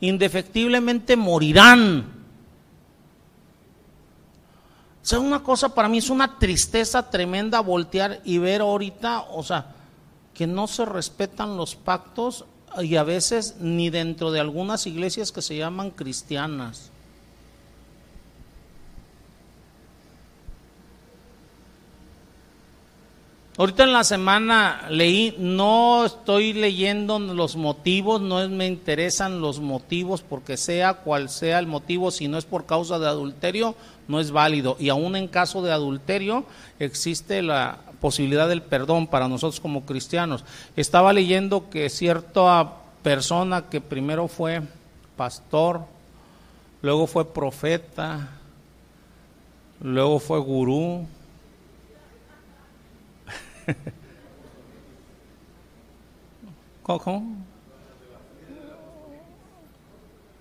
Indefectiblemente 0.00 1.16
morirán. 1.16 2.20
O 5.02 5.06
sea, 5.06 5.18
una 5.18 5.42
cosa 5.42 5.74
para 5.74 5.88
mí 5.88 5.98
es 5.98 6.10
una 6.10 6.38
tristeza 6.38 7.10
tremenda 7.10 7.60
voltear 7.60 8.20
y 8.24 8.38
ver 8.38 8.60
ahorita, 8.60 9.22
o 9.32 9.42
sea, 9.42 9.74
que 10.32 10.46
no 10.46 10.68
se 10.68 10.84
respetan 10.84 11.56
los 11.56 11.74
pactos 11.74 12.44
y 12.80 12.96
a 12.96 13.02
veces 13.02 13.56
ni 13.58 13.90
dentro 13.90 14.30
de 14.30 14.40
algunas 14.40 14.86
iglesias 14.86 15.32
que 15.32 15.42
se 15.42 15.56
llaman 15.56 15.90
cristianas. 15.90 16.89
Ahorita 23.60 23.84
en 23.84 23.92
la 23.92 24.04
semana 24.04 24.86
leí, 24.88 25.36
no 25.38 26.06
estoy 26.06 26.54
leyendo 26.54 27.18
los 27.18 27.56
motivos, 27.56 28.18
no 28.22 28.48
me 28.48 28.66
interesan 28.66 29.42
los 29.42 29.60
motivos, 29.60 30.22
porque 30.22 30.56
sea 30.56 30.94
cual 30.94 31.28
sea 31.28 31.58
el 31.58 31.66
motivo, 31.66 32.10
si 32.10 32.26
no 32.26 32.38
es 32.38 32.46
por 32.46 32.64
causa 32.64 32.98
de 32.98 33.06
adulterio, 33.06 33.74
no 34.08 34.18
es 34.18 34.30
válido. 34.30 34.78
Y 34.80 34.88
aún 34.88 35.14
en 35.14 35.28
caso 35.28 35.60
de 35.60 35.72
adulterio 35.72 36.46
existe 36.78 37.42
la 37.42 37.80
posibilidad 38.00 38.48
del 38.48 38.62
perdón 38.62 39.06
para 39.08 39.28
nosotros 39.28 39.60
como 39.60 39.84
cristianos. 39.84 40.42
Estaba 40.74 41.12
leyendo 41.12 41.68
que 41.68 41.90
cierta 41.90 42.76
persona 43.02 43.68
que 43.68 43.82
primero 43.82 44.26
fue 44.26 44.62
pastor, 45.18 45.82
luego 46.80 47.06
fue 47.06 47.30
profeta, 47.30 48.26
luego 49.82 50.18
fue 50.18 50.38
gurú, 50.38 51.06
¿Cómo? 56.82 57.36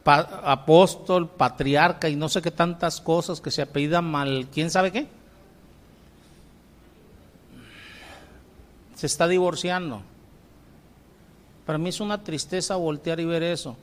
apóstol, 0.06 1.30
patriarca 1.30 2.10
y 2.10 2.16
no 2.16 2.30
sé 2.30 2.42
qué 2.42 2.50
tantas 2.50 3.00
cosas 3.00 3.42
que 3.42 3.52
se 3.52 3.62
apellida 3.62 4.02
mal, 4.02 4.48
¿quién 4.52 4.72
sabe 4.72 4.92
qué? 4.92 5.08
Se 8.96 9.06
está 9.06 9.28
divorciando. 9.28 10.02
Para 11.68 11.78
mí 11.78 11.90
es 11.90 12.00
una 12.00 12.24
tristeza 12.24 12.76
voltear 12.76 13.20
y 13.20 13.26
ver 13.26 13.44
eso 13.44 13.78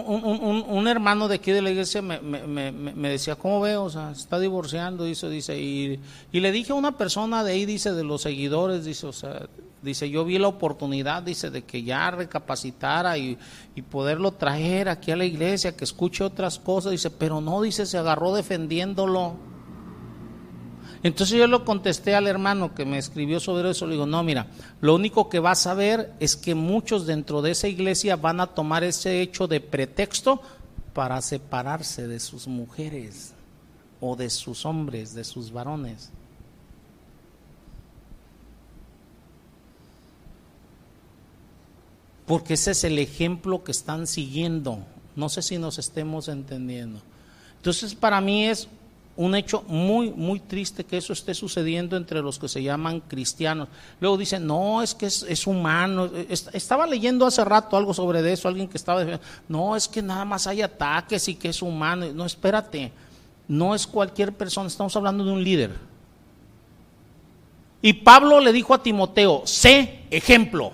un, 0.00 0.88
hermano 0.88 1.28
de 1.28 1.36
aquí 1.36 1.52
de 1.52 1.62
la 1.62 1.70
iglesia 1.70 2.02
me, 2.02 3.08
decía, 3.08 3.36
¿cómo 3.36 3.60
veo? 3.60 3.84
O 3.84 3.90
sea, 3.90 4.10
está 4.10 4.38
divorciando, 4.40 5.04
dice, 5.04 5.28
dice, 5.28 5.60
y, 5.60 6.00
le 6.32 6.52
dije 6.52 6.72
a 6.72 6.74
una 6.74 6.98
persona 6.98 7.44
de 7.44 7.52
ahí, 7.52 7.64
dice, 7.64 7.92
de 7.92 8.02
los 8.02 8.22
seguidores, 8.22 8.84
dice, 8.84 9.06
o 9.06 9.12
sea, 9.12 9.46
dice, 9.82 10.10
yo 10.10 10.24
vi 10.24 10.38
la 10.38 10.48
oportunidad, 10.48 11.22
dice, 11.22 11.50
de 11.50 11.62
que 11.62 11.82
ya 11.82 12.10
recapacitara 12.10 13.18
y, 13.18 13.38
y 13.74 13.82
poderlo 13.82 14.32
traer 14.32 14.88
aquí 14.88 15.12
a 15.12 15.16
la 15.16 15.24
iglesia, 15.24 15.76
que 15.76 15.84
escuche 15.84 16.24
otras 16.24 16.58
cosas, 16.58 16.92
dice, 16.92 17.10
pero 17.10 17.40
no, 17.40 17.62
dice, 17.62 17.86
se 17.86 17.98
agarró 17.98 18.34
defendiéndolo. 18.34 19.53
Entonces 21.04 21.36
yo 21.36 21.46
lo 21.46 21.66
contesté 21.66 22.14
al 22.14 22.26
hermano 22.26 22.74
que 22.74 22.86
me 22.86 22.96
escribió 22.96 23.38
sobre 23.38 23.70
eso, 23.70 23.86
le 23.86 23.92
digo, 23.92 24.06
no, 24.06 24.22
mira, 24.22 24.46
lo 24.80 24.94
único 24.94 25.28
que 25.28 25.38
vas 25.38 25.66
a 25.66 25.74
ver 25.74 26.14
es 26.18 26.34
que 26.34 26.54
muchos 26.54 27.04
dentro 27.04 27.42
de 27.42 27.50
esa 27.50 27.68
iglesia 27.68 28.16
van 28.16 28.40
a 28.40 28.46
tomar 28.46 28.84
ese 28.84 29.20
hecho 29.20 29.46
de 29.46 29.60
pretexto 29.60 30.40
para 30.94 31.20
separarse 31.20 32.08
de 32.08 32.18
sus 32.20 32.48
mujeres 32.48 33.34
o 34.00 34.16
de 34.16 34.30
sus 34.30 34.64
hombres, 34.64 35.14
de 35.14 35.24
sus 35.24 35.52
varones. 35.52 36.08
Porque 42.24 42.54
ese 42.54 42.70
es 42.70 42.82
el 42.82 42.98
ejemplo 42.98 43.62
que 43.62 43.72
están 43.72 44.06
siguiendo. 44.06 44.78
No 45.16 45.28
sé 45.28 45.42
si 45.42 45.58
nos 45.58 45.78
estemos 45.78 46.28
entendiendo. 46.28 47.02
Entonces 47.58 47.94
para 47.94 48.22
mí 48.22 48.46
es 48.46 48.68
un 49.16 49.34
hecho 49.36 49.62
muy, 49.68 50.10
muy 50.10 50.40
triste 50.40 50.84
que 50.84 50.96
eso 50.96 51.12
esté 51.12 51.34
sucediendo 51.34 51.96
entre 51.96 52.20
los 52.20 52.38
que 52.38 52.48
se 52.48 52.62
llaman 52.62 53.00
cristianos. 53.00 53.68
Luego 54.00 54.16
dicen, 54.16 54.46
no, 54.46 54.82
es 54.82 54.94
que 54.94 55.06
es, 55.06 55.46
humano. 55.46 56.10
Estaba 56.52 56.86
leyendo 56.86 57.24
hace 57.24 57.44
rato 57.44 57.76
algo 57.76 57.94
sobre 57.94 58.32
eso, 58.32 58.48
alguien 58.48 58.68
que 58.68 58.76
estaba 58.76 59.00
diciendo, 59.00 59.24
no, 59.48 59.76
es 59.76 59.86
que 59.86 60.02
nada 60.02 60.24
más 60.24 60.46
hay 60.46 60.62
ataques 60.62 61.28
y 61.28 61.36
que 61.36 61.50
es 61.50 61.62
humano. 61.62 62.06
No, 62.12 62.26
espérate, 62.26 62.90
no 63.46 63.74
es 63.74 63.86
cualquier 63.86 64.32
persona, 64.32 64.66
estamos 64.66 64.96
hablando 64.96 65.24
de 65.24 65.30
un 65.30 65.44
líder. 65.44 65.70
Y 67.80 67.92
Pablo 67.92 68.40
le 68.40 68.52
dijo 68.52 68.74
a 68.74 68.82
Timoteo, 68.82 69.42
sé 69.44 70.00
ejemplo. 70.10 70.72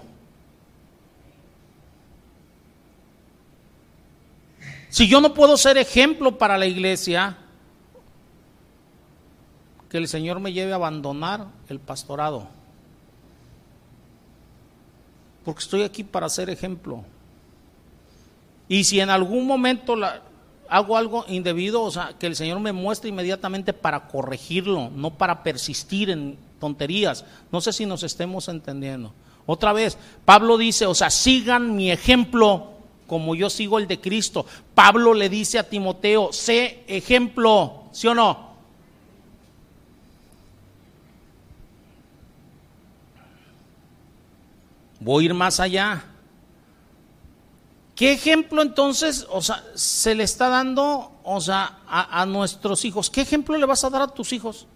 Si 4.88 5.08
yo 5.08 5.20
no 5.20 5.34
puedo 5.34 5.56
ser 5.56 5.76
ejemplo 5.76 6.38
para 6.38 6.56
la 6.56 6.66
iglesia, 6.66 7.36
que 9.90 9.98
el 9.98 10.08
Señor 10.08 10.40
me 10.40 10.52
lleve 10.52 10.72
a 10.72 10.76
abandonar 10.76 11.48
el 11.68 11.80
pastorado. 11.80 12.46
Porque 15.44 15.60
estoy 15.60 15.82
aquí 15.82 16.04
para 16.04 16.28
ser 16.28 16.48
ejemplo. 16.48 17.04
Y 18.68 18.84
si 18.84 19.00
en 19.00 19.10
algún 19.10 19.46
momento 19.46 19.96
hago 20.68 20.96
algo 20.96 21.24
indebido, 21.28 21.82
o 21.82 21.90
sea, 21.90 22.14
que 22.18 22.28
el 22.28 22.36
Señor 22.36 22.60
me 22.60 22.72
muestre 22.72 23.08
inmediatamente 23.08 23.72
para 23.72 24.06
corregirlo, 24.06 24.90
no 24.94 25.10
para 25.10 25.42
persistir 25.42 26.10
en 26.10 26.38
tonterías. 26.60 27.24
No 27.50 27.60
sé 27.60 27.72
si 27.72 27.84
nos 27.84 28.04
estemos 28.04 28.48
entendiendo. 28.48 29.12
Otra 29.44 29.72
vez, 29.72 29.98
Pablo 30.24 30.56
dice, 30.56 30.86
o 30.86 30.94
sea, 30.94 31.10
sigan 31.10 31.74
mi 31.74 31.90
ejemplo 31.90 32.68
como 33.08 33.34
yo 33.34 33.50
sigo 33.50 33.80
el 33.80 33.88
de 33.88 34.00
Cristo. 34.00 34.46
Pablo 34.72 35.14
le 35.14 35.28
dice 35.28 35.58
a 35.58 35.68
Timoteo, 35.68 36.32
sé 36.32 36.84
ejemplo, 36.86 37.86
¿sí 37.90 38.06
o 38.06 38.14
no? 38.14 38.49
Voy 45.00 45.24
a 45.24 45.26
ir 45.26 45.34
más 45.34 45.58
allá. 45.58 46.04
¿Qué 47.96 48.12
ejemplo 48.12 48.62
entonces, 48.62 49.26
o 49.30 49.42
sea, 49.42 49.62
se 49.74 50.14
le 50.14 50.24
está 50.24 50.48
dando, 50.48 51.12
o 51.24 51.40
sea, 51.40 51.80
a, 51.86 52.22
a 52.22 52.26
nuestros 52.26 52.84
hijos? 52.84 53.10
¿Qué 53.10 53.22
ejemplo 53.22 53.58
le 53.58 53.66
vas 53.66 53.84
a 53.84 53.90
dar 53.90 54.02
a 54.02 54.08
tus 54.08 54.32
hijos? 54.32 54.66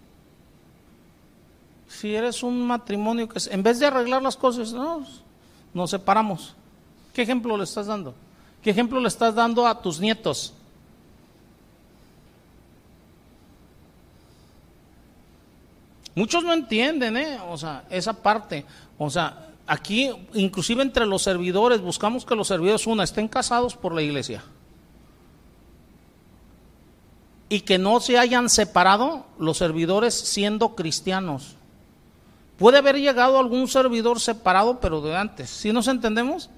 si 1.95 2.13
eres 2.13 2.43
un 2.43 2.65
matrimonio 2.67 3.27
que 3.27 3.39
en 3.49 3.63
vez 3.63 3.79
de 3.79 3.85
arreglar 3.85 4.21
las 4.21 4.35
cosas, 4.35 4.73
no, 4.73 5.05
nos 5.73 5.89
separamos. 5.89 6.53
¿Qué 7.13 7.21
ejemplo 7.21 7.57
le 7.57 7.63
estás 7.63 7.87
dando? 7.87 8.13
¿Qué 8.61 8.71
ejemplo 8.71 8.99
le 8.99 9.07
estás 9.07 9.33
dando 9.33 9.65
a 9.65 9.81
tus 9.81 9.99
nietos? 9.99 10.53
Muchos 16.13 16.43
no 16.43 16.53
entienden, 16.53 17.17
¿eh? 17.17 17.39
O 17.49 17.57
sea, 17.57 17.85
esa 17.89 18.13
parte. 18.13 18.65
O 18.97 19.09
sea, 19.09 19.49
aquí, 19.67 20.11
inclusive 20.33 20.81
entre 20.81 21.05
los 21.05 21.23
servidores, 21.23 21.81
buscamos 21.81 22.25
que 22.25 22.35
los 22.35 22.47
servidores, 22.47 22.87
una, 22.87 23.03
estén 23.03 23.27
casados 23.27 23.75
por 23.75 23.93
la 23.93 24.01
iglesia. 24.01 24.43
Y 27.49 27.61
que 27.61 27.77
no 27.77 27.99
se 27.99 28.17
hayan 28.17 28.49
separado 28.49 29.25
los 29.37 29.57
servidores 29.57 30.13
siendo 30.13 30.75
cristianos. 30.75 31.55
Puede 32.57 32.77
haber 32.77 32.99
llegado 32.99 33.37
algún 33.37 33.67
servidor 33.67 34.19
separado, 34.19 34.79
pero 34.79 35.01
de 35.01 35.15
antes. 35.15 35.49
¿Sí 35.49 35.73
nos 35.73 35.87
entendemos? 35.87 36.49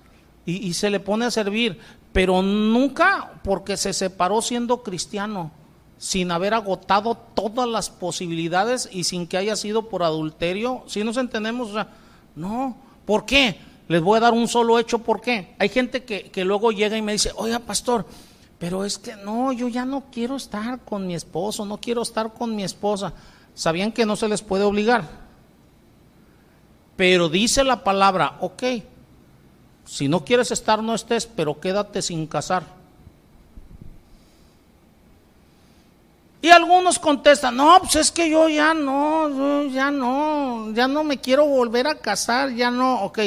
Y, 0.46 0.74
se 0.76 0.90
le 0.90 1.02
pone 1.02 1.26
a 1.26 1.32
servir, 1.32 1.78
pero 2.14 2.42
nunca 2.42 3.42
porque 3.44 3.76
se 3.76 3.92
separó 3.92 4.42
siendo 4.42 4.82
cristiano, 4.82 5.52
sin 5.98 6.32
haber 6.32 6.54
agotado 6.54 7.18
todas 7.18 7.68
las 7.68 7.90
posibilidades 7.90 8.88
y 8.90 9.04
sin 9.04 9.28
que 9.28 9.36
haya 9.36 9.58
sido 9.58 9.90
por 9.90 10.04
adulterio. 10.04 10.84
¿Sí 10.88 11.04
nos 11.04 11.18
entendemos? 11.18 11.72
O 11.72 11.74
sea, 11.74 11.90
no. 12.34 12.78
¿Por 13.08 13.26
qué? 13.26 13.58
Les 13.88 14.02
voy 14.02 14.18
a 14.18 14.20
dar 14.20 14.34
un 14.34 14.50
solo 14.50 14.78
hecho. 14.78 15.00
¿Por 15.00 15.22
qué? 15.22 15.56
Hay 15.60 15.70
gente 15.70 16.04
que, 16.04 16.30
que 16.30 16.44
luego 16.44 16.74
llega 16.74 16.98
y 16.98 17.02
me 17.02 17.14
dice, 17.14 17.32
oiga, 17.38 17.60
pastor, 17.60 18.06
pero 18.60 18.84
es 18.84 18.98
que 18.98 19.16
no, 19.16 19.54
yo 19.54 19.70
ya 19.70 19.86
no 19.86 20.12
quiero 20.12 20.36
estar 20.36 20.82
con 20.82 21.08
mi 21.08 21.16
esposo, 21.16 21.66
no 21.66 21.78
quiero 21.78 22.02
estar 22.02 22.34
con 22.34 22.54
mi 22.54 22.66
esposa. 22.66 23.14
¿Sabían 23.56 23.94
que 23.94 24.06
no 24.06 24.18
se 24.18 24.28
les 24.28 24.42
puede 24.42 24.66
obligar? 24.66 25.06
Pero 26.98 27.30
dice 27.30 27.64
la 27.64 27.82
palabra, 27.86 28.40
ok, 28.42 28.64
si 29.86 30.10
no 30.10 30.26
quieres 30.26 30.52
estar, 30.52 30.84
no 30.84 30.94
estés, 30.94 31.26
pero 31.26 31.62
quédate 31.62 32.02
sin 32.02 32.28
casar. 32.28 32.77
Y 36.48 36.50
algunos 36.50 36.98
contestan, 36.98 37.58
no, 37.58 37.78
pues 37.82 37.98
es 37.98 38.10
que 38.10 38.30
yo 38.30 38.48
ya 38.48 38.74
no, 38.74 39.68
ya 39.68 39.92
no, 39.92 40.72
ya 40.72 40.88
no 40.88 41.04
me 41.04 41.20
quiero 41.20 41.46
volver 41.46 41.88
a 41.88 41.96
casar, 41.96 42.54
ya 42.54 42.72
no, 42.72 43.02
ok, 43.02 43.20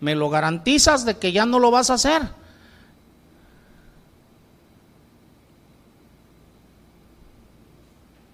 ¿me 0.00 0.16
lo 0.16 0.28
garantizas 0.28 1.04
de 1.04 1.16
que 1.16 1.30
ya 1.30 1.46
no 1.46 1.60
lo 1.60 1.70
vas 1.70 1.90
a 1.90 1.94
hacer? 1.94 2.22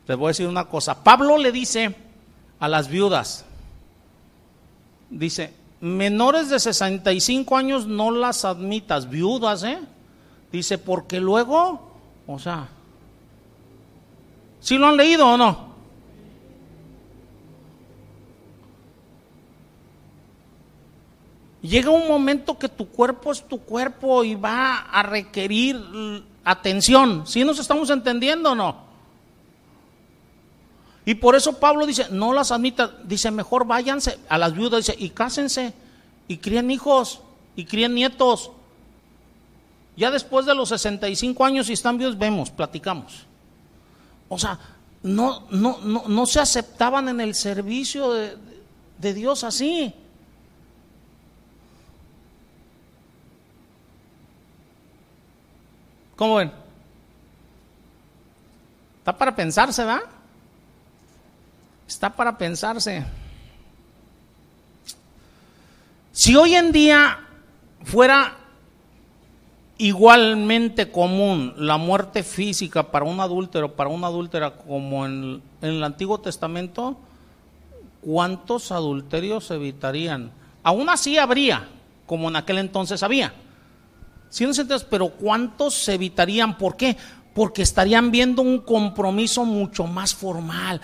Les 0.07 0.17
voy 0.17 0.29
a 0.29 0.29
decir 0.29 0.49
una 0.49 0.65
cosa, 0.65 1.05
Pablo 1.05 1.37
le 1.37 1.53
dice 1.53 1.95
a 2.61 2.67
las 2.67 2.89
viudas, 2.89 3.45
Dice, 5.11 5.53
menores 5.83 6.49
de 6.49 6.61
65 6.61 7.59
años 7.59 7.87
no 7.87 8.11
las 8.11 8.47
admitas, 8.47 9.11
viudas, 9.11 9.65
¿eh? 9.65 9.81
Dice, 10.51 10.79
porque 10.79 11.21
luego, 11.21 11.93
o 12.27 12.39
sea, 12.39 12.71
¿sí 14.61 14.79
lo 14.79 14.87
han 14.87 14.97
leído 14.97 15.27
o 15.27 15.37
no? 15.37 15.71
Llega 21.63 21.91
un 21.91 22.09
momento 22.09 22.59
que 22.59 22.69
tu 22.69 22.89
cuerpo 22.89 23.33
es 23.33 23.47
tu 23.47 23.61
cuerpo 23.61 24.25
y 24.25 24.35
va 24.35 24.79
a 24.79 25.03
requerir 25.03 25.79
atención. 26.43 27.27
¿Sí 27.27 27.45
nos 27.45 27.59
estamos 27.59 27.91
entendiendo 27.91 28.53
o 28.53 28.55
no? 28.55 28.91
Y 31.05 31.15
por 31.17 31.35
eso 31.35 31.59
Pablo 31.59 31.87
dice, 31.87 32.07
no 32.11 32.33
las 32.33 32.53
admita, 32.53 32.93
dice, 33.05 33.31
mejor 33.31 33.67
váyanse 33.67 34.19
a 34.29 34.39
las 34.39 34.55
viudas, 34.55 34.87
dice, 34.87 34.97
y 34.99 35.11
cásense, 35.11 35.75
y 36.29 36.37
críen 36.39 36.71
hijos, 36.71 37.21
y 37.57 37.65
críen 37.65 37.95
nietos. 37.95 38.53
Ya 39.97 40.11
después 40.11 40.47
de 40.47 40.55
los 40.55 40.69
65 40.69 41.45
años, 41.45 41.67
si 41.67 41.73
están 41.73 41.99
viudos, 41.99 42.17
vemos, 42.17 42.51
platicamos. 42.51 43.27
O 44.31 44.39
sea, 44.39 44.59
no, 45.03 45.49
no, 45.51 45.79
no, 45.83 46.05
no 46.07 46.27
se 46.27 46.39
aceptaban 46.39 47.09
en 47.09 47.21
el 47.21 47.35
servicio 47.35 48.13
de, 48.13 48.39
de 48.99 49.13
Dios 49.13 49.43
así. 49.43 49.93
¿Cómo 56.15 56.37
ven? 56.37 56.53
Está 58.99 59.19
para 59.19 59.35
pensarse, 59.35 59.85
¿verdad? 59.85 60.03
Está 61.89 62.15
para 62.15 62.39
pensarse. 62.39 63.05
Si 66.13 66.37
hoy 66.37 66.55
en 66.55 66.71
día 66.71 67.19
fuera 67.83 68.37
igualmente 69.81 70.91
común 70.91 71.55
la 71.57 71.79
muerte 71.79 72.23
física 72.23 72.91
para 72.91 73.07
un 73.07 73.19
adúltero, 73.19 73.75
para 73.77 73.89
una 73.89 74.09
adúltera, 74.09 74.55
como 74.55 75.07
en, 75.07 75.43
el 75.63 75.83
Antiguo 75.83 76.21
Testamento, 76.21 76.99
¿cuántos 78.03 78.73
adulterios 78.73 79.51
evitarían? 79.51 80.33
Aún 80.63 80.91
así 80.91 81.17
habría, 81.17 81.67
como 82.05 82.29
en 82.29 82.37
aquel 82.37 82.59
entonces 82.59 83.03
había. 83.03 83.33
¿Sí 84.29 84.45
no 84.45 84.53
pero 84.91 85.09
¿cuántos 85.09 85.75
se 85.75 85.95
evitarían? 85.95 86.59
¿Por 86.59 86.77
qué? 86.77 86.99
Porque 87.35 87.63
estarían 87.63 88.11
viendo 88.11 88.43
un 88.43 88.59
compromiso 88.59 89.47
mucho 89.47 89.87
más 89.87 90.15
formal. 90.15 90.81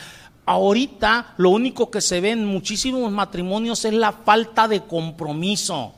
Ahorita 0.47 1.35
lo 1.36 1.51
único 1.51 1.90
que 1.90 2.01
se 2.01 2.23
ve 2.23 2.31
en 2.31 2.47
muchísimos 2.47 3.12
matrimonios 3.12 3.85
es 3.85 3.93
la 3.93 4.12
falta 4.12 4.66
de 4.66 4.81
compromiso. 4.85 5.93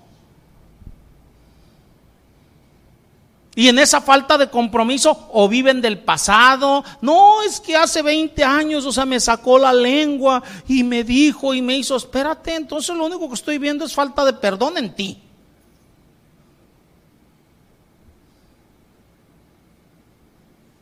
Y 3.58 3.66
en 3.66 3.80
esa 3.80 4.00
falta 4.00 4.38
de 4.38 4.48
compromiso 4.50 5.28
o 5.32 5.48
viven 5.48 5.80
del 5.80 5.98
pasado. 5.98 6.84
No, 7.00 7.42
es 7.42 7.58
que 7.58 7.74
hace 7.74 8.02
20 8.02 8.44
años, 8.44 8.86
o 8.86 8.92
sea, 8.92 9.04
me 9.04 9.18
sacó 9.18 9.58
la 9.58 9.72
lengua 9.72 10.40
y 10.68 10.84
me 10.84 11.02
dijo 11.02 11.52
y 11.52 11.60
me 11.60 11.76
hizo, 11.76 11.96
espérate, 11.96 12.54
entonces 12.54 12.94
lo 12.94 13.06
único 13.06 13.26
que 13.26 13.34
estoy 13.34 13.58
viendo 13.58 13.84
es 13.84 13.92
falta 13.92 14.24
de 14.24 14.34
perdón 14.34 14.78
en 14.78 14.94
ti. 14.94 15.20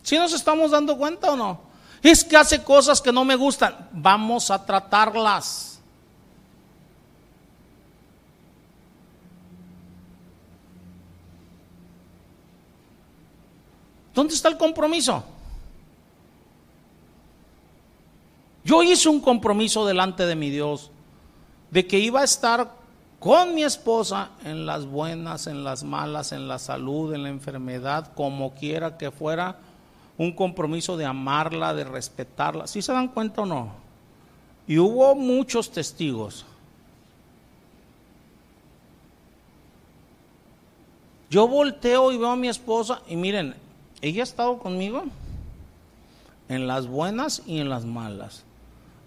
¿Sí 0.02 0.18
nos 0.18 0.34
estamos 0.34 0.70
dando 0.70 0.98
cuenta 0.98 1.30
o 1.30 1.36
no? 1.36 1.62
Es 2.02 2.24
que 2.24 2.36
hace 2.36 2.62
cosas 2.62 3.00
que 3.00 3.10
no 3.10 3.24
me 3.24 3.36
gustan. 3.36 3.88
Vamos 3.92 4.50
a 4.50 4.66
tratarlas. 4.66 5.75
¿Dónde 14.16 14.32
está 14.32 14.48
el 14.48 14.56
compromiso? 14.56 15.22
Yo 18.64 18.82
hice 18.82 19.10
un 19.10 19.20
compromiso 19.20 19.84
delante 19.84 20.24
de 20.24 20.34
mi 20.34 20.48
Dios 20.48 20.90
de 21.70 21.86
que 21.86 21.98
iba 21.98 22.22
a 22.22 22.24
estar 22.24 22.72
con 23.20 23.54
mi 23.54 23.62
esposa 23.62 24.30
en 24.42 24.64
las 24.64 24.86
buenas, 24.86 25.46
en 25.46 25.64
las 25.64 25.84
malas, 25.84 26.32
en 26.32 26.48
la 26.48 26.58
salud, 26.58 27.12
en 27.12 27.24
la 27.24 27.28
enfermedad, 27.28 28.14
como 28.14 28.54
quiera 28.54 28.96
que 28.96 29.10
fuera, 29.10 29.58
un 30.16 30.32
compromiso 30.32 30.96
de 30.96 31.04
amarla, 31.04 31.74
de 31.74 31.84
respetarla. 31.84 32.66
¿Sí 32.66 32.80
se 32.80 32.92
dan 32.92 33.08
cuenta 33.08 33.42
o 33.42 33.46
no? 33.46 33.70
Y 34.66 34.78
hubo 34.78 35.14
muchos 35.14 35.70
testigos. 35.70 36.46
Yo 41.28 41.46
volteo 41.46 42.12
y 42.12 42.16
veo 42.16 42.30
a 42.30 42.36
mi 42.36 42.48
esposa 42.48 43.02
y 43.06 43.16
miren, 43.16 43.65
ella 44.02 44.22
ha 44.22 44.24
estado 44.24 44.58
conmigo 44.58 45.04
en 46.48 46.66
las 46.66 46.86
buenas 46.86 47.42
y 47.46 47.58
en 47.60 47.68
las 47.68 47.84
malas. 47.84 48.44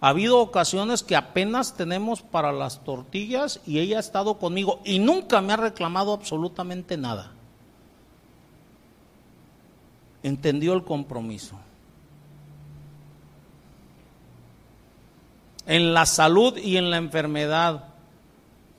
Ha 0.00 0.08
habido 0.08 0.38
ocasiones 0.40 1.02
que 1.02 1.14
apenas 1.14 1.74
tenemos 1.74 2.22
para 2.22 2.52
las 2.52 2.82
tortillas 2.84 3.60
y 3.66 3.80
ella 3.80 3.98
ha 3.98 4.00
estado 4.00 4.38
conmigo 4.38 4.80
y 4.84 4.98
nunca 4.98 5.40
me 5.42 5.52
ha 5.52 5.56
reclamado 5.56 6.14
absolutamente 6.14 6.96
nada. 6.96 7.32
Entendió 10.22 10.72
el 10.72 10.84
compromiso. 10.84 11.56
En 15.66 15.92
la 15.92 16.06
salud 16.06 16.56
y 16.56 16.78
en 16.78 16.90
la 16.90 16.96
enfermedad. 16.96 17.89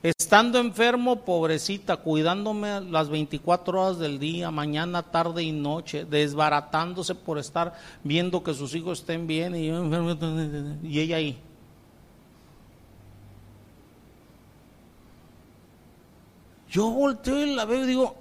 Estando 0.04 0.58
enfermo, 0.58 1.18
pobrecita, 1.18 1.98
cuidándome 1.98 2.82
las 2.82 3.10
24 3.10 3.80
horas 3.80 4.00
del 4.00 4.18
día, 4.18 4.50
mañana, 4.50 5.04
tarde 5.04 5.44
y 5.44 5.52
noche, 5.52 6.06
desbaratándose 6.06 7.14
por 7.14 7.38
estar 7.38 7.76
viendo 8.04 8.42
que 8.42 8.56
sus 8.56 8.74
hijos 8.74 9.02
estén 9.02 9.28
bien 9.28 9.56
y 9.56 9.68
yo 9.68 9.78
enfermo, 9.78 10.18
y 10.82 11.00
ella 11.00 11.18
ahí. 11.18 11.40
Yo 16.72 16.90
volteo 16.90 17.46
y 17.46 17.54
la 17.54 17.66
veo 17.66 17.84
y 17.84 17.88
digo, 17.88 18.16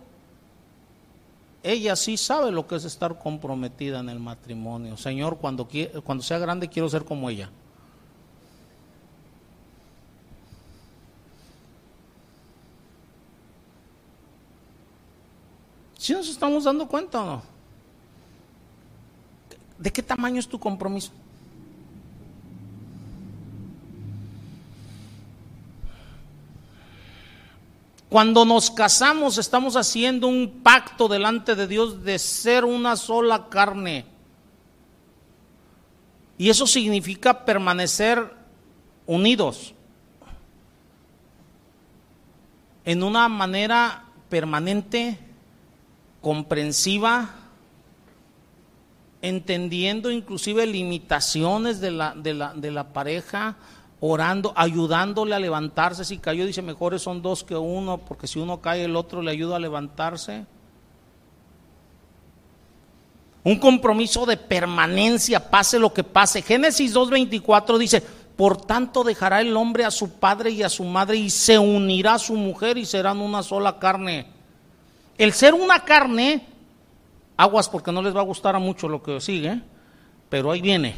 ella 1.62 1.97
sí 1.97 2.19
sabe 2.19 2.51
lo 2.51 2.66
que 2.66 2.77
es 2.77 2.85
estar 2.85 3.19
comprometida 3.19 4.01
en 4.01 4.11
el 4.11 4.19
matrimonio. 4.19 4.98
Señor, 4.98 5.39
cuando, 5.39 5.66
cuando 6.05 6.24
sea 6.24 6.39
grande 6.39 6.69
quiero 6.69 6.90
ser 6.90 7.05
como 7.07 7.31
ella. 7.31 7.51
¿Sí 16.01 16.15
nos 16.15 16.31
estamos 16.31 16.65
dando 16.65 16.89
cuenta 16.89 17.21
o 17.21 17.27
no? 17.27 17.43
¿De 19.77 19.93
qué 19.93 20.03
tamaño 20.03 20.41
es 20.41 20.49
tu 20.49 20.59
compromiso? 20.59 21.13
Cuando 28.09 28.47
nos 28.47 28.71
casamos 28.71 29.37
estamos 29.37 29.77
haciendo 29.77 30.27
un 30.27 30.63
pacto 30.63 31.07
delante 31.07 31.55
de 31.55 31.67
Dios 31.67 32.03
de 32.03 32.19
ser 32.19 32.65
una 32.65 32.97
sola 32.97 33.51
carne. 33.51 34.07
Y 36.39 36.49
eso 36.49 36.67
significa 36.67 37.45
permanecer 37.45 38.35
unidos 39.07 39.75
en 42.87 43.03
una 43.03 43.29
manera 43.29 44.07
permanente 44.31 45.30
comprensiva, 46.21 47.31
entendiendo 49.23 50.11
inclusive 50.11 50.67
limitaciones 50.67 51.81
de 51.81 51.91
la, 51.91 52.15
de 52.15 52.35
la, 52.35 52.55
de 52.55 52.71
la 52.71 52.93
pareja, 52.93 53.57
orando, 54.01 54.53
ayudándole 54.57 55.35
a 55.35 55.39
levantarse. 55.39 56.05
Si 56.05 56.19
cayó, 56.19 56.47
dice, 56.47 56.63
mejores 56.63 57.03
son 57.03 57.23
dos 57.23 57.45
que 57.45 57.57
uno, 57.57 57.99
porque 57.99 58.27
si 58.27 58.39
uno 58.39 58.61
cae, 58.61 58.85
el 58.85 58.97
otro 58.97 59.23
le 59.23 59.31
ayuda 59.31 59.57
a 59.57 59.61
levantarse. 59.61 60.47
Un 63.43 63.59
compromiso 63.59 64.27
de 64.27 64.37
permanencia, 64.37 65.51
pase 65.51 65.79
lo 65.79 65.93
que 65.93 66.05
pase. 66.05 66.43
Génesis 66.43 66.95
2.24 66.95 67.79
dice, 67.79 68.03
por 68.37 68.59
tanto 68.59 69.03
dejará 69.05 69.41
el 69.41 69.57
hombre 69.57 69.85
a 69.85 69.91
su 69.91 70.13
padre 70.13 70.51
y 70.51 70.63
a 70.63 70.69
su 70.69 70.85
madre 70.85 71.17
y 71.17 71.31
se 71.31 71.59
unirá 71.59 72.15
a 72.15 72.19
su 72.19 72.35
mujer 72.35 72.79
y 72.79 72.85
serán 72.85 73.21
una 73.21 73.43
sola 73.43 73.79
carne. 73.79 74.40
El 75.21 75.35
ser 75.35 75.53
una 75.53 75.85
carne, 75.85 76.47
aguas 77.37 77.69
porque 77.69 77.93
no 77.93 78.01
les 78.01 78.17
va 78.17 78.21
a 78.21 78.25
gustar 78.25 78.57
a 78.57 78.59
mucho 78.59 78.89
lo 78.89 79.03
que 79.03 79.21
sigue, 79.21 79.61
pero 80.31 80.51
ahí 80.51 80.63
viene. 80.63 80.97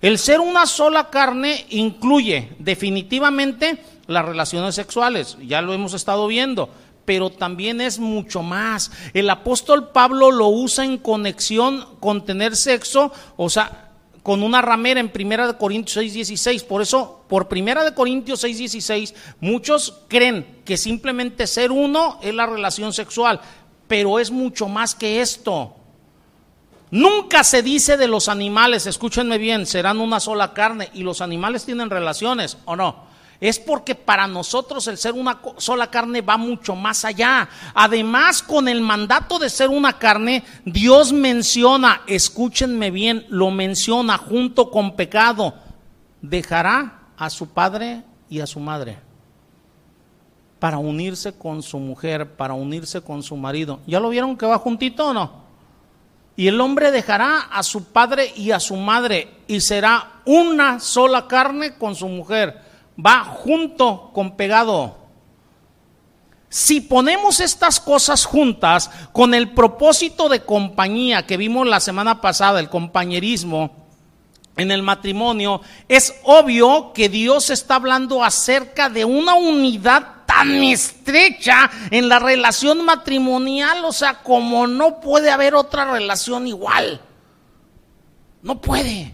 El 0.00 0.18
ser 0.18 0.40
una 0.40 0.66
sola 0.66 1.08
carne 1.08 1.66
incluye 1.68 2.50
definitivamente 2.58 3.80
las 4.08 4.24
relaciones 4.24 4.74
sexuales, 4.74 5.36
ya 5.46 5.62
lo 5.62 5.72
hemos 5.72 5.94
estado 5.94 6.26
viendo, 6.26 6.68
pero 7.04 7.30
también 7.30 7.80
es 7.80 8.00
mucho 8.00 8.42
más. 8.42 8.90
El 9.14 9.30
apóstol 9.30 9.90
Pablo 9.90 10.32
lo 10.32 10.48
usa 10.48 10.84
en 10.84 10.98
conexión 10.98 11.86
con 12.00 12.24
tener 12.24 12.56
sexo, 12.56 13.12
o 13.36 13.48
sea, 13.48 13.90
con 14.22 14.42
una 14.42 14.60
ramera 14.60 15.00
en 15.00 15.08
Primera 15.08 15.46
de 15.46 15.56
Corintios 15.56 15.96
6:16. 15.96 16.64
Por 16.64 16.82
eso, 16.82 17.24
por 17.28 17.48
Primera 17.48 17.84
de 17.84 17.94
Corintios 17.94 18.44
6:16, 18.44 19.14
muchos 19.40 20.00
creen 20.08 20.60
que 20.64 20.76
simplemente 20.76 21.46
ser 21.46 21.72
uno 21.72 22.18
es 22.22 22.34
la 22.34 22.46
relación 22.46 22.92
sexual 22.92 23.40
pero 23.90 24.20
es 24.20 24.30
mucho 24.30 24.68
más 24.68 24.94
que 24.94 25.20
esto. 25.20 25.74
Nunca 26.92 27.42
se 27.42 27.60
dice 27.60 27.96
de 27.96 28.06
los 28.06 28.28
animales, 28.28 28.86
escúchenme 28.86 29.36
bien, 29.36 29.66
serán 29.66 29.98
una 29.98 30.20
sola 30.20 30.54
carne 30.54 30.90
y 30.94 31.02
los 31.02 31.20
animales 31.20 31.64
tienen 31.64 31.90
relaciones 31.90 32.56
o 32.66 32.76
no. 32.76 33.10
Es 33.40 33.58
porque 33.58 33.96
para 33.96 34.28
nosotros 34.28 34.86
el 34.86 34.96
ser 34.96 35.14
una 35.14 35.40
sola 35.56 35.90
carne 35.90 36.20
va 36.20 36.36
mucho 36.36 36.76
más 36.76 37.04
allá. 37.04 37.48
Además, 37.74 38.44
con 38.44 38.68
el 38.68 38.80
mandato 38.80 39.40
de 39.40 39.50
ser 39.50 39.70
una 39.70 39.98
carne, 39.98 40.44
Dios 40.64 41.12
menciona, 41.12 42.02
escúchenme 42.06 42.92
bien, 42.92 43.26
lo 43.28 43.50
menciona 43.50 44.18
junto 44.18 44.70
con 44.70 44.94
pecado, 44.94 45.54
dejará 46.22 47.08
a 47.16 47.28
su 47.28 47.48
padre 47.48 48.04
y 48.28 48.38
a 48.38 48.46
su 48.46 48.60
madre 48.60 49.09
para 50.60 50.78
unirse 50.78 51.32
con 51.32 51.62
su 51.62 51.78
mujer, 51.78 52.36
para 52.36 52.54
unirse 52.54 53.00
con 53.00 53.22
su 53.22 53.34
marido. 53.36 53.80
¿Ya 53.86 53.98
lo 53.98 54.10
vieron 54.10 54.36
que 54.36 54.46
va 54.46 54.58
juntito 54.58 55.08
o 55.08 55.12
no? 55.14 55.40
Y 56.36 56.46
el 56.48 56.60
hombre 56.60 56.90
dejará 56.90 57.40
a 57.50 57.62
su 57.62 57.84
padre 57.84 58.32
y 58.36 58.50
a 58.52 58.60
su 58.60 58.76
madre 58.76 59.28
y 59.46 59.60
será 59.60 60.20
una 60.26 60.78
sola 60.78 61.26
carne 61.26 61.74
con 61.74 61.96
su 61.96 62.08
mujer. 62.08 62.60
Va 63.04 63.24
junto 63.24 64.10
con 64.12 64.36
pegado. 64.36 64.96
Si 66.50 66.80
ponemos 66.80 67.40
estas 67.40 67.80
cosas 67.80 68.24
juntas 68.24 68.90
con 69.12 69.34
el 69.34 69.50
propósito 69.52 70.28
de 70.28 70.44
compañía 70.44 71.26
que 71.26 71.36
vimos 71.36 71.66
la 71.66 71.80
semana 71.80 72.20
pasada, 72.20 72.60
el 72.60 72.68
compañerismo, 72.68 73.70
en 74.56 74.70
el 74.70 74.82
matrimonio, 74.82 75.62
es 75.88 76.14
obvio 76.24 76.92
que 76.92 77.08
Dios 77.08 77.50
está 77.50 77.76
hablando 77.76 78.22
acerca 78.22 78.90
de 78.90 79.04
una 79.04 79.34
unidad 79.34 80.19
tan 80.30 80.62
estrecha 80.62 81.70
en 81.90 82.08
la 82.08 82.20
relación 82.20 82.84
matrimonial, 82.84 83.84
o 83.84 83.92
sea, 83.92 84.22
como 84.22 84.68
no 84.68 85.00
puede 85.00 85.30
haber 85.30 85.56
otra 85.56 85.90
relación 85.90 86.46
igual. 86.46 87.00
No 88.42 88.60
puede. 88.60 89.12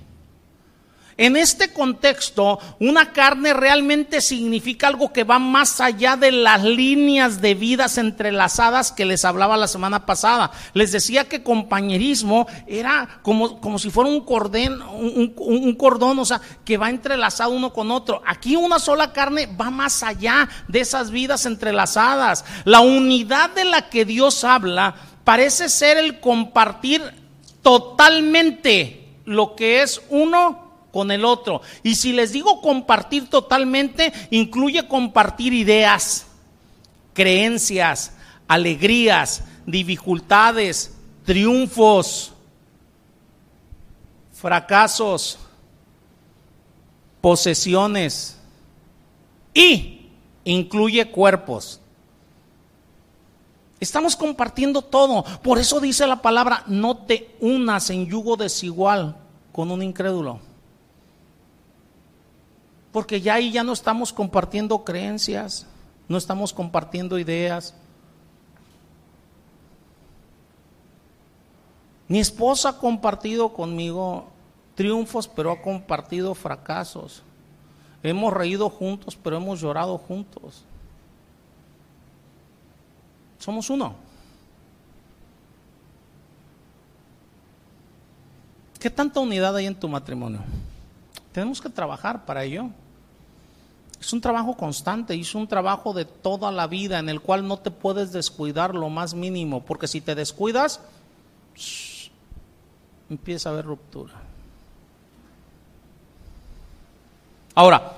En 1.19 1.35
este 1.37 1.73
contexto, 1.73 2.59
una 2.79 3.13
carne 3.15 3.55
realmente 3.55 4.21
significa 4.21 4.89
algo 4.89 5.15
que 5.15 5.25
va 5.25 5.39
más 5.39 5.81
allá 5.81 6.17
de 6.17 6.31
las 6.31 6.63
líneas 6.63 7.41
de 7.41 7.55
vidas 7.55 7.97
entrelazadas 7.97 8.93
que 8.93 9.07
les 9.07 9.25
hablaba 9.25 9.57
la 9.57 9.67
semana 9.67 10.05
pasada. 10.05 10.51
Les 10.75 10.93
decía 10.93 11.25
que 11.25 11.43
compañerismo 11.43 12.47
era 12.67 13.21
como, 13.23 13.63
como 13.63 13.79
si 13.79 13.89
fuera 13.91 14.11
un 14.11 14.21
cordón, 14.27 14.83
un, 14.83 15.33
un 15.39 15.75
cordón, 15.77 16.19
o 16.19 16.25
sea, 16.27 16.43
que 16.67 16.77
va 16.77 16.91
entrelazado 16.91 17.51
uno 17.51 17.73
con 17.73 17.91
otro. 17.91 18.23
Aquí 18.27 18.55
una 18.55 18.79
sola 18.79 19.15
carne 19.15 19.47
va 19.47 19.71
más 19.71 20.03
allá 20.03 20.51
de 20.69 20.81
esas 20.81 21.11
vidas 21.11 21.47
entrelazadas. 21.47 22.45
La 22.65 22.81
unidad 22.81 23.51
de 23.51 23.65
la 23.65 23.89
que 23.89 24.05
Dios 24.05 24.45
habla 24.45 24.95
parece 25.25 25.71
ser 25.71 25.97
el 25.97 26.21
compartir 26.21 27.03
totalmente 27.63 29.09
lo 29.25 29.57
que 29.57 29.83
es 29.83 30.03
uno 30.11 30.66
con 30.97 31.11
el 31.11 31.27
otro. 31.27 31.61
Y 31.83 31.95
si 31.95 32.15
les 32.15 32.33
digo 32.33 32.63
compartir 32.63 33.29
totalmente, 33.29 34.15
incluye 34.31 34.89
compartir 34.89 35.53
ideas, 35.53 36.27
creencias, 37.13 38.15
alegrías, 38.49 39.45
dificultades, 39.67 40.97
triunfos, 41.27 42.33
fracasos, 44.33 45.39
posesiones 47.21 48.39
y 49.53 50.09
incluye 50.45 51.11
cuerpos. 51.11 51.79
Estamos 53.81 54.17
compartiendo 54.17 54.81
todo. 54.81 55.25
Por 55.43 55.59
eso 55.59 55.79
dice 55.79 56.07
la 56.07 56.23
palabra, 56.23 56.65
no 56.67 56.97
te 56.97 57.37
unas 57.41 57.91
en 57.91 58.07
yugo 58.07 58.39
desigual 58.39 59.15
con 59.53 59.71
un 59.71 59.83
incrédulo 59.83 60.41
porque 62.97 63.21
ya 63.21 63.35
ahí 63.35 63.53
ya 63.53 63.63
no 63.63 63.75
estamos 63.75 64.11
compartiendo 64.11 64.83
creencias, 64.83 65.67
no 66.09 66.17
estamos 66.17 66.55
compartiendo 66.55 67.19
ideas. 67.19 67.75
Mi 72.09 72.21
esposa 72.21 72.71
ha 72.71 72.79
compartido 72.79 73.53
conmigo 73.53 74.29
triunfos, 74.75 75.29
pero 75.29 75.51
ha 75.51 75.61
compartido 75.61 76.35
fracasos. 76.35 77.23
Hemos 78.03 78.33
reído 78.33 78.71
juntos, 78.71 79.15
pero 79.15 79.37
hemos 79.37 79.61
llorado 79.61 79.99
juntos. 79.99 80.65
Somos 83.39 83.69
uno. 83.69 83.95
¿Qué 88.81 88.89
tanta 88.89 89.21
unidad 89.21 89.55
hay 89.55 89.67
en 89.67 89.79
tu 89.79 89.87
matrimonio? 89.87 90.41
Tenemos 91.31 91.61
que 91.61 91.69
trabajar 91.69 92.25
para 92.25 92.43
ello. 92.43 92.71
Es 94.07 94.13
un 94.13 94.21
trabajo 94.21 94.57
constante 94.57 95.15
es 95.15 95.35
un 95.35 95.49
trabajo 95.49 95.93
de 95.93 96.05
toda 96.05 96.53
la 96.53 96.69
vida 96.69 97.01
en 97.01 97.09
el 97.09 97.21
cual 97.21 97.49
no 97.49 97.57
te 97.57 97.73
puedes 97.73 98.13
descuidar 98.13 98.73
lo 98.73 98.89
más 98.89 99.15
mínimo, 99.15 99.65
porque 99.65 99.89
si 99.89 100.01
te 100.01 100.15
descuidas, 100.15 100.79
empieza 103.11 103.49
a 103.49 103.53
haber 103.53 103.65
ruptura. 103.65 104.15
Ahora, 107.57 107.95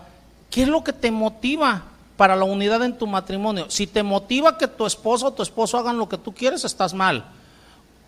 ¿qué 0.49 0.63
es 0.63 0.69
lo 0.69 0.83
que 0.83 0.95
te 0.95 1.11
motiva 1.11 1.83
para 2.17 2.37
la 2.37 2.47
unidad 2.47 2.83
en 2.85 2.97
tu 2.97 3.07
matrimonio? 3.07 3.67
Si 3.69 3.87
te 3.87 4.03
motiva 4.03 4.57
que 4.57 4.67
tu 4.67 4.87
esposo 4.87 5.27
o 5.27 5.33
tu 5.35 5.43
esposo 5.43 5.77
hagan 5.77 5.99
lo 5.99 6.09
que 6.09 6.17
tú 6.17 6.33
quieres, 6.33 6.65
estás 6.65 6.95
mal. 6.95 7.23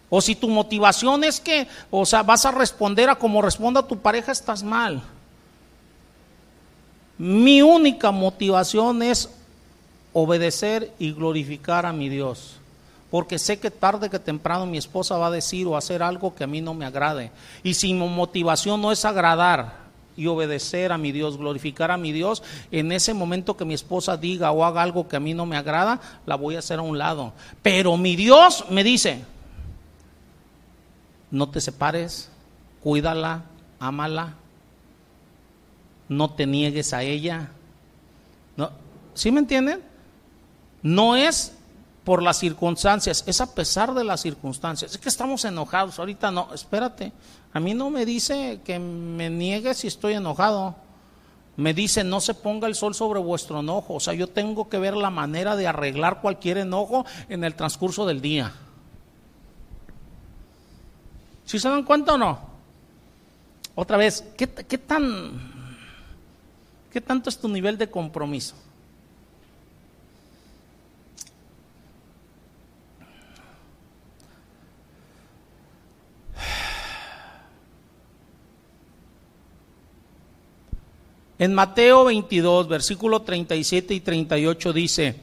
O 0.09 0.22
si 0.22 0.35
tu 0.36 0.48
motivación 0.48 1.22
es 1.22 1.39
que, 1.39 1.68
o 1.90 2.06
sea, 2.06 2.22
vas 2.22 2.47
a 2.47 2.51
responder 2.51 3.10
a 3.10 3.16
como 3.16 3.43
responda 3.43 3.86
tu 3.86 3.98
pareja, 3.98 4.32
estás 4.32 4.62
mal. 4.62 5.02
Mi 7.20 7.60
única 7.60 8.12
motivación 8.12 9.02
es 9.02 9.28
obedecer 10.14 10.90
y 10.98 11.12
glorificar 11.12 11.84
a 11.84 11.92
mi 11.92 12.09
Dios. 12.09 12.56
Porque 13.10 13.38
sé 13.38 13.60
que 13.60 13.70
tarde 13.70 14.09
que 14.09 14.18
temprano 14.18 14.64
mi 14.64 14.78
esposa 14.78 15.18
va 15.18 15.26
a 15.26 15.30
decir 15.30 15.66
o 15.66 15.76
hacer 15.76 16.02
algo 16.02 16.34
que 16.34 16.44
a 16.44 16.47
mí 16.47 16.62
no 16.62 16.72
me 16.72 16.86
agrade. 16.86 17.30
Y 17.62 17.74
si 17.74 17.92
mi 17.92 18.09
motivación 18.09 18.80
no 18.80 18.90
es 18.90 19.05
agradar 19.05 19.80
y 20.16 20.28
obedecer 20.28 20.92
a 20.92 20.97
mi 20.97 21.12
Dios, 21.12 21.36
glorificar 21.36 21.90
a 21.90 21.98
mi 21.98 22.10
Dios, 22.10 22.42
en 22.70 22.90
ese 22.90 23.12
momento 23.12 23.55
que 23.55 23.66
mi 23.66 23.74
esposa 23.74 24.16
diga 24.16 24.51
o 24.52 24.64
haga 24.64 24.80
algo 24.80 25.06
que 25.06 25.16
a 25.16 25.20
mí 25.20 25.34
no 25.34 25.44
me 25.44 25.59
agrada, 25.59 26.01
la 26.24 26.36
voy 26.36 26.56
a 26.56 26.60
hacer 26.60 26.78
a 26.78 26.82
un 26.82 26.97
lado. 26.97 27.34
Pero 27.62 27.98
mi 27.98 28.16
Dios 28.16 28.64
me 28.70 28.82
dice, 28.82 29.26
no 31.30 31.51
te 31.51 31.60
separes, 31.60 32.30
cuídala, 32.82 33.42
ámala, 33.78 34.36
no 36.10 36.28
te 36.28 36.44
niegues 36.44 36.92
a 36.92 37.02
ella. 37.04 37.52
¿No? 38.56 38.70
¿Sí 39.14 39.30
me 39.30 39.38
entienden? 39.38 39.80
No 40.82 41.16
es 41.16 41.54
por 42.04 42.22
las 42.22 42.38
circunstancias, 42.38 43.22
es 43.26 43.40
a 43.40 43.54
pesar 43.54 43.94
de 43.94 44.02
las 44.02 44.20
circunstancias. 44.20 44.90
Es 44.92 44.98
que 44.98 45.08
estamos 45.08 45.44
enojados, 45.44 45.98
ahorita 45.98 46.32
no, 46.32 46.52
espérate, 46.52 47.12
a 47.52 47.60
mí 47.60 47.74
no 47.74 47.90
me 47.90 48.04
dice 48.04 48.60
que 48.64 48.80
me 48.80 49.30
niegue 49.30 49.72
si 49.74 49.86
estoy 49.86 50.14
enojado. 50.14 50.74
Me 51.56 51.74
dice, 51.74 52.02
no 52.02 52.20
se 52.20 52.34
ponga 52.34 52.66
el 52.66 52.74
sol 52.74 52.94
sobre 52.94 53.20
vuestro 53.20 53.60
enojo. 53.60 53.94
O 53.94 54.00
sea, 54.00 54.14
yo 54.14 54.28
tengo 54.28 54.68
que 54.68 54.78
ver 54.78 54.96
la 54.96 55.10
manera 55.10 55.54
de 55.54 55.68
arreglar 55.68 56.20
cualquier 56.20 56.58
enojo 56.58 57.04
en 57.28 57.44
el 57.44 57.54
transcurso 57.54 58.06
del 58.06 58.20
día. 58.20 58.52
¿Sí 61.44 61.60
se 61.60 61.68
dan 61.68 61.84
cuenta 61.84 62.14
o 62.14 62.18
no? 62.18 62.38
Otra 63.74 63.96
vez, 63.96 64.24
¿qué, 64.36 64.48
qué 64.48 64.78
tan 64.78 65.49
¿Qué 66.92 67.00
tanto 67.00 67.30
es 67.30 67.38
tu 67.38 67.48
nivel 67.48 67.78
de 67.78 67.88
compromiso? 67.88 68.56
En 81.38 81.54
Mateo 81.54 82.04
22, 82.04 82.68
versículo 82.68 83.22
37 83.22 83.94
y 83.94 84.00
38 84.00 84.72
dice, 84.74 85.16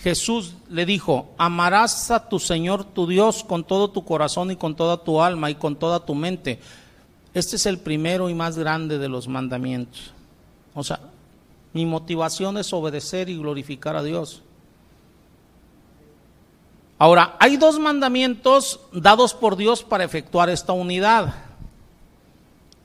Jesús 0.00 0.54
le 0.70 0.86
dijo, 0.86 1.30
amarás 1.36 2.12
a 2.12 2.28
tu 2.28 2.38
Señor 2.38 2.84
tu 2.84 3.08
Dios 3.08 3.42
con 3.42 3.64
todo 3.64 3.90
tu 3.90 4.04
corazón 4.04 4.52
y 4.52 4.56
con 4.56 4.76
toda 4.76 5.02
tu 5.02 5.20
alma 5.20 5.50
y 5.50 5.56
con 5.56 5.74
toda 5.74 6.04
tu 6.04 6.14
mente. 6.14 6.60
Este 7.32 7.56
es 7.56 7.66
el 7.66 7.78
primero 7.78 8.30
y 8.30 8.34
más 8.34 8.56
grande 8.56 8.98
de 8.98 9.08
los 9.08 9.26
mandamientos. 9.26 10.12
O 10.74 10.84
sea, 10.84 11.00
mi 11.74 11.84
motivación 11.84 12.56
es 12.56 12.72
obedecer 12.72 13.28
y 13.28 13.36
glorificar 13.36 13.96
a 13.96 14.02
Dios. 14.02 14.42
Ahora, 16.98 17.36
hay 17.40 17.56
dos 17.56 17.80
mandamientos 17.80 18.80
dados 18.92 19.34
por 19.34 19.56
Dios 19.56 19.82
para 19.82 20.04
efectuar 20.04 20.48
esta 20.48 20.72
unidad. 20.72 21.34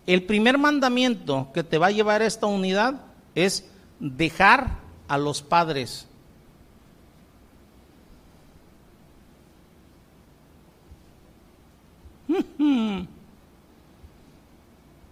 El 0.08 0.24
primer 0.24 0.58
mandamiento 0.58 1.50
que 1.54 1.64
te 1.64 1.78
va 1.78 1.88
a 1.88 1.92
llevar 1.92 2.24
a 2.24 2.26
esta 2.26 2.48
unidad 2.48 3.00
es 3.36 3.70
dejar 4.00 4.80
a 5.08 5.20
los 5.20 5.44
padres. 5.44 6.08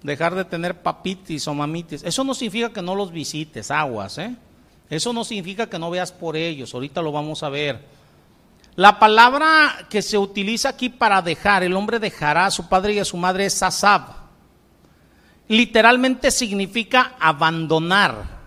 dejar 0.07 0.35
de 0.35 0.45
tener 0.45 0.81
papitis 0.81 1.47
o 1.49 1.53
mamitis. 1.53 2.01
Eso 2.03 2.23
no 2.23 2.33
significa 2.33 2.71
que 2.71 2.81
no 2.81 2.95
los 2.95 3.11
visites, 3.11 3.69
aguas, 3.69 4.17
¿eh? 4.17 4.33
Eso 4.89 5.11
no 5.11 5.25
significa 5.25 5.69
que 5.69 5.77
no 5.77 5.91
veas 5.91 6.13
por 6.13 6.37
ellos, 6.37 6.73
ahorita 6.73 7.01
lo 7.01 7.11
vamos 7.11 7.43
a 7.43 7.49
ver. 7.49 7.83
La 8.77 8.99
palabra 8.99 9.85
que 9.89 10.01
se 10.01 10.17
utiliza 10.17 10.69
aquí 10.69 10.87
para 10.87 11.21
dejar, 11.21 11.63
el 11.63 11.75
hombre 11.75 11.99
dejará 11.99 12.45
a 12.45 12.51
su 12.51 12.69
padre 12.69 12.93
y 12.93 12.99
a 12.99 13.05
su 13.05 13.17
madre 13.17 13.47
es 13.47 13.55
sasab. 13.55 14.03
Literalmente 15.49 16.31
significa 16.31 17.15
abandonar. 17.19 18.37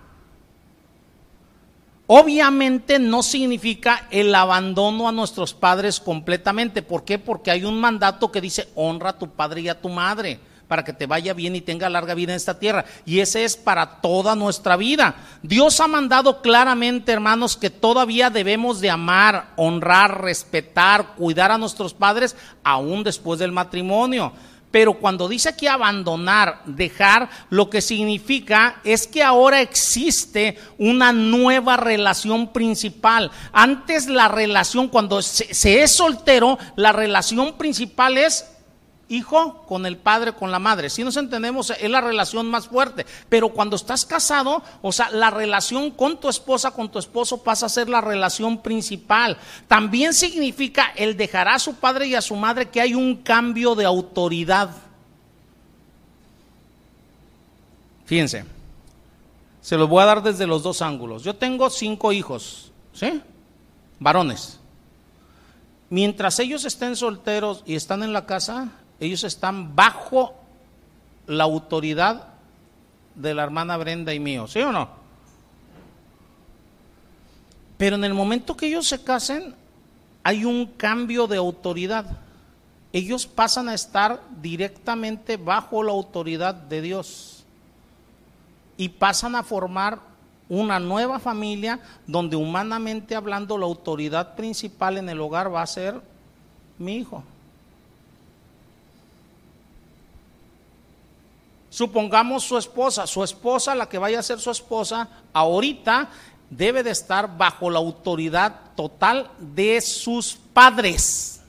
Obviamente 2.06 2.98
no 2.98 3.22
significa 3.22 4.06
el 4.10 4.34
abandono 4.34 5.08
a 5.08 5.12
nuestros 5.12 5.52
padres 5.52 6.00
completamente. 6.00 6.80
¿Por 6.80 7.04
qué? 7.04 7.18
Porque 7.18 7.50
hay 7.50 7.66
un 7.66 7.78
mandato 7.78 8.32
que 8.32 8.40
dice 8.40 8.70
honra 8.74 9.10
a 9.10 9.18
tu 9.18 9.28
padre 9.28 9.60
y 9.60 9.68
a 9.68 9.78
tu 9.78 9.90
madre 9.90 10.40
para 10.70 10.84
que 10.84 10.92
te 10.92 11.06
vaya 11.06 11.34
bien 11.34 11.56
y 11.56 11.60
tenga 11.60 11.90
larga 11.90 12.14
vida 12.14 12.30
en 12.30 12.36
esta 12.36 12.60
tierra. 12.60 12.84
Y 13.04 13.18
ese 13.18 13.42
es 13.42 13.56
para 13.56 14.00
toda 14.00 14.36
nuestra 14.36 14.76
vida. 14.76 15.16
Dios 15.42 15.80
ha 15.80 15.88
mandado 15.88 16.42
claramente, 16.42 17.10
hermanos, 17.10 17.56
que 17.56 17.70
todavía 17.70 18.30
debemos 18.30 18.80
de 18.80 18.88
amar, 18.88 19.48
honrar, 19.56 20.22
respetar, 20.22 21.16
cuidar 21.16 21.50
a 21.50 21.58
nuestros 21.58 21.92
padres, 21.92 22.36
aún 22.62 23.02
después 23.02 23.40
del 23.40 23.50
matrimonio. 23.50 24.32
Pero 24.70 24.94
cuando 24.94 25.28
dice 25.28 25.48
aquí 25.48 25.66
abandonar, 25.66 26.62
dejar, 26.66 27.28
lo 27.48 27.68
que 27.68 27.80
significa 27.80 28.80
es 28.84 29.08
que 29.08 29.24
ahora 29.24 29.62
existe 29.62 30.56
una 30.78 31.12
nueva 31.12 31.78
relación 31.78 32.52
principal. 32.52 33.32
Antes 33.52 34.06
la 34.06 34.28
relación, 34.28 34.86
cuando 34.86 35.20
se, 35.20 35.52
se 35.52 35.82
es 35.82 35.90
soltero, 35.90 36.60
la 36.76 36.92
relación 36.92 37.58
principal 37.58 38.16
es 38.18 38.44
hijo 39.10 39.64
con 39.66 39.84
el 39.84 39.96
padre, 39.98 40.32
con 40.32 40.50
la 40.50 40.58
madre. 40.58 40.88
Si 40.88 41.04
nos 41.04 41.16
entendemos, 41.16 41.70
es 41.70 41.90
la 41.90 42.00
relación 42.00 42.48
más 42.48 42.68
fuerte. 42.68 43.04
Pero 43.28 43.50
cuando 43.50 43.76
estás 43.76 44.06
casado, 44.06 44.62
o 44.80 44.92
sea, 44.92 45.10
la 45.10 45.30
relación 45.30 45.90
con 45.90 46.18
tu 46.18 46.28
esposa, 46.28 46.70
con 46.70 46.90
tu 46.90 46.98
esposo 46.98 47.42
pasa 47.42 47.66
a 47.66 47.68
ser 47.68 47.88
la 47.88 48.00
relación 48.00 48.62
principal. 48.62 49.36
También 49.68 50.14
significa 50.14 50.92
el 50.96 51.16
dejará 51.16 51.56
a 51.56 51.58
su 51.58 51.74
padre 51.74 52.06
y 52.06 52.14
a 52.14 52.22
su 52.22 52.36
madre 52.36 52.70
que 52.70 52.80
hay 52.80 52.94
un 52.94 53.16
cambio 53.16 53.74
de 53.74 53.84
autoridad. 53.84 54.70
Fíjense, 58.06 58.44
se 59.60 59.76
los 59.76 59.88
voy 59.88 60.02
a 60.02 60.06
dar 60.06 60.22
desde 60.22 60.46
los 60.46 60.62
dos 60.62 60.82
ángulos. 60.82 61.22
Yo 61.22 61.36
tengo 61.36 61.68
cinco 61.68 62.12
hijos, 62.12 62.72
¿sí? 62.92 63.20
Varones. 63.98 64.58
Mientras 65.90 66.38
ellos 66.38 66.64
estén 66.64 66.94
solteros 66.94 67.62
y 67.66 67.74
están 67.74 68.02
en 68.04 68.12
la 68.12 68.24
casa, 68.24 68.68
ellos 69.00 69.24
están 69.24 69.74
bajo 69.74 70.34
la 71.26 71.44
autoridad 71.44 72.28
de 73.14 73.34
la 73.34 73.42
hermana 73.42 73.76
Brenda 73.76 74.12
y 74.12 74.20
mío, 74.20 74.46
¿sí 74.46 74.60
o 74.60 74.70
no? 74.70 74.88
Pero 77.78 77.96
en 77.96 78.04
el 78.04 78.12
momento 78.12 78.56
que 78.56 78.66
ellos 78.66 78.86
se 78.86 79.02
casen, 79.02 79.54
hay 80.22 80.44
un 80.44 80.66
cambio 80.66 81.26
de 81.26 81.38
autoridad. 81.38 82.04
Ellos 82.92 83.26
pasan 83.26 83.70
a 83.70 83.74
estar 83.74 84.20
directamente 84.42 85.38
bajo 85.38 85.82
la 85.82 85.92
autoridad 85.92 86.54
de 86.54 86.82
Dios 86.82 87.44
y 88.76 88.90
pasan 88.90 89.34
a 89.34 89.42
formar 89.42 90.00
una 90.48 90.78
nueva 90.80 91.20
familia 91.20 91.80
donde 92.06 92.36
humanamente 92.36 93.14
hablando 93.14 93.56
la 93.56 93.66
autoridad 93.66 94.34
principal 94.34 94.98
en 94.98 95.08
el 95.08 95.20
hogar 95.20 95.54
va 95.54 95.62
a 95.62 95.66
ser 95.66 96.00
mi 96.76 96.96
hijo. 96.96 97.22
Supongamos 101.70 102.42
su 102.42 102.58
esposa, 102.58 103.06
su 103.06 103.22
esposa, 103.22 103.76
la 103.76 103.88
que 103.88 103.98
vaya 103.98 104.18
a 104.18 104.24
ser 104.24 104.40
su 104.40 104.50
esposa, 104.50 105.08
ahorita 105.32 106.10
debe 106.50 106.82
de 106.82 106.90
estar 106.90 107.38
bajo 107.38 107.70
la 107.70 107.78
autoridad 107.78 108.56
total 108.74 109.30
de 109.38 109.80
sus 109.80 110.36
padres. 110.52 111.40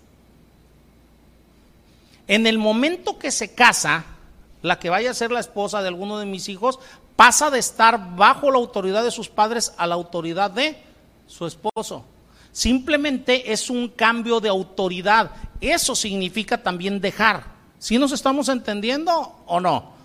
En 2.27 2.45
el 2.45 2.59
momento 2.59 3.17
que 3.17 3.31
se 3.31 3.55
casa, 3.55 4.05
la 4.61 4.77
que 4.77 4.91
vaya 4.91 5.09
a 5.09 5.15
ser 5.15 5.31
la 5.31 5.39
esposa 5.39 5.81
de 5.81 5.87
alguno 5.87 6.19
de 6.19 6.27
mis 6.27 6.49
hijos, 6.49 6.79
pasa 7.15 7.49
de 7.49 7.59
estar 7.59 8.15
bajo 8.15 8.51
la 8.51 8.57
autoridad 8.57 9.03
de 9.03 9.11
sus 9.11 9.27
padres 9.27 9.73
a 9.77 9.87
la 9.87 9.95
autoridad 9.95 10.51
de 10.51 10.77
su 11.25 11.47
esposo. 11.47 12.05
Simplemente 12.51 13.51
es 13.51 13.71
un 13.71 13.89
cambio 13.89 14.39
de 14.39 14.49
autoridad. 14.49 15.31
Eso 15.59 15.95
significa 15.95 16.61
también 16.61 17.01
dejar. 17.01 17.45
¿Sí 17.79 17.97
nos 17.97 18.11
estamos 18.11 18.49
entendiendo 18.49 19.43
o 19.47 19.59
no? 19.59 20.00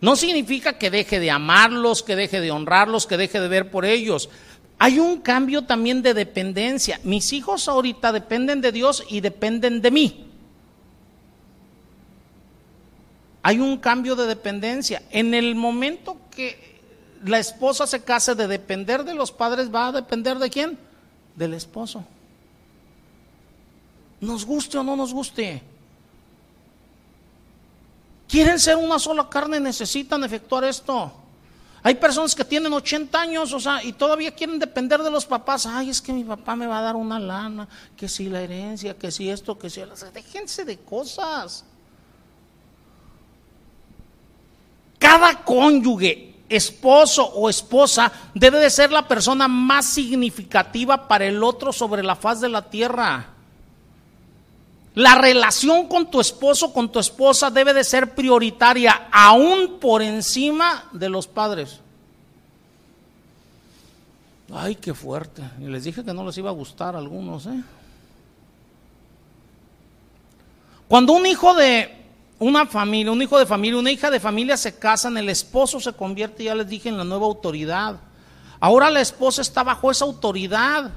No 0.00 0.16
significa 0.16 0.78
que 0.78 0.90
deje 0.90 1.18
de 1.18 1.30
amarlos, 1.30 2.02
que 2.02 2.16
deje 2.16 2.40
de 2.40 2.50
honrarlos, 2.50 3.06
que 3.06 3.16
deje 3.16 3.40
de 3.40 3.48
ver 3.48 3.70
por 3.70 3.84
ellos. 3.84 4.28
Hay 4.78 4.98
un 4.98 5.20
cambio 5.20 5.62
también 5.62 6.02
de 6.02 6.14
dependencia. 6.14 7.00
Mis 7.04 7.32
hijos 7.32 7.68
ahorita 7.68 8.12
dependen 8.12 8.60
de 8.60 8.72
Dios 8.72 9.04
y 9.08 9.20
dependen 9.20 9.80
de 9.80 9.90
mí. 9.90 10.26
Hay 13.42 13.60
un 13.60 13.78
cambio 13.78 14.16
de 14.16 14.26
dependencia. 14.26 15.02
En 15.10 15.34
el 15.34 15.54
momento 15.54 16.18
que 16.34 16.80
la 17.24 17.38
esposa 17.38 17.86
se 17.86 18.02
case 18.02 18.34
de 18.34 18.48
depender 18.48 19.04
de 19.04 19.14
los 19.14 19.32
padres, 19.32 19.72
va 19.72 19.88
a 19.88 19.92
depender 19.92 20.38
de 20.38 20.50
quién? 20.50 20.78
Del 21.36 21.54
esposo. 21.54 22.04
Nos 24.20 24.44
guste 24.44 24.78
o 24.78 24.82
no 24.82 24.96
nos 24.96 25.12
guste. 25.12 25.62
Quieren 28.28 28.58
ser 28.58 28.76
una 28.76 28.98
sola 28.98 29.28
carne, 29.28 29.60
necesitan 29.60 30.24
efectuar 30.24 30.64
esto. 30.64 31.12
Hay 31.86 31.96
personas 31.96 32.34
que 32.34 32.46
tienen 32.46 32.72
80 32.72 33.20
años, 33.20 33.52
o 33.52 33.60
sea, 33.60 33.84
y 33.84 33.92
todavía 33.92 34.34
quieren 34.34 34.58
depender 34.58 35.02
de 35.02 35.10
los 35.10 35.26
papás. 35.26 35.66
Ay, 35.66 35.90
es 35.90 36.00
que 36.00 36.14
mi 36.14 36.24
papá 36.24 36.56
me 36.56 36.66
va 36.66 36.78
a 36.78 36.82
dar 36.82 36.96
una 36.96 37.18
lana, 37.18 37.68
que 37.94 38.08
si 38.08 38.30
la 38.30 38.40
herencia, 38.40 38.96
que 38.96 39.10
si 39.10 39.28
esto, 39.28 39.58
que 39.58 39.68
si... 39.68 39.82
Déjense 40.14 40.64
de 40.64 40.78
cosas. 40.78 41.62
Cada 44.98 45.44
cónyuge, 45.44 46.36
esposo 46.48 47.22
o 47.22 47.50
esposa, 47.50 48.10
debe 48.32 48.60
de 48.60 48.70
ser 48.70 48.90
la 48.90 49.06
persona 49.06 49.46
más 49.46 49.84
significativa 49.84 51.06
para 51.06 51.26
el 51.26 51.42
otro 51.42 51.70
sobre 51.70 52.02
la 52.02 52.16
faz 52.16 52.40
de 52.40 52.48
la 52.48 52.70
tierra. 52.70 53.33
La 54.94 55.16
relación 55.16 55.88
con 55.88 56.08
tu 56.08 56.20
esposo, 56.20 56.72
con 56.72 56.90
tu 56.90 57.00
esposa 57.00 57.50
debe 57.50 57.74
de 57.74 57.82
ser 57.82 58.14
prioritaria, 58.14 59.08
aún 59.10 59.78
por 59.80 60.02
encima 60.02 60.88
de 60.92 61.08
los 61.08 61.26
padres. 61.26 61.80
Ay, 64.52 64.76
qué 64.76 64.94
fuerte. 64.94 65.42
Y 65.60 65.64
les 65.64 65.82
dije 65.82 66.04
que 66.04 66.14
no 66.14 66.24
les 66.24 66.38
iba 66.38 66.50
a 66.50 66.52
gustar 66.52 66.94
a 66.94 66.98
algunos. 66.98 67.46
¿eh? 67.46 67.60
Cuando 70.86 71.14
un 71.14 71.26
hijo 71.26 71.54
de 71.54 71.90
una 72.38 72.64
familia, 72.66 73.10
un 73.10 73.20
hijo 73.20 73.36
de 73.36 73.46
familia, 73.46 73.80
una 73.80 73.90
hija 73.90 74.12
de 74.12 74.20
familia 74.20 74.56
se 74.56 74.78
casan, 74.78 75.16
el 75.16 75.28
esposo 75.28 75.80
se 75.80 75.92
convierte, 75.92 76.44
ya 76.44 76.54
les 76.54 76.68
dije, 76.68 76.88
en 76.88 76.98
la 76.98 77.04
nueva 77.04 77.26
autoridad. 77.26 77.96
Ahora 78.60 78.90
la 78.90 79.00
esposa 79.00 79.42
está 79.42 79.64
bajo 79.64 79.90
esa 79.90 80.04
autoridad. 80.04 80.92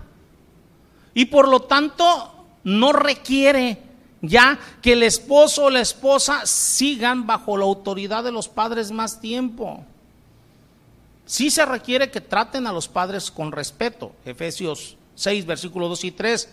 Y 1.15 1.25
por 1.25 1.47
lo 1.47 1.61
tanto 1.61 2.45
no 2.63 2.93
requiere 2.93 3.86
ya 4.21 4.59
que 4.81 4.93
el 4.93 5.03
esposo 5.03 5.65
o 5.65 5.69
la 5.69 5.81
esposa 5.81 6.45
sigan 6.45 7.27
bajo 7.27 7.57
la 7.57 7.65
autoridad 7.65 8.23
de 8.23 8.31
los 8.31 8.47
padres 8.47 8.91
más 8.91 9.19
tiempo. 9.19 9.83
Sí 11.25 11.49
se 11.51 11.65
requiere 11.65 12.09
que 12.09 12.21
traten 12.21 12.67
a 12.67 12.73
los 12.73 12.87
padres 12.87 13.29
con 13.29 13.51
respeto, 13.51 14.13
Efesios 14.25 14.95
6, 15.15 15.45
versículos 15.45 15.89
2 15.89 16.03
y 16.05 16.11
3. 16.11 16.49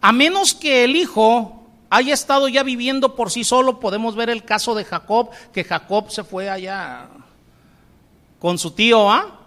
A 0.00 0.12
menos 0.12 0.54
que 0.54 0.84
el 0.84 0.96
hijo 0.96 1.66
haya 1.90 2.14
estado 2.14 2.48
ya 2.48 2.62
viviendo 2.62 3.16
por 3.16 3.30
sí 3.30 3.44
solo, 3.44 3.80
podemos 3.80 4.16
ver 4.16 4.30
el 4.30 4.44
caso 4.44 4.74
de 4.74 4.84
Jacob, 4.84 5.30
que 5.52 5.64
Jacob 5.64 6.10
se 6.10 6.24
fue 6.24 6.48
allá 6.48 7.08
con 8.38 8.58
su 8.58 8.70
tío, 8.70 9.10
¿ah? 9.10 9.39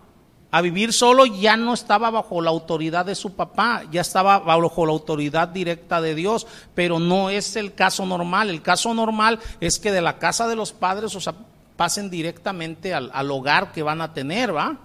A 0.53 0.61
vivir 0.61 0.93
solo, 0.93 1.25
ya 1.25 1.57
no 1.57 1.73
estaba 1.73 2.11
bajo 2.11 2.39
la 2.39 2.51
autoridad 2.51 3.07
de 3.07 3.15
su 3.15 3.34
papá, 3.34 3.85
ya 3.91 4.01
estaba 4.01 4.38
bajo 4.38 4.85
la 4.85 4.91
autoridad 4.91 5.47
directa 5.47 5.99
de 5.99 6.13
Dios, 6.13 6.45
pero 6.75 6.99
no 6.99 7.31
es 7.31 7.55
el 7.55 7.73
caso 7.73 8.05
normal. 8.05 8.51
El 8.51 8.61
caso 8.61 8.93
normal 8.93 9.39
es 9.59 9.80
que 9.80 9.91
de 9.91 9.99
la 9.99 10.19
casa 10.19 10.47
de 10.47 10.55
los 10.55 10.71
padres, 10.71 11.15
o 11.15 11.19
sea, 11.19 11.34
pasen 11.75 12.11
directamente 12.11 12.93
al, 12.93 13.09
al 13.15 13.31
hogar 13.31 13.71
que 13.71 13.81
van 13.81 13.99
a 13.99 14.13
tener, 14.13 14.55
¿va? 14.55 14.77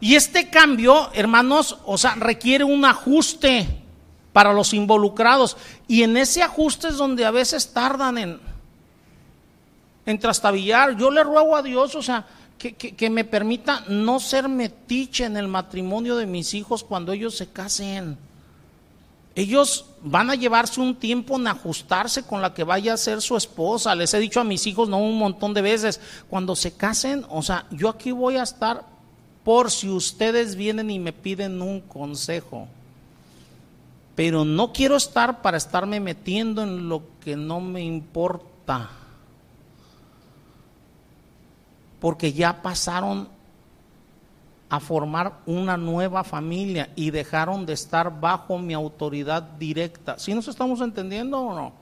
Y 0.00 0.16
este 0.16 0.50
cambio, 0.50 1.08
hermanos, 1.14 1.78
o 1.86 1.96
sea, 1.96 2.16
requiere 2.16 2.64
un 2.64 2.84
ajuste 2.84 3.66
para 4.34 4.52
los 4.52 4.74
involucrados. 4.74 5.56
Y 5.88 6.02
en 6.02 6.18
ese 6.18 6.42
ajuste 6.42 6.88
es 6.88 6.98
donde 6.98 7.24
a 7.24 7.30
veces 7.30 7.72
tardan 7.72 8.18
en, 8.18 8.40
en 10.04 10.18
trastabillar. 10.18 10.94
Yo 10.98 11.10
le 11.10 11.24
ruego 11.24 11.56
a 11.56 11.62
Dios, 11.62 11.94
o 11.94 12.02
sea, 12.02 12.26
que, 12.60 13.08
me 13.08 13.24
permita 13.24 13.84
no 13.88 14.20
ser 14.20 14.46
metiche 14.46 15.24
en 15.24 15.38
el 15.38 15.48
matrimonio 15.48 16.16
de 16.16 16.26
mis 16.26 16.52
hijos 16.52 16.84
cuando 16.84 17.12
ellos 17.12 17.34
se 17.34 17.46
casen. 17.46 18.18
Ellos 19.34 19.86
van 20.02 20.28
a 20.28 20.34
llevarse 20.34 20.78
un 20.78 20.94
tiempo 20.94 21.36
en 21.36 21.46
ajustarse 21.46 22.22
con 22.22 22.42
la 22.42 22.52
que 22.52 22.64
vaya 22.64 22.92
a 22.92 22.98
ser 22.98 23.22
su 23.22 23.34
esposa. 23.34 23.94
Les 23.94 24.12
he 24.12 24.18
dicho 24.18 24.40
a 24.40 24.44
mis 24.44 24.66
hijos 24.66 24.90
no 24.90 24.98
un 24.98 25.16
montón 25.16 25.54
de 25.54 25.62
veces, 25.62 26.00
cuando 26.28 26.54
se 26.54 26.72
casen, 26.72 27.24
o 27.30 27.42
sea, 27.42 27.64
yo 27.70 27.88
aquí 27.88 28.10
voy 28.10 28.36
a 28.36 28.42
estar 28.42 28.84
por 29.42 29.70
si 29.70 29.88
ustedes 29.88 30.54
vienen 30.54 30.90
y 30.90 30.98
me 30.98 31.14
piden 31.14 31.62
un 31.62 31.80
consejo. 31.80 32.68
Pero 34.14 34.44
no 34.44 34.74
quiero 34.74 34.96
estar 34.96 35.40
para 35.40 35.56
estarme 35.56 35.98
metiendo 35.98 36.62
en 36.62 36.90
lo 36.90 37.04
que 37.24 37.36
no 37.36 37.60
me 37.60 37.82
importa 37.82 38.90
porque 42.00 42.32
ya 42.32 42.62
pasaron 42.62 43.28
a 44.68 44.80
formar 44.80 45.40
una 45.46 45.76
nueva 45.76 46.24
familia 46.24 46.90
y 46.94 47.10
dejaron 47.10 47.66
de 47.66 47.72
estar 47.72 48.20
bajo 48.20 48.58
mi 48.58 48.72
autoridad 48.72 49.42
directa. 49.42 50.18
¿Sí 50.18 50.32
nos 50.32 50.48
estamos 50.48 50.80
entendiendo 50.80 51.40
o 51.40 51.54
no? 51.54 51.80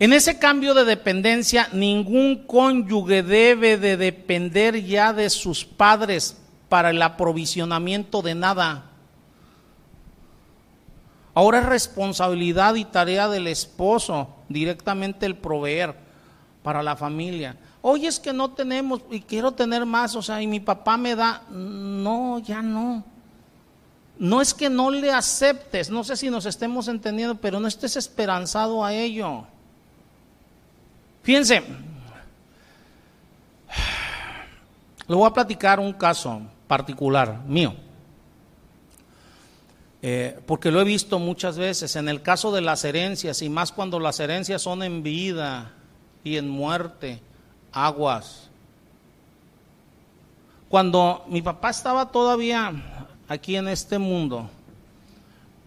En 0.00 0.12
ese 0.12 0.36
cambio 0.40 0.74
de 0.74 0.84
dependencia, 0.84 1.68
ningún 1.72 2.44
cónyuge 2.44 3.22
debe 3.22 3.78
de 3.78 3.96
depender 3.96 4.84
ya 4.84 5.12
de 5.12 5.30
sus 5.30 5.64
padres 5.64 6.36
para 6.68 6.90
el 6.90 7.00
aprovisionamiento 7.00 8.20
de 8.20 8.34
nada. 8.34 8.91
Ahora 11.34 11.60
es 11.60 11.66
responsabilidad 11.66 12.74
y 12.74 12.84
tarea 12.84 13.28
del 13.28 13.46
esposo 13.46 14.28
directamente 14.48 15.24
el 15.24 15.36
proveer 15.36 15.94
para 16.62 16.82
la 16.82 16.94
familia. 16.94 17.56
Oye, 17.80 18.06
es 18.06 18.20
que 18.20 18.32
no 18.32 18.50
tenemos 18.50 19.00
y 19.10 19.20
quiero 19.20 19.52
tener 19.52 19.86
más, 19.86 20.14
o 20.14 20.22
sea, 20.22 20.42
y 20.42 20.46
mi 20.46 20.60
papá 20.60 20.96
me 20.96 21.16
da. 21.16 21.42
No, 21.50 22.38
ya 22.38 22.62
no. 22.62 23.04
No 24.18 24.40
es 24.40 24.54
que 24.54 24.70
no 24.70 24.90
le 24.90 25.10
aceptes, 25.10 25.90
no 25.90 26.04
sé 26.04 26.16
si 26.16 26.30
nos 26.30 26.46
estemos 26.46 26.86
entendiendo, 26.86 27.34
pero 27.34 27.58
no 27.58 27.66
estés 27.66 27.96
esperanzado 27.96 28.84
a 28.84 28.92
ello. 28.92 29.44
Fíjense, 31.22 31.62
le 35.08 35.14
voy 35.14 35.26
a 35.26 35.32
platicar 35.32 35.80
un 35.80 35.92
caso 35.92 36.42
particular 36.68 37.40
mío. 37.46 37.74
Eh, 40.04 40.36
porque 40.46 40.72
lo 40.72 40.80
he 40.80 40.84
visto 40.84 41.20
muchas 41.20 41.56
veces 41.56 41.94
en 41.94 42.08
el 42.08 42.22
caso 42.22 42.52
de 42.52 42.60
las 42.60 42.84
herencias 42.84 43.40
y 43.40 43.48
más 43.48 43.70
cuando 43.70 44.00
las 44.00 44.18
herencias 44.18 44.60
son 44.60 44.82
en 44.82 45.04
vida 45.04 45.70
y 46.24 46.36
en 46.36 46.48
muerte, 46.48 47.20
aguas. 47.70 48.50
Cuando 50.68 51.24
mi 51.28 51.40
papá 51.40 51.70
estaba 51.70 52.10
todavía 52.10 52.72
aquí 53.28 53.54
en 53.54 53.68
este 53.68 53.98
mundo, 53.98 54.50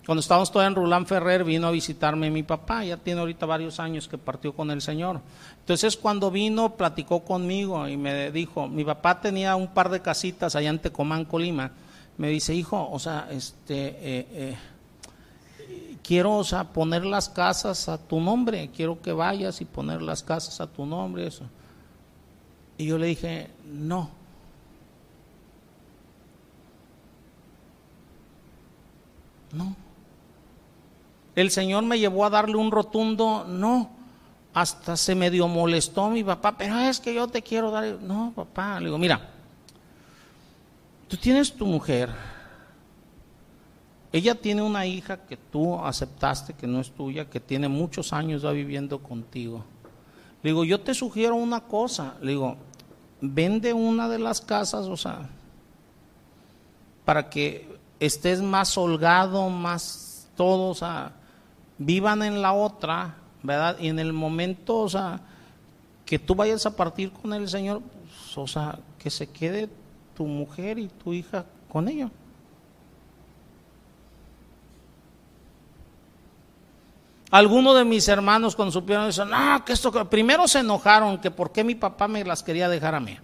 cuando 0.06 0.20
estábamos 0.20 0.52
todavía 0.52 0.68
en 0.68 0.76
Rulán 0.76 1.06
Ferrer, 1.07 1.45
vino 1.45 1.68
a 1.68 1.72
visitarme 1.72 2.30
mi 2.30 2.44
papá, 2.44 2.84
ya 2.84 2.98
tiene 2.98 3.22
ahorita 3.22 3.45
varios 3.45 3.80
años 3.80 4.07
que 4.07 4.18
partió 4.18 4.53
con 4.53 4.70
el 4.70 4.82
Señor. 4.82 5.22
Entonces 5.62 5.95
cuando 5.95 6.30
vino, 6.30 6.76
platicó 6.76 7.22
conmigo 7.24 7.88
y 7.88 7.95
me 7.95 8.32
dijo, 8.32 8.68
mi 8.68 8.84
papá 8.84 9.22
tenía 9.22 9.56
un 9.56 9.68
par 9.68 9.90
de 9.90 10.02
casitas 10.02 10.56
allá 10.56 10.70
en 10.70 10.80
Tecomán, 10.80 11.24
Colima, 11.24 11.72
me 12.18 12.30
dice, 12.30 12.54
hijo, 12.54 12.90
o 12.90 13.00
sea, 13.00 13.28
este, 13.32 13.88
eh, 13.88 14.28
eh, 14.32 14.58
quiero, 16.04 16.38
o 16.38 16.44
sea, 16.44 16.66
poner 16.66 17.06
las 17.06 17.30
casas 17.30 17.90
a 17.90 17.98
tu 17.98 18.20
nombre, 18.20 18.70
quiero 18.74 19.02
que 19.02 19.12
vayas 19.12 19.60
y 19.62 19.66
poner 19.66 20.02
las 20.02 20.24
casas 20.24 20.62
a 20.62 20.68
tu 20.68 20.86
nombre, 20.86 21.28
eso. 21.28 21.44
Y 22.78 22.86
yo 22.86 22.98
le 22.98 23.08
dije, 23.08 23.50
no. 23.66 24.10
No. 29.52 29.76
El 31.36 31.52
Señor 31.52 31.84
me 31.84 32.00
llevó 32.00 32.26
a 32.26 32.30
darle 32.30 32.56
un 32.56 32.72
rotundo 32.72 33.46
no. 33.48 33.90
Hasta 34.54 34.96
se 34.96 35.16
medio 35.16 35.50
molestó 35.50 36.10
mi 36.10 36.24
papá, 36.24 36.56
pero 36.58 36.80
es 36.80 37.02
que 37.02 37.14
yo 37.14 37.28
te 37.28 37.42
quiero 37.42 37.72
dar. 37.72 38.00
No, 38.02 38.32
papá, 38.34 38.80
le 38.80 38.86
digo, 38.86 38.98
mira, 38.98 39.35
tú 41.07 41.18
tienes 41.18 41.53
tu 41.53 41.65
mujer, 41.65 42.10
ella 44.11 44.36
tiene 44.36 44.61
una 44.61 44.86
hija 44.86 45.26
que 45.26 45.38
tú 45.38 45.77
aceptaste 45.77 46.53
que 46.53 46.68
no 46.68 46.80
es 46.80 46.91
tuya, 46.91 47.30
que 47.30 47.40
tiene 47.40 47.68
muchos 47.68 48.14
años 48.14 48.44
ya 48.44 48.52
viviendo 48.52 48.99
contigo. 48.99 49.65
Le 50.41 50.52
digo, 50.52 50.64
yo 50.64 50.80
te 50.80 50.94
sugiero 50.94 51.36
una 51.36 51.61
cosa, 51.61 52.15
le 52.22 52.32
digo, 52.32 52.56
vende 53.19 53.73
una 53.73 54.07
de 54.07 54.19
las 54.19 54.41
casas, 54.41 54.86
o 54.86 54.95
sea, 54.95 55.30
para 57.03 57.30
que 57.30 57.77
estés 57.99 58.41
más 58.41 58.77
holgado, 58.77 59.49
más 59.49 60.30
todo, 60.36 60.69
o 60.69 60.76
sea, 60.76 61.14
vivan 61.77 62.23
en 62.23 62.41
la 62.41 62.53
otra, 62.53 63.15
¿verdad? 63.44 63.77
Y 63.80 63.90
en 63.90 63.99
el 63.99 64.14
momento, 64.14 64.77
o 64.77 64.90
sea, 64.90 65.19
que 66.06 66.19
tú 66.19 66.36
vayas 66.36 66.65
a 66.65 66.76
partir 66.76 67.11
con 67.11 67.34
el 67.34 67.49
Señor, 67.49 67.82
pues, 67.82 68.38
o 68.38 68.48
sea, 68.48 68.80
que 68.98 69.10
se 69.10 69.27
quede 69.27 69.69
tu 70.16 70.26
mujer 70.26 70.80
y 70.80 70.88
tu 70.88 71.14
hija 71.14 71.46
con 71.70 71.88
ella. 71.88 72.10
Algunos 77.32 77.76
de 77.76 77.84
mis 77.84 78.08
hermanos 78.08 78.56
cuando 78.56 78.72
supieron 78.72 79.08
eso, 79.08 79.26
no, 79.26 79.66
que 79.66 79.74
esto, 79.74 79.92
primero 80.10 80.48
se 80.48 80.60
enojaron, 80.60 81.20
que 81.20 81.32
por 81.32 81.52
qué 81.52 81.64
mi 81.64 81.76
papá 81.76 82.08
me 82.08 82.24
las 82.24 82.42
quería 82.44 82.70
dejar 82.70 82.96
a 82.96 83.00
mí. 83.00 83.18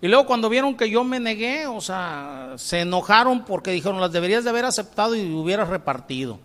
Y 0.00 0.08
luego 0.08 0.26
cuando 0.26 0.48
vieron 0.48 0.76
que 0.76 0.90
yo 0.90 1.04
me 1.04 1.20
negué, 1.20 1.66
o 1.66 1.80
sea, 1.80 2.54
se 2.56 2.80
enojaron 2.80 3.44
porque 3.44 3.70
dijeron, 3.70 4.00
las 4.00 4.12
deberías 4.12 4.44
de 4.44 4.50
haber 4.50 4.64
aceptado 4.64 5.14
y 5.14 5.32
hubieras 5.32 5.68
repartido. 5.68 6.38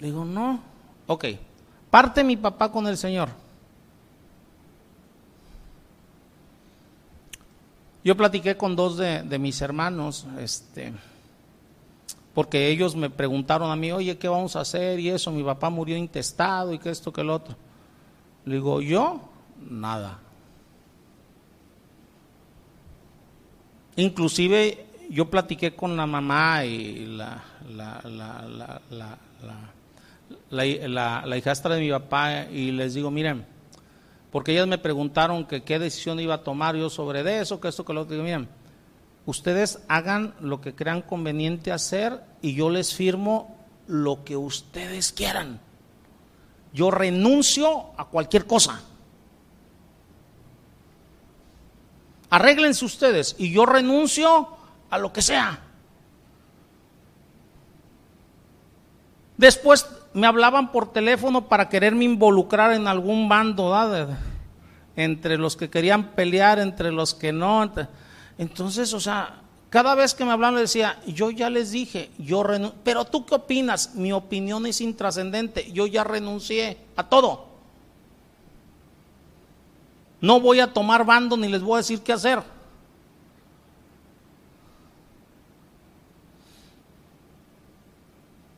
Digo, 0.00 0.24
no, 0.24 0.60
ok, 1.06 1.24
parte 1.90 2.24
mi 2.24 2.36
papá 2.36 2.72
con 2.72 2.86
el 2.86 2.96
Señor. 2.96 3.28
Yo 8.04 8.16
platiqué 8.16 8.56
con 8.56 8.76
dos 8.76 8.96
de, 8.96 9.38
mis 9.38 9.60
hermanos, 9.60 10.26
este, 10.38 10.92
porque 12.32 12.68
ellos 12.68 12.94
me 12.94 13.10
preguntaron 13.10 13.70
a 13.70 13.76
mí, 13.76 13.90
oye, 13.90 14.16
¿qué 14.16 14.28
vamos 14.28 14.54
a 14.56 14.60
hacer? 14.60 15.00
Y 15.00 15.10
eso, 15.10 15.32
mi 15.32 15.42
papá 15.42 15.68
murió 15.68 15.96
intestado 15.96 16.72
y 16.72 16.78
que 16.78 16.90
esto, 16.90 17.12
que 17.12 17.22
el 17.22 17.30
otro. 17.30 17.56
Le 18.44 18.54
digo, 18.54 18.80
yo, 18.80 19.20
nada. 19.68 20.20
Inclusive 23.96 24.86
yo 25.10 25.28
platiqué 25.28 25.74
con 25.74 25.96
la 25.96 26.06
mamá 26.06 26.64
y 26.64 27.06
la, 27.06 27.42
la, 27.68 28.00
la, 28.04 28.80
la, 30.50 31.26
la 31.26 31.36
hijastra 31.36 31.74
de 31.74 31.80
mi 31.80 31.90
papá 31.90 32.44
y 32.44 32.70
les 32.70 32.94
digo, 32.94 33.10
miren, 33.10 33.44
porque 34.30 34.52
ellas 34.52 34.66
me 34.66 34.78
preguntaron 34.78 35.46
que 35.46 35.62
qué 35.62 35.78
decisión 35.78 36.20
iba 36.20 36.34
a 36.34 36.44
tomar 36.44 36.76
yo 36.76 36.90
sobre 36.90 37.40
eso, 37.40 37.60
que 37.60 37.68
esto, 37.68 37.84
que 37.84 37.92
lo 37.92 38.02
otro. 38.02 38.22
Miren, 38.22 38.48
ustedes 39.26 39.80
hagan 39.88 40.34
lo 40.40 40.60
que 40.60 40.74
crean 40.74 41.02
conveniente 41.02 41.72
hacer 41.72 42.22
y 42.42 42.54
yo 42.54 42.70
les 42.70 42.94
firmo 42.94 43.56
lo 43.86 44.24
que 44.24 44.36
ustedes 44.36 45.12
quieran. 45.12 45.60
Yo 46.72 46.90
renuncio 46.90 47.86
a 47.96 48.04
cualquier 48.06 48.46
cosa. 48.46 48.82
Arréglense 52.30 52.84
ustedes 52.84 53.34
y 53.38 53.50
yo 53.50 53.64
renuncio 53.64 54.48
a 54.90 54.98
lo 54.98 55.12
que 55.12 55.22
sea. 55.22 55.60
Después 59.38 59.86
me 60.12 60.26
hablaban 60.26 60.72
por 60.72 60.92
teléfono 60.92 61.48
para 61.48 61.68
quererme 61.68 62.04
involucrar 62.04 62.72
en 62.72 62.88
algún 62.88 63.28
bando, 63.28 63.74
entre 64.96 65.38
los 65.38 65.56
que 65.56 65.70
querían 65.70 66.12
pelear, 66.12 66.58
entre 66.58 66.90
los 66.92 67.14
que 67.14 67.32
no. 67.32 67.70
Entonces, 68.38 68.92
o 68.94 69.00
sea, 69.00 69.42
cada 69.70 69.94
vez 69.94 70.14
que 70.14 70.24
me 70.24 70.32
hablaban 70.32 70.56
decía, 70.56 70.98
yo 71.06 71.30
ya 71.30 71.50
les 71.50 71.70
dije, 71.70 72.10
yo 72.18 72.42
renuncio, 72.42 72.78
pero 72.82 73.04
tú 73.04 73.26
qué 73.26 73.34
opinas? 73.34 73.94
Mi 73.94 74.12
opinión 74.12 74.66
es 74.66 74.80
intrascendente, 74.80 75.70
yo 75.72 75.86
ya 75.86 76.04
renuncié 76.04 76.78
a 76.96 77.04
todo. 77.04 77.46
No 80.20 80.40
voy 80.40 80.60
a 80.60 80.72
tomar 80.72 81.04
bando 81.04 81.36
ni 81.36 81.48
les 81.48 81.62
voy 81.62 81.74
a 81.74 81.78
decir 81.78 82.00
qué 82.00 82.12
hacer. 82.12 82.42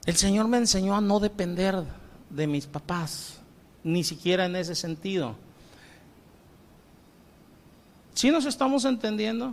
El 0.06 0.16
Señor 0.16 0.48
me 0.48 0.56
enseñó 0.56 0.97
a 0.97 1.01
no 1.01 1.20
depender 1.20 1.85
de 2.31 2.47
mis 2.47 2.66
papás, 2.66 3.39
ni 3.85 4.02
siquiera 4.02 4.47
en 4.47 4.56
ese 4.56 4.74
sentido. 4.74 5.35
¿Sí 8.14 8.31
nos 8.31 8.47
estamos 8.47 8.85
entendiendo? 8.86 9.52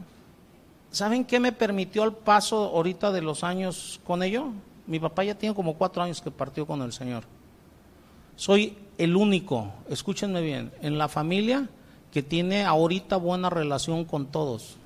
¿Saben 0.92 1.26
qué 1.26 1.40
me 1.40 1.52
permitió 1.52 2.06
el 2.06 2.14
paso 2.14 2.72
ahorita 2.76 3.12
de 3.12 3.22
los 3.22 3.44
años 3.44 4.00
con 4.06 4.24
ello? 4.24 4.48
Mi 4.88 5.00
papá 5.00 5.26
ya 5.26 5.36
tiene 5.36 5.54
como 5.54 5.76
cuatro 5.76 6.02
años 6.02 6.22
que 6.22 6.32
partió 6.32 6.66
con 6.66 6.82
el 6.82 6.94
Señor. 6.94 7.24
Soy 8.38 8.78
el 8.98 9.18
único, 9.18 9.74
escúchenme 9.90 10.42
bien, 10.42 10.72
en 10.82 10.98
la 10.98 11.10
familia 11.10 11.68
que 12.12 12.24
tiene 12.24 12.64
ahorita 12.64 13.18
buena 13.18 13.50
relación 13.50 14.06
con 14.06 14.28
todos. 14.28 14.78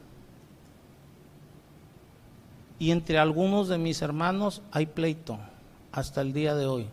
Y 2.79 2.89
entre 2.89 3.19
algunos 3.19 3.67
de 3.67 3.77
mis 3.77 4.01
hermanos 4.01 4.63
hay 4.71 4.87
pleito 4.87 5.37
hasta 5.91 6.21
el 6.21 6.33
día 6.33 6.55
de 6.55 6.65
hoy. 6.65 6.87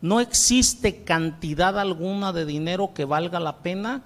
No 0.00 0.20
existe 0.20 1.04
cantidad 1.04 1.78
alguna 1.78 2.32
de 2.32 2.44
dinero 2.44 2.92
que 2.94 3.04
valga 3.04 3.40
la 3.40 3.58
pena 3.58 4.02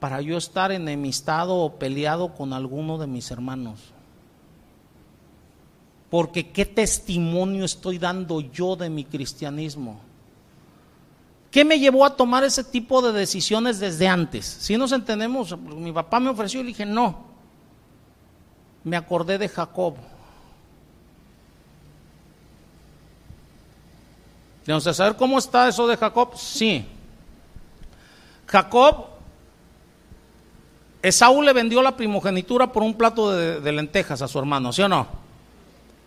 para 0.00 0.20
yo 0.20 0.36
estar 0.36 0.72
enemistado 0.72 1.56
o 1.56 1.78
peleado 1.78 2.34
con 2.34 2.52
alguno 2.52 2.98
de 2.98 3.06
mis 3.06 3.30
hermanos. 3.30 3.78
Porque 6.10 6.50
qué 6.50 6.66
testimonio 6.66 7.64
estoy 7.64 7.98
dando 7.98 8.40
yo 8.40 8.76
de 8.76 8.90
mi 8.90 9.04
cristianismo. 9.04 10.00
¿Qué 11.50 11.64
me 11.64 11.78
llevó 11.78 12.04
a 12.04 12.16
tomar 12.16 12.44
ese 12.44 12.64
tipo 12.64 13.00
de 13.00 13.12
decisiones 13.12 13.78
desde 13.78 14.08
antes? 14.08 14.44
Si 14.44 14.76
nos 14.76 14.90
entendemos, 14.92 15.56
mi 15.58 15.92
papá 15.92 16.18
me 16.18 16.30
ofreció 16.30 16.60
y 16.60 16.64
dije 16.64 16.84
no. 16.84 17.26
Me 18.84 18.96
acordé 18.96 19.38
de 19.38 19.48
Jacob. 19.48 19.94
Vamos 24.66 24.86
a 24.86 24.94
saber 24.94 25.16
cómo 25.16 25.38
está 25.38 25.68
eso 25.68 25.86
de 25.86 25.96
Jacob. 25.96 26.36
Sí. 26.36 26.86
Jacob 28.46 29.06
Esaú 31.02 31.42
le 31.42 31.52
vendió 31.52 31.82
la 31.82 31.96
primogenitura 31.96 32.72
por 32.72 32.82
un 32.84 32.94
plato 32.94 33.32
de, 33.32 33.72
lentejas 33.72 34.22
a 34.22 34.28
su 34.28 34.38
hermano, 34.38 34.72
¿sí 34.72 34.82
o 34.82 34.88
no? 34.88 35.08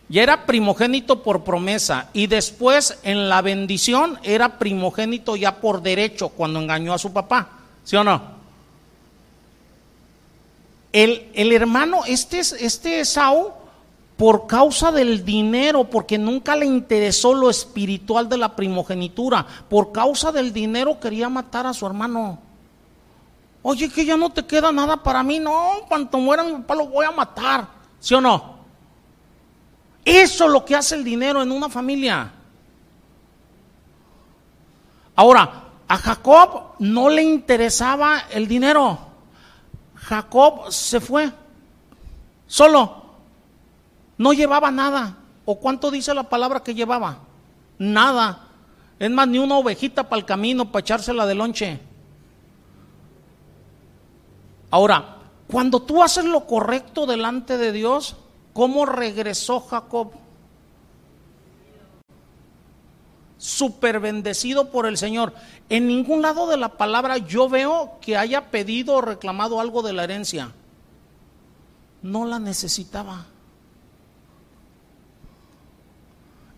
Y 0.08 0.20
era 0.20 0.46
primogénito 0.46 1.22
por 1.22 1.44
promesa 1.44 2.08
y 2.12 2.28
después 2.28 2.98
en 3.02 3.28
la 3.28 3.42
bendición 3.42 4.18
era 4.22 4.58
primogénito 4.58 5.36
ya 5.36 5.56
por 5.56 5.82
derecho 5.82 6.30
cuando 6.30 6.60
engañó 6.60 6.94
a 6.94 6.98
su 6.98 7.12
papá, 7.12 7.50
¿sí 7.84 7.96
o 7.96 8.04
no? 8.04 8.36
El, 10.92 11.28
el 11.34 11.52
hermano, 11.52 12.02
este, 12.06 12.38
este 12.38 13.00
Esaú, 13.00 13.52
por 14.16 14.46
causa 14.46 14.90
del 14.90 15.24
dinero, 15.24 15.84
porque 15.84 16.16
nunca 16.16 16.56
le 16.56 16.66
interesó 16.66 17.34
lo 17.34 17.50
espiritual 17.50 18.28
de 18.28 18.38
la 18.38 18.56
primogenitura, 18.56 19.46
por 19.68 19.92
causa 19.92 20.32
del 20.32 20.52
dinero 20.52 20.98
quería 20.98 21.28
matar 21.28 21.66
a 21.66 21.74
su 21.74 21.86
hermano. 21.86 22.38
Oye, 23.62 23.90
que 23.90 24.04
ya 24.04 24.16
no 24.16 24.30
te 24.30 24.46
queda 24.46 24.70
nada 24.70 24.96
para 25.02 25.24
mí. 25.24 25.40
No, 25.40 25.72
cuando 25.88 26.18
muera 26.18 26.44
mi 26.44 26.52
papá 26.52 26.76
lo 26.76 26.86
voy 26.86 27.04
a 27.04 27.10
matar. 27.10 27.66
¿Sí 27.98 28.14
o 28.14 28.20
no? 28.20 28.56
Eso 30.04 30.44
es 30.44 30.50
lo 30.52 30.64
que 30.64 30.76
hace 30.76 30.94
el 30.94 31.02
dinero 31.02 31.42
en 31.42 31.50
una 31.50 31.68
familia. 31.68 32.32
Ahora, 35.16 35.64
a 35.88 35.96
Jacob 35.96 36.76
no 36.78 37.08
le 37.08 37.24
interesaba 37.24 38.26
el 38.30 38.46
dinero. 38.46 38.98
Jacob 39.96 40.70
se 40.70 41.00
fue 41.00 41.32
solo. 42.46 43.05
No 44.18 44.32
llevaba 44.32 44.70
nada. 44.70 45.18
¿O 45.44 45.58
cuánto 45.58 45.90
dice 45.90 46.12
la 46.14 46.24
palabra 46.24 46.60
que 46.60 46.74
llevaba? 46.74 47.18
Nada. 47.78 48.48
Es 48.98 49.10
más, 49.10 49.28
ni 49.28 49.38
una 49.38 49.58
ovejita 49.58 50.08
para 50.08 50.20
el 50.20 50.26
camino, 50.26 50.70
para 50.72 50.80
echársela 50.80 51.26
de 51.26 51.34
lonche. 51.34 51.80
Ahora, 54.70 55.18
cuando 55.46 55.80
tú 55.82 56.02
haces 56.02 56.24
lo 56.24 56.46
correcto 56.46 57.06
delante 57.06 57.58
de 57.58 57.72
Dios, 57.72 58.16
¿cómo 58.52 58.86
regresó 58.86 59.60
Jacob? 59.60 60.12
Super 63.38 64.00
bendecido 64.00 64.70
por 64.70 64.86
el 64.86 64.96
Señor. 64.96 65.34
En 65.68 65.86
ningún 65.86 66.22
lado 66.22 66.48
de 66.48 66.56
la 66.56 66.70
palabra 66.70 67.18
yo 67.18 67.48
veo 67.48 67.98
que 68.00 68.16
haya 68.16 68.50
pedido 68.50 68.94
o 68.94 69.00
reclamado 69.02 69.60
algo 69.60 69.82
de 69.82 69.92
la 69.92 70.04
herencia. 70.04 70.52
No 72.02 72.24
la 72.24 72.38
necesitaba. 72.38 73.26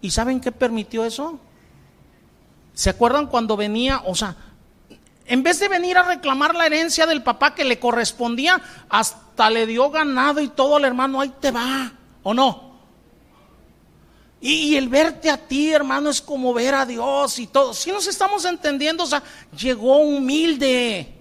¿Y 0.01 0.11
saben 0.11 0.41
qué 0.41 0.53
permitió 0.53 1.05
eso? 1.05 1.39
¿Se 2.75 2.91
acuerdan 2.91 3.27
cuando 3.27 3.57
venía? 3.57 4.03
O 4.07 4.15
sea, 4.15 4.37
En 5.27 5.43
vez 5.43 5.61
de 5.61 5.69
venir 5.69 5.99
a 5.99 6.05
reclamar 6.05 6.55
la 6.55 6.65
herencia 6.65 7.05
del 7.05 7.23
papá 7.23 7.55
que 7.55 7.63
le 7.65 7.79
correspondía, 7.79 8.63
hasta 8.89 9.51
le 9.51 9.67
dio 9.67 9.91
ganado 9.91 10.41
y 10.41 10.49
todo 10.49 10.77
al 10.77 10.87
hermano, 10.87 11.21
ahí 11.21 11.31
te 11.39 11.51
va, 11.51 11.93
¿o 12.23 12.33
no? 12.33 12.69
Y, 14.41 14.77
el 14.77 14.89
verte 14.89 15.31
a 15.31 15.37
ti, 15.37 15.71
hermano, 15.71 16.11
es 16.11 16.21
como 16.21 16.55
ver 16.55 16.75
a 16.75 16.87
Dios 16.87 17.39
y 17.41 17.49
todo. 17.49 17.75
Si 17.75 17.91
nos 17.91 18.07
estamos 18.07 18.45
entendiendo, 18.45 19.05
o 19.05 19.07
sea, 19.07 19.23
llegó 19.57 19.99
humilde 19.99 21.13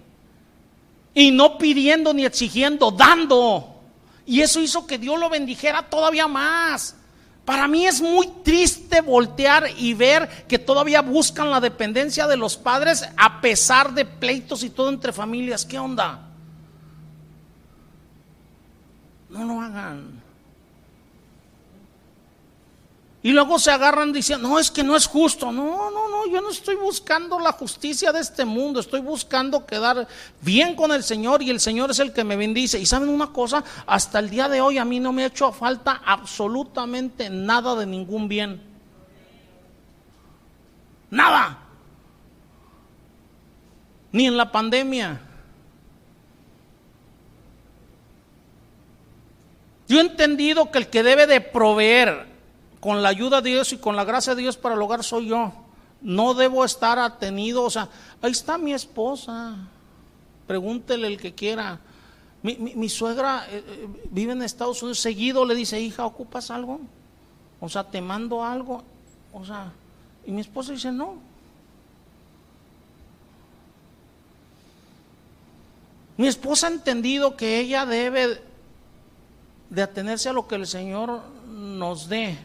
y 1.12 1.30
no 1.32 1.58
pidiendo 1.58 2.14
ni 2.14 2.24
exigiendo, 2.24 2.92
dando. 2.92 3.74
Y 4.24 4.40
eso 4.40 4.60
hizo 4.60 4.86
que 4.86 4.98
Dios 4.98 5.18
lo 5.18 5.28
bendijera 5.28 5.82
todavía 5.90 6.28
más. 6.28 6.94
Para 7.48 7.66
mí 7.66 7.86
es 7.86 8.02
muy 8.02 8.26
triste 8.44 9.00
voltear 9.00 9.68
y 9.78 9.94
ver 9.94 10.44
que 10.46 10.58
todavía 10.58 11.00
buscan 11.00 11.50
la 11.50 11.62
dependencia 11.62 12.26
de 12.26 12.36
los 12.36 12.58
padres 12.58 13.08
a 13.16 13.40
pesar 13.40 13.94
de 13.94 14.04
pleitos 14.04 14.62
y 14.62 14.68
todo 14.68 14.90
entre 14.90 15.14
familias. 15.14 15.64
¿Qué 15.64 15.78
onda? 15.78 16.28
No 19.30 19.44
lo 19.44 19.62
hagan. 19.62 20.17
Y 23.20 23.32
luego 23.32 23.58
se 23.58 23.72
agarran 23.72 24.12
diciendo, 24.12 24.48
no, 24.48 24.58
es 24.60 24.70
que 24.70 24.84
no 24.84 24.94
es 24.94 25.06
justo. 25.06 25.50
No, 25.50 25.90
no, 25.90 26.08
no, 26.08 26.26
yo 26.26 26.40
no 26.40 26.50
estoy 26.50 26.76
buscando 26.76 27.40
la 27.40 27.50
justicia 27.50 28.12
de 28.12 28.20
este 28.20 28.44
mundo, 28.44 28.78
estoy 28.78 29.00
buscando 29.00 29.66
quedar 29.66 30.06
bien 30.40 30.76
con 30.76 30.92
el 30.92 31.02
Señor 31.02 31.42
y 31.42 31.50
el 31.50 31.58
Señor 31.58 31.90
es 31.90 31.98
el 31.98 32.12
que 32.12 32.22
me 32.22 32.36
bendice. 32.36 32.78
Y 32.78 32.86
saben 32.86 33.08
una 33.08 33.32
cosa, 33.32 33.64
hasta 33.86 34.20
el 34.20 34.30
día 34.30 34.48
de 34.48 34.60
hoy 34.60 34.78
a 34.78 34.84
mí 34.84 35.00
no 35.00 35.12
me 35.12 35.24
ha 35.24 35.26
hecho 35.26 35.50
falta 35.52 36.00
absolutamente 36.04 37.28
nada 37.28 37.74
de 37.74 37.86
ningún 37.86 38.28
bien. 38.28 38.62
Nada. 41.10 41.58
Ni 44.12 44.26
en 44.26 44.36
la 44.36 44.52
pandemia. 44.52 45.22
Yo 49.88 49.98
he 49.98 50.02
entendido 50.02 50.70
que 50.70 50.78
el 50.78 50.88
que 50.88 51.02
debe 51.02 51.26
de 51.26 51.40
proveer 51.40 52.37
con 52.80 53.02
la 53.02 53.08
ayuda 53.08 53.40
de 53.40 53.50
Dios 53.50 53.72
y 53.72 53.78
con 53.78 53.96
la 53.96 54.04
gracia 54.04 54.34
de 54.34 54.42
Dios 54.42 54.56
para 54.56 54.74
el 54.74 54.82
hogar 54.82 55.02
soy 55.02 55.28
yo. 55.28 55.52
No 56.00 56.34
debo 56.34 56.64
estar 56.64 56.98
atenido, 56.98 57.64
o 57.64 57.70
sea, 57.70 57.88
ahí 58.22 58.30
está 58.30 58.56
mi 58.56 58.72
esposa, 58.72 59.56
pregúntele 60.46 61.08
el 61.08 61.20
que 61.20 61.34
quiera. 61.34 61.80
Mi, 62.40 62.88
suegra 62.88 63.46
eh, 63.50 63.64
eh, 63.66 63.88
vive 64.10 64.32
en 64.32 64.42
Estados 64.42 64.80
Unidos, 64.82 65.00
seguido 65.00 65.44
le 65.44 65.56
dice, 65.56 65.80
hija, 65.80 66.06
¿ocupas 66.06 66.52
algo? 66.52 66.80
O 67.60 67.68
sea, 67.68 67.82
te 67.82 68.00
mando 68.00 68.44
algo. 68.44 68.84
O 69.32 69.44
sea, 69.44 69.72
y 70.24 70.30
mi 70.30 70.40
esposa 70.40 70.72
dice, 70.72 70.92
no. 70.92 71.16
Mi 76.16 76.28
esposa 76.28 76.68
ha 76.68 76.70
entendido 76.70 77.36
que 77.36 77.58
ella 77.58 77.86
debe 77.86 78.40
de 79.70 79.82
atenerse 79.82 80.28
a 80.28 80.32
lo 80.32 80.46
que 80.46 80.54
el 80.54 80.66
Señor 80.66 81.22
nos 81.48 82.08
dé. 82.08 82.38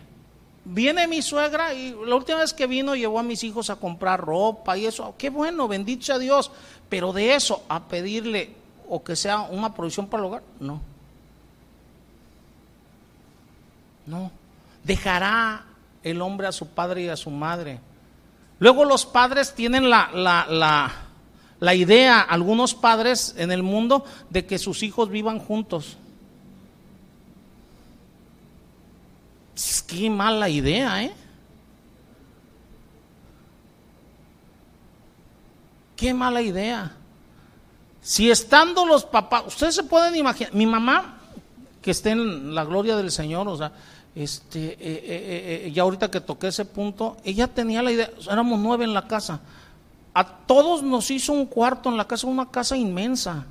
Viene 0.65 1.07
mi 1.07 1.22
suegra 1.22 1.73
y 1.73 1.95
la 2.06 2.15
última 2.15 2.40
vez 2.40 2.53
que 2.53 2.68
vino 2.68 2.95
llevó 2.95 3.19
a 3.19 3.23
mis 3.23 3.44
hijos 3.44 3.69
a 3.69 3.76
comprar 3.76 4.22
ropa 4.22 4.77
y 4.77 4.85
eso. 4.85 5.14
Qué 5.18 5.30
bueno, 5.30 5.68
bendito 5.68 6.14
a 6.14 6.19
Dios. 6.19 6.52
Pero 6.88 7.11
de 7.11 7.35
eso 7.35 7.64
a 7.68 7.84
pedirle 7.84 8.56
o 8.88 9.03
que 9.03 9.15
sea 9.15 9.41
una 9.41 9.73
provisión 9.73 10.07
para 10.07 10.22
el 10.22 10.27
hogar, 10.27 10.44
no. 10.60 10.81
No. 14.06 14.31
Dejará 14.84 15.65
el 16.03 16.22
hombre 16.22 16.48
a 16.48 16.52
su 16.52 16.68
padre 16.68 17.03
y 17.03 17.07
a 17.10 17.18
su 17.18 17.30
madre. 17.30 17.80
Luego 18.60 18.85
los 18.85 19.06
padres 19.06 19.53
tienen 19.56 19.90
la, 19.90 20.11
la, 20.14 20.45
la, 20.49 20.91
la 21.60 21.76
idea, 21.76 22.22
algunos 22.22 22.73
padres 22.73 23.35
en 23.38 23.52
el 23.52 23.64
mundo, 23.64 24.06
de 24.30 24.45
que 24.45 24.57
sus 24.57 24.84
hijos 24.84 25.10
vivan 25.10 25.40
juntos. 25.40 25.98
Qué 29.88 30.09
mala 30.09 30.49
idea, 30.49 31.03
¿eh? 31.03 31.13
Qué 35.95 36.13
mala 36.13 36.41
idea. 36.41 36.91
Si 38.01 38.30
estando 38.30 38.85
los 38.85 39.05
papás, 39.05 39.43
ustedes 39.47 39.75
se 39.75 39.84
pueden 39.84 40.15
imaginar, 40.15 40.53
mi 40.53 40.65
mamá, 40.65 41.19
que 41.81 41.91
esté 41.91 42.11
en 42.11 42.53
la 42.53 42.65
gloria 42.65 42.97
del 42.97 43.11
Señor, 43.11 43.47
o 43.47 43.55
sea, 43.55 43.71
este, 44.15 44.73
eh, 44.73 44.77
eh, 44.80 45.63
eh, 45.65 45.71
ya 45.71 45.84
ahorita 45.84 46.11
que 46.11 46.19
toqué 46.19 46.47
ese 46.47 46.65
punto, 46.65 47.17
ella 47.23 47.47
tenía 47.47 47.81
la 47.81 47.91
idea, 47.91 48.09
éramos 48.30 48.59
nueve 48.59 48.84
en 48.84 48.93
la 48.93 49.07
casa, 49.07 49.39
a 50.13 50.27
todos 50.27 50.84
nos 50.84 51.09
hizo 51.11 51.34
un 51.34 51.45
cuarto 51.45 51.89
en 51.89 51.97
la 51.97 52.07
casa, 52.07 52.27
una 52.27 52.49
casa 52.49 52.77
inmensa. 52.77 53.45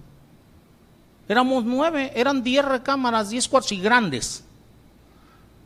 Éramos 1.28 1.64
nueve, 1.64 2.12
eran 2.14 2.42
diez 2.42 2.64
recámaras, 2.64 3.30
diez 3.30 3.48
cuartos 3.48 3.72
y 3.72 3.80
grandes. 3.80 4.44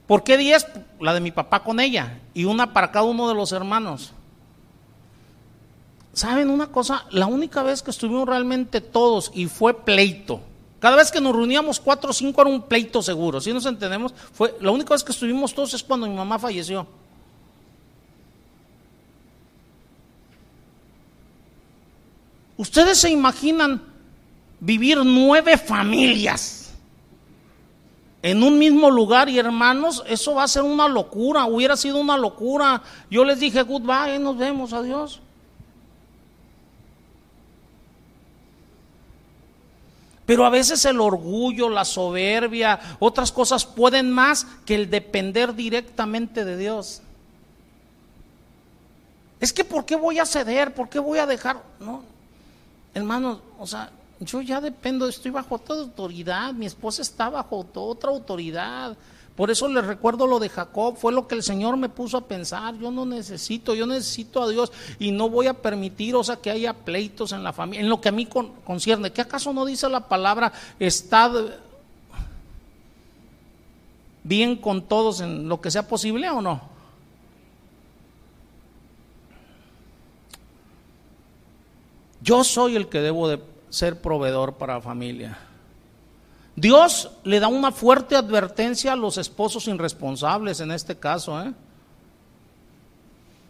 ¿Por 0.07 0.23
qué 0.23 0.37
diez? 0.37 0.66
La 1.01 1.15
de 1.15 1.20
mi 1.20 1.33
papá 1.33 1.62
con 1.62 1.81
ella 1.81 2.20
y 2.33 2.45
una 2.45 2.73
para 2.73 2.93
cada 2.93 3.07
uno 3.07 3.28
de 3.28 3.35
los 3.35 3.53
hermanos. 3.53 4.12
¿Saben 6.12 6.49
una 6.49 6.69
cosa? 6.69 7.05
La 7.11 7.27
única 7.27 7.62
vez 7.62 7.83
que 7.83 7.91
estuvimos 7.91 8.27
realmente 8.27 8.81
todos 8.81 9.31
y 9.35 9.47
fue 9.47 9.74
pleito. 9.85 10.41
Cada 10.78 10.97
vez 10.97 11.11
que 11.11 11.20
nos 11.20 11.35
reuníamos 11.35 11.81
cuatro 11.81 12.11
o 12.11 12.12
cinco 12.12 12.41
era 12.41 12.51
un 12.51 12.62
pleito 12.62 13.03
seguro. 13.03 13.41
Si 13.41 13.53
nos 13.53 13.66
entendemos, 13.66 14.15
fue 14.33 14.57
la 14.61 14.70
única 14.70 14.95
vez 14.95 15.03
que 15.03 15.12
estuvimos 15.12 15.53
todos 15.53 15.74
es 15.74 15.83
cuando 15.83 16.07
mi 16.07 16.15
mamá 16.15 16.39
falleció. 16.39 16.87
Ustedes 22.57 22.99
se 22.99 23.11
imaginan 23.11 23.83
vivir 24.61 24.99
nueve 25.05 25.59
familias 25.59 26.65
en 28.27 28.43
un 28.43 28.59
mismo 28.59 28.90
lugar 28.90 29.28
y 29.28 29.39
hermanos, 29.39 30.03
eso 30.09 30.35
va 30.35 30.43
a 30.43 30.48
ser 30.48 30.62
una 30.62 30.89
locura, 30.89 31.47
hubiera 31.47 31.77
sido 31.77 32.01
una 32.01 32.16
locura. 32.16 32.82
Yo 33.09 33.24
les 33.24 33.39
dije 33.39 33.62
goodbye, 33.62 34.19
nos 34.19 34.36
vemos, 34.36 34.73
adiós. 34.73 35.20
Pero 40.27 40.44
a 40.44 40.51
veces 40.51 40.85
el 40.86 41.01
orgullo, 41.01 41.69
la 41.69 41.85
soberbia, 41.85 42.81
otras 42.98 43.31
cosas 43.31 43.65
pueden 43.65 44.11
más 44.11 44.44
que 44.65 44.74
el 44.74 44.90
depender 44.90 45.55
directamente 45.55 46.44
de 46.44 46.57
Dios. 46.57 47.03
Es 49.39 49.53
que 49.53 49.65
¿por 49.65 49.85
qué 49.85 49.94
voy 49.94 50.19
a 50.19 50.27
ceder? 50.27 50.74
¿Por 50.74 50.89
qué 50.89 50.98
voy 50.98 51.20
a 51.20 51.27
dejar? 51.27 51.62
No, 51.78 52.03
hermanos, 52.93 53.39
o 53.57 53.69
sea, 53.69 53.89
yo 54.20 54.40
ya 54.40 54.60
dependo, 54.60 55.09
estoy 55.09 55.30
bajo 55.30 55.59
toda 55.59 55.82
autoridad, 55.82 56.52
mi 56.55 56.66
esposa 56.66 57.02
está 57.02 57.28
bajo 57.28 57.66
otra 57.74 58.10
autoridad. 58.10 58.97
Por 59.36 59.51
eso 59.51 59.68
les 59.68 59.84
recuerdo 59.84 60.26
lo 60.26 60.38
de 60.38 60.48
Jacob, 60.48 60.97
fue 60.97 61.12
lo 61.12 61.28
que 61.28 61.34
el 61.34 61.43
Señor 61.43 61.76
me 61.76 61.90
puso 61.90 62.16
a 62.16 62.26
pensar, 62.26 62.74
yo 62.78 62.90
no 62.90 63.05
necesito, 63.05 63.74
yo 63.74 63.86
necesito 63.86 64.43
a 64.43 64.48
Dios 64.48 64.72
y 64.98 65.10
no 65.10 65.28
voy 65.28 65.47
a 65.47 65.52
permitir, 65.52 66.16
o 66.16 66.24
sea, 66.24 66.36
que 66.36 66.51
haya 66.51 66.72
pleitos 66.72 67.32
en 67.32 67.44
la 67.44 67.52
familia, 67.52 67.82
en 67.82 67.90
lo 67.90 68.01
que 68.01 68.09
a 68.09 68.12
mí 68.12 68.26
concierne. 68.64 69.12
¿Qué 69.12 69.20
acaso 69.20 69.52
no 69.52 69.66
dice 69.66 69.90
la 69.90 70.09
palabra, 70.09 70.55
estad 70.78 71.32
bien 74.24 74.56
con 74.56 74.82
todos 74.82 75.20
en 75.20 75.47
lo 75.47 75.60
que 75.60 75.70
sea 75.70 75.86
posible 75.86 76.30
o 76.30 76.40
no? 76.40 76.74
Yo 82.22 82.43
soy 82.43 82.74
el 82.74 82.88
que 82.88 83.02
debo 83.02 83.28
de 83.28 83.38
ser 83.77 84.01
proveedor 84.01 84.55
para 84.55 84.74
la 84.74 84.81
familia. 84.81 85.39
Dios 86.55 87.11
le 87.24 87.39
da 87.39 87.48
una 87.48 87.70
fuerte 87.70 88.16
advertencia 88.16 88.94
a 88.94 88.97
los 88.97 89.19
esposos 89.19 89.69
irresponsables 89.69 90.61
en 90.61 90.70
este 90.70 90.97
caso. 90.97 91.39
¿eh? 91.43 91.53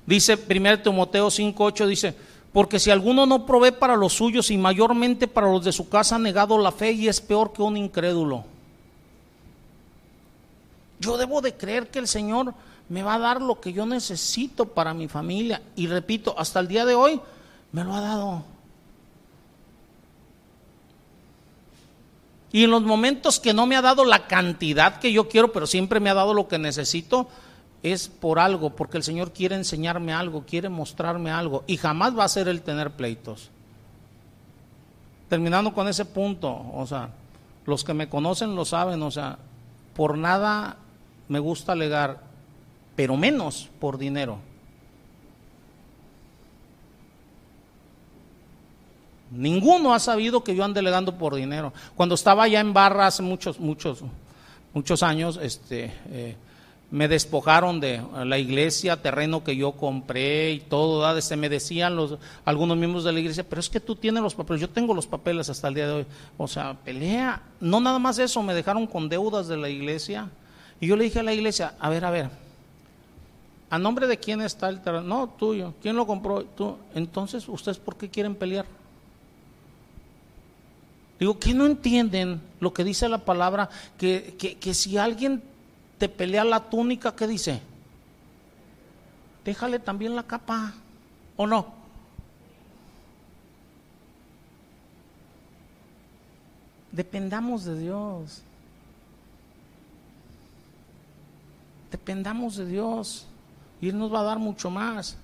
Dice 0.05 0.35
1 0.35 0.81
Timoteo 0.81 1.28
5.8, 1.28 1.86
dice, 1.86 2.16
porque 2.53 2.81
si 2.81 2.90
alguno 2.90 3.24
no 3.24 3.47
provee 3.47 3.70
para 3.70 3.94
los 3.94 4.15
suyos 4.15 4.51
y 4.51 4.59
mayormente 4.59 5.28
para 5.28 5.48
los 5.48 5.65
de 5.65 5.70
su 5.70 5.89
casa 5.89 6.16
ha 6.16 6.19
negado 6.19 6.59
la 6.59 6.73
fe 6.73 6.90
y 6.90 7.07
es 7.07 7.20
peor 7.20 7.53
que 7.53 7.62
un 7.62 7.77
incrédulo. 7.77 8.44
Yo 10.98 11.16
debo 11.19 11.40
de 11.40 11.55
creer 11.55 11.89
que 11.89 12.01
el 12.01 12.09
Señor 12.09 12.53
me 12.89 13.05
va 13.05 13.15
a 13.15 13.20
dar 13.20 13.40
lo 13.40 13.61
que 13.61 13.73
yo 13.73 13.86
necesito 13.86 14.65
para 14.65 14.93
mi 14.93 15.07
familia. 15.07 15.62
Y 15.77 15.86
repito, 15.86 16.35
hasta 16.36 16.59
el 16.59 16.66
día 16.66 16.85
de 16.85 16.97
hoy 16.97 17.20
me 17.70 17.85
lo 17.85 17.94
ha 17.94 18.01
dado. 18.01 18.56
Y 22.52 22.64
en 22.64 22.70
los 22.70 22.82
momentos 22.82 23.40
que 23.40 23.52
no 23.52 23.66
me 23.66 23.77
ha 23.77 23.82
dado 23.82 24.05
la 24.05 24.27
cantidad 24.27 24.98
que 24.98 25.12
yo 25.12 25.28
quiero, 25.28 25.52
pero 25.52 25.66
siempre 25.66 26.01
me 26.01 26.10
ha 26.10 26.14
dado 26.14 26.32
lo 26.32 26.48
que 26.48 26.59
necesito, 26.59 27.28
es 27.82 28.09
por 28.09 28.39
algo, 28.39 28.70
porque 28.70 28.97
el 28.97 29.02
Señor 29.02 29.32
quiere 29.32 29.55
enseñarme 29.55 30.12
algo, 30.12 30.44
quiere 30.47 30.68
mostrarme 30.68 31.31
algo, 31.31 31.64
y 31.66 31.77
jamás 31.77 32.16
va 32.16 32.24
a 32.24 32.28
ser 32.28 32.48
el 32.48 32.62
tener 32.62 32.93
pleitos. 32.93 33.51
Terminando 35.28 35.74
con 35.74 35.89
ese 35.89 36.05
punto, 36.05 36.64
o 36.73 36.86
sea, 36.86 37.10
los 37.66 37.85
que 37.85 37.94
me 37.94 38.09
conocen 38.09 38.55
lo 38.55 38.64
saben, 38.64 39.02
o 39.02 39.10
sea, 39.10 39.39
por 39.94 40.16
nada 40.16 40.77
me 41.28 41.39
gusta 41.39 41.73
alegar, 41.73 42.23
pero 42.94 43.16
menos 43.16 43.68
por 43.81 43.98
dinero. 43.98 44.39
Ninguno 49.36 49.94
ha 49.94 49.98
sabido 49.98 50.42
que 50.42 50.54
yo 50.54 50.64
ande 50.64 50.82
legando 50.82 51.16
por 51.16 51.34
dinero. 51.34 51.72
Cuando 51.94 52.14
estaba 52.14 52.44
allá 52.44 52.60
en 52.60 52.72
Barra 52.72 53.06
hace 53.06 53.22
muchos, 53.22 53.60
muchos, 53.60 54.00
muchos 54.72 55.02
años, 55.02 55.38
este, 55.42 55.92
eh, 56.10 56.36
me 56.90 57.08
despojaron 57.08 57.80
de 57.80 58.00
la 58.24 58.38
iglesia, 58.38 59.02
terreno 59.02 59.42
que 59.42 59.56
yo 59.56 59.72
compré 59.72 60.52
y 60.52 60.60
todo, 60.60 61.20
se 61.20 61.36
me 61.36 61.48
decían 61.48 61.96
los, 61.96 62.16
algunos 62.44 62.76
miembros 62.76 63.04
de 63.04 63.12
la 63.12 63.20
iglesia, 63.20 63.44
pero 63.48 63.60
es 63.60 63.68
que 63.68 63.80
tú 63.80 63.96
tienes 63.96 64.22
los 64.22 64.34
papeles, 64.34 64.60
yo 64.60 64.70
tengo 64.70 64.94
los 64.94 65.06
papeles 65.06 65.48
hasta 65.48 65.68
el 65.68 65.74
día 65.74 65.86
de 65.86 65.92
hoy. 65.92 66.06
O 66.38 66.46
sea, 66.46 66.74
pelea, 66.74 67.42
no 67.60 67.80
nada 67.80 67.98
más 67.98 68.18
eso, 68.18 68.42
me 68.42 68.54
dejaron 68.54 68.86
con 68.86 69.08
deudas 69.08 69.48
de 69.48 69.56
la 69.56 69.68
iglesia. 69.68 70.30
Y 70.80 70.86
yo 70.86 70.96
le 70.96 71.04
dije 71.04 71.20
a 71.20 71.22
la 71.22 71.32
iglesia, 71.32 71.74
a 71.80 71.88
ver, 71.88 72.04
a 72.04 72.10
ver, 72.10 72.30
¿a 73.68 73.78
nombre 73.78 74.06
de 74.06 74.18
quién 74.18 74.40
está 74.40 74.68
el 74.68 74.80
terreno? 74.80 75.04
No, 75.04 75.28
tuyo. 75.28 75.74
¿Quién 75.82 75.96
lo 75.96 76.06
compró? 76.06 76.44
Tú. 76.44 76.76
Entonces, 76.94 77.48
¿ustedes 77.48 77.78
por 77.78 77.96
qué 77.96 78.08
quieren 78.08 78.34
pelear? 78.34 78.66
Digo, 81.18 81.38
que 81.38 81.55
no 81.55 81.66
entienden 81.66 82.43
lo 82.60 82.74
que 82.74 82.84
dice 82.84 83.09
la 83.09 83.18
palabra? 83.18 83.70
Que, 83.97 84.34
que, 84.38 84.56
que 84.56 84.74
si 84.74 84.98
alguien 84.98 85.43
te 85.98 86.09
pelea 86.09 86.44
la 86.44 86.68
túnica, 86.68 87.16
¿qué 87.16 87.26
dice? 87.26 87.62
Déjale 89.44 89.78
también 89.78 90.14
la 90.14 90.24
capa, 90.24 90.74
¿o 91.36 91.47
no? 91.47 91.72
Dependamos 96.93 97.64
de 97.64 97.78
Dios. 97.78 98.43
Dependamos 101.90 102.56
de 102.56 102.66
Dios. 102.66 103.26
Y 103.80 103.90
Él 103.90 103.98
nos 103.98 104.12
va 104.12 104.20
a 104.20 104.24
dar 104.24 104.38
mucho 104.38 104.70
más. 104.70 105.16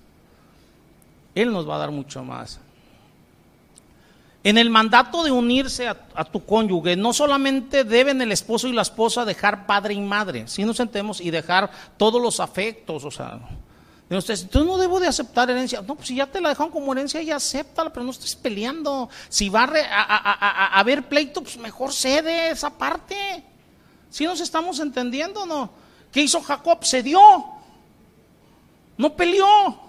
Él 1.35 1.51
nos 1.51 1.67
va 1.67 1.75
a 1.75 1.79
dar 1.79 1.91
mucho 1.91 2.23
más. 2.23 2.59
En 4.43 4.57
el 4.57 4.69
mandato 4.69 5.23
de 5.23 5.31
unirse 5.31 5.87
a, 5.87 6.25
tu 6.25 6.45
cónyuge, 6.45 6.97
no 6.97 7.13
solamente 7.13 7.85
deben 7.85 8.21
el 8.21 8.31
esposo 8.31 8.67
y 8.67 8.73
la 8.73 8.81
esposa 8.81 9.23
dejar 9.23 9.65
padre 9.65 9.93
y 9.93 10.01
madre, 10.01 10.47
si 10.49 10.65
nos 10.65 10.77
sentemos 10.77 11.21
y 11.21 11.31
dejar 11.31 11.71
todos 11.95 12.21
los 12.21 12.41
afectos, 12.41 13.05
o 13.05 13.11
sea, 13.11 13.39
entonces, 14.03 14.47
tú 14.49 14.63
no 14.63 14.77
debo 14.77 14.99
de 14.99 15.07
aceptar 15.07 15.49
herencia. 15.49 15.81
No, 15.81 15.95
pues 15.95 16.09
si 16.09 16.15
ya 16.15 16.27
te 16.27 16.39
la 16.39 16.49
dejaron 16.49 16.71
como 16.71 16.91
herencia, 16.91 17.21
ya 17.23 17.37
acéptala, 17.37 17.91
pero 17.91 18.03
no 18.03 18.11
estés 18.11 18.35
peleando. 18.35 19.09
Si 19.27 19.49
va 19.49 19.63
a, 19.63 20.79
haber 20.79 21.07
pleito, 21.07 21.41
pues 21.41 21.57
mejor 21.57 21.91
cede 21.91 22.51
esa 22.51 22.69
parte. 22.69 23.43
Si 24.11 24.25
nos 24.25 24.39
estamos 24.39 24.79
entendiendo, 24.79 25.47
¿no? 25.47 25.71
¿Qué 26.11 26.21
hizo 26.21 26.41
Jacob? 26.41 26.83
Se 26.83 27.01
dio. 27.01 27.19
No 28.97 29.15
peleó. 29.15 29.79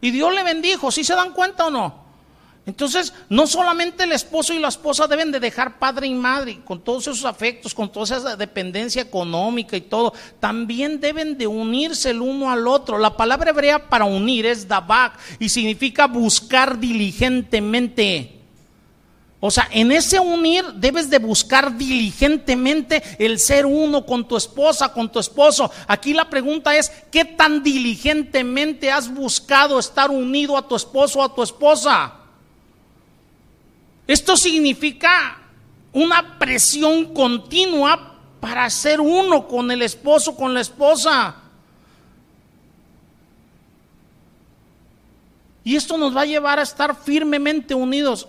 Y 0.00 0.12
Dios 0.12 0.32
le 0.32 0.44
bendijo. 0.44 0.92
¿Sí 0.92 1.02
se 1.02 1.14
dan 1.14 1.32
cuenta 1.32 1.66
o 1.66 1.70
no? 1.70 2.07
Entonces, 2.68 3.14
no 3.30 3.46
solamente 3.46 4.04
el 4.04 4.12
esposo 4.12 4.52
y 4.52 4.58
la 4.58 4.68
esposa 4.68 5.06
deben 5.06 5.32
de 5.32 5.40
dejar 5.40 5.78
padre 5.78 6.06
y 6.06 6.12
madre, 6.12 6.60
con 6.66 6.84
todos 6.84 7.04
esos 7.04 7.24
afectos, 7.24 7.72
con 7.72 7.90
toda 7.90 8.18
esa 8.18 8.36
dependencia 8.36 9.00
económica 9.00 9.74
y 9.74 9.80
todo, 9.80 10.12
también 10.38 11.00
deben 11.00 11.38
de 11.38 11.46
unirse 11.46 12.10
el 12.10 12.20
uno 12.20 12.50
al 12.50 12.68
otro. 12.68 12.98
La 12.98 13.16
palabra 13.16 13.52
hebrea 13.52 13.88
para 13.88 14.04
unir 14.04 14.44
es 14.44 14.68
dabak 14.68 15.18
y 15.38 15.48
significa 15.48 16.06
buscar 16.06 16.78
diligentemente. 16.78 18.34
O 19.40 19.50
sea, 19.50 19.66
en 19.72 19.90
ese 19.90 20.20
unir 20.20 20.66
debes 20.74 21.08
de 21.08 21.20
buscar 21.20 21.74
diligentemente 21.74 23.02
el 23.18 23.38
ser 23.38 23.64
uno 23.64 24.04
con 24.04 24.28
tu 24.28 24.36
esposa, 24.36 24.92
con 24.92 25.10
tu 25.10 25.18
esposo. 25.18 25.70
Aquí 25.86 26.12
la 26.12 26.28
pregunta 26.28 26.76
es, 26.76 26.92
¿qué 27.10 27.24
tan 27.24 27.62
diligentemente 27.62 28.90
has 28.90 29.10
buscado 29.10 29.78
estar 29.78 30.10
unido 30.10 30.54
a 30.54 30.68
tu 30.68 30.76
esposo 30.76 31.20
o 31.20 31.22
a 31.22 31.34
tu 31.34 31.42
esposa? 31.42 32.17
Esto 34.08 34.38
significa 34.38 35.36
una 35.92 36.38
presión 36.38 37.12
continua 37.12 38.14
para 38.40 38.68
ser 38.70 39.02
uno 39.02 39.46
con 39.46 39.70
el 39.70 39.82
esposo, 39.82 40.34
con 40.34 40.54
la 40.54 40.62
esposa. 40.62 41.36
Y 45.62 45.76
esto 45.76 45.98
nos 45.98 46.16
va 46.16 46.22
a 46.22 46.24
llevar 46.24 46.58
a 46.58 46.62
estar 46.62 46.96
firmemente 46.96 47.74
unidos. 47.74 48.26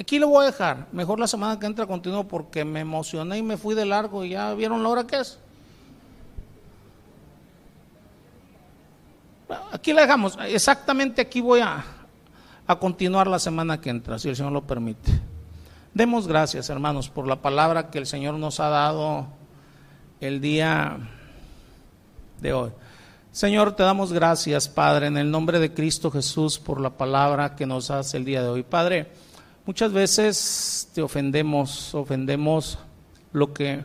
Aquí 0.00 0.18
lo 0.18 0.28
voy 0.28 0.44
a 0.44 0.46
dejar. 0.46 0.86
Mejor 0.90 1.20
la 1.20 1.26
semana 1.26 1.60
que 1.60 1.66
entra 1.66 1.86
continúo 1.86 2.24
porque 2.24 2.64
me 2.64 2.80
emocioné 2.80 3.36
y 3.36 3.42
me 3.42 3.58
fui 3.58 3.74
de 3.74 3.84
largo 3.84 4.24
y 4.24 4.30
ya 4.30 4.54
vieron 4.54 4.82
la 4.82 4.88
hora 4.88 5.06
que 5.06 5.18
es. 5.18 5.38
Aquí 9.70 9.92
la 9.92 10.00
dejamos. 10.02 10.38
Exactamente 10.48 11.20
aquí 11.20 11.42
voy 11.42 11.60
a, 11.60 11.84
a 12.66 12.78
continuar 12.78 13.26
la 13.26 13.38
semana 13.38 13.80
que 13.80 13.90
entra, 13.90 14.18
si 14.18 14.28
el 14.28 14.36
Señor 14.36 14.52
lo 14.52 14.66
permite. 14.66 15.12
Demos 15.94 16.26
gracias, 16.26 16.68
hermanos, 16.68 17.08
por 17.08 17.26
la 17.26 17.40
palabra 17.40 17.90
que 17.90 17.98
el 17.98 18.06
Señor 18.06 18.34
nos 18.34 18.60
ha 18.60 18.68
dado 18.68 19.26
el 20.20 20.40
día 20.40 20.98
de 22.40 22.52
hoy. 22.52 22.70
Señor, 23.32 23.76
te 23.76 23.82
damos 23.82 24.12
gracias, 24.12 24.68
Padre, 24.68 25.06
en 25.06 25.16
el 25.16 25.30
nombre 25.30 25.58
de 25.58 25.72
Cristo 25.72 26.10
Jesús, 26.10 26.58
por 26.58 26.80
la 26.80 26.90
palabra 26.90 27.54
que 27.54 27.66
nos 27.66 27.90
hace 27.90 28.16
el 28.16 28.24
día 28.24 28.42
de 28.42 28.48
hoy. 28.48 28.62
Padre, 28.62 29.12
muchas 29.64 29.92
veces 29.92 30.90
te 30.94 31.02
ofendemos, 31.02 31.94
ofendemos 31.94 32.78
lo 33.32 33.52
que 33.52 33.84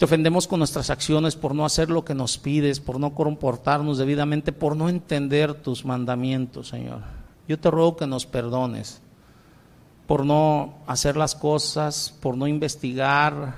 te 0.00 0.06
ofendemos 0.06 0.48
con 0.48 0.60
nuestras 0.60 0.88
acciones 0.88 1.36
por 1.36 1.54
no 1.54 1.66
hacer 1.66 1.90
lo 1.90 2.06
que 2.06 2.14
nos 2.14 2.38
pides, 2.38 2.80
por 2.80 2.98
no 2.98 3.14
comportarnos 3.14 3.98
debidamente, 3.98 4.50
por 4.50 4.74
no 4.74 4.88
entender 4.88 5.52
tus 5.52 5.84
mandamientos, 5.84 6.68
Señor. 6.68 7.02
Yo 7.46 7.60
te 7.60 7.70
ruego 7.70 7.98
que 7.98 8.06
nos 8.06 8.24
perdones 8.24 9.02
por 10.06 10.24
no 10.24 10.78
hacer 10.86 11.18
las 11.18 11.34
cosas, 11.34 12.14
por 12.18 12.34
no 12.38 12.46
investigar, 12.46 13.56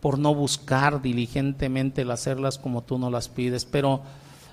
por 0.00 0.18
no 0.18 0.34
buscar 0.34 1.00
diligentemente 1.02 2.02
el 2.02 2.10
hacerlas 2.10 2.58
como 2.58 2.82
tú 2.82 2.98
nos 2.98 3.12
las 3.12 3.28
pides. 3.28 3.64
Pero 3.64 4.02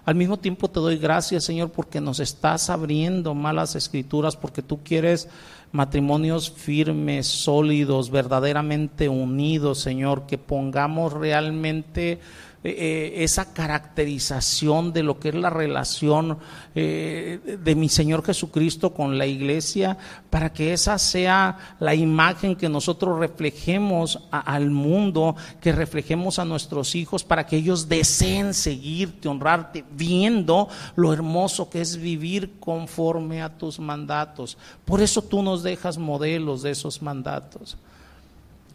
al 0.05 0.13
mismo 0.13 0.37
tiempo 0.37 0.69
te 0.69 0.79
doy 0.79 0.97
gracias, 0.97 1.45
Señor, 1.45 1.71
porque 1.71 1.99
nos 1.99 2.19
estás 2.19 2.69
abriendo 2.69 3.33
malas 3.33 3.75
escrituras, 3.75 4.35
porque 4.35 4.61
tú 4.61 4.81
quieres 4.83 5.29
matrimonios 5.71 6.49
firmes, 6.49 7.27
sólidos, 7.27 8.09
verdaderamente 8.09 9.09
unidos, 9.09 9.79
Señor, 9.79 10.25
que 10.25 10.37
pongamos 10.37 11.13
realmente 11.13 12.19
eh, 12.63 12.71
eh, 12.71 13.23
esa 13.23 13.53
caracterización 13.53 14.91
de 14.91 15.03
lo 15.03 15.19
que 15.19 15.29
es 15.29 15.35
la 15.35 15.51
relación 15.51 16.39
eh, 16.73 17.59
de 17.63 17.75
mi 17.75 17.87
Señor 17.87 18.25
Jesucristo 18.25 18.95
con 18.95 19.19
la 19.19 19.27
iglesia, 19.27 19.95
para 20.31 20.51
que 20.51 20.73
esa 20.73 20.97
sea 20.97 21.75
la 21.79 21.93
imagen 21.93 22.55
que 22.55 22.67
nosotros 22.67 23.19
reflejemos 23.19 24.19
al 24.31 24.71
mundo, 24.71 25.35
que 25.61 25.71
reflejemos 25.71 26.39
a 26.39 26.45
nuestros 26.45 26.95
hijos, 26.95 27.23
para 27.23 27.45
que 27.45 27.57
ellos 27.57 27.87
deseen 27.87 28.55
seguirte, 28.55 29.27
honrarte, 29.27 29.85
viendo 29.91 30.67
lo 30.95 31.13
hermoso 31.13 31.69
que 31.69 31.81
es 31.81 31.95
vivir 31.97 32.59
conforme 32.59 33.43
a 33.43 33.55
tus 33.55 33.79
mandatos. 33.79 34.57
Por 34.83 35.01
eso 35.01 35.21
tú 35.21 35.43
nos 35.43 35.61
dejas 35.61 35.99
modelos 35.99 36.63
de 36.63 36.71
esos 36.71 37.03
mandatos. 37.03 37.77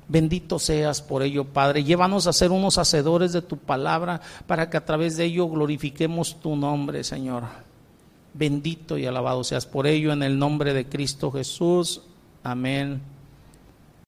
Bendito 0.08 0.58
seas 0.58 1.00
por 1.00 1.22
ello, 1.22 1.44
Padre. 1.44 1.84
Llévanos 1.84 2.26
a 2.26 2.32
ser 2.32 2.50
unos 2.50 2.78
hacedores 2.78 3.32
de 3.32 3.42
tu 3.42 3.56
palabra 3.56 4.20
para 4.46 4.68
que 4.68 4.76
a 4.76 4.84
través 4.84 5.16
de 5.16 5.24
ello 5.24 5.48
glorifiquemos 5.48 6.40
tu 6.40 6.56
nombre, 6.56 7.04
Señor. 7.04 7.44
Bendito 8.34 8.98
y 8.98 9.06
alabado 9.06 9.44
seas 9.44 9.66
por 9.66 9.86
ello 9.86 10.12
en 10.12 10.22
el 10.22 10.38
nombre 10.38 10.74
de 10.74 10.86
Cristo 10.86 11.30
Jesús. 11.30 12.02
Amén 12.42 13.11